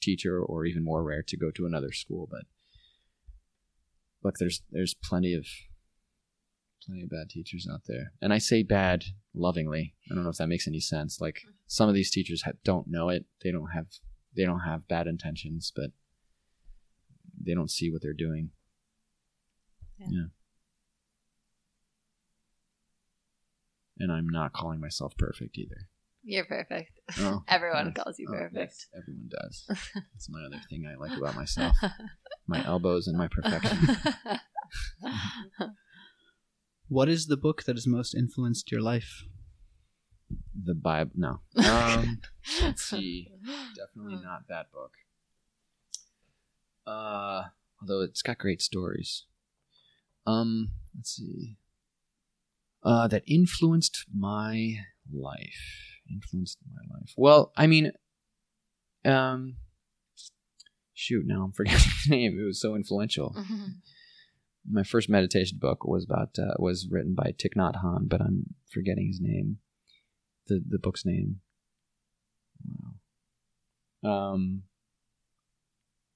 teacher 0.00 0.40
or 0.40 0.64
even 0.64 0.84
more 0.84 1.02
rare 1.02 1.22
to 1.26 1.36
go 1.36 1.50
to 1.50 1.66
another 1.66 1.90
school? 1.92 2.28
But 2.30 2.42
look 4.22 4.36
there's 4.38 4.62
there's 4.70 4.94
plenty 4.94 5.34
of 5.34 5.46
plenty 6.84 7.02
of 7.02 7.10
bad 7.10 7.30
teachers 7.30 7.68
out 7.72 7.82
there. 7.86 8.12
And 8.20 8.32
i 8.32 8.38
say 8.38 8.62
bad 8.62 9.04
lovingly. 9.34 9.94
I 10.10 10.14
don't 10.14 10.24
know 10.24 10.30
if 10.30 10.36
that 10.38 10.48
makes 10.48 10.66
any 10.66 10.80
sense. 10.80 11.20
Like 11.20 11.36
mm-hmm. 11.36 11.50
some 11.66 11.88
of 11.88 11.94
these 11.94 12.10
teachers 12.10 12.42
ha- 12.42 12.52
don't 12.64 12.88
know 12.88 13.08
it. 13.08 13.24
They 13.42 13.52
don't 13.52 13.70
have 13.74 13.86
they 14.36 14.44
don't 14.44 14.60
have 14.60 14.88
bad 14.88 15.06
intentions 15.06 15.72
but 15.74 15.90
they 17.44 17.54
don't 17.54 17.70
see 17.70 17.90
what 17.90 18.02
they're 18.02 18.12
doing. 18.12 18.50
Yeah. 19.98 20.06
yeah. 20.10 20.24
and 24.02 24.10
i'm 24.10 24.28
not 24.28 24.52
calling 24.52 24.80
myself 24.80 25.16
perfect 25.16 25.56
either. 25.58 25.88
You're 26.24 26.44
perfect. 26.44 27.00
Oh, 27.18 27.42
Everyone 27.48 27.86
yes. 27.86 28.04
calls 28.04 28.18
you 28.18 28.28
Oh, 28.30 28.32
perfect. 28.32 28.56
yes, 28.56 28.86
everyone 28.96 29.28
does. 29.28 29.64
That's 29.68 30.28
my 30.28 30.40
other 30.46 30.60
thing 30.68 30.84
i 30.86 30.94
like 30.96 31.16
about 31.16 31.34
myself 31.34 31.76
my 32.52 32.64
elbows 32.64 33.06
and 33.08 33.16
my 33.16 33.28
perfection. 33.28 33.78
What 36.88 37.08
is 37.08 37.26
the 37.26 37.38
book 37.38 37.62
that 37.62 37.76
has 37.76 37.86
most 37.86 38.14
influenced 38.14 38.70
your 38.70 38.82
life? 38.82 39.24
the 40.54 40.74
bible 40.74 41.12
no. 41.14 41.40
Um 41.56 42.20
let's 42.60 42.82
see. 42.82 43.30
Definitely 43.74 44.22
not 44.22 44.48
that 44.48 44.70
book. 44.72 44.92
Uh 46.86 47.44
although 47.80 48.02
it's 48.02 48.22
got 48.22 48.38
great 48.38 48.60
stories. 48.60 49.24
Um 50.26 50.72
let's 50.94 51.16
see. 51.16 51.56
Uh 52.82 53.08
that 53.08 53.22
influenced 53.26 54.04
my 54.14 54.76
life. 55.10 55.62
Influenced 56.10 56.58
my 56.70 56.82
life. 56.94 57.14
Well 57.16 57.52
i 57.56 57.66
mean 57.66 57.92
um 59.04 59.56
shoot 61.02 61.24
now 61.26 61.42
i'm 61.42 61.52
forgetting 61.52 61.90
the 62.08 62.16
name 62.16 62.38
it 62.40 62.44
was 62.44 62.60
so 62.60 62.74
influential 62.74 63.34
my 64.70 64.82
first 64.82 65.08
meditation 65.08 65.58
book 65.60 65.84
was 65.84 66.04
about 66.04 66.38
uh, 66.38 66.54
was 66.58 66.88
written 66.90 67.14
by 67.14 67.32
Thich 67.32 67.56
Nhat 67.56 67.82
Hanh, 67.82 68.08
but 68.08 68.20
I'm 68.20 68.54
forgetting 68.70 69.08
his 69.08 69.20
name. 69.20 69.58
The 70.46 70.62
the 70.66 70.78
book's 70.78 71.04
name. 71.04 71.40
Wow. 74.02 74.10
Um. 74.10 74.62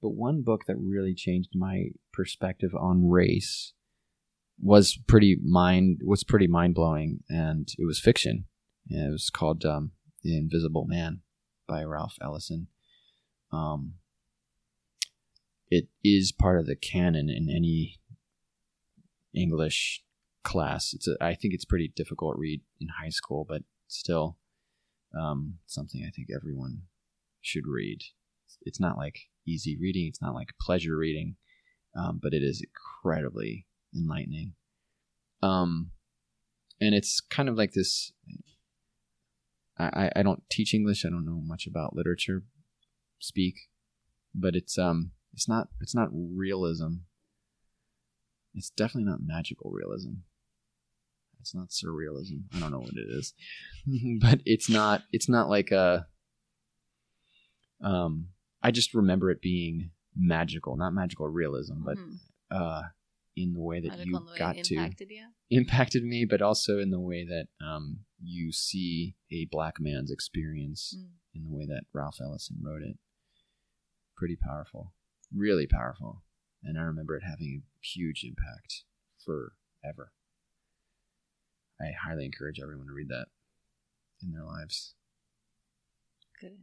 But 0.02 0.10
one 0.10 0.42
book 0.42 0.66
that 0.66 0.76
really 0.76 1.14
changed 1.14 1.50
my 1.54 1.86
perspective 2.12 2.74
on 2.78 3.08
race 3.08 3.72
was 4.60 4.98
pretty 5.06 5.38
mind 5.42 6.00
was 6.04 6.22
pretty 6.22 6.46
mind 6.46 6.74
blowing, 6.74 7.20
and 7.28 7.68
it 7.78 7.86
was 7.86 7.98
fiction. 7.98 8.46
And 8.88 9.08
it 9.08 9.12
was 9.12 9.30
called 9.30 9.64
um, 9.64 9.90
The 10.22 10.36
Invisible 10.36 10.84
Man 10.86 11.22
by 11.66 11.82
Ralph 11.82 12.16
Ellison. 12.22 12.68
Um. 13.52 13.94
It 15.70 15.88
is 16.04 16.32
part 16.32 16.58
of 16.58 16.66
the 16.66 16.76
canon 16.76 17.28
in 17.28 17.48
any 17.50 17.98
English 19.34 20.04
class. 20.44 20.94
It's 20.94 21.08
a, 21.08 21.16
I 21.20 21.34
think 21.34 21.54
it's 21.54 21.64
pretty 21.64 21.92
difficult 21.94 22.38
read 22.38 22.62
in 22.80 22.88
high 23.02 23.10
school, 23.10 23.44
but 23.48 23.62
still 23.88 24.38
um, 25.18 25.58
something 25.66 26.04
I 26.06 26.10
think 26.10 26.28
everyone 26.34 26.82
should 27.40 27.66
read. 27.66 27.98
It's 28.62 28.80
not 28.80 28.96
like 28.96 29.28
easy 29.46 29.76
reading. 29.78 30.06
It's 30.06 30.22
not 30.22 30.34
like 30.34 30.54
pleasure 30.60 30.96
reading, 30.96 31.36
um, 31.96 32.20
but 32.22 32.32
it 32.32 32.42
is 32.42 32.62
incredibly 32.62 33.66
enlightening. 33.94 34.54
Um, 35.42 35.90
and 36.80 36.94
it's 36.94 37.20
kind 37.20 37.48
of 37.48 37.56
like 37.56 37.72
this. 37.72 38.12
I, 39.78 40.10
I 40.16 40.22
don't 40.22 40.42
teach 40.50 40.72
English. 40.72 41.04
I 41.04 41.10
don't 41.10 41.26
know 41.26 41.40
much 41.42 41.66
about 41.66 41.94
literature 41.94 42.44
speak, 43.18 43.56
but 44.34 44.54
it's 44.54 44.78
um 44.78 45.12
it's 45.36 45.46
not 45.48 45.68
it's 45.80 45.94
not 45.94 46.08
realism. 46.12 46.94
It's 48.54 48.70
definitely 48.70 49.08
not 49.08 49.20
magical 49.22 49.70
realism. 49.70 50.14
It's 51.40 51.54
not 51.54 51.68
surrealism. 51.68 52.44
I 52.54 52.58
don't 52.58 52.72
know 52.72 52.80
what 52.80 52.94
it 52.96 53.08
is, 53.08 53.34
but 54.20 54.40
it's 54.44 54.68
not 54.68 55.02
it's 55.12 55.28
not 55.28 55.48
like 55.48 55.70
a. 55.70 56.06
Um, 57.80 58.28
I 58.62 58.70
just 58.70 58.94
remember 58.94 59.30
it 59.30 59.42
being 59.42 59.90
magical, 60.16 60.76
not 60.76 60.94
magical 60.94 61.28
realism, 61.28 61.82
but 61.84 61.98
Mhm. 61.98 62.18
uh, 62.50 62.82
in 63.36 63.52
the 63.52 63.60
way 63.60 63.80
that 63.80 63.88
Magical 63.90 64.20
you 64.22 64.26
way 64.30 64.38
got 64.38 64.56
it 64.56 64.64
to 64.64 64.74
impacted 64.74 65.10
you. 65.10 65.26
impacted 65.50 66.02
me, 66.02 66.24
but 66.24 66.40
also 66.40 66.78
in 66.78 66.90
the 66.90 66.98
way 66.98 67.24
that 67.26 67.48
um, 67.60 68.06
you 68.20 68.50
see 68.50 69.14
a 69.30 69.44
black 69.44 69.78
man's 69.78 70.10
experience 70.10 70.94
Mm. 70.96 71.10
in 71.34 71.42
the 71.42 71.50
way 71.50 71.66
that 71.66 71.84
Ralph 71.92 72.18
Ellison 72.20 72.56
wrote 72.62 72.82
it. 72.82 72.98
Pretty 74.16 74.36
powerful, 74.36 74.94
really 75.34 75.66
powerful, 75.66 76.22
and 76.62 76.78
I 76.78 76.82
remember 76.82 77.16
it 77.16 77.22
having 77.22 77.62
a 77.62 77.86
huge 77.86 78.24
impact 78.24 78.84
forever. 79.24 80.12
I 81.80 81.92
highly 81.92 82.24
encourage 82.24 82.60
everyone 82.60 82.86
to 82.86 82.92
read 82.92 83.08
that 83.08 83.26
in 84.22 84.32
their 84.32 84.44
lives. 84.44 84.94
Good 86.40 86.58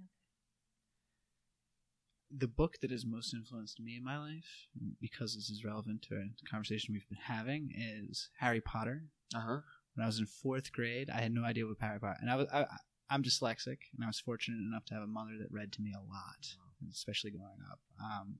the 2.37 2.47
book 2.47 2.77
that 2.81 2.91
has 2.91 3.05
most 3.05 3.33
influenced 3.33 3.79
me 3.79 3.97
in 3.97 4.03
my 4.03 4.17
life, 4.17 4.67
because 4.99 5.35
this 5.35 5.49
is 5.49 5.63
relevant 5.63 6.01
to 6.03 6.15
a 6.15 6.49
conversation 6.49 6.93
we've 6.93 7.07
been 7.09 7.17
having, 7.17 7.71
is 7.75 8.29
Harry 8.39 8.61
Potter. 8.61 9.03
Uh 9.35 9.39
huh. 9.39 9.59
When 9.95 10.03
I 10.03 10.07
was 10.07 10.19
in 10.19 10.25
fourth 10.25 10.71
grade, 10.71 11.09
I 11.09 11.21
had 11.21 11.31
no 11.31 11.43
idea 11.43 11.65
what 11.65 11.77
Harry 11.79 11.99
Potter, 11.99 12.17
and 12.19 12.29
I 12.29 12.35
was 12.35 12.47
I, 12.51 12.65
I'm 13.09 13.23
dyslexic, 13.23 13.77
and 13.95 14.03
I 14.03 14.07
was 14.07 14.19
fortunate 14.19 14.57
enough 14.57 14.85
to 14.85 14.93
have 14.95 15.03
a 15.03 15.07
mother 15.07 15.37
that 15.39 15.51
read 15.51 15.71
to 15.73 15.81
me 15.81 15.93
a 15.95 15.99
lot, 15.99 16.55
especially 16.91 17.31
growing 17.31 17.59
up. 17.71 17.79
Um, 18.03 18.35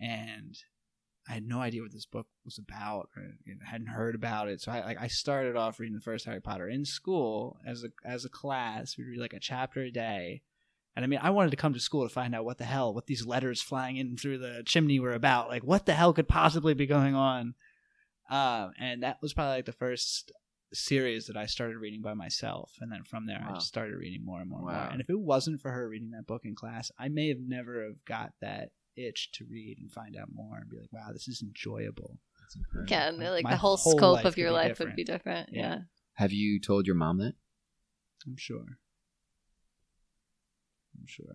and 0.00 0.56
I 1.28 1.34
had 1.34 1.46
no 1.46 1.60
idea 1.60 1.82
what 1.82 1.92
this 1.92 2.06
book 2.06 2.26
was 2.44 2.58
about, 2.58 3.08
or 3.16 3.22
you 3.44 3.54
know, 3.54 3.60
hadn't 3.64 3.88
heard 3.88 4.14
about 4.14 4.48
it. 4.48 4.60
So 4.60 4.72
I 4.72 4.84
like 4.84 5.00
I 5.00 5.08
started 5.08 5.56
off 5.56 5.78
reading 5.78 5.94
the 5.94 6.00
first 6.00 6.24
Harry 6.24 6.40
Potter 6.40 6.68
in 6.68 6.84
school 6.84 7.58
as 7.66 7.84
a 7.84 7.88
as 8.04 8.24
a 8.24 8.30
class. 8.30 8.96
We'd 8.96 9.08
read 9.08 9.20
like 9.20 9.34
a 9.34 9.40
chapter 9.40 9.82
a 9.82 9.90
day. 9.90 10.42
And 10.96 11.04
I 11.04 11.08
mean, 11.08 11.20
I 11.22 11.30
wanted 11.30 11.50
to 11.50 11.56
come 11.56 11.74
to 11.74 11.80
school 11.80 12.02
to 12.02 12.12
find 12.12 12.34
out 12.34 12.44
what 12.44 12.58
the 12.58 12.64
hell, 12.64 12.92
what 12.92 13.06
these 13.06 13.24
letters 13.24 13.62
flying 13.62 13.98
in 13.98 14.16
through 14.16 14.38
the 14.38 14.64
chimney 14.66 14.98
were 14.98 15.12
about. 15.12 15.48
Like, 15.48 15.62
what 15.62 15.86
the 15.86 15.94
hell 15.94 16.12
could 16.12 16.26
possibly 16.26 16.74
be 16.74 16.86
going 16.86 17.14
on? 17.14 17.54
Um, 18.28 18.72
and 18.80 19.04
that 19.04 19.18
was 19.22 19.32
probably 19.32 19.56
like 19.56 19.66
the 19.66 19.72
first 19.72 20.32
series 20.72 21.26
that 21.26 21.36
I 21.36 21.46
started 21.46 21.76
reading 21.76 22.02
by 22.02 22.14
myself. 22.14 22.72
And 22.80 22.90
then 22.90 23.04
from 23.04 23.26
there, 23.26 23.38
I 23.48 23.52
just 23.54 23.68
started 23.68 23.94
reading 23.94 24.24
more 24.24 24.40
and 24.40 24.50
more 24.50 24.58
and 24.58 24.66
more. 24.66 24.74
And 24.90 25.00
if 25.00 25.08
it 25.08 25.20
wasn't 25.20 25.60
for 25.60 25.70
her 25.70 25.88
reading 25.88 26.10
that 26.12 26.26
book 26.26 26.42
in 26.44 26.56
class, 26.56 26.90
I 26.98 27.08
may 27.08 27.28
have 27.28 27.40
never 27.40 27.84
have 27.84 28.04
got 28.04 28.32
that 28.40 28.70
itch 28.98 29.30
to 29.32 29.44
read 29.50 29.78
and 29.78 29.90
find 29.92 30.16
out 30.16 30.28
more 30.32 30.56
and 30.58 30.68
be 30.68 30.76
like, 30.78 30.92
wow, 30.92 31.12
this 31.12 31.28
is 31.28 31.42
enjoyable. 31.42 32.18
That's. 32.40 32.90
Yeah, 32.90 33.10
Like, 33.10 33.44
like 33.44 33.48
the 33.50 33.56
whole 33.56 33.76
whole 33.76 33.96
scope 33.96 34.24
of 34.24 34.36
your 34.36 34.50
life 34.50 34.68
different. 34.68 34.90
would 34.92 34.96
be 34.96 35.04
different. 35.04 35.50
Yeah. 35.52 35.60
Yeah. 35.60 35.78
Have 36.14 36.32
you 36.32 36.58
told 36.60 36.86
your 36.86 36.96
mom 36.96 37.18
that? 37.18 37.34
I'm 38.26 38.36
sure. 38.36 38.64
I'm 40.96 41.06
sure. 41.06 41.26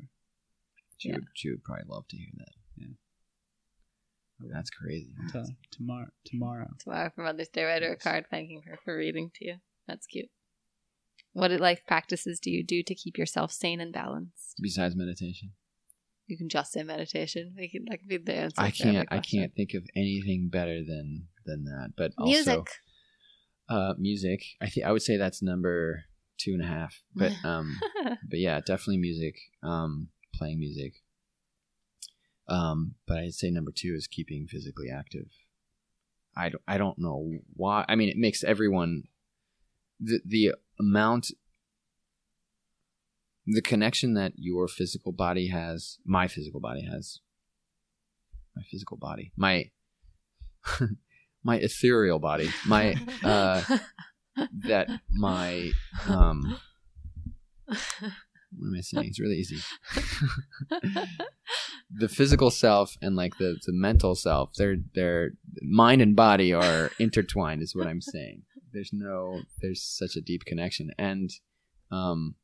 She 0.97 1.09
Yeah. 1.09 1.15
would. 1.15 1.25
She 1.33 1.49
would 1.49 1.63
probably 1.63 1.85
love 1.87 2.07
to 2.09 2.17
hear 2.17 2.27
that. 2.37 2.53
Yeah. 2.75 2.87
Oh. 4.43 4.47
That's 4.51 4.69
crazy. 4.69 5.13
Tell 5.31 5.45
tomorrow. 5.71 6.07
Tomorrow. 6.25 6.67
Tomorrow 6.79 7.11
for 7.15 7.23
Mother's 7.23 7.47
Day, 7.47 7.63
write 7.63 7.83
her 7.83 7.93
a 7.93 7.97
card 7.97 8.25
thanking 8.29 8.63
her 8.63 8.77
for 8.83 8.97
reading 8.97 9.31
to 9.35 9.45
you. 9.45 9.55
That's 9.87 10.05
cute. 10.07 10.29
What 11.33 11.51
life 11.51 11.81
practices 11.87 12.39
do 12.39 12.51
you 12.51 12.63
do 12.63 12.83
to 12.83 12.93
keep 12.95 13.17
yourself 13.17 13.51
sane 13.51 13.79
and 13.81 13.91
balanced? 13.93 14.55
Besides 14.61 14.95
meditation, 14.95 15.53
You 16.27 16.37
can 16.37 16.49
just 16.49 16.71
say 16.71 16.83
meditation. 16.83 17.53
We 17.57 17.69
can, 17.69 17.85
that 17.89 17.99
could 17.99 18.09
be 18.09 18.17
the 18.17 18.35
answer. 18.35 18.61
I 18.61 18.71
can't. 18.71 19.07
I 19.11 19.19
can't 19.19 19.53
think 19.55 19.73
of 19.73 19.83
anything 19.95 20.49
better 20.51 20.83
than 20.83 21.27
than 21.45 21.65
that. 21.65 21.93
But 21.97 22.13
also, 22.17 22.31
Music. 22.31 22.67
uh, 23.69 23.93
music. 23.97 24.43
I 24.61 24.69
think 24.69 24.85
I 24.85 24.91
would 24.91 25.01
say 25.01 25.17
that's 25.17 25.41
number 25.41 26.05
two 26.37 26.51
and 26.53 26.61
a 26.63 26.67
half. 26.67 27.01
But 27.13 27.33
um, 27.43 27.77
but 28.29 28.39
yeah, 28.39 28.59
definitely 28.59 28.97
music. 28.97 29.35
Um, 29.61 30.07
playing 30.33 30.59
music. 30.59 30.93
Um, 32.47 32.95
but 33.07 33.17
I'd 33.19 33.33
say 33.33 33.49
number 33.49 33.71
two 33.73 33.93
is 33.95 34.07
keeping 34.07 34.47
physically 34.47 34.89
active. 34.89 35.27
I 36.35 36.49
don't, 36.49 36.61
I 36.67 36.77
don't 36.77 36.97
know 36.99 37.39
why. 37.55 37.85
I 37.87 37.95
mean, 37.95 38.09
it 38.09 38.17
makes 38.17 38.43
everyone 38.43 39.03
the 39.99 40.19
the 40.25 40.53
amount 40.79 41.31
the 43.45 43.61
connection 43.61 44.13
that 44.13 44.33
your 44.35 44.67
physical 44.67 45.11
body 45.11 45.49
has, 45.49 45.97
my 46.05 46.27
physical 46.27 46.59
body 46.59 46.85
has, 46.85 47.19
my 48.55 48.63
physical 48.69 48.97
body, 48.97 49.31
my 49.35 49.69
my 51.43 51.57
ethereal 51.57 52.19
body, 52.19 52.49
my 52.65 52.95
uh, 53.23 53.61
that 54.67 54.87
my 55.11 55.71
um, 56.07 56.57
what 58.57 58.67
am 58.67 58.75
I 58.77 58.81
saying? 58.81 59.07
It's 59.07 59.19
really 59.19 59.37
easy. 59.37 59.57
the 61.91 62.07
physical 62.07 62.51
self 62.51 62.97
and 63.01 63.15
like 63.15 63.37
the, 63.37 63.57
the 63.65 63.73
mental 63.73 64.15
self, 64.15 64.53
their 64.53 64.75
their 64.93 65.31
mind 65.61 66.01
and 66.01 66.15
body 66.15 66.53
are 66.53 66.91
intertwined. 66.99 67.61
Is 67.61 67.75
what 67.75 67.87
I'm 67.87 68.01
saying. 68.01 68.43
There's 68.71 68.91
no, 68.91 69.41
there's 69.61 69.83
such 69.83 70.15
a 70.15 70.21
deep 70.21 70.45
connection, 70.45 70.91
and 70.97 71.29
um, 71.91 72.35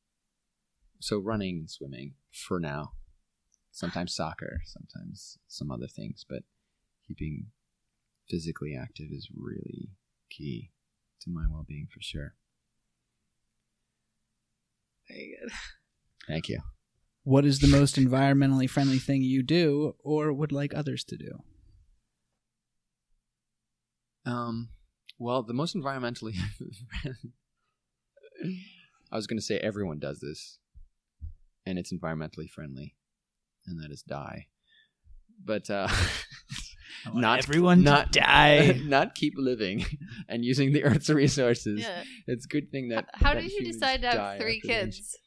so 1.00 1.18
running 1.18 1.58
and 1.60 1.70
swimming 1.70 2.14
for 2.32 2.60
now. 2.60 2.94
Sometimes 3.72 4.16
soccer, 4.16 4.62
sometimes 4.66 5.38
some 5.48 5.72
other 5.72 5.88
things, 5.88 6.26
but 6.28 6.44
keeping 7.08 7.48
physically 8.30 8.78
active 8.80 9.08
is 9.12 9.30
really 9.36 9.90
key 10.30 10.72
to 11.22 11.30
my 11.30 11.46
well-being 11.50 11.88
for 11.92 12.02
sure. 12.02 12.36
Very 15.08 15.36
good. 15.40 15.52
Thank 16.28 16.50
you. 16.50 16.60
What 17.24 17.46
is 17.46 17.60
the 17.60 17.68
most 17.68 17.96
environmentally 17.96 18.70
friendly 18.70 19.00
thing 19.00 19.22
you 19.22 19.44
do 19.44 19.96
or 20.04 20.34
would 20.34 20.52
like 20.52 20.74
others 20.74 21.04
to 21.06 21.18
do? 21.18 21.44
Um, 24.26 24.70
well, 25.18 25.44
the 25.44 25.54
most 25.54 25.76
environmentally. 25.76 26.36
I 29.12 29.16
was 29.16 29.28
going 29.28 29.40
to 29.40 29.46
say 29.46 29.58
everyone 29.58 30.00
does 30.00 30.20
this, 30.20 30.60
and 31.70 31.78
it's 31.80 31.94
environmentally 31.94 32.50
friendly, 32.50 32.96
and 33.68 33.80
that 33.82 33.92
is 33.92 34.02
die. 34.02 34.48
But 35.44 35.70
uh, 35.70 35.88
not 37.14 37.40
everyone 37.40 37.84
not 37.84 38.12
die. 38.12 38.80
not 38.84 39.16
keep 39.16 39.34
living 39.38 39.86
and 40.28 40.44
using 40.44 40.74
the 40.74 40.84
Earth's 40.84 41.10
resources. 41.10 41.82
Yeah. 41.82 42.04
It's 42.28 42.46
a 42.46 42.48
good 42.48 42.72
thing 42.72 42.90
that. 42.90 43.06
How 43.14 43.34
that 43.34 43.42
did 43.44 43.52
you 43.52 43.64
decide 43.64 44.02
to 44.02 44.10
have 44.10 44.40
three 44.40 44.58
after 44.58 44.68
they- 44.68 44.74
kids? 44.74 45.18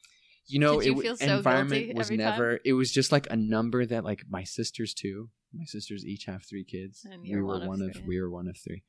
You 0.45 0.59
know, 0.59 0.81
Did 0.81 0.87
you 0.87 0.99
it, 0.99 1.03
feel 1.03 1.15
so 1.15 1.37
environment 1.37 1.95
was 1.95 2.07
every 2.07 2.17
time? 2.17 2.25
never. 2.25 2.59
It 2.65 2.73
was 2.73 2.91
just 2.91 3.13
like 3.13 3.27
a 3.31 3.35
number 3.37 3.85
that 3.85 4.03
like 4.03 4.23
my 4.29 4.43
sisters 4.43 4.93
too. 4.93 5.29
My 5.53 5.63
sisters 5.63 6.05
each 6.05 6.25
have 6.25 6.43
three 6.43 6.65
kids. 6.65 7.07
And 7.09 7.21
we 7.21 7.29
you're 7.29 7.45
were 7.45 7.53
one 7.53 7.61
of 7.61 7.67
one 7.69 7.81
of 7.81 7.93
three. 7.93 8.03
we 8.05 8.21
were 8.21 8.29
one 8.29 8.49
of 8.49 8.57
three. 8.57 8.83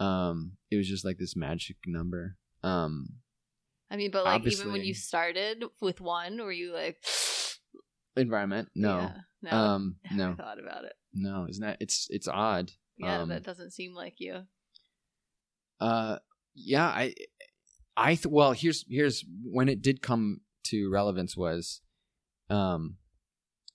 Um, 0.00 0.52
it 0.70 0.76
was 0.76 0.88
just 0.88 1.04
like 1.04 1.18
this 1.18 1.36
magic 1.36 1.76
number. 1.86 2.36
Um, 2.62 3.16
I 3.90 3.96
mean, 3.96 4.10
but 4.10 4.24
like 4.24 4.46
even 4.46 4.72
when 4.72 4.84
you 4.84 4.94
started 4.94 5.64
with 5.80 6.00
one, 6.00 6.38
were 6.38 6.52
you 6.52 6.72
like, 6.72 7.02
environment? 8.16 8.68
No. 8.74 8.98
yeah, 8.98 9.14
no, 9.42 9.50
Um, 9.50 9.96
no, 10.12 10.34
thought 10.36 10.60
about 10.60 10.84
it. 10.84 10.94
no. 11.14 11.46
Isn't 11.48 11.62
that? 11.62 11.78
It's 11.80 12.06
it's 12.10 12.28
odd. 12.28 12.72
Yeah, 12.98 13.22
um, 13.22 13.28
that 13.28 13.44
doesn't 13.44 13.72
seem 13.72 13.94
like 13.94 14.14
you. 14.18 14.42
Uh, 15.80 16.18
yeah, 16.54 16.86
I, 16.86 17.14
I 17.96 18.14
th- 18.14 18.26
well, 18.26 18.52
here's 18.52 18.84
here's 18.88 19.24
when 19.44 19.68
it 19.68 19.80
did 19.82 20.02
come 20.02 20.40
to 20.64 20.90
relevance 20.90 21.36
was, 21.36 21.80
um, 22.50 22.96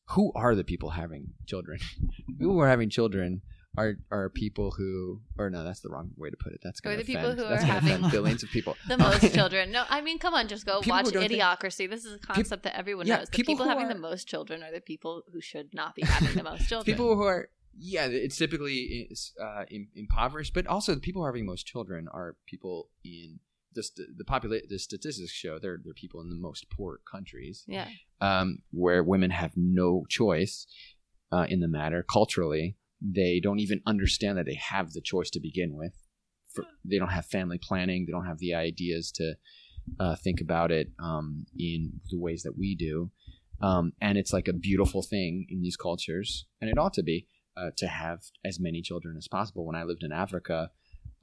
who 0.10 0.32
are 0.36 0.54
the 0.56 0.64
people 0.66 0.92
having 0.92 1.28
children? 1.48 1.80
people 2.28 2.54
who 2.54 2.60
are 2.60 2.68
having 2.68 2.90
children 2.90 3.42
are 3.78 3.96
are 4.12 4.30
people 4.30 4.72
who, 4.72 5.22
or 5.38 5.50
no, 5.50 5.64
that's 5.64 5.80
the 5.82 5.90
wrong 5.90 6.12
way 6.18 6.30
to 6.30 6.38
put 6.38 6.54
it. 6.54 6.60
That's 6.64 6.80
going 6.80 6.98
the 6.98 7.04
to 7.04 7.08
people 7.08 7.32
who 7.34 7.44
are 7.44 7.54
offend 7.56 7.70
having 7.86 8.10
billions 8.10 8.44
of 8.44 8.50
people. 8.50 8.76
The 8.88 8.98
most 8.98 9.34
children. 9.38 9.72
No, 9.72 9.84
I 9.90 10.02
mean, 10.02 10.20
come 10.20 10.34
on, 10.34 10.48
just 10.48 10.66
go 10.66 10.82
People 10.82 10.98
watch 10.98 11.12
don't 11.12 11.28
think- 11.28 11.42
Idiocracy. 11.42 11.90
This 11.90 12.06
is 12.06 12.16
a 12.16 12.20
concept 12.20 12.64
that 12.64 12.78
everyone 12.78 13.08
yeah, 13.08 13.18
knows. 13.18 13.30
The 13.30 13.38
people 13.38 13.56
people, 13.56 13.68
having 13.68 13.86
are- 13.86 13.94
the 13.94 14.00
most 14.00 14.28
children 14.28 14.62
are 14.64 14.72
the 14.72 14.82
people 14.82 15.24
who 15.32 15.42
should 15.42 15.74
not 15.74 15.96
be 15.96 16.04
having 16.04 16.36
the 16.36 16.44
most 16.44 16.68
children. 16.70 16.86
people 16.96 17.16
who 17.16 17.24
are 17.24 17.50
yeah, 17.76 18.06
it's 18.06 18.38
typically 18.38 19.10
uh, 19.42 19.64
impoverished, 19.96 20.54
but 20.54 20.68
also 20.68 20.94
the 20.94 21.02
people 21.02 21.22
who 21.22 21.26
are 21.26 21.32
having 21.32 21.46
most 21.48 21.66
children 21.66 22.08
are 22.14 22.36
people 22.46 22.90
in 23.04 23.40
the 23.74 23.82
st- 23.82 24.08
the 24.16 24.24
popula- 24.24 24.68
the 24.70 24.78
statistics 24.78 25.32
show 25.32 25.58
they're 25.58 25.80
they're 25.84 25.96
people 25.96 26.22
in 26.22 26.30
the 26.30 26.36
most 26.36 26.68
poor 26.70 27.00
countries 27.12 27.64
Yeah. 27.68 27.88
um, 28.22 28.60
where 28.70 29.04
women 29.04 29.32
have 29.32 29.54
no 29.58 30.06
choice 30.08 30.68
uh, 31.32 31.48
in 31.50 31.60
the 31.62 31.68
matter 31.68 32.06
culturally. 32.08 32.78
They 33.04 33.40
don't 33.42 33.60
even 33.60 33.82
understand 33.86 34.38
that 34.38 34.46
they 34.46 34.60
have 34.70 34.94
the 34.94 35.02
choice 35.02 35.30
to 35.32 35.40
begin 35.40 35.76
with. 35.76 35.94
For, 36.56 36.64
they 36.86 36.98
don't 36.98 37.10
have 37.10 37.26
family 37.26 37.60
planning. 37.62 38.06
They 38.06 38.12
don't 38.12 38.26
have 38.26 38.40
the 38.40 38.54
ideas 38.54 39.12
to 39.16 39.34
uh, 40.00 40.16
think 40.16 40.40
about 40.42 40.72
it 40.72 40.88
um, 41.00 41.46
in 41.58 42.00
the 42.10 42.20
ways 42.20 42.44
that 42.44 42.58
we 42.58 42.76
do. 42.76 43.12
Um, 43.62 43.94
and 44.02 44.18
it's 44.18 44.34
like 44.34 44.48
a 44.48 44.54
beautiful 44.54 45.04
thing 45.04 45.46
in 45.50 45.62
these 45.62 45.78
cultures, 45.78 46.46
and 46.60 46.70
it 46.70 46.78
ought 46.78 46.94
to 46.94 47.04
be 47.04 47.28
uh, 47.56 47.70
to 47.78 47.88
have 47.88 48.20
as 48.44 48.60
many 48.60 48.82
children 48.82 49.16
as 49.18 49.28
possible. 49.28 49.66
When 49.66 49.76
I 49.76 49.84
lived 49.84 50.04
in 50.04 50.12
Africa, 50.12 50.70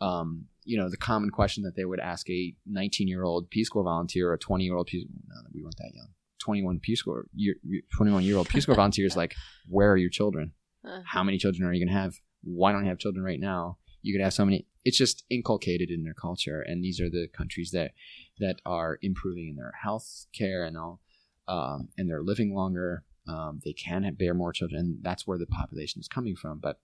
um, 0.00 0.46
you 0.64 0.78
know, 0.78 0.88
the 0.88 0.96
common 0.96 1.30
question 1.30 1.64
that 1.64 1.76
they 1.76 1.84
would 1.84 2.00
ask 2.00 2.28
a 2.30 2.54
19 2.66 3.08
year 3.08 3.24
old 3.24 3.50
Peace 3.50 3.68
Corps 3.68 3.84
volunteer 3.84 4.30
or 4.30 4.34
a 4.34 4.38
20 4.38 4.64
year 4.64 4.76
old 4.76 4.86
Peace 4.86 5.06
no, 5.28 5.34
we 5.52 5.62
weren't 5.62 5.76
that 5.78 5.92
young. 5.94 6.08
21 6.40 6.80
Peace 6.80 7.02
Corps 7.02 7.26
year, 7.34 7.54
21 7.96 8.22
year 8.22 8.36
old 8.36 8.48
Peace 8.48 8.64
Corps 8.64 8.74
volunteers 8.74 9.16
like, 9.16 9.34
where 9.68 9.90
are 9.90 9.96
your 9.96 10.10
children? 10.10 10.52
Uh, 10.84 11.00
How 11.06 11.22
many 11.22 11.38
children 11.38 11.68
are 11.68 11.72
you 11.72 11.84
going 11.84 11.94
to 11.94 12.00
have? 12.00 12.14
Why 12.42 12.72
don't 12.72 12.84
you 12.84 12.88
have 12.88 12.98
children 12.98 13.24
right 13.24 13.40
now? 13.40 13.78
You 14.02 14.14
could 14.14 14.24
have 14.24 14.32
so 14.32 14.44
many. 14.44 14.66
It's 14.84 14.96
just 14.96 15.24
inculcated 15.28 15.90
in 15.90 16.04
their 16.04 16.14
culture, 16.14 16.62
and 16.62 16.82
these 16.82 17.00
are 17.00 17.10
the 17.10 17.28
countries 17.36 17.70
that 17.72 17.92
that 18.38 18.60
are 18.64 18.98
improving 19.02 19.48
in 19.48 19.56
their 19.56 19.74
health 19.82 20.26
care 20.36 20.64
and 20.64 20.76
all, 20.76 21.00
um, 21.46 21.90
and 21.98 22.08
they're 22.08 22.22
living 22.22 22.54
longer. 22.54 23.04
Um, 23.28 23.60
they 23.62 23.74
can 23.74 24.04
have, 24.04 24.16
bear 24.16 24.32
more 24.32 24.52
children. 24.52 24.98
That's 25.02 25.26
where 25.26 25.38
the 25.38 25.46
population 25.46 26.00
is 26.00 26.08
coming 26.08 26.34
from. 26.34 26.58
But 26.58 26.80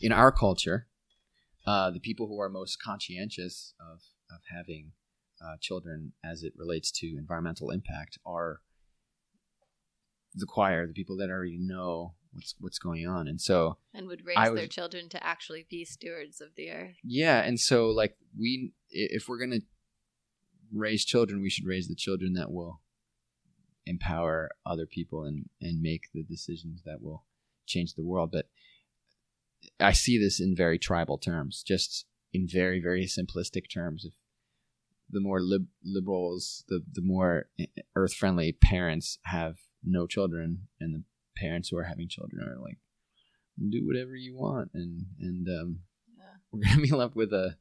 in 0.00 0.12
our 0.12 0.30
culture, 0.30 0.86
uh, 1.66 1.90
the 1.90 2.00
people 2.00 2.28
who 2.28 2.40
are 2.40 2.48
most 2.48 2.80
conscientious 2.80 3.74
of 3.80 4.00
of 4.30 4.42
having 4.54 4.92
uh, 5.44 5.56
children 5.60 6.12
as 6.24 6.44
it 6.44 6.52
relates 6.56 6.92
to 6.92 7.16
environmental 7.18 7.70
impact 7.70 8.18
are 8.24 8.60
the 10.34 10.46
choir, 10.46 10.86
the 10.86 10.92
people 10.92 11.16
that 11.16 11.30
already 11.30 11.58
know 11.58 12.14
what's 12.36 12.54
what's 12.60 12.78
going 12.78 13.06
on, 13.06 13.26
and 13.26 13.40
so 13.40 13.78
and 13.92 14.06
would 14.06 14.24
raise 14.24 14.36
I 14.38 14.50
their 14.50 14.66
children 14.66 15.08
to 15.10 15.24
actually 15.24 15.66
be 15.68 15.84
stewards 15.84 16.40
of 16.40 16.54
the 16.56 16.70
earth. 16.70 16.96
yeah, 17.02 17.42
and 17.42 17.58
so 17.58 17.88
like 17.88 18.16
we, 18.38 18.72
if 18.90 19.28
we're 19.28 19.38
gonna 19.38 19.62
raise 20.72 21.04
children, 21.04 21.40
we 21.42 21.50
should 21.50 21.66
raise 21.66 21.88
the 21.88 21.94
children 21.94 22.34
that 22.34 22.52
will 22.52 22.80
empower 23.86 24.50
other 24.64 24.86
people 24.86 25.24
and 25.24 25.48
and 25.60 25.80
make 25.80 26.04
the 26.14 26.22
decisions 26.22 26.82
that 26.84 27.02
will 27.02 27.24
change 27.66 27.94
the 27.94 28.04
world. 28.04 28.30
But 28.32 28.46
I 29.80 29.92
see 29.92 30.18
this 30.18 30.40
in 30.40 30.54
very 30.54 30.78
tribal 30.78 31.18
terms, 31.18 31.62
just 31.66 32.06
in 32.32 32.46
very 32.48 32.80
very 32.80 33.06
simplistic 33.06 33.64
terms. 33.72 34.04
If 34.04 34.12
the 35.08 35.20
more 35.20 35.40
lib- 35.40 35.68
liberals, 35.84 36.64
the 36.68 36.82
the 36.92 37.02
more 37.02 37.48
earth 37.94 38.14
friendly 38.14 38.52
parents 38.52 39.18
have 39.24 39.56
no 39.82 40.06
children, 40.06 40.68
and 40.80 40.94
the 40.94 41.04
parents 41.36 41.68
who 41.68 41.76
are 41.78 41.84
having 41.84 42.08
children 42.08 42.42
are 42.46 42.58
like, 42.60 42.78
do 43.70 43.86
whatever 43.86 44.14
you 44.14 44.36
want, 44.36 44.70
and 44.74 45.06
and 45.20 45.46
um, 45.48 45.80
Yeah. 46.18 46.24
we're 46.50 46.60
gonna 46.64 46.82
be 46.88 46.90
left 46.90 47.16
with 47.16 47.32
a 47.32 47.56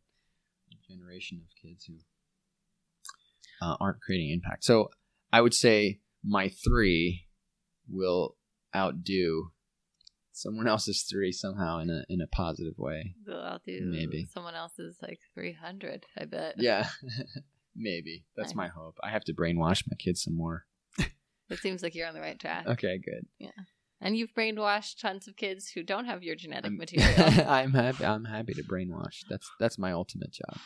generation 0.88 1.40
of 1.42 1.48
kids 1.62 1.86
who 1.86 1.96
uh, 3.66 3.78
aren't 3.80 4.02
creating 4.02 4.32
impact. 4.32 4.64
So 4.64 4.90
I 5.32 5.42
would 5.42 5.54
say 5.54 6.00
my 6.24 6.50
three 6.50 7.28
will 7.90 8.36
outdo 8.76 9.52
someone 10.32 10.68
else's 10.68 11.04
three 11.10 11.32
somehow 11.32 11.80
in 11.80 11.90
a 11.90 12.04
in 12.10 12.20
a 12.22 12.28
positive 12.28 12.78
way. 12.78 13.16
So 13.26 13.34
I'll 13.34 13.62
do 13.66 13.80
Maybe. 13.90 14.28
someone 14.34 14.56
else's 14.56 14.98
like 15.02 15.20
300, 15.34 16.06
I 16.18 16.26
bet. 16.26 16.56
Yeah, 16.58 16.88
maybe 17.76 18.26
that's 18.36 18.54
my 18.56 18.68
hope. 18.68 18.98
I 19.04 19.12
have 19.12 19.24
to 19.26 19.34
brainwash 19.34 19.84
my 19.90 19.96
kids 19.98 20.24
some 20.24 20.36
more. 20.36 20.66
It 21.50 21.60
seems 21.60 21.84
like 21.84 21.96
you're 21.96 22.08
on 22.08 22.14
the 22.14 22.22
right 22.22 22.40
track. 22.40 22.66
Okay, 22.68 23.00
good. 23.04 23.26
Yeah. 23.40 23.50
And 24.02 24.18
you've 24.18 24.34
brainwashed 24.34 25.00
tons 25.00 25.28
of 25.28 25.36
kids 25.36 25.70
who 25.70 25.84
don't 25.84 26.06
have 26.06 26.24
your 26.24 26.36
genetic 26.36 26.72
I'm, 26.72 26.78
material. 26.78 27.48
I'm 27.50 27.74
happy. 27.74 28.06
I'm 28.06 28.26
happy 28.26 28.54
to 28.54 28.64
brainwash. 28.64 29.24
That's 29.30 29.50
that's 29.60 29.78
my 29.78 29.92
ultimate 29.92 30.32
job. 30.32 30.58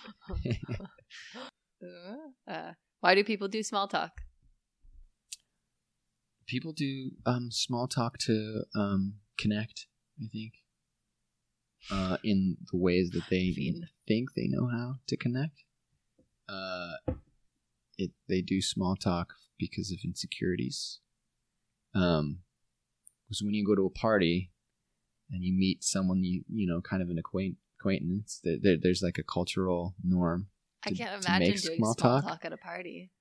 uh, 2.47 2.71
why 3.01 3.15
do 3.15 3.23
people 3.23 3.47
do 3.47 3.61
small 3.63 3.87
talk? 3.87 4.21
People 6.47 6.73
do 6.73 7.11
um, 7.25 7.49
small 7.51 7.87
talk 7.87 8.17
to 8.19 8.63
um, 8.75 9.15
connect. 9.37 9.85
I 10.19 10.27
think 10.31 10.53
uh, 11.91 12.17
in 12.23 12.57
the 12.71 12.77
ways 12.77 13.11
that 13.11 13.23
they 13.29 13.55
think 14.07 14.29
they 14.35 14.47
know 14.47 14.67
how 14.67 14.95
to 15.07 15.17
connect. 15.17 15.63
Uh, 16.47 17.13
it 17.99 18.11
they 18.27 18.41
do 18.41 18.61
small 18.61 18.95
talk 18.95 19.33
because 19.57 19.91
of 19.91 19.99
insecurities. 20.03 20.99
Um, 21.93 22.39
because 23.27 23.43
when 23.43 23.53
you 23.53 23.65
go 23.65 23.75
to 23.75 23.85
a 23.85 23.89
party 23.89 24.51
and 25.29 25.43
you 25.43 25.53
meet 25.53 25.83
someone 25.83 26.23
you 26.23 26.43
you 26.51 26.65
know 26.67 26.81
kind 26.81 27.03
of 27.03 27.09
an 27.09 27.19
acquaint 27.19 27.57
acquaintance, 27.79 28.39
there, 28.43 28.57
there, 28.61 28.77
there's 28.81 29.03
like 29.03 29.17
a 29.17 29.23
cultural 29.23 29.95
norm. 30.03 30.47
I 30.85 30.91
can't 30.91 31.23
imagine 31.23 31.57
doing 31.57 31.77
small 31.77 31.93
small 31.93 31.95
talk? 31.95 32.23
talk 32.23 32.45
at 32.45 32.53
a 32.53 32.57
party. 32.57 33.11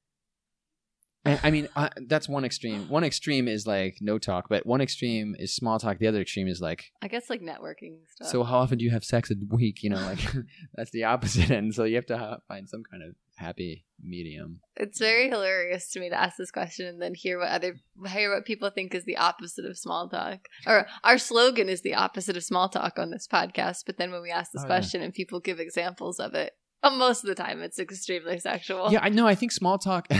I 1.42 1.50
mean, 1.50 1.68
uh, 1.76 1.88
that's 2.06 2.28
one 2.28 2.44
extreme. 2.44 2.88
One 2.88 3.04
extreme 3.04 3.48
is 3.48 3.66
like 3.66 3.98
no 4.00 4.18
talk, 4.18 4.48
but 4.48 4.64
one 4.66 4.80
extreme 4.80 5.34
is 5.38 5.54
small 5.54 5.78
talk. 5.78 5.98
The 5.98 6.06
other 6.06 6.20
extreme 6.20 6.48
is 6.48 6.60
like, 6.60 6.92
I 7.02 7.08
guess 7.08 7.28
like 7.28 7.40
networking 7.42 7.98
stuff. 8.14 8.28
so 8.28 8.42
how 8.44 8.58
often 8.58 8.78
do 8.78 8.84
you 8.84 8.90
have 8.90 9.04
sex 9.04 9.30
a 9.30 9.34
week? 9.50 9.82
You 9.82 9.90
know, 9.90 10.00
like 10.00 10.20
that's 10.74 10.90
the 10.90 11.04
opposite 11.04 11.50
end. 11.50 11.74
So 11.74 11.84
you 11.84 11.96
have 11.96 12.06
to 12.06 12.18
ha- 12.18 12.38
find 12.48 12.68
some 12.68 12.82
kind 12.90 13.02
of 13.02 13.14
happy 13.36 13.84
medium. 14.02 14.60
it's 14.76 14.98
very 14.98 15.28
hilarious 15.28 15.90
to 15.92 16.00
me 16.00 16.08
to 16.08 16.14
ask 16.18 16.36
this 16.36 16.50
question 16.50 16.86
and 16.86 17.00
then 17.00 17.14
hear 17.14 17.38
what 17.38 17.48
other 17.48 17.76
hear 18.08 18.32
what 18.34 18.44
people 18.44 18.68
think 18.70 18.94
is 18.94 19.04
the 19.04 19.16
opposite 19.16 19.64
of 19.64 19.76
small 19.78 20.08
talk. 20.08 20.40
Or 20.66 20.86
our 21.04 21.18
slogan 21.18 21.68
is 21.68 21.82
the 21.82 21.94
opposite 21.94 22.36
of 22.36 22.42
small 22.44 22.68
talk 22.68 22.98
on 22.98 23.10
this 23.10 23.28
podcast, 23.28 23.84
but 23.86 23.96
then 23.96 24.10
when 24.12 24.22
we 24.22 24.30
ask 24.30 24.52
this 24.52 24.62
Oh, 24.62 24.64
yeah. 24.64 24.68
question 24.68 25.02
and 25.02 25.12
people 25.14 25.40
give 25.40 25.60
examples 25.60 26.18
of 26.20 26.34
it, 26.34 26.52
uh, 26.82 26.90
most 26.90 27.24
of 27.24 27.28
the 27.28 27.34
time 27.34 27.62
it's 27.62 27.78
extremely 27.78 28.38
sexual. 28.38 28.92
Yeah, 28.92 29.00
I 29.02 29.08
know. 29.08 29.26
I 29.26 29.34
think 29.34 29.52
small 29.52 29.78
talk. 29.78 30.06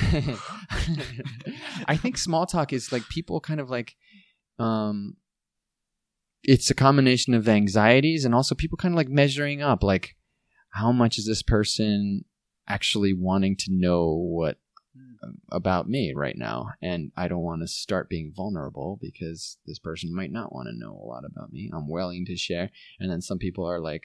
I 1.87 1.97
think 1.97 2.19
small 2.19 2.47
talk 2.47 2.73
is 2.73 2.93
like 2.93 3.09
people 3.09 3.41
kind 3.41 3.61
of 3.61 3.71
like, 3.71 3.95
um, 4.59 5.17
it's 6.43 6.71
a 6.71 6.75
combination 6.75 7.35
of 7.35 7.49
anxieties 7.49 8.25
and 8.25 8.35
also 8.35 8.55
people 8.55 8.77
kind 8.77 8.95
of 8.95 8.97
like 8.97 9.09
measuring 9.09 9.63
up, 9.63 9.83
like 9.83 10.17
how 10.71 10.93
much 10.93 11.19
is 11.19 11.27
this 11.27 11.43
person 11.43 12.25
actually 12.69 13.13
wanting 13.13 13.57
to 13.57 13.71
know 13.71 14.15
what 14.15 14.59
about 15.51 15.89
me 15.89 16.13
right 16.15 16.37
now, 16.37 16.71
and 16.83 17.11
I 17.17 17.29
don't 17.29 17.43
want 17.43 17.63
to 17.63 17.69
start 17.69 18.09
being 18.09 18.33
vulnerable 18.35 18.99
because 19.01 19.59
this 19.67 19.79
person 19.79 20.15
might 20.15 20.33
not 20.33 20.53
want 20.53 20.69
to 20.69 20.79
know 20.79 20.93
a 20.93 21.07
lot 21.07 21.25
about 21.25 21.53
me. 21.53 21.71
I'm 21.73 21.89
willing 21.89 22.25
to 22.27 22.37
share, 22.37 22.71
and 23.01 23.11
then 23.11 23.21
some 23.21 23.39
people 23.39 23.65
are 23.69 23.81
like, 23.81 24.05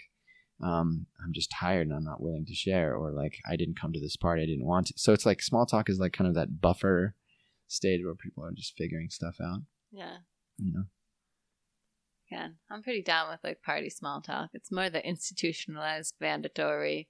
um, 0.62 1.08
I'm 1.24 1.34
just 1.34 1.52
tired 1.52 1.88
and 1.88 1.96
I'm 1.96 2.04
not 2.04 2.22
willing 2.22 2.46
to 2.46 2.54
share, 2.54 2.96
or 2.96 3.12
like 3.12 3.38
I 3.50 3.56
didn't 3.56 3.80
come 3.80 3.94
to 3.94 4.00
this 4.00 4.16
party, 4.16 4.44
I 4.44 4.46
didn't 4.46 4.66
want 4.66 4.88
to. 4.88 4.94
So 4.98 5.14
it's 5.14 5.26
like 5.26 5.42
small 5.42 5.66
talk 5.66 5.90
is 5.90 6.00
like 6.00 6.14
kind 6.14 6.28
of 6.28 6.36
that 6.36 6.62
buffer 6.62 7.16
stage 7.68 8.02
where 8.04 8.16
people 8.16 8.44
are 8.46 8.52
just 8.52 8.78
figuring 8.78 9.10
stuff 9.10 9.38
out. 9.42 9.62
Yeah. 9.92 10.18
You 10.58 10.72
know, 10.74 10.84
Yeah. 12.32 12.50
I'm 12.70 12.84
pretty 12.84 13.02
down 13.02 13.30
with 13.30 13.40
like 13.44 13.62
party 13.62 13.90
small 13.90 14.22
talk. 14.22 14.52
It's 14.54 14.72
more 14.72 14.90
the 14.90 15.06
institutionalized, 15.06 16.16
mandatory 16.20 17.08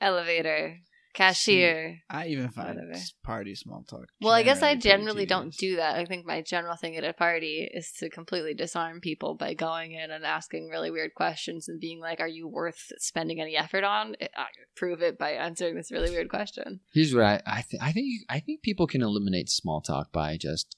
elevator, 0.00 0.80
cashier. 1.14 2.00
I 2.10 2.26
even 2.26 2.48
find 2.50 2.76
Whatever. 2.76 2.98
party 3.22 3.54
small 3.54 3.84
talk. 3.88 4.06
Well, 4.20 4.32
I 4.32 4.42
guess 4.42 4.62
I 4.62 4.74
generally 4.74 5.26
don't 5.26 5.54
do 5.56 5.76
that. 5.76 5.96
I 5.96 6.04
think 6.04 6.26
my 6.26 6.42
general 6.42 6.76
thing 6.76 6.96
at 6.96 7.04
a 7.04 7.12
party 7.12 7.68
is 7.72 7.92
to 7.98 8.10
completely 8.10 8.52
disarm 8.54 9.00
people 9.00 9.34
by 9.36 9.54
going 9.54 9.92
in 9.92 10.10
and 10.10 10.24
asking 10.24 10.68
really 10.68 10.90
weird 10.90 11.14
questions 11.14 11.68
and 11.68 11.80
being 11.80 12.00
like, 12.00 12.20
"Are 12.20 12.28
you 12.28 12.48
worth 12.48 12.92
spending 12.98 13.40
any 13.40 13.56
effort 13.56 13.84
on?" 13.84 14.16
I 14.36 14.46
prove 14.76 15.00
it 15.02 15.18
by 15.18 15.30
answering 15.30 15.76
this 15.76 15.90
really 15.92 16.10
weird 16.10 16.28
question. 16.28 16.80
here's 16.92 17.14
what 17.14 17.24
I 17.24 17.42
I, 17.46 17.64
th- 17.68 17.82
I 17.82 17.92
think 17.92 18.06
I 18.28 18.40
think 18.40 18.62
people 18.62 18.86
can 18.86 19.02
eliminate 19.02 19.48
small 19.48 19.80
talk 19.80 20.12
by 20.12 20.36
just 20.36 20.74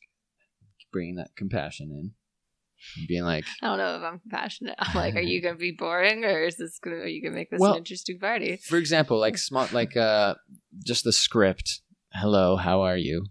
bringing 0.92 1.16
that 1.16 1.34
compassion 1.36 1.90
in, 1.90 1.98
and 1.98 2.10
being 3.08 3.24
like, 3.24 3.44
I 3.62 3.66
don't 3.68 3.78
know 3.78 3.96
if 3.96 4.02
I'm 4.02 4.18
compassionate. 4.20 4.74
I'm 4.78 4.94
like, 4.94 5.14
"Are 5.14 5.20
you 5.20 5.40
going 5.42 5.54
to 5.54 5.58
be 5.58 5.72
boring, 5.72 6.24
or 6.24 6.44
is 6.44 6.56
this 6.56 6.78
to 6.80 6.90
Are 6.90 7.06
you 7.06 7.22
going 7.22 7.32
to 7.32 7.38
make 7.38 7.50
this 7.50 7.60
Well- 7.60 7.72
an 7.72 7.78
interesting 7.78 8.18
party?" 8.18 8.56
for 8.56 8.76
example, 8.76 9.18
like 9.18 9.38
small, 9.38 9.68
like 9.72 9.96
uh, 9.96 10.34
just 10.84 11.04
the 11.04 11.12
script. 11.12 11.80
Hello, 12.12 12.56
how 12.56 12.82
are 12.82 12.96
you? 12.96 13.26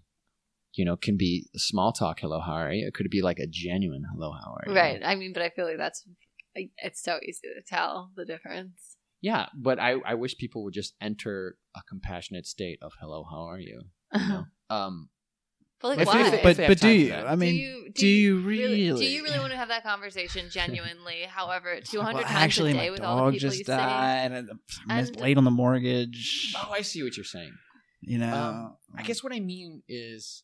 You 0.74 0.86
know, 0.86 0.96
can 0.98 1.18
be 1.18 1.48
small 1.56 1.92
talk. 1.94 2.20
Hello, 2.20 2.40
how 2.40 2.54
are 2.54 2.72
you? 2.74 2.88
It 2.88 2.94
could 2.94 3.10
be 3.10 3.22
like 3.22 3.40
a 3.40 3.48
genuine 3.48 4.04
hello, 4.12 4.32
how 4.34 4.52
are 4.52 4.64
you? 4.68 4.76
Right. 4.76 5.02
I 5.04 5.16
mean, 5.16 5.32
but 5.34 5.42
I 5.42 5.50
feel 5.50 5.66
like 5.66 5.78
that's 5.78 6.04
it's 6.56 7.02
so 7.02 7.20
easy 7.24 7.48
to 7.56 7.62
tell 7.68 8.12
the 8.16 8.26
difference. 8.26 8.98
Yeah, 9.22 9.48
but 9.56 9.80
I, 9.80 9.96
I 10.06 10.14
wish 10.14 10.38
people 10.38 10.64
would 10.66 10.74
just 10.74 10.94
enter 11.02 11.58
a 11.76 11.82
compassionate 11.90 12.46
state 12.46 12.80
of 12.82 12.94
hello, 13.00 13.26
how 13.30 13.44
are 13.50 13.60
you? 13.60 13.82
You 14.14 14.20
know? 14.20 14.44
um, 14.70 15.10
But 15.86 15.98
like, 15.98 16.00
If- 16.00 16.08
why? 16.08 16.28
if- 16.28 16.34
if- 16.34 16.44
but 16.44 16.68
but 16.68 16.80
do 16.80 16.90
you? 16.90 17.14
I 17.14 17.36
mean, 17.36 17.54
do 17.54 17.60
you, 17.60 17.92
do 17.94 18.08
you 18.08 18.40
really? 18.40 18.88
Do 18.92 19.06
you 19.06 19.24
really 19.24 19.40
want 19.40 19.52
to 19.52 19.58
have 19.58 19.68
that 19.70 19.84
conversation 19.84 20.50
genuinely? 20.50 21.22
However, 21.28 21.80
two 21.84 22.02
hundred 22.02 22.16
Well, 22.20 22.24
times 22.24 22.36
actually, 22.36 22.72
a 22.72 22.74
day 22.74 22.80
my 22.86 22.90
with 22.92 23.02
dog 23.02 23.20
all 23.20 23.26
the 23.28 23.32
people 23.34 23.40
just 23.50 23.60
you 23.60 23.66
see. 23.66 23.72
died, 23.72 24.32
and 24.32 24.50
I'm 24.50 24.60
And- 24.90 25.16
late 25.20 25.38
on 25.38 25.44
the 25.44 25.52
mortgage. 25.52 26.54
Oh, 26.58 26.72
I 26.72 26.82
see 26.82 27.04
what 27.04 27.16
you're 27.18 27.24
saying. 27.24 27.54
You 28.02 28.18
know, 28.20 28.34
Um, 28.36 28.78
I 28.96 29.04
guess 29.04 29.24
what 29.24 29.34
I 29.34 29.40
mean 29.40 29.84
is 29.88 30.44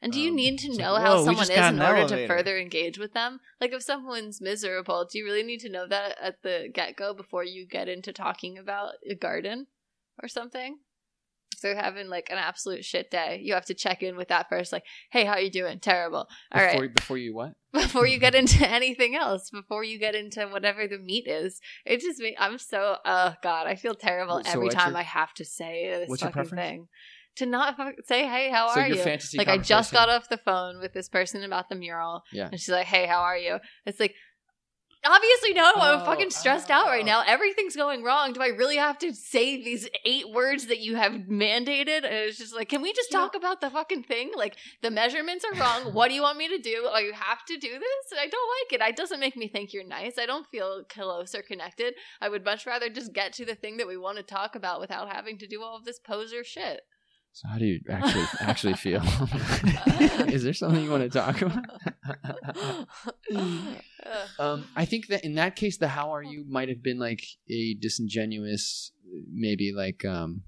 And 0.00 0.12
do 0.12 0.20
you 0.20 0.30
Um, 0.30 0.36
need 0.36 0.58
to 0.60 0.68
it's 0.68 0.76
like, 0.78 0.84
know 0.86 0.94
how 0.96 1.24
someone 1.24 1.42
is 1.42 1.50
in 1.50 1.58
order 1.58 1.82
elevator. 2.02 2.16
to 2.18 2.26
further 2.28 2.56
engage 2.58 2.98
with 2.98 3.14
them? 3.14 3.40
Like, 3.60 3.72
if 3.72 3.82
someone's 3.82 4.40
miserable, 4.40 5.04
do 5.10 5.18
you 5.18 5.24
really 5.24 5.42
need 5.42 5.58
to 5.60 5.68
know 5.68 5.88
that 5.88 6.16
at 6.20 6.42
the 6.42 6.68
get 6.72 6.94
go 6.96 7.12
before 7.14 7.42
you 7.44 7.66
get 7.66 7.88
into 7.88 8.12
talking 8.12 8.58
about 8.58 8.92
a 9.10 9.14
garden 9.16 9.66
or 10.22 10.28
something? 10.28 10.78
They're 11.60 11.76
having 11.76 12.08
like 12.08 12.28
an 12.30 12.38
absolute 12.38 12.84
shit 12.84 13.10
day, 13.10 13.40
you 13.42 13.54
have 13.54 13.64
to 13.66 13.74
check 13.74 14.02
in 14.02 14.16
with 14.16 14.28
that 14.28 14.48
first. 14.48 14.72
Like, 14.72 14.84
hey, 15.10 15.24
how 15.24 15.32
are 15.32 15.40
you 15.40 15.50
doing? 15.50 15.78
Terrible. 15.80 16.28
All 16.52 16.62
right. 16.62 16.72
before, 16.72 16.88
before 16.88 17.18
you 17.18 17.34
what? 17.34 17.54
before 17.72 18.06
you 18.06 18.18
get 18.18 18.34
into 18.34 18.66
anything 18.68 19.14
else, 19.14 19.50
before 19.50 19.84
you 19.84 19.98
get 19.98 20.14
into 20.14 20.46
whatever 20.48 20.86
the 20.88 20.98
meat 20.98 21.26
is. 21.26 21.60
It 21.84 22.00
just 22.00 22.18
me. 22.18 22.34
I'm 22.38 22.58
so. 22.58 22.96
Oh 23.04 23.34
God, 23.42 23.66
I 23.66 23.74
feel 23.74 23.94
terrible 23.94 24.42
So 24.44 24.52
every 24.52 24.70
time 24.70 24.90
your- 24.92 24.98
I 25.00 25.02
have 25.02 25.34
to 25.34 25.44
say 25.44 25.88
this 26.00 26.08
what's 26.08 26.22
fucking 26.22 26.44
thing. 26.46 26.88
To 27.36 27.46
not 27.46 27.76
say, 28.06 28.26
hey, 28.26 28.50
how 28.50 28.74
So 28.74 28.80
are 28.80 28.88
you? 28.88 28.96
Like 29.36 29.46
I 29.46 29.58
just 29.58 29.92
got 29.92 30.08
off 30.08 30.28
the 30.28 30.38
phone 30.38 30.80
with 30.80 30.92
this 30.92 31.08
person 31.08 31.44
about 31.44 31.68
the 31.68 31.76
mural, 31.76 32.24
Yeah. 32.32 32.48
and 32.50 32.58
she's 32.58 32.68
like, 32.68 32.86
"Hey, 32.86 33.06
how 33.06 33.20
are 33.20 33.36
you?" 33.36 33.58
It's 33.86 34.00
like. 34.00 34.14
Obviously, 35.04 35.52
no. 35.54 35.64
I'm 35.76 36.00
Oh, 36.00 36.04
fucking 36.04 36.30
stressed 36.30 36.70
out 36.70 36.86
right 36.86 37.02
oh. 37.02 37.06
now. 37.06 37.22
Everything's 37.26 37.76
going 37.76 38.02
wrong. 38.02 38.32
Do 38.32 38.42
I 38.42 38.48
really 38.48 38.76
have 38.76 38.98
to 38.98 39.14
say 39.14 39.62
these 39.62 39.88
eight 40.04 40.30
words 40.32 40.66
that 40.66 40.80
you 40.80 40.96
have 40.96 41.12
mandated? 41.12 41.98
And 42.04 42.06
it's 42.06 42.36
just 42.38 42.54
like, 42.54 42.68
can 42.68 42.82
we 42.82 42.92
just 42.92 43.10
You 43.12 43.18
know- 43.18 43.24
talk 43.26 43.36
about 43.36 43.60
the 43.60 43.70
fucking 43.70 44.02
thing? 44.02 44.32
Like, 44.36 44.56
the 44.82 44.90
measurements 44.90 45.44
are 45.44 45.54
wrong. 45.58 45.94
what 45.94 46.08
do 46.08 46.14
you 46.14 46.22
want 46.22 46.36
me 46.36 46.48
to 46.48 46.58
do? 46.58 46.86
Oh, 46.90 46.98
you 46.98 47.12
have 47.12 47.44
to 47.46 47.56
do 47.56 47.68
this? 47.70 48.18
I 48.20 48.26
don't 48.26 48.50
like 48.70 48.72
it. 48.80 48.88
It 48.90 48.96
doesn't 48.96 49.20
make 49.20 49.36
me 49.36 49.48
think 49.48 49.72
you're 49.72 49.86
nice. 49.86 50.18
I 50.18 50.26
don't 50.26 50.46
feel 50.48 50.82
close 50.88 51.34
or 51.34 51.42
connected. 51.42 51.94
I 52.20 52.28
would 52.28 52.44
much 52.44 52.66
rather 52.66 52.88
just 52.90 53.12
get 53.12 53.32
to 53.34 53.44
the 53.44 53.54
thing 53.54 53.76
that 53.76 53.86
we 53.86 53.96
want 53.96 54.16
to 54.18 54.22
talk 54.24 54.54
about 54.56 54.80
without 54.80 55.12
having 55.12 55.38
to 55.38 55.46
do 55.46 55.62
all 55.62 55.76
of 55.76 55.84
this 55.84 55.98
poser 56.00 56.42
shit. 56.42 56.80
So 57.32 57.46
how 57.46 57.58
do 57.58 57.66
you 57.66 57.78
actually 57.88 58.24
actually 58.40 58.72
feel? 58.72 59.00
Is 60.28 60.42
there 60.42 60.54
something 60.54 60.82
you 60.82 60.90
want 60.90 61.04
to 61.04 61.08
talk 61.10 61.40
about? 61.42 61.64
Ugh. 64.10 64.28
um, 64.38 64.68
I 64.76 64.84
think 64.84 65.08
that 65.08 65.24
in 65.24 65.34
that 65.34 65.56
case, 65.56 65.76
the 65.78 65.88
"How 65.88 66.10
are 66.14 66.22
you" 66.22 66.44
might 66.48 66.68
have 66.68 66.82
been 66.82 66.98
like 66.98 67.22
a 67.50 67.74
disingenuous, 67.74 68.92
maybe 69.32 69.72
like 69.74 70.04
um, 70.04 70.42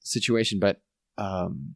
situation, 0.00 0.58
but 0.60 0.80
um, 1.18 1.74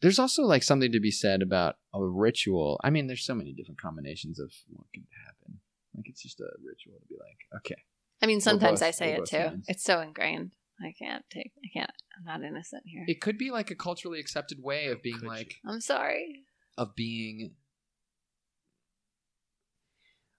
there's 0.00 0.18
also 0.18 0.42
like 0.42 0.62
something 0.62 0.92
to 0.92 1.00
be 1.00 1.10
said 1.10 1.42
about 1.42 1.76
a 1.94 2.02
ritual. 2.02 2.80
I 2.82 2.90
mean, 2.90 3.06
there's 3.06 3.24
so 3.24 3.34
many 3.34 3.52
different 3.52 3.80
combinations 3.80 4.38
of 4.38 4.52
what 4.70 4.86
could 4.94 5.04
happen. 5.26 5.60
Like 5.94 6.08
it's 6.08 6.22
just 6.22 6.40
a 6.40 6.48
ritual 6.64 6.98
to 7.00 7.06
be 7.08 7.16
like, 7.18 7.60
okay, 7.60 7.82
I 8.22 8.26
mean, 8.26 8.40
sometimes 8.40 8.80
both- 8.80 8.88
I 8.88 8.90
say 8.92 9.12
it 9.12 9.26
too. 9.26 9.36
humans. 9.36 9.66
It's 9.68 9.84
so 9.84 10.00
ingrained. 10.00 10.52
I 10.82 10.94
can't 10.98 11.24
take. 11.30 11.52
I 11.62 11.68
can't. 11.78 11.90
I'm 12.16 12.24
not 12.24 12.46
innocent 12.46 12.84
here. 12.86 13.04
it 13.06 13.20
could 13.20 13.36
be 13.36 13.50
like 13.50 13.70
a 13.70 13.74
culturally 13.74 14.18
accepted 14.18 14.62
way 14.62 14.86
of 14.86 15.02
being 15.02 15.18
Could 15.18 15.28
like. 15.28 15.54
I'm 15.66 15.80
sorry. 15.80 16.44
of 16.78 16.94
being 16.96 17.38
li- 17.40 17.52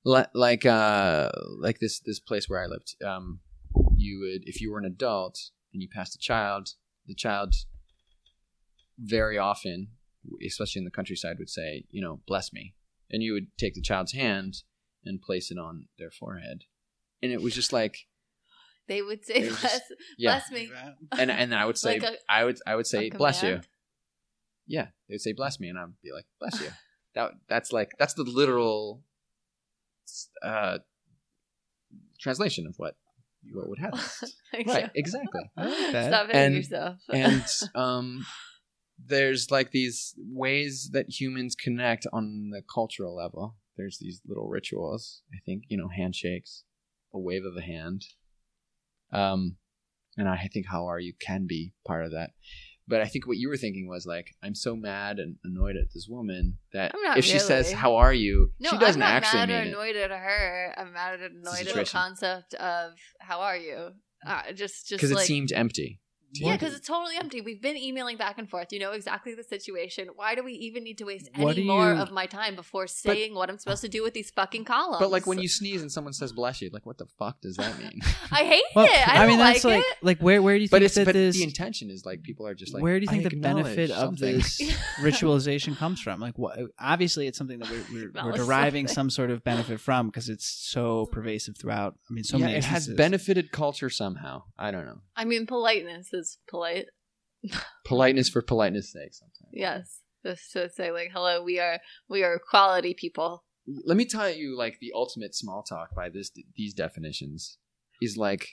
like 0.03 0.65
uh 0.65 1.30
like 1.60 1.80
this 1.80 1.99
this 1.99 2.19
place 2.19 2.49
where 2.49 2.61
I 2.64 2.68
lived 2.68 2.95
um 3.06 3.40
you 3.95 4.19
would 4.19 4.41
if 4.48 4.60
you 4.61 4.72
were 4.72 4.80
an 4.80 4.86
adult 4.86 5.38
and 5.73 5.82
you 5.82 5.88
passed 5.94 6.15
a 6.15 6.19
child 6.19 6.69
the 7.06 7.15
child 7.15 7.53
very 8.98 9.38
often 9.38 9.90
especially 10.45 10.80
in 10.80 10.86
the 10.86 10.91
countryside 10.91 11.38
would 11.40 11.49
say 11.49 11.86
you 11.90 12.02
know 12.02 12.22
bless 12.28 12.53
me. 12.53 12.76
And 13.14 13.22
you 13.22 13.34
would 13.34 13.48
take 13.57 13.73
the 13.73 13.82
child's 13.82 14.14
hand 14.14 14.64
and 15.03 15.22
place 15.22 15.52
it 15.52 15.57
on 15.57 15.88
their 15.99 16.11
forehead. 16.11 16.64
And 17.22 17.30
it 17.34 17.41
was 17.41 17.53
just 17.53 17.73
like 17.73 17.98
They 18.88 19.02
would 19.02 19.26
say, 19.26 19.34
It 19.36 19.49
bless, 19.49 19.61
just- 19.61 19.94
yeah. 20.18 20.30
bless 20.40 20.49
me. 20.52 20.72
and 21.19 21.30
and 21.30 21.53
I 21.53 21.65
would 21.65 21.78
say 21.78 21.99
Like 21.99 22.03
a- 22.14 22.18
I 22.32 22.45
would 22.45 22.57
I 22.65 22.76
would 22.78 22.88
say 22.88 23.10
bless 23.10 23.44
you. 23.44 23.60
yeah. 24.68 24.88
They 25.10 25.15
would 25.15 25.22
say 25.22 25.34
bless 25.34 25.60
me. 25.60 25.68
And 25.69 25.78
i'd 25.78 25.88
be 26.02 26.11
like 26.14 26.26
bless 26.40 26.61
you. 26.61 26.69
That 27.15 27.32
that's 27.49 27.73
like 27.73 27.90
that's 27.99 28.14
the 28.14 28.23
literal 28.23 29.02
uh 30.44 30.78
translation 32.20 32.68
of 32.68 32.76
what 32.78 32.96
what 33.54 33.68
would 33.68 33.80
happen 33.80 34.00
right 34.68 34.86
you. 34.86 34.90
exactly 34.96 35.42
that. 35.92 36.08
Stop 36.08 36.28
hitting 36.28 36.58
yourself. 36.58 36.98
and 37.14 37.46
um 37.76 38.26
there's 39.04 39.50
like 39.50 39.72
these 39.72 40.14
ways 40.18 40.90
that 40.94 41.10
humans 41.10 41.56
connect 41.56 42.06
on 42.14 42.52
the 42.52 42.62
cultural 42.74 43.16
level 43.16 43.56
there's 43.78 43.98
these 44.00 44.22
little 44.28 44.48
rituals 44.48 45.24
i 45.34 45.38
think 45.46 45.64
you 45.70 45.78
know 45.78 45.90
handshakes 45.96 46.64
a 47.14 47.20
wave 47.20 47.44
of 47.46 47.58
a 47.58 47.62
hand 47.62 48.06
um 49.12 49.56
and 50.18 50.30
i 50.30 50.48
think 50.54 50.68
how 50.70 50.86
are 50.86 51.00
you 51.00 51.14
can 51.20 51.48
be 51.48 51.74
part 51.86 52.06
of 52.06 52.12
that 52.12 52.32
but 52.92 53.02
i 53.02 53.06
think 53.06 53.26
what 53.26 53.38
you 53.38 53.50
were 53.50 53.58
thinking 53.58 53.88
was 53.88 54.06
like 54.06 54.36
i'm 54.44 54.54
so 54.54 54.76
mad 54.76 55.18
and 55.18 55.38
annoyed 55.44 55.78
at 55.78 55.92
this 55.94 56.08
woman 56.08 56.58
that 56.74 56.94
if 57.18 57.26
she 57.26 57.40
says 57.40 57.72
how 57.72 57.96
are 57.96 58.14
you 58.14 58.52
no, 58.60 58.70
she 58.70 58.78
doesn't 58.78 59.02
actually 59.02 59.40
mean. 59.40 59.50
I'm 59.50 59.50
not 59.50 59.56
actually 59.56 59.56
mad 59.56 59.62
or 59.62 59.66
mean 59.66 59.68
it 59.68 59.74
annoyed 59.74 59.96
at 59.96 60.12
her. 60.12 60.74
I'm 60.78 60.94
mad 60.94 61.20
or 61.20 61.26
annoyed 61.26 61.68
at 61.68 61.74
the 61.74 61.86
concept 61.86 62.54
of 62.56 62.92
how 63.20 63.42
are 63.42 63.58
you? 63.58 63.92
Uh, 64.26 64.52
just, 64.54 64.88
just 64.88 64.90
because 64.92 65.12
like 65.12 65.24
it 65.24 65.26
seemed 65.26 65.52
empty 65.52 66.00
Yeah, 66.34 66.53
because 66.53 66.74
it's 66.76 66.88
totally 66.88 67.16
empty. 67.18 67.41
We've 67.41 67.62
been 67.62 67.78
emailing 67.78 68.18
back 68.18 68.38
and 68.38 68.49
forth. 68.49 68.68
You 68.72 68.80
know 68.80 68.91
exactly 68.91 69.34
the 69.36 69.44
situation. 69.44 70.10
Why 70.16 70.36
do 70.36 70.44
we 70.44 70.53
even 70.53 70.84
need 70.84 70.98
to 70.99 71.06
waste 71.06 71.30
What 71.36 71.58
any 71.58 71.66
more 71.68 71.94
you- 71.94 71.99
of 71.99 72.12
my 72.12 72.26
time 72.26 72.56
before 72.56 72.88
saying 72.88 73.34
what 73.36 73.49
I'm 73.49 73.58
supposed 73.58 73.82
to 73.82 73.90
do 73.90 74.03
with 74.03 74.14
these 74.14 74.32
fucking 74.32 74.66
columns? 74.66 74.99
but 74.99 75.12
like 75.12 75.28
when 75.28 75.40
you 75.40 75.48
sneeze 75.48 75.82
and 75.82 75.91
someone 75.91 76.14
says 76.14 76.32
bless 76.32 76.62
you 76.62 76.70
like 76.72 76.86
what 76.86 76.98
the 76.98 77.06
fuck 77.20 77.41
does 77.41 77.58
that 77.58 77.78
mean 77.80 77.99
I 78.32 78.44
hate 78.45 78.64
Well, 78.76 78.86
it. 78.86 79.08
I, 79.08 79.18
don't 79.20 79.28
mean, 79.30 79.40
that's 79.40 79.64
like, 79.64 79.76
like 79.78 79.86
it. 79.86 79.98
like 80.02 80.20
where 80.20 80.41
where 80.41 80.58
do 80.58 80.64
you 80.64 80.70
but 80.70 80.78
think 80.80 80.86
it's 80.86 80.95
that 80.95 81.06
but 81.06 81.14
this 81.14 81.38
the 81.38 81.44
intention 81.44 81.90
is 81.90 82.06
like 82.06 82.24
people 82.24 82.48
are 82.48 82.53
just 82.56 82.74
like 82.74 82.82
where 82.84 82.99
do 82.99 83.03
you 83.06 83.10
think 83.10 83.26
I 83.26 83.30
the 83.30 83.36
benefit 83.40 83.90
acknowledge 83.90 83.91
of 83.91 83.98
something. 84.20 84.36
this 84.38 84.62
ritualization 85.02 85.76
comes 85.78 85.99
from? 85.99 86.20
Like, 86.20 86.38
what? 86.38 86.58
Obviously, 86.80 87.28
it's 87.28 87.38
something 87.38 87.60
that 87.60 87.70
we're, 87.70 87.84
we're, 87.91 88.12
we're 88.24 88.30
of 88.32 88.36
deriving 88.38 88.88
something. 88.88 88.95
some 88.95 89.10
sort 89.10 89.32
of 89.32 89.44
benefit 89.44 89.80
from 89.80 90.08
because 90.08 90.30
it's 90.30 90.45
so 90.45 91.06
pervasive 91.08 91.58
throughout. 91.58 91.95
I 92.10 92.14
mean, 92.14 92.24
so 92.24 92.38
yeah, 92.38 92.45
many. 92.45 92.58
it 92.58 92.64
has 92.66 92.84
instances. 92.84 92.98
benefited 92.98 93.52
culture 93.52 93.90
somehow. 93.90 94.44
I 94.58 94.72
don't 94.72 94.86
know. 94.86 94.99
I 95.16 95.26
mean, 95.26 95.45
politeness 95.45 96.14
is 96.14 96.20
polite. 96.49 96.85
Politeness 97.85 98.30
for 98.30 98.41
politeness 98.41 98.91
sake. 98.91 99.14
Sometimes. 99.14 99.52
Yes, 99.52 100.02
just 100.26 100.52
to 100.53 100.69
say 100.69 100.91
like, 100.91 101.10
hello, 101.14 101.43
we 101.43 101.60
are 101.60 101.80
we 102.10 102.23
are 102.23 102.39
quality 102.49 102.93
people. 102.93 103.43
Let 103.85 103.98
me 103.98 104.06
tell 104.06 104.30
you, 104.30 104.57
like 104.57 104.80
the 104.80 104.91
ultimate 104.93 105.35
small 105.35 105.64
talk 105.64 105.95
by 105.95 106.10
this 106.10 106.31
these 106.56 106.73
definitions 106.73 107.57
is 108.02 108.18
like 108.18 108.49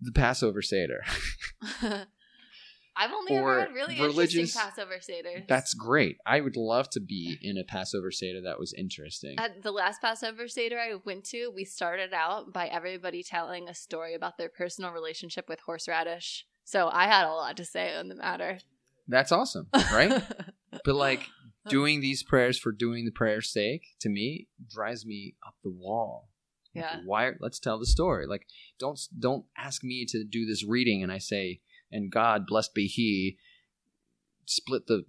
the 0.00 0.12
Passover 0.12 0.62
Seder. 0.62 1.02
I've 2.96 3.12
only 3.12 3.34
ever 3.36 3.60
had 3.60 3.72
really 3.72 4.00
religious- 4.00 4.34
interesting 4.34 4.60
Passover 4.62 5.00
Seder. 5.00 5.44
That's 5.48 5.74
great. 5.74 6.16
I 6.26 6.40
would 6.40 6.56
love 6.56 6.90
to 6.90 7.00
be 7.00 7.38
in 7.40 7.56
a 7.56 7.64
Passover 7.64 8.10
Seder 8.10 8.40
that 8.42 8.58
was 8.58 8.74
interesting. 8.74 9.38
At 9.38 9.62
the 9.62 9.72
last 9.72 10.00
Passover 10.00 10.48
Seder 10.48 10.78
I 10.78 10.94
went 11.04 11.24
to, 11.26 11.50
we 11.54 11.64
started 11.64 12.12
out 12.12 12.52
by 12.52 12.66
everybody 12.66 13.22
telling 13.22 13.68
a 13.68 13.74
story 13.74 14.14
about 14.14 14.38
their 14.38 14.48
personal 14.48 14.90
relationship 14.92 15.48
with 15.48 15.60
horseradish. 15.60 16.46
So 16.64 16.88
I 16.92 17.04
had 17.06 17.26
a 17.26 17.32
lot 17.32 17.56
to 17.56 17.64
say 17.64 17.96
on 17.96 18.08
the 18.08 18.16
matter. 18.16 18.58
That's 19.08 19.32
awesome, 19.32 19.66
right? 19.92 20.22
but 20.84 20.94
like 20.94 21.26
doing 21.68 22.00
these 22.00 22.22
prayers 22.22 22.58
for 22.58 22.70
doing 22.72 23.04
the 23.04 23.10
prayer's 23.10 23.50
sake 23.52 23.82
to 24.00 24.08
me 24.08 24.48
drives 24.68 25.04
me 25.04 25.34
up 25.46 25.54
the 25.64 25.70
wall. 25.70 26.28
Like, 26.74 26.84
Yeah. 26.84 27.00
Why? 27.04 27.32
Let's 27.40 27.58
tell 27.58 27.78
the 27.78 27.86
story. 27.86 28.26
Like, 28.26 28.46
don't 28.78 29.00
don't 29.18 29.46
ask 29.58 29.82
me 29.82 30.04
to 30.10 30.22
do 30.24 30.46
this 30.46 30.64
reading, 30.64 31.02
and 31.02 31.10
I 31.10 31.18
say, 31.18 31.60
and 31.90 32.10
God 32.10 32.46
blessed 32.46 32.74
be 32.74 32.86
He, 32.86 33.38
split 34.44 34.86
the 34.86 35.04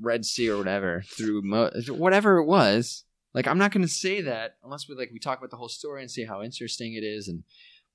Red 0.00 0.24
Sea 0.24 0.50
or 0.50 0.58
whatever 0.58 1.02
through 1.06 1.42
Mo- 1.42 1.70
whatever 1.88 2.38
it 2.38 2.46
was. 2.46 3.04
Like, 3.32 3.46
I'm 3.46 3.58
not 3.58 3.72
going 3.72 3.82
to 3.82 3.92
say 3.92 4.20
that 4.22 4.56
unless 4.62 4.88
we 4.88 4.94
like 4.94 5.10
we 5.12 5.18
talk 5.18 5.38
about 5.38 5.50
the 5.50 5.56
whole 5.56 5.68
story 5.68 6.02
and 6.02 6.10
see 6.10 6.24
how 6.24 6.42
interesting 6.42 6.94
it 6.94 7.02
is, 7.04 7.28
and 7.28 7.42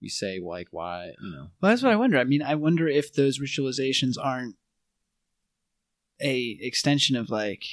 we 0.02 0.10
say 0.10 0.40
like 0.44 0.68
why 0.72 1.12
you 1.22 1.32
know. 1.32 1.48
Well, 1.62 1.72
that's 1.72 1.84
what 1.84 1.92
I 1.92 1.98
wonder. 1.98 2.18
I 2.18 2.26
mean, 2.26 2.42
I 2.42 2.56
wonder 2.56 2.88
if 2.88 3.14
those 3.14 3.40
ritualizations 3.40 4.16
aren't 4.22 4.56
a 6.22 6.58
extension 6.62 7.16
of 7.16 7.30
like, 7.30 7.64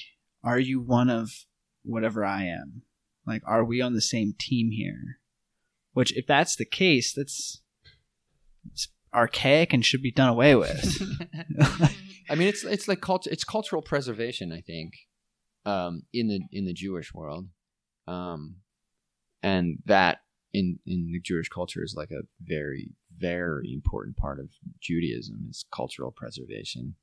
are 0.44 0.60
you 0.60 0.80
one 0.80 1.10
of 1.10 1.44
whatever 1.82 2.24
I 2.24 2.44
am? 2.44 2.82
Like, 3.26 3.42
are 3.46 3.64
we 3.64 3.80
on 3.80 3.94
the 3.94 4.00
same 4.00 4.34
team 4.38 4.70
here? 4.70 5.18
Which, 5.92 6.16
if 6.16 6.26
that's 6.26 6.54
the 6.54 6.64
case, 6.64 7.12
that's 7.12 7.62
it's 8.70 8.88
archaic 9.16 9.72
and 9.72 9.84
should 9.84 10.02
be 10.02 10.12
done 10.12 10.28
away 10.28 10.54
with. 10.54 11.02
I 12.28 12.34
mean, 12.34 12.48
it's 12.48 12.64
it's 12.64 12.88
like 12.88 13.00
culture. 13.00 13.30
It's 13.30 13.44
cultural 13.44 13.82
preservation. 13.82 14.52
I 14.52 14.60
think 14.60 14.92
um, 15.64 16.02
in 16.12 16.28
the 16.28 16.40
in 16.52 16.64
the 16.66 16.72
Jewish 16.72 17.14
world, 17.14 17.48
um, 18.06 18.56
and 19.42 19.78
that 19.86 20.18
in 20.52 20.78
in 20.86 21.10
the 21.12 21.20
Jewish 21.20 21.48
culture 21.48 21.82
is 21.82 21.94
like 21.96 22.10
a 22.10 22.26
very 22.42 22.90
very 23.18 23.72
important 23.72 24.16
part 24.16 24.38
of 24.38 24.50
Judaism 24.80 25.46
is 25.48 25.64
cultural 25.74 26.12
preservation. 26.12 26.96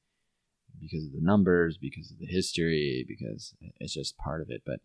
because 0.80 1.06
of 1.06 1.12
the 1.12 1.22
numbers, 1.22 1.78
because 1.78 2.12
of 2.12 2.20
the 2.20 2.26
history, 2.26 3.06
because 3.08 3.54
it's 3.80 3.94
just 3.94 4.18
part 4.18 4.42
of 4.42 4.50
it. 4.50 4.64
But 4.66 4.80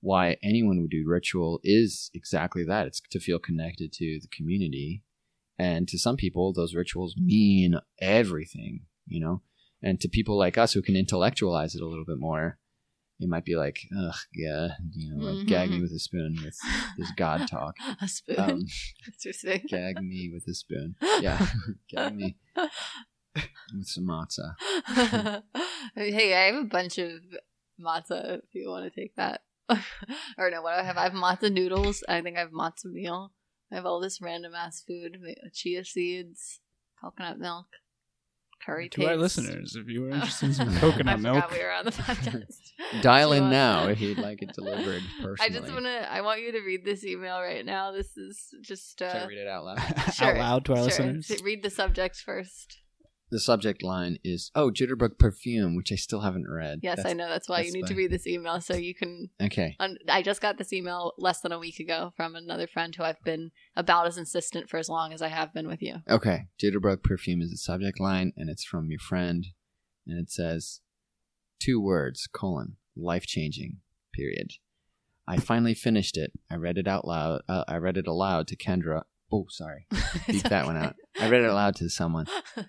why 0.00 0.36
anyone 0.42 0.80
would 0.80 0.90
do 0.90 1.04
ritual 1.06 1.60
is 1.62 2.10
exactly 2.14 2.64
that. 2.64 2.86
It's 2.86 3.00
to 3.10 3.20
feel 3.20 3.38
connected 3.38 3.92
to 3.94 4.18
the 4.20 4.28
community. 4.28 5.02
And 5.60 5.86
to 5.88 5.98
some 5.98 6.16
people, 6.16 6.52
those 6.54 6.74
rituals 6.74 7.14
mean 7.18 7.74
everything, 8.00 8.86
you 9.06 9.20
know? 9.20 9.42
And 9.82 10.00
to 10.00 10.08
people 10.08 10.38
like 10.38 10.56
us 10.56 10.72
who 10.72 10.80
can 10.82 10.96
intellectualize 10.96 11.74
it 11.74 11.82
a 11.82 11.86
little 11.86 12.04
bit 12.06 12.18
more, 12.18 12.58
it 13.18 13.28
might 13.28 13.44
be 13.44 13.56
like, 13.56 13.78
ugh, 13.94 14.14
yeah, 14.34 14.68
you 14.94 15.06
know, 15.14 15.20
like 15.28 15.46
gag 15.46 15.68
me 15.70 15.76
Mhm. 15.78 15.82
with 15.82 15.92
a 15.92 15.98
spoon 15.98 16.32
with 16.42 16.56
this 16.98 17.10
God 17.16 17.46
talk. 17.46 17.74
A 18.00 18.08
spoon. 18.08 18.38
Um, 18.38 18.60
Interesting. 19.06 19.62
gag 19.68 19.98
me 19.98 20.30
with 20.32 20.44
a 20.48 20.54
spoon. 20.54 20.96
Yeah, 21.20 21.38
gag 21.90 22.14
me 22.16 22.36
with 23.76 23.86
some 23.86 24.06
matzah. 24.06 24.54
hey, 25.94 26.34
I 26.34 26.46
have 26.52 26.56
a 26.56 26.64
bunch 26.64 26.96
of 26.98 27.10
matzah 27.78 28.38
if 28.38 28.54
you 28.54 28.70
want 28.70 28.84
to 28.92 29.00
take 29.00 29.14
that. 29.16 29.42
or 30.38 30.50
no, 30.50 30.62
what 30.62 30.74
do 30.74 30.80
I 30.80 30.84
have? 30.84 30.96
I 30.96 31.02
have 31.04 31.12
matzah 31.12 31.52
noodles. 31.52 32.02
I 32.08 32.22
think 32.22 32.36
I 32.36 32.40
have 32.40 32.50
matzah 32.52 32.86
meal. 32.86 33.32
I 33.70 33.76
have 33.76 33.86
all 33.86 34.00
this 34.00 34.20
random 34.20 34.54
ass 34.54 34.82
food: 34.86 35.18
chia 35.52 35.84
seeds, 35.84 36.60
coconut 37.00 37.38
milk, 37.38 37.66
curry 38.64 38.88
to 38.90 39.06
our 39.06 39.16
listeners, 39.16 39.76
if 39.76 39.88
you 39.88 40.02
were 40.02 40.10
interested 40.16 40.46
in 40.46 40.54
some 40.54 40.76
coconut 40.76 41.14
I 41.14 41.22
milk, 41.22 41.50
we 41.50 41.62
were 41.62 41.72
on 41.72 41.84
the 41.84 41.92
podcast. 41.92 42.56
Dial 43.02 43.32
in 43.32 43.50
now 43.50 43.88
if 43.88 44.00
you'd 44.00 44.18
like 44.18 44.42
it 44.42 44.52
delivered 44.54 45.02
personally. 45.22 45.36
I 45.40 45.48
just 45.60 45.72
want 45.72 45.84
to. 45.84 46.12
I 46.12 46.20
want 46.22 46.40
you 46.42 46.52
to 46.52 46.60
read 46.60 46.84
this 46.84 47.04
email 47.04 47.40
right 47.40 47.64
now. 47.64 47.92
This 47.92 48.16
is 48.16 48.48
just. 48.62 48.98
Should 48.98 49.06
I 49.08 49.20
Uh, 49.20 49.26
read 49.28 49.38
it 49.38 49.48
out 49.48 49.64
loud? 49.64 50.12
sure, 50.12 50.28
out 50.28 50.36
loud 50.36 50.64
to 50.66 50.72
our 50.72 50.78
sure. 50.78 51.06
listeners. 51.06 51.42
Read 51.42 51.62
the 51.62 51.70
subject 51.70 52.16
first. 52.16 52.78
The 53.30 53.38
subject 53.38 53.82
line 53.82 54.18
is 54.24 54.50
"Oh, 54.54 54.70
Jitterbug 54.70 55.18
perfume," 55.18 55.76
which 55.76 55.92
I 55.92 55.94
still 55.94 56.20
haven't 56.22 56.48
read. 56.50 56.80
Yes, 56.82 56.96
That's- 56.96 57.10
I 57.12 57.14
know. 57.14 57.28
That's 57.28 57.48
why 57.48 57.60
you 57.60 57.64
that's 57.66 57.74
need 57.74 57.86
to 57.86 57.94
read 57.94 58.10
this 58.10 58.26
email 58.26 58.60
so 58.60 58.74
you 58.74 58.94
can 58.94 59.30
Okay. 59.40 59.76
Un- 59.78 59.98
I 60.08 60.22
just 60.22 60.40
got 60.40 60.58
this 60.58 60.72
email 60.72 61.12
less 61.16 61.40
than 61.40 61.52
a 61.52 61.58
week 61.58 61.78
ago 61.78 62.12
from 62.16 62.34
another 62.34 62.66
friend 62.66 62.94
who 62.94 63.04
I've 63.04 63.22
been 63.24 63.52
about 63.76 64.06
as 64.06 64.18
insistent 64.18 64.68
for 64.68 64.78
as 64.78 64.88
long 64.88 65.12
as 65.12 65.22
I 65.22 65.28
have 65.28 65.54
been 65.54 65.68
with 65.68 65.80
you. 65.80 65.96
Okay. 66.08 66.48
Jitterbug 66.60 67.02
perfume 67.04 67.40
is 67.40 67.50
the 67.50 67.56
subject 67.56 68.00
line, 68.00 68.32
and 68.36 68.50
it's 68.50 68.64
from 68.64 68.90
your 68.90 68.98
friend, 69.00 69.46
and 70.06 70.18
it 70.18 70.30
says 70.30 70.80
two 71.60 71.80
words: 71.80 72.26
colon 72.32 72.76
life 72.96 73.26
changing. 73.26 73.78
Period. 74.12 74.54
I 75.28 75.36
finally 75.36 75.74
finished 75.74 76.16
it. 76.16 76.32
I 76.50 76.56
read 76.56 76.76
it 76.78 76.88
out 76.88 77.06
loud. 77.06 77.42
Uh, 77.48 77.62
I 77.68 77.76
read 77.76 77.96
it 77.96 78.08
aloud 78.08 78.48
to 78.48 78.56
Kendra. 78.56 79.02
Oh, 79.32 79.46
sorry. 79.48 79.86
Beat 80.26 80.42
that 80.44 80.66
one 80.66 80.76
out. 80.76 80.96
I 81.20 81.28
read 81.28 81.42
it 81.42 81.48
aloud 81.50 81.76
to 81.76 81.88
someone. 81.88 82.26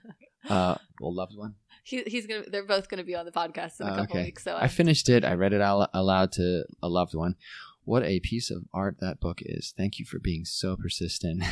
Uh, 0.49 0.75
well, 0.99 1.13
loved 1.13 1.35
one. 1.37 1.55
he, 1.83 2.01
he's 2.03 2.27
gonna. 2.27 2.43
They're 2.49 2.65
both 2.65 2.89
gonna 2.89 3.03
be 3.03 3.15
on 3.15 3.25
the 3.25 3.31
podcast 3.31 3.79
in 3.79 3.87
a 3.87 3.91
Oh, 3.93 3.95
couple 3.97 4.15
okay. 4.17 4.25
weeks. 4.25 4.43
So 4.43 4.55
I 4.55 4.67
finished 4.67 5.09
it. 5.09 5.23
I 5.25 5.33
read 5.33 5.53
it 5.53 5.61
out 5.61 5.89
aloud 5.93 6.31
to 6.33 6.65
a 6.81 6.89
loved 6.89 7.13
one. 7.15 7.35
What 7.83 8.03
a 8.03 8.19
piece 8.19 8.51
of 8.51 8.63
art 8.73 8.97
that 9.01 9.19
book 9.19 9.39
is. 9.41 9.73
Thank 9.75 9.97
you 9.99 10.05
for 10.05 10.19
being 10.19 10.45
so 10.45 10.75
persistent. 10.77 11.43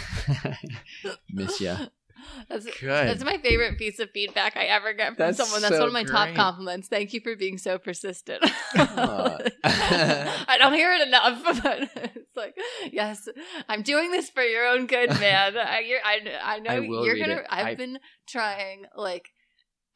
Miss 1.33 1.59
ya. 1.59 1.87
That's 2.47 2.67
that's 2.81 3.23
my 3.23 3.37
favorite 3.37 3.77
piece 3.77 3.99
of 3.99 4.09
feedback 4.11 4.57
I 4.57 4.65
ever 4.65 4.93
get 4.93 5.15
from 5.15 5.15
That's 5.17 5.37
someone. 5.37 5.61
That's 5.61 5.75
so 5.75 5.79
one 5.79 5.87
of 5.87 5.93
my 5.93 6.03
top 6.03 6.33
compliments. 6.35 6.87
Thank 6.87 7.13
you 7.13 7.21
for 7.21 7.35
being 7.35 7.57
so 7.57 7.77
persistent. 7.77 8.43
Aw. 8.75 9.37
I 9.63 10.57
don't 10.57 10.73
hear 10.73 10.93
it 10.93 11.07
enough, 11.07 11.43
but 11.63 11.89
it's 12.15 12.35
like, 12.35 12.55
yes, 12.91 13.27
I'm 13.67 13.81
doing 13.81 14.11
this 14.11 14.29
for 14.29 14.43
your 14.43 14.67
own 14.67 14.87
good, 14.87 15.09
man. 15.19 15.57
I, 15.57 15.79
you're, 15.79 15.99
I, 16.03 16.19
I 16.43 16.59
know 16.59 16.71
I 16.71 16.79
you're 16.79 17.17
gonna. 17.17 17.39
it. 17.39 17.45
I've 17.49 17.67
I- 17.67 17.75
been 17.75 17.99
trying 18.27 18.85
like 18.95 19.29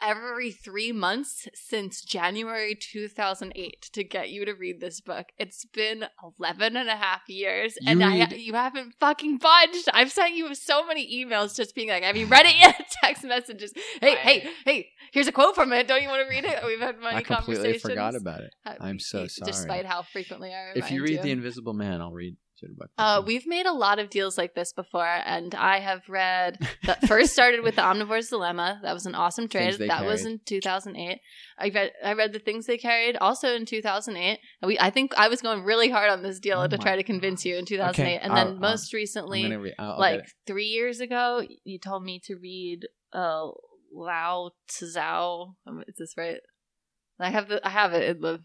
every 0.04 0.52
three 0.52 0.92
months 0.92 1.48
since 1.54 2.02
January 2.02 2.76
2008 2.76 3.90
to 3.94 4.04
get 4.04 4.30
you 4.30 4.46
to 4.46 4.54
read 4.54 4.80
this 4.82 5.00
book. 5.02 5.28
It's 5.38 5.66
been 5.66 6.06
11 6.40 6.76
and 6.76 6.90
a 6.90 6.96
half 6.96 7.22
years, 7.28 7.76
You 7.82 7.92
and 7.92 8.04
I 8.04 8.28
you 8.36 8.54
haven't 8.54 8.96
fucking 9.00 9.38
budged. 9.38 9.88
I've 9.94 10.12
sent 10.12 10.36
you 10.36 10.54
so 10.56 10.86
many 10.86 11.24
emails 11.24 11.56
just 11.56 11.74
being 11.76 11.90
like, 11.90 12.04
"Have 12.04 12.18
you 12.18 12.26
read 12.26 12.46
it 12.46 12.56
yet?" 12.60 12.94
Text 13.04 13.24
messages. 13.24 13.74
Hey, 14.02 14.14
I- 14.14 14.16
hey, 14.18 14.50
hey! 14.66 14.90
Here's 15.12 15.28
a 15.28 15.32
quote 15.32 15.56
from 15.56 15.72
it. 15.74 15.88
Don't 15.88 16.02
you 16.02 16.10
want 16.10 16.24
to 16.24 16.30
read 16.30 16.46
it? 16.46 16.60
We've 16.66 16.80
had 16.80 17.00
many 17.00 17.18
I 17.18 17.22
completely 17.24 17.56
conversations. 17.56 17.82
forgot 17.92 18.16
about 18.16 18.42
it. 18.42 18.54
Uh, 18.66 18.74
I'm 18.80 19.00
so 19.00 19.28
sorry. 19.28 19.52
Despite 19.52 19.86
how 19.86 20.02
frequently 20.02 20.52
I 20.54 20.72
If 20.76 20.92
you 20.92 21.04
read 21.04 21.22
The 21.22 21.32
Invisible 21.32 21.74
Man, 21.74 22.02
I'll 22.02 22.12
read 22.12 22.36
Jitterbug. 22.64 22.88
uh, 22.98 23.22
we've 23.26 23.46
made 23.46 23.66
a 23.66 23.74
lot 23.74 24.00
of 24.00 24.10
deals 24.10 24.38
like 24.38 24.56
this 24.56 24.74
before, 24.74 25.06
and 25.26 25.54
I 25.56 25.80
have 25.80 26.02
read. 26.08 26.58
The, 26.84 27.08
first 27.08 27.34
started 27.34 27.64
with 27.64 27.76
the 27.76 27.82
Omnivore's 27.82 28.30
Dilemma. 28.30 28.80
That 28.84 28.94
was 28.94 29.06
an 29.06 29.16
awesome 29.16 29.48
trade. 29.48 29.76
That 29.88 30.06
was 30.06 30.26
in 30.26 30.40
2008. 30.46 31.20
I 31.60 31.70
read. 31.70 31.92
I 32.04 32.14
read 32.14 32.34
the 32.34 32.40
things 32.40 32.66
they 32.66 32.78
carried 32.78 33.18
also 33.18 33.54
in 33.56 33.66
2008. 33.66 34.40
And 34.62 34.68
we. 34.68 34.80
I 34.80 34.90
think 34.90 35.14
I 35.18 35.28
was 35.28 35.42
going 35.42 35.64
really 35.64 35.90
hard 35.90 36.10
on 36.10 36.24
this 36.24 36.40
deal 36.40 36.62
Oh 36.62 36.68
to 36.68 36.78
try 36.78 36.96
to 36.96 37.04
convince 37.04 37.46
you 37.46 37.58
in 37.58 37.66
2008, 37.66 38.20
and 38.22 38.32
I'll- 38.34 38.38
then 38.46 38.54
I'll- 38.56 38.60
most 38.60 38.94
recently, 38.94 39.44
gonna. 39.44 39.64
I'll, 39.80 40.00
like 40.00 40.26
three 40.48 40.66
years 40.68 41.00
ago, 41.00 41.44
you 41.64 41.80
told 41.80 42.04
me 42.04 42.20
to 42.26 42.36
read 42.36 42.88
uh, 43.14 43.48
Lao 43.94 44.52
Tzu. 44.68 45.54
Is 45.88 45.96
this 45.98 46.14
right? 46.18 46.38
I 47.20 47.30
have 47.30 47.48
the. 47.48 47.66
I 47.66 47.70
have 47.70 47.94
it 47.94 48.04
in 48.16 48.22
the. 48.22 48.40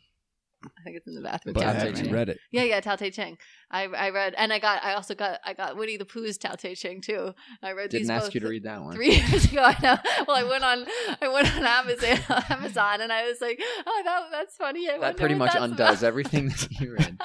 I 0.65 0.83
think 0.83 0.97
it's 0.97 1.07
in 1.07 1.15
the 1.15 1.21
bathroom. 1.21 1.55
But 1.55 1.61
but 1.61 1.69
I 1.69 1.73
Tao 1.73 1.79
Te 1.81 1.87
haven't 1.87 2.05
Ching. 2.05 2.13
read 2.13 2.29
it. 2.31 2.39
Yeah, 2.51 2.65
yeah, 2.65 2.81
Tao 2.81 2.97
Te 2.97 3.11
Ching. 3.13 3.39
I 3.71 3.85
I 3.85 4.11
read, 4.11 4.35
and 4.37 4.53
I 4.53 4.59
got, 4.59 4.83
I 4.83 4.95
also 4.95 5.15
got, 5.15 5.39
I 5.45 5.53
got 5.53 5.77
Winnie 5.77 5.97
the 5.99 6.05
Pooh's 6.05 6.37
Tao 6.37 6.55
Te 6.55 6.75
Ching 6.75 7.01
too. 7.01 7.33
I 7.63 7.73
read 7.73 7.91
Didn't 7.91 8.05
these 8.05 8.11
ask 8.11 8.25
both 8.27 8.35
you 8.35 8.41
to 8.41 8.49
read 8.49 8.65
that 8.65 8.83
one. 8.83 8.93
three 8.95 9.15
years 9.17 9.45
ago. 9.53 9.63
I 9.63 9.77
know. 9.83 9.97
Well, 10.27 10.37
I 10.37 10.43
went 10.45 10.65
on, 10.65 10.87
I 11.23 11.29
went 11.29 11.55
on 11.57 11.65
Amazon, 11.65 12.19
Amazon, 12.51 13.01
and 13.03 13.13
I 13.13 13.29
was 13.29 13.41
like, 13.41 13.61
oh, 13.87 14.03
that, 14.05 14.23
that's 14.33 14.57
funny. 14.57 14.89
I 14.91 14.99
That 14.99 15.17
pretty 15.17 15.37
much 15.37 15.55
undoes 15.55 15.79
about. 15.99 16.03
everything 16.03 16.49
that 16.49 16.69
you 16.81 16.95
read. 16.99 17.21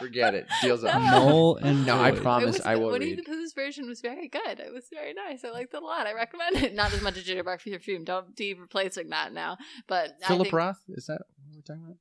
Forget 0.00 0.34
it. 0.34 0.46
Deals 0.62 0.82
up. 0.82 1.00
No. 1.00 1.10
Mole 1.28 1.56
and 1.58 1.86
No, 1.86 2.00
I 2.02 2.10
promise 2.10 2.56
was- 2.56 2.66
I 2.66 2.74
will 2.76 2.90
Winnie 2.90 3.10
read. 3.14 3.18
the 3.18 3.22
Pooh's 3.30 3.52
version 3.52 3.86
was 3.86 4.00
very 4.00 4.26
good. 4.28 4.58
It 4.58 4.72
was 4.72 4.86
very 4.92 5.12
nice. 5.14 5.44
I 5.44 5.50
liked 5.50 5.72
it 5.74 5.82
a 5.82 5.84
lot. 5.84 6.06
I 6.06 6.14
recommend 6.14 6.56
it. 6.56 6.74
Not 6.74 6.92
as 6.94 7.02
much 7.02 7.16
as 7.18 7.24
Jitterbug 7.24 7.60
for 7.60 7.68
your 7.68 7.78
fume. 7.78 8.02
Don't 8.04 8.34
be 8.34 8.54
replacing 8.54 9.10
that 9.10 9.32
now. 9.32 9.58
But 9.86 10.16
I 10.24 10.26
Philip 10.28 10.46
think, 10.46 10.54
Roth? 10.54 10.80
Is 10.88 11.06
that 11.06 11.20
what 11.44 11.54
we're 11.54 11.60
talking 11.60 11.84
about? 11.84 11.96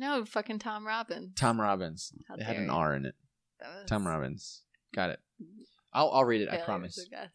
No, 0.00 0.24
fucking 0.24 0.58
Tom 0.58 0.86
Robbins. 0.86 1.34
Tom 1.36 1.60
Robbins. 1.60 2.12
How 2.28 2.34
It 2.34 2.42
had 2.42 2.56
an 2.56 2.64
you. 2.64 2.72
R 2.72 2.94
in 2.96 3.06
it. 3.06 3.14
Tom 3.86 4.06
Robbins. 4.06 4.62
Got 4.94 5.10
it. 5.10 5.20
I'll 5.92 6.10
I'll 6.10 6.24
read 6.24 6.40
it. 6.40 6.48
I 6.50 6.56
promise. 6.58 6.98
as 6.98 7.06
a 7.06 7.10
guess. 7.10 7.30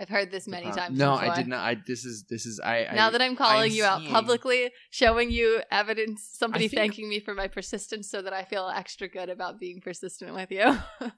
I've 0.00 0.08
heard 0.08 0.30
this 0.32 0.48
many 0.48 0.70
times. 0.72 0.98
No, 0.98 1.12
before. 1.16 1.30
I 1.32 1.36
did 1.36 1.46
not. 1.48 1.60
I 1.60 1.76
this 1.86 2.04
is 2.04 2.24
this 2.28 2.46
is 2.46 2.60
I. 2.60 2.88
now 2.94 3.08
I, 3.08 3.10
that 3.10 3.22
I'm 3.22 3.36
calling 3.36 3.70
I'm 3.70 3.76
you 3.76 3.84
out 3.84 4.00
seeing- 4.00 4.10
publicly, 4.12 4.70
showing 4.90 5.30
you 5.30 5.62
evidence, 5.70 6.28
somebody 6.32 6.68
think- 6.68 6.78
thanking 6.80 7.08
me 7.08 7.20
for 7.20 7.34
my 7.34 7.46
persistence 7.48 8.10
so 8.10 8.22
that 8.22 8.32
I 8.32 8.44
feel 8.44 8.68
extra 8.74 9.08
good 9.08 9.28
about 9.28 9.60
being 9.60 9.80
persistent 9.80 10.34
with 10.34 10.50
you. 10.50 10.78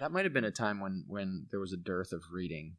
that 0.00 0.10
might 0.12 0.24
have 0.24 0.32
been 0.32 0.44
a 0.44 0.50
time 0.50 0.80
when 0.80 1.04
when 1.06 1.46
there 1.50 1.60
was 1.60 1.72
a 1.72 1.76
dearth 1.76 2.12
of 2.12 2.22
reading. 2.32 2.76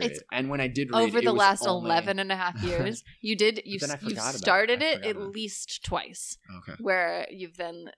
Period. 0.00 0.10
It's 0.12 0.20
and 0.32 0.48
when 0.50 0.60
I 0.60 0.68
did 0.68 0.90
read, 0.92 1.02
Over 1.02 1.20
the 1.20 1.32
last 1.32 1.66
only- 1.66 1.88
11 1.90 2.18
and 2.18 2.30
a 2.32 2.36
half 2.36 2.62
years, 2.70 3.02
you 3.20 3.36
did, 3.36 3.62
you, 3.64 3.78
forgot 3.78 4.00
about 4.00 4.34
it. 4.34 4.38
started 4.38 4.82
it 4.82 4.98
at 5.00 5.06
it. 5.06 5.16
least 5.18 5.84
twice 5.84 6.36
Okay. 6.58 6.76
where 6.80 7.26
you've 7.30 7.56
then, 7.56 7.90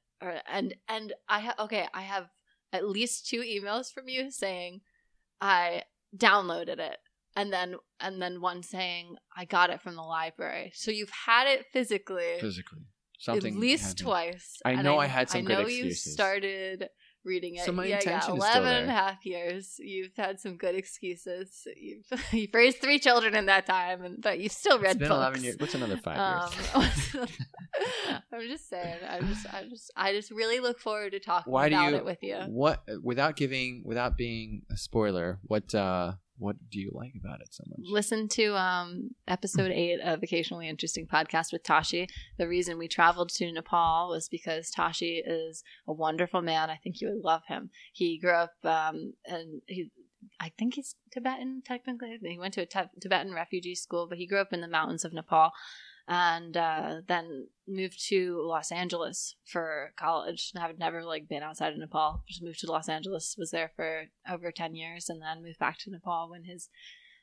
and, 0.51 0.75
and 0.89 1.13
I 1.29 1.41
have, 1.41 1.55
okay, 1.61 1.87
I 1.95 2.03
have 2.03 2.29
at 2.73 2.89
least 2.89 3.27
two 3.29 3.41
emails 3.41 3.93
from 3.93 4.09
you 4.09 4.31
saying 4.31 4.81
I 5.41 5.83
downloaded 6.17 6.79
it. 6.79 6.99
And 7.39 7.53
then, 7.53 7.77
and 8.01 8.21
then 8.23 8.41
one 8.41 8.63
saying 8.63 9.17
I 9.37 9.45
got 9.45 9.69
it 9.71 9.83
from 9.83 9.95
the 9.95 10.03
library. 10.03 10.73
So 10.75 10.91
you've 10.91 11.11
had 11.11 11.47
it 11.47 11.67
physically 11.71 12.37
Physically, 12.41 12.81
something 13.19 13.55
at 13.55 13.61
least 13.61 13.85
happened. 13.85 13.99
twice. 13.99 14.59
I 14.65 14.77
know 14.77 14.97
I 14.99 15.07
had 15.07 15.29
some 15.29 15.41
I 15.41 15.43
know 15.43 15.67
you 15.67 15.93
started 15.93 16.89
reading 17.27 17.57
it. 17.57 17.65
So 17.67 17.73
my 17.73 17.85
yeah, 17.85 17.91
yeah, 17.91 17.97
intention 17.97 18.37
is 18.37 18.45
still 18.45 18.63
11 18.63 18.73
and 18.83 18.91
a 18.91 18.93
half 18.95 19.27
years. 19.27 19.75
You've 19.79 20.17
had 20.17 20.41
some 20.41 20.57
good 20.57 20.75
excuses. 20.77 21.67
You've, 21.77 22.07
you've 22.33 22.55
raised 22.55 22.81
three 22.81 22.99
children 22.99 23.35
in 23.35 23.47
that 23.47 23.67
time, 23.67 24.03
and 24.05 24.23
but 24.23 24.39
you've 24.39 24.53
still 24.53 24.79
read 24.79 24.93
It's 24.93 24.99
been 25.01 25.09
books. 25.09 25.19
eleven 25.19 25.43
years. 25.45 25.57
What's 25.59 25.75
another 25.75 25.97
five 25.99 26.19
Um, 26.19 26.51
years? 26.85 27.29
I'm 28.33 28.49
just 28.49 28.69
saying. 28.69 28.97
I'm 29.09 29.27
just, 29.29 29.47
I 29.53 29.65
just, 29.69 29.91
I 29.97 30.13
just 30.13 30.31
really 30.31 30.61
look 30.61 30.79
forward 30.79 31.13
to 31.13 31.21
talking 31.21 31.53
Why 31.53 31.69
do 31.69 31.75
about 31.75 31.91
you? 31.91 31.97
it 31.97 32.05
with 32.05 32.23
you. 32.23 32.37
What 32.49 32.83
without 33.03 33.37
giving 33.37 33.83
without 33.85 34.17
being 34.17 34.63
a 34.71 34.77
spoiler? 34.77 35.39
What 35.43 35.75
uh 35.75 36.13
what 36.39 36.57
do 36.71 36.81
you 36.81 36.91
like 36.93 37.13
about 37.19 37.41
it 37.41 37.49
so 37.51 37.65
much? 37.69 37.79
Listen 37.83 38.29
to 38.29 38.57
um, 38.57 39.11
episode 39.27 39.71
eight 39.71 40.01
of 40.01 40.23
Occasionally 40.23 40.69
Interesting 40.69 41.07
podcast 41.07 41.53
with 41.53 41.63
Tashi. 41.63 42.09
The 42.39 42.49
reason 42.49 42.79
we 42.79 42.89
traveled 42.89 43.31
to 43.31 43.51
Nepal 43.51 44.09
was 44.11 44.29
because 44.29 44.71
Tashi 44.71 45.23
is 45.27 45.63
a 45.87 45.93
wonderful 45.93 46.43
man. 46.43 46.71
I 46.71 46.77
think 46.77 47.01
you 47.01 47.09
would 47.09 47.25
love 47.25 47.43
him. 47.49 47.71
He 47.93 48.19
grew 48.19 48.33
up 48.33 48.53
um, 48.65 49.15
and 49.25 49.63
he. 49.67 49.91
I 50.41 50.51
think 50.59 50.75
he's 50.75 50.97
Tibetan 51.13 51.63
technically. 51.65 52.19
He 52.21 52.39
went 52.39 52.55
to 52.55 52.63
a 52.63 52.67
Tibetan 52.67 53.33
refugee 53.33 53.77
school, 53.77 54.07
but 54.09 54.19
he 54.19 54.27
grew 54.27 54.41
up 54.41 54.53
in 54.53 54.61
the 54.61 54.69
mountains 54.69 55.05
of 55.05 55.13
Nepal, 55.13 55.53
and 56.09 56.57
uh, 56.57 56.97
then 57.07 57.49
moved 57.67 58.07
to 58.09 58.41
Los 58.47 58.71
Angeles 58.71 59.35
for 59.45 59.93
college. 59.99 60.53
And 60.55 60.63
I've 60.63 60.79
never 60.79 61.03
like 61.03 61.29
been 61.29 61.43
outside 61.43 61.73
of 61.73 61.79
Nepal. 61.79 62.23
Just 62.29 62.43
moved 62.43 62.61
to 62.61 62.71
Los 62.71 62.89
Angeles. 62.89 63.35
Was 63.39 63.51
there 63.51 63.73
for 63.75 64.05
over 64.31 64.53
ten 64.53 64.75
years, 64.75 65.09
and 65.09 65.21
then 65.21 65.43
moved 65.43 65.59
back 65.59 65.79
to 65.79 65.91
Nepal 65.91 66.31
when 66.31 66.45
his 66.45 66.69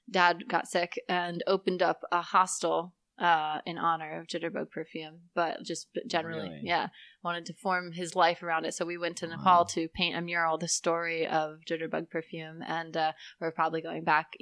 dad 0.10 0.44
got 0.50 0.68
sick 0.68 1.02
and 1.08 1.44
opened 1.48 1.82
up 1.82 2.02
a 2.12 2.22
hostel 2.22 2.94
uh, 3.20 3.60
in 3.66 3.78
honor 3.78 4.20
of 4.20 4.28
Jitterbug 4.28 4.72
perfume, 4.72 5.20
but 5.36 5.62
just 5.64 5.88
generally, 6.08 6.50
Really? 6.50 6.62
yeah, 6.64 6.88
wanted 7.24 7.46
to 7.46 7.54
form 7.54 7.92
his 7.92 8.16
life 8.16 8.42
around 8.42 8.66
it. 8.66 8.74
So 8.74 8.86
we 8.86 8.98
went 8.98 9.18
to 9.18 9.28
Wow. 9.28 9.36
Nepal 9.36 9.66
to 9.66 9.88
paint 9.88 10.18
a 10.18 10.22
mural, 10.22 10.58
the 10.58 10.68
story 10.68 11.28
of 11.28 11.60
Jitterbug 11.70 12.10
perfume, 12.10 12.64
and 12.68 12.98
uh, 12.98 13.12
we're 13.40 13.52
probably 13.52 13.82
going 13.82 14.04
back 14.04 14.34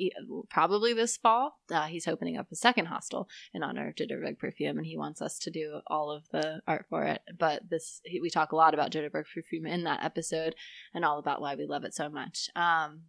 probably 0.49 0.93
this 0.93 1.17
fall. 1.17 1.59
Uh, 1.69 1.87
he's 1.87 2.07
opening 2.07 2.37
up 2.37 2.47
a 2.51 2.55
second 2.55 2.85
hostel 2.85 3.27
in 3.53 3.61
honor 3.61 3.89
of 3.89 3.95
Jitterbug 3.95 4.39
perfume, 4.39 4.77
and 4.77 4.85
he 4.87 4.97
wants 4.97 5.21
us 5.21 5.37
to 5.39 5.51
do 5.51 5.81
all 5.87 6.09
of 6.09 6.23
the 6.31 6.61
art 6.65 6.85
for 6.89 7.03
it. 7.03 7.21
But 7.37 7.69
this, 7.69 7.99
he- 8.05 8.21
we 8.21 8.29
talk 8.29 8.51
a 8.51 8.55
lot 8.55 8.73
about 8.73 8.91
Jitterbug 8.91 9.25
perfume 9.33 9.65
in 9.65 9.83
that 9.83 10.03
episode, 10.03 10.55
and 10.93 11.03
all 11.03 11.19
about 11.19 11.41
why 11.41 11.55
we 11.55 11.65
love 11.65 11.83
it 11.83 11.93
so 11.93 12.09
much. 12.09 12.49
Um, 12.55 13.01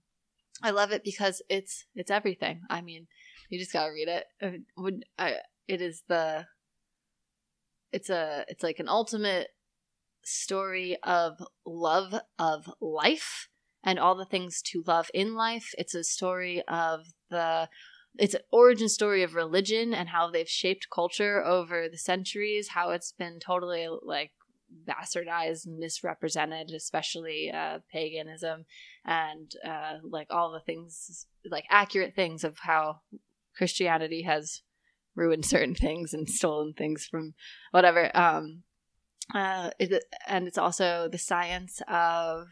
I 0.62 0.70
love 0.70 0.93
it 0.93 1.02
because 1.05 1.40
it's 1.48 1.86
it's 1.94 2.10
everything. 2.10 2.60
I 2.68 2.82
mean, 2.82 3.06
you 3.48 3.59
just 3.59 3.72
gotta 3.72 3.90
read 3.93 4.09
it. 4.09 4.26
Uh, 4.40 4.59
Would 4.76 5.05
I? 5.18 5.36
It 5.68 5.80
is 5.80 6.02
the. 6.09 6.47
It's 7.93 8.10
a. 8.10 8.44
It's 8.48 8.62
like 8.62 8.78
an 8.78 8.89
ultimate 8.89 9.48
story 10.24 10.97
of 11.02 11.43
love 11.66 12.14
of 12.39 12.70
life 12.80 13.48
and 13.84 13.98
all 13.98 14.14
the 14.14 14.24
things 14.24 14.62
to 14.62 14.84
love 14.86 15.10
in 15.12 15.34
life. 15.34 15.70
It's 15.78 15.94
a 15.94 16.05
story 16.05 16.62
of 16.68 17.01
the. 17.30 17.68
It's 18.18 18.34
an 18.34 18.43
origin 18.52 18.90
story 18.90 19.22
of 19.22 19.34
religion 19.34 19.94
and 19.94 20.10
how 20.10 20.30
they've 20.30 20.48
shaped 20.48 20.89
culture 20.94 21.43
over 21.43 21.89
the 21.89 21.98
centuries. 21.98 22.68
How 22.68 22.90
it's 22.90 23.12
been 23.12 23.39
totally 23.40 23.89
like 24.02 24.32
bastardized 24.86 25.66
misrepresented, 25.66 26.70
especially 26.70 27.51
uh, 27.51 27.78
paganism 27.93 28.64
and 29.05 29.52
uh, 29.66 29.98
like 30.02 30.28
all 30.30 30.52
the 30.52 30.60
things, 30.60 31.26
like 31.51 31.64
accurate 31.70 32.14
things 32.14 32.44
of 32.44 32.59
how 32.60 33.01
Christianity 33.56 34.22
has 34.22 34.62
ruined 35.14 35.44
certain 35.44 35.74
things 35.74 36.14
and 36.14 36.28
stolen 36.28 36.72
things 36.72 37.06
from 37.06 37.34
whatever. 37.70 38.14
Um, 38.16 38.62
uh, 39.34 39.70
it, 39.78 40.05
and 40.26 40.47
it's 40.47 40.59
also 40.59 41.09
the 41.10 41.18
science 41.18 41.80
of 41.89 42.47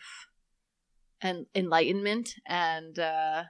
and 1.23 1.47
enlightenment 1.55 2.35
and 2.47 2.99
uh, 2.99 3.45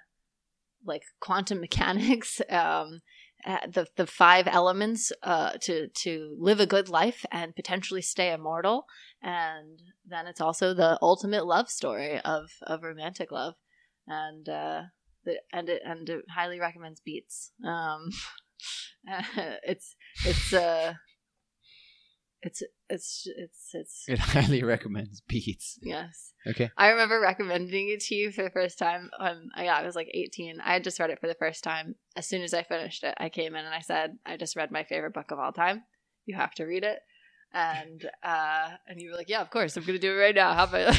like 0.85 1.03
quantum 1.21 1.61
mechanics. 1.61 2.41
Um, 2.49 3.01
uh, 3.47 3.57
the 3.67 3.87
the 3.97 4.07
five 4.07 4.47
elements 4.47 5.13
uh, 5.23 5.53
to 5.63 5.89
to 5.89 6.37
live 6.39 6.61
a 6.61 6.67
good 6.67 6.91
life 6.91 7.25
and 7.33 7.57
potentially 7.57 8.03
stay 8.03 8.33
immortal, 8.33 8.85
and 9.23 9.81
then 10.07 10.27
it's 10.27 10.43
also 10.43 10.75
the 10.75 10.99
ultimate 11.01 11.47
love 11.47 11.71
story 11.71 12.21
of 12.21 12.51
of 12.67 12.83
romantic 12.83 13.33
love, 13.33 13.55
and 14.07 14.47
uh, 14.47 14.83
the, 15.25 15.41
and 15.55 15.71
it 15.71 15.81
and 15.87 16.07
it 16.11 16.25
highly 16.35 16.61
recommends 16.61 17.01
Beets. 17.01 17.53
Um, 17.67 18.11
it's 19.65 19.95
it's 20.27 20.53
uh 20.53 20.95
it's 22.43 22.63
it's 22.89 23.27
it's 23.37 23.71
it's 23.75 24.05
It 24.09 24.19
highly 24.19 24.63
recommends 24.63 25.21
Beets. 25.29 25.79
yes. 25.83 26.33
Okay. 26.47 26.71
I 26.77 26.89
remember 26.89 27.21
recommending 27.21 27.91
it 27.91 28.01
to 28.05 28.15
you 28.15 28.33
for 28.33 28.43
the 28.43 28.51
first 28.51 28.79
time. 28.79 29.11
Um, 29.19 29.51
I, 29.55 29.65
yeah, 29.65 29.77
I 29.77 29.85
was 29.85 29.95
like 29.95 30.09
18. 30.13 30.59
I 30.61 30.73
had 30.75 30.85
just 30.85 30.99
read 30.99 31.11
it 31.11 31.21
for 31.21 31.27
the 31.27 31.35
first 31.35 31.63
time. 31.63 31.97
As 32.17 32.27
soon 32.27 32.43
as 32.43 32.55
I 32.55 32.63
finished 32.63 33.05
it, 33.05 33.15
I 33.19 33.29
came 33.29 33.55
in 33.55 33.65
and 33.65 33.75
I 33.75 33.81
said, 33.81 34.17
"I 34.25 34.37
just 34.39 34.57
read 34.57 34.71
my 34.71 34.85
favorite 34.85 35.13
book 35.13 35.31
of 35.31 35.39
all 35.39 35.53
time. 35.53 35.83
You 36.25 36.37
have 36.37 36.55
to 36.55 36.65
read 36.65 36.83
it." 36.85 37.01
And 37.53 38.09
uh, 38.23 38.71
and 38.87 39.01
you 39.01 39.11
were 39.11 39.17
like, 39.17 39.29
"Yeah, 39.29 39.41
of 39.41 39.51
course, 39.51 39.77
I'm 39.77 39.85
going 39.85 39.99
to 39.99 40.01
do 40.01 40.13
it 40.13 40.21
right 40.21 40.35
now." 40.35 40.55
How 40.55 40.65
about 40.65 40.97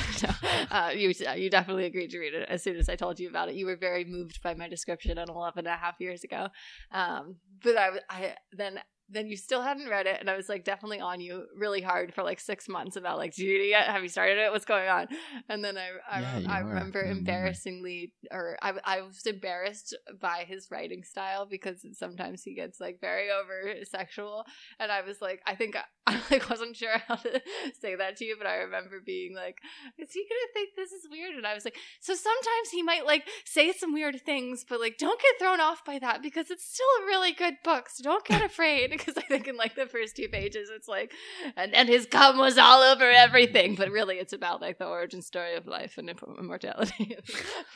uh, 0.71 0.91
you? 0.93 1.13
You 1.37 1.49
definitely 1.49 1.85
agreed 1.85 2.09
to 2.11 2.19
read 2.19 2.33
it 2.33 2.47
as 2.49 2.61
soon 2.61 2.75
as 2.75 2.89
I 2.89 2.95
told 2.95 3.19
you 3.19 3.29
about 3.29 3.47
it. 3.49 3.55
You 3.55 3.65
were 3.65 3.77
very 3.77 4.03
moved 4.03 4.41
by 4.43 4.53
my 4.53 4.67
description 4.67 5.17
on 5.17 5.29
11 5.29 5.59
and 5.59 5.67
a 5.67 5.77
half 5.77 5.95
years 5.99 6.23
ago. 6.23 6.49
Um, 6.91 7.37
but 7.63 7.77
I, 7.77 7.89
I 8.09 8.35
then 8.51 8.79
then 9.11 9.27
you 9.27 9.37
still 9.37 9.61
hadn't 9.61 9.89
read 9.89 10.07
it, 10.07 10.17
and 10.19 10.29
I 10.29 10.35
was 10.37 10.49
like 10.49 10.63
definitely 10.63 10.99
on 10.99 11.19
you 11.19 11.45
really 11.55 11.81
hard 11.81 12.13
for 12.13 12.23
like 12.23 12.39
six 12.39 12.67
months 12.69 12.95
about 12.95 13.17
like, 13.17 13.35
do 13.35 13.43
you 13.45 13.51
read 13.53 13.65
it 13.65 13.69
yet? 13.69 13.87
Have 13.87 14.03
you 14.03 14.09
started 14.09 14.37
it? 14.37 14.51
What's 14.51 14.65
going 14.65 14.87
on? 14.87 15.07
And 15.49 15.63
then 15.63 15.77
I 15.77 15.89
I, 16.09 16.21
Yeah, 16.21 16.27
I 16.47 16.59
remember 16.59 16.99
I 16.99 17.01
remember. 17.01 17.05
embarrassingly, 17.05 18.13
or 18.31 18.57
I 18.61 18.73
I 18.85 19.01
was 19.01 19.25
embarrassed 19.25 19.95
by 20.19 20.45
his 20.47 20.69
writing 20.71 21.03
style 21.03 21.45
because 21.45 21.85
sometimes 21.93 22.43
he 22.43 22.53
gets 22.55 22.79
like 22.79 22.99
very 23.01 23.29
over 23.31 23.83
sexual, 23.85 24.45
and 24.79 24.91
I 24.91 25.01
was 25.01 25.21
like, 25.21 25.41
I 25.45 25.55
think 25.55 25.75
I, 25.75 25.83
I 26.07 26.19
like 26.31 26.49
wasn't 26.49 26.75
sure 26.75 26.97
how 27.07 27.15
to 27.15 27.41
say 27.81 27.95
that 27.95 28.17
to 28.17 28.25
you, 28.25 28.35
but 28.37 28.47
I 28.47 28.55
remember 28.57 29.01
being 29.05 29.35
like, 29.35 29.57
is 29.97 30.11
he 30.11 30.21
gonna 30.29 30.51
think 30.53 30.69
this 30.75 30.91
is 30.91 31.07
weird? 31.09 31.35
And 31.35 31.45
I 31.45 31.53
was 31.53 31.65
like, 31.65 31.77
so 31.99 32.13
sometimes 32.13 32.69
he 32.71 32.81
might 32.83 33.05
like 33.05 33.27
say 33.45 33.71
some 33.73 33.93
weird 33.93 34.21
things, 34.25 34.65
but 34.67 34.79
like 34.79 34.97
don't 34.97 35.21
get 35.21 35.39
thrown 35.39 35.59
off 35.59 35.83
by 35.85 35.99
that 35.99 36.21
because 36.21 36.49
it's 36.49 36.65
still 36.65 36.85
a 37.03 37.05
really 37.07 37.31
good 37.33 37.55
book. 37.63 37.89
So 37.89 38.03
don't 38.03 38.25
get 38.25 38.41
afraid 38.43 38.91
because 39.05 39.17
I 39.23 39.27
think 39.27 39.47
in 39.47 39.57
like 39.57 39.75
the 39.75 39.85
first 39.85 40.15
two 40.15 40.27
pages 40.27 40.69
it's 40.73 40.87
like, 40.87 41.11
and 41.55 41.73
and 41.73 41.89
his 41.89 42.05
cum 42.05 42.37
was 42.37 42.57
all 42.57 42.81
over 42.81 43.09
everything, 43.09 43.75
but 43.75 43.89
really 43.89 44.17
it's 44.17 44.33
about 44.33 44.61
like 44.61 44.77
the 44.77 44.87
origin 44.87 45.21
story 45.21 45.55
of 45.55 45.67
life 45.67 45.97
and 45.97 46.09
immortality. 46.39 47.17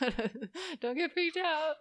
don't 0.80 0.96
get 0.96 1.12
freaked 1.12 1.36
out. 1.36 1.76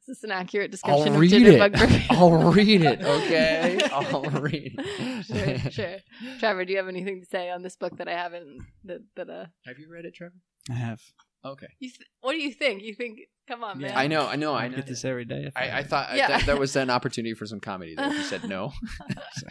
Is 0.00 0.06
this 0.08 0.24
an 0.24 0.32
accurate 0.32 0.72
description 0.72 1.08
I'll 1.08 1.14
of 1.14 1.20
read 1.20 1.30
Jitterbug 1.30 1.74
it. 1.74 1.78
Perfume? 1.78 2.02
I'll 2.10 2.52
read 2.52 2.82
it. 2.82 3.02
Okay. 3.02 3.80
I'll 3.92 4.22
read 4.22 4.74
it. 4.76 5.24
sure, 5.26 5.70
sure. 5.70 5.96
Trevor, 6.40 6.64
do 6.64 6.72
you 6.72 6.78
have 6.78 6.88
anything 6.88 7.20
to 7.20 7.26
say 7.26 7.48
on 7.48 7.62
this 7.62 7.76
book 7.76 7.98
that 7.98 8.08
I 8.08 8.14
haven't? 8.14 8.58
That 8.84 9.02
that 9.14 9.30
uh, 9.30 9.46
Have 9.64 9.78
you 9.78 9.88
read 9.88 10.06
it, 10.06 10.14
Trevor? 10.14 10.34
I 10.68 10.74
have. 10.74 11.00
Okay. 11.44 11.66
you 11.80 11.88
th- 11.90 12.08
what 12.20 12.32
do 12.32 12.38
you 12.38 12.52
think? 12.52 12.82
You 12.82 12.94
think? 12.94 13.18
Come 13.48 13.64
on, 13.64 13.80
Yeah. 13.80 13.88
man. 13.88 13.96
I 13.98 14.06
know. 14.06 14.26
I 14.26 14.36
know. 14.36 14.54
I 14.54 14.64
I 14.64 14.68
know. 14.68 14.76
get 14.76 14.86
this 14.86 15.04
every 15.04 15.24
day. 15.24 15.44
if 15.46 15.56
I, 15.56 15.78
I 15.78 15.82
thought 15.82 16.14
Yeah. 16.16 16.28
that 16.28 16.46
there 16.46 16.56
was 16.56 16.76
an 16.76 16.88
opportunity 16.90 17.34
for 17.34 17.46
some 17.46 17.58
comedy 17.60 17.94
there. 17.96 18.12
You 18.12 18.22
said 18.22 18.48
no. 18.48 18.72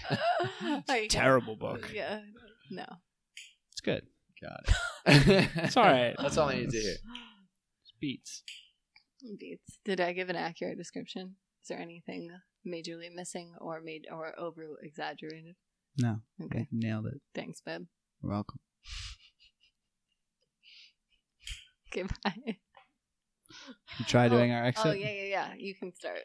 Terrible 1.09 1.55
book. 1.55 1.89
Yeah. 1.93 2.21
No. 2.69 2.85
It's 3.71 3.81
good. 3.81 4.03
Got 4.41 4.61
it. 5.05 5.49
It's 5.55 5.77
all 5.77 5.83
right. 5.83 6.15
That's 6.17 6.37
all 6.37 6.49
I 6.49 6.55
need 6.55 6.69
to 6.71 6.79
hear. 6.79 6.93
It's 7.83 7.93
beets. 7.99 8.43
Beets. 9.39 9.79
Did 9.85 9.99
I 10.01 10.13
give 10.13 10.29
an 10.29 10.35
accurate 10.35 10.77
description? 10.77 11.35
Is 11.61 11.67
there 11.67 11.79
anything 11.79 12.29
majorly 12.65 13.13
missing 13.13 13.53
or 13.59 13.81
made 13.81 14.07
or 14.11 14.37
over 14.39 14.63
exaggerated? 14.81 15.55
No, 15.97 16.21
Okay. 16.41 16.67
nailed 16.71 17.07
it. 17.07 17.21
Thanks, 17.35 17.61
babe. 17.61 17.85
You're 18.23 18.31
welcome. 18.31 18.59
Okay, 21.97 22.07
bye. 22.23 22.57
You 23.99 24.05
try 24.05 24.29
doing 24.29 24.51
oh, 24.51 24.55
our 24.55 24.65
exit. 24.65 24.85
Oh 24.85 24.91
yeah, 24.93 25.11
yeah, 25.11 25.23
yeah. 25.23 25.53
You 25.57 25.75
can 25.75 25.93
start. 25.93 26.19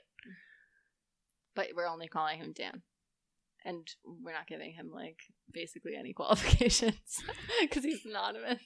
But 1.56 1.68
we're 1.74 1.88
only 1.88 2.06
calling 2.06 2.38
him 2.38 2.52
Dan. 2.54 2.82
And 3.64 3.88
we're 4.04 4.32
not 4.32 4.46
giving 4.46 4.74
him 4.74 4.90
like 4.94 5.18
basically 5.52 5.96
any 5.98 6.12
qualifications 6.16 7.20
because 7.60 7.82
he's 7.82 8.04
anonymous. 8.04 8.62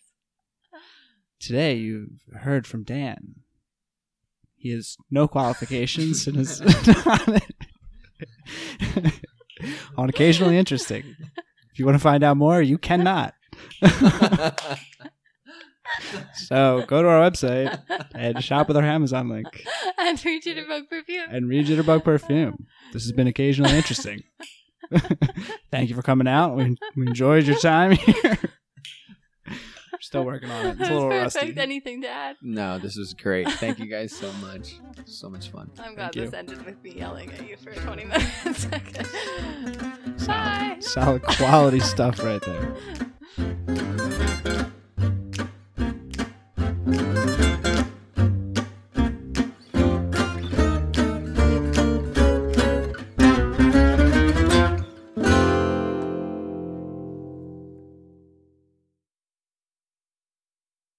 Today 1.39 1.77
you've 1.77 2.21
heard 2.41 2.67
from 2.67 2.85
Dan. 2.85 3.37
He 4.57 4.73
has 4.73 4.99
no 5.11 5.27
qualifications 5.27 6.27
and 6.27 6.37
is 6.37 6.61
on 9.97 10.11
occasionally 10.11 10.59
interesting. 10.59 11.17
If 11.73 11.79
you 11.79 11.87
want 11.87 11.95
to 11.95 12.03
find 12.03 12.23
out 12.23 12.37
more, 12.37 12.61
you 12.61 12.77
cannot. 12.77 13.33
So 16.35 16.85
go 16.87 17.03
to 17.03 17.09
our 17.09 17.31
website 17.31 17.79
and 18.15 18.43
shop 18.43 18.69
with 18.69 18.77
our 18.77 18.85
Amazon 18.85 19.29
link 19.29 19.47
and 19.99 20.25
read 20.25 20.43
Jitterbug 20.43 20.89
perfume. 20.89 21.27
and 21.31 21.49
read 21.49 21.67
Jitterbug 21.67 22.05
perfume. 22.05 22.67
This 22.93 23.03
has 23.05 23.13
been 23.13 23.27
occasionally 23.27 23.77
interesting. 23.77 24.23
Thank 25.71 25.89
you 25.91 25.95
for 25.95 26.03
coming 26.03 26.27
out. 26.27 26.57
We, 26.57 26.77
we 26.97 27.07
enjoyed 27.07 27.45
your 27.47 27.59
time 27.59 27.93
here. 27.93 28.39
Still 30.03 30.25
working 30.25 30.51
on 30.51 30.67
it. 30.67 30.81
It's 30.81 30.89
a 30.89 30.93
little 30.95 31.09
perfect. 31.11 31.35
rusty. 31.37 31.61
Anything 31.61 32.01
to 32.03 32.09
add? 32.09 32.37
no, 32.43 32.79
this 32.79 32.97
was 32.97 33.13
great. 33.15 33.49
Thank 33.53 33.79
you 33.79 33.87
guys 33.87 34.13
so 34.17 34.33
much. 34.35 34.77
So 35.05 35.29
much 35.29 35.51
fun. 35.51 35.71
I'm 35.79 35.95
glad 35.95 36.17
you. 36.17 36.23
this 36.25 36.33
ended 36.33 36.65
with 36.65 36.83
me 36.83 36.93
yelling 36.97 37.31
at 37.33 37.47
you 37.47 37.57
for 37.59 37.73
20 37.73 38.05
minutes. 38.07 38.65
Bye. 40.27 40.79
Solid 40.81 41.23
quality 41.23 41.81
stuff 41.81 42.25
right 42.25 42.41
there. 42.43 43.97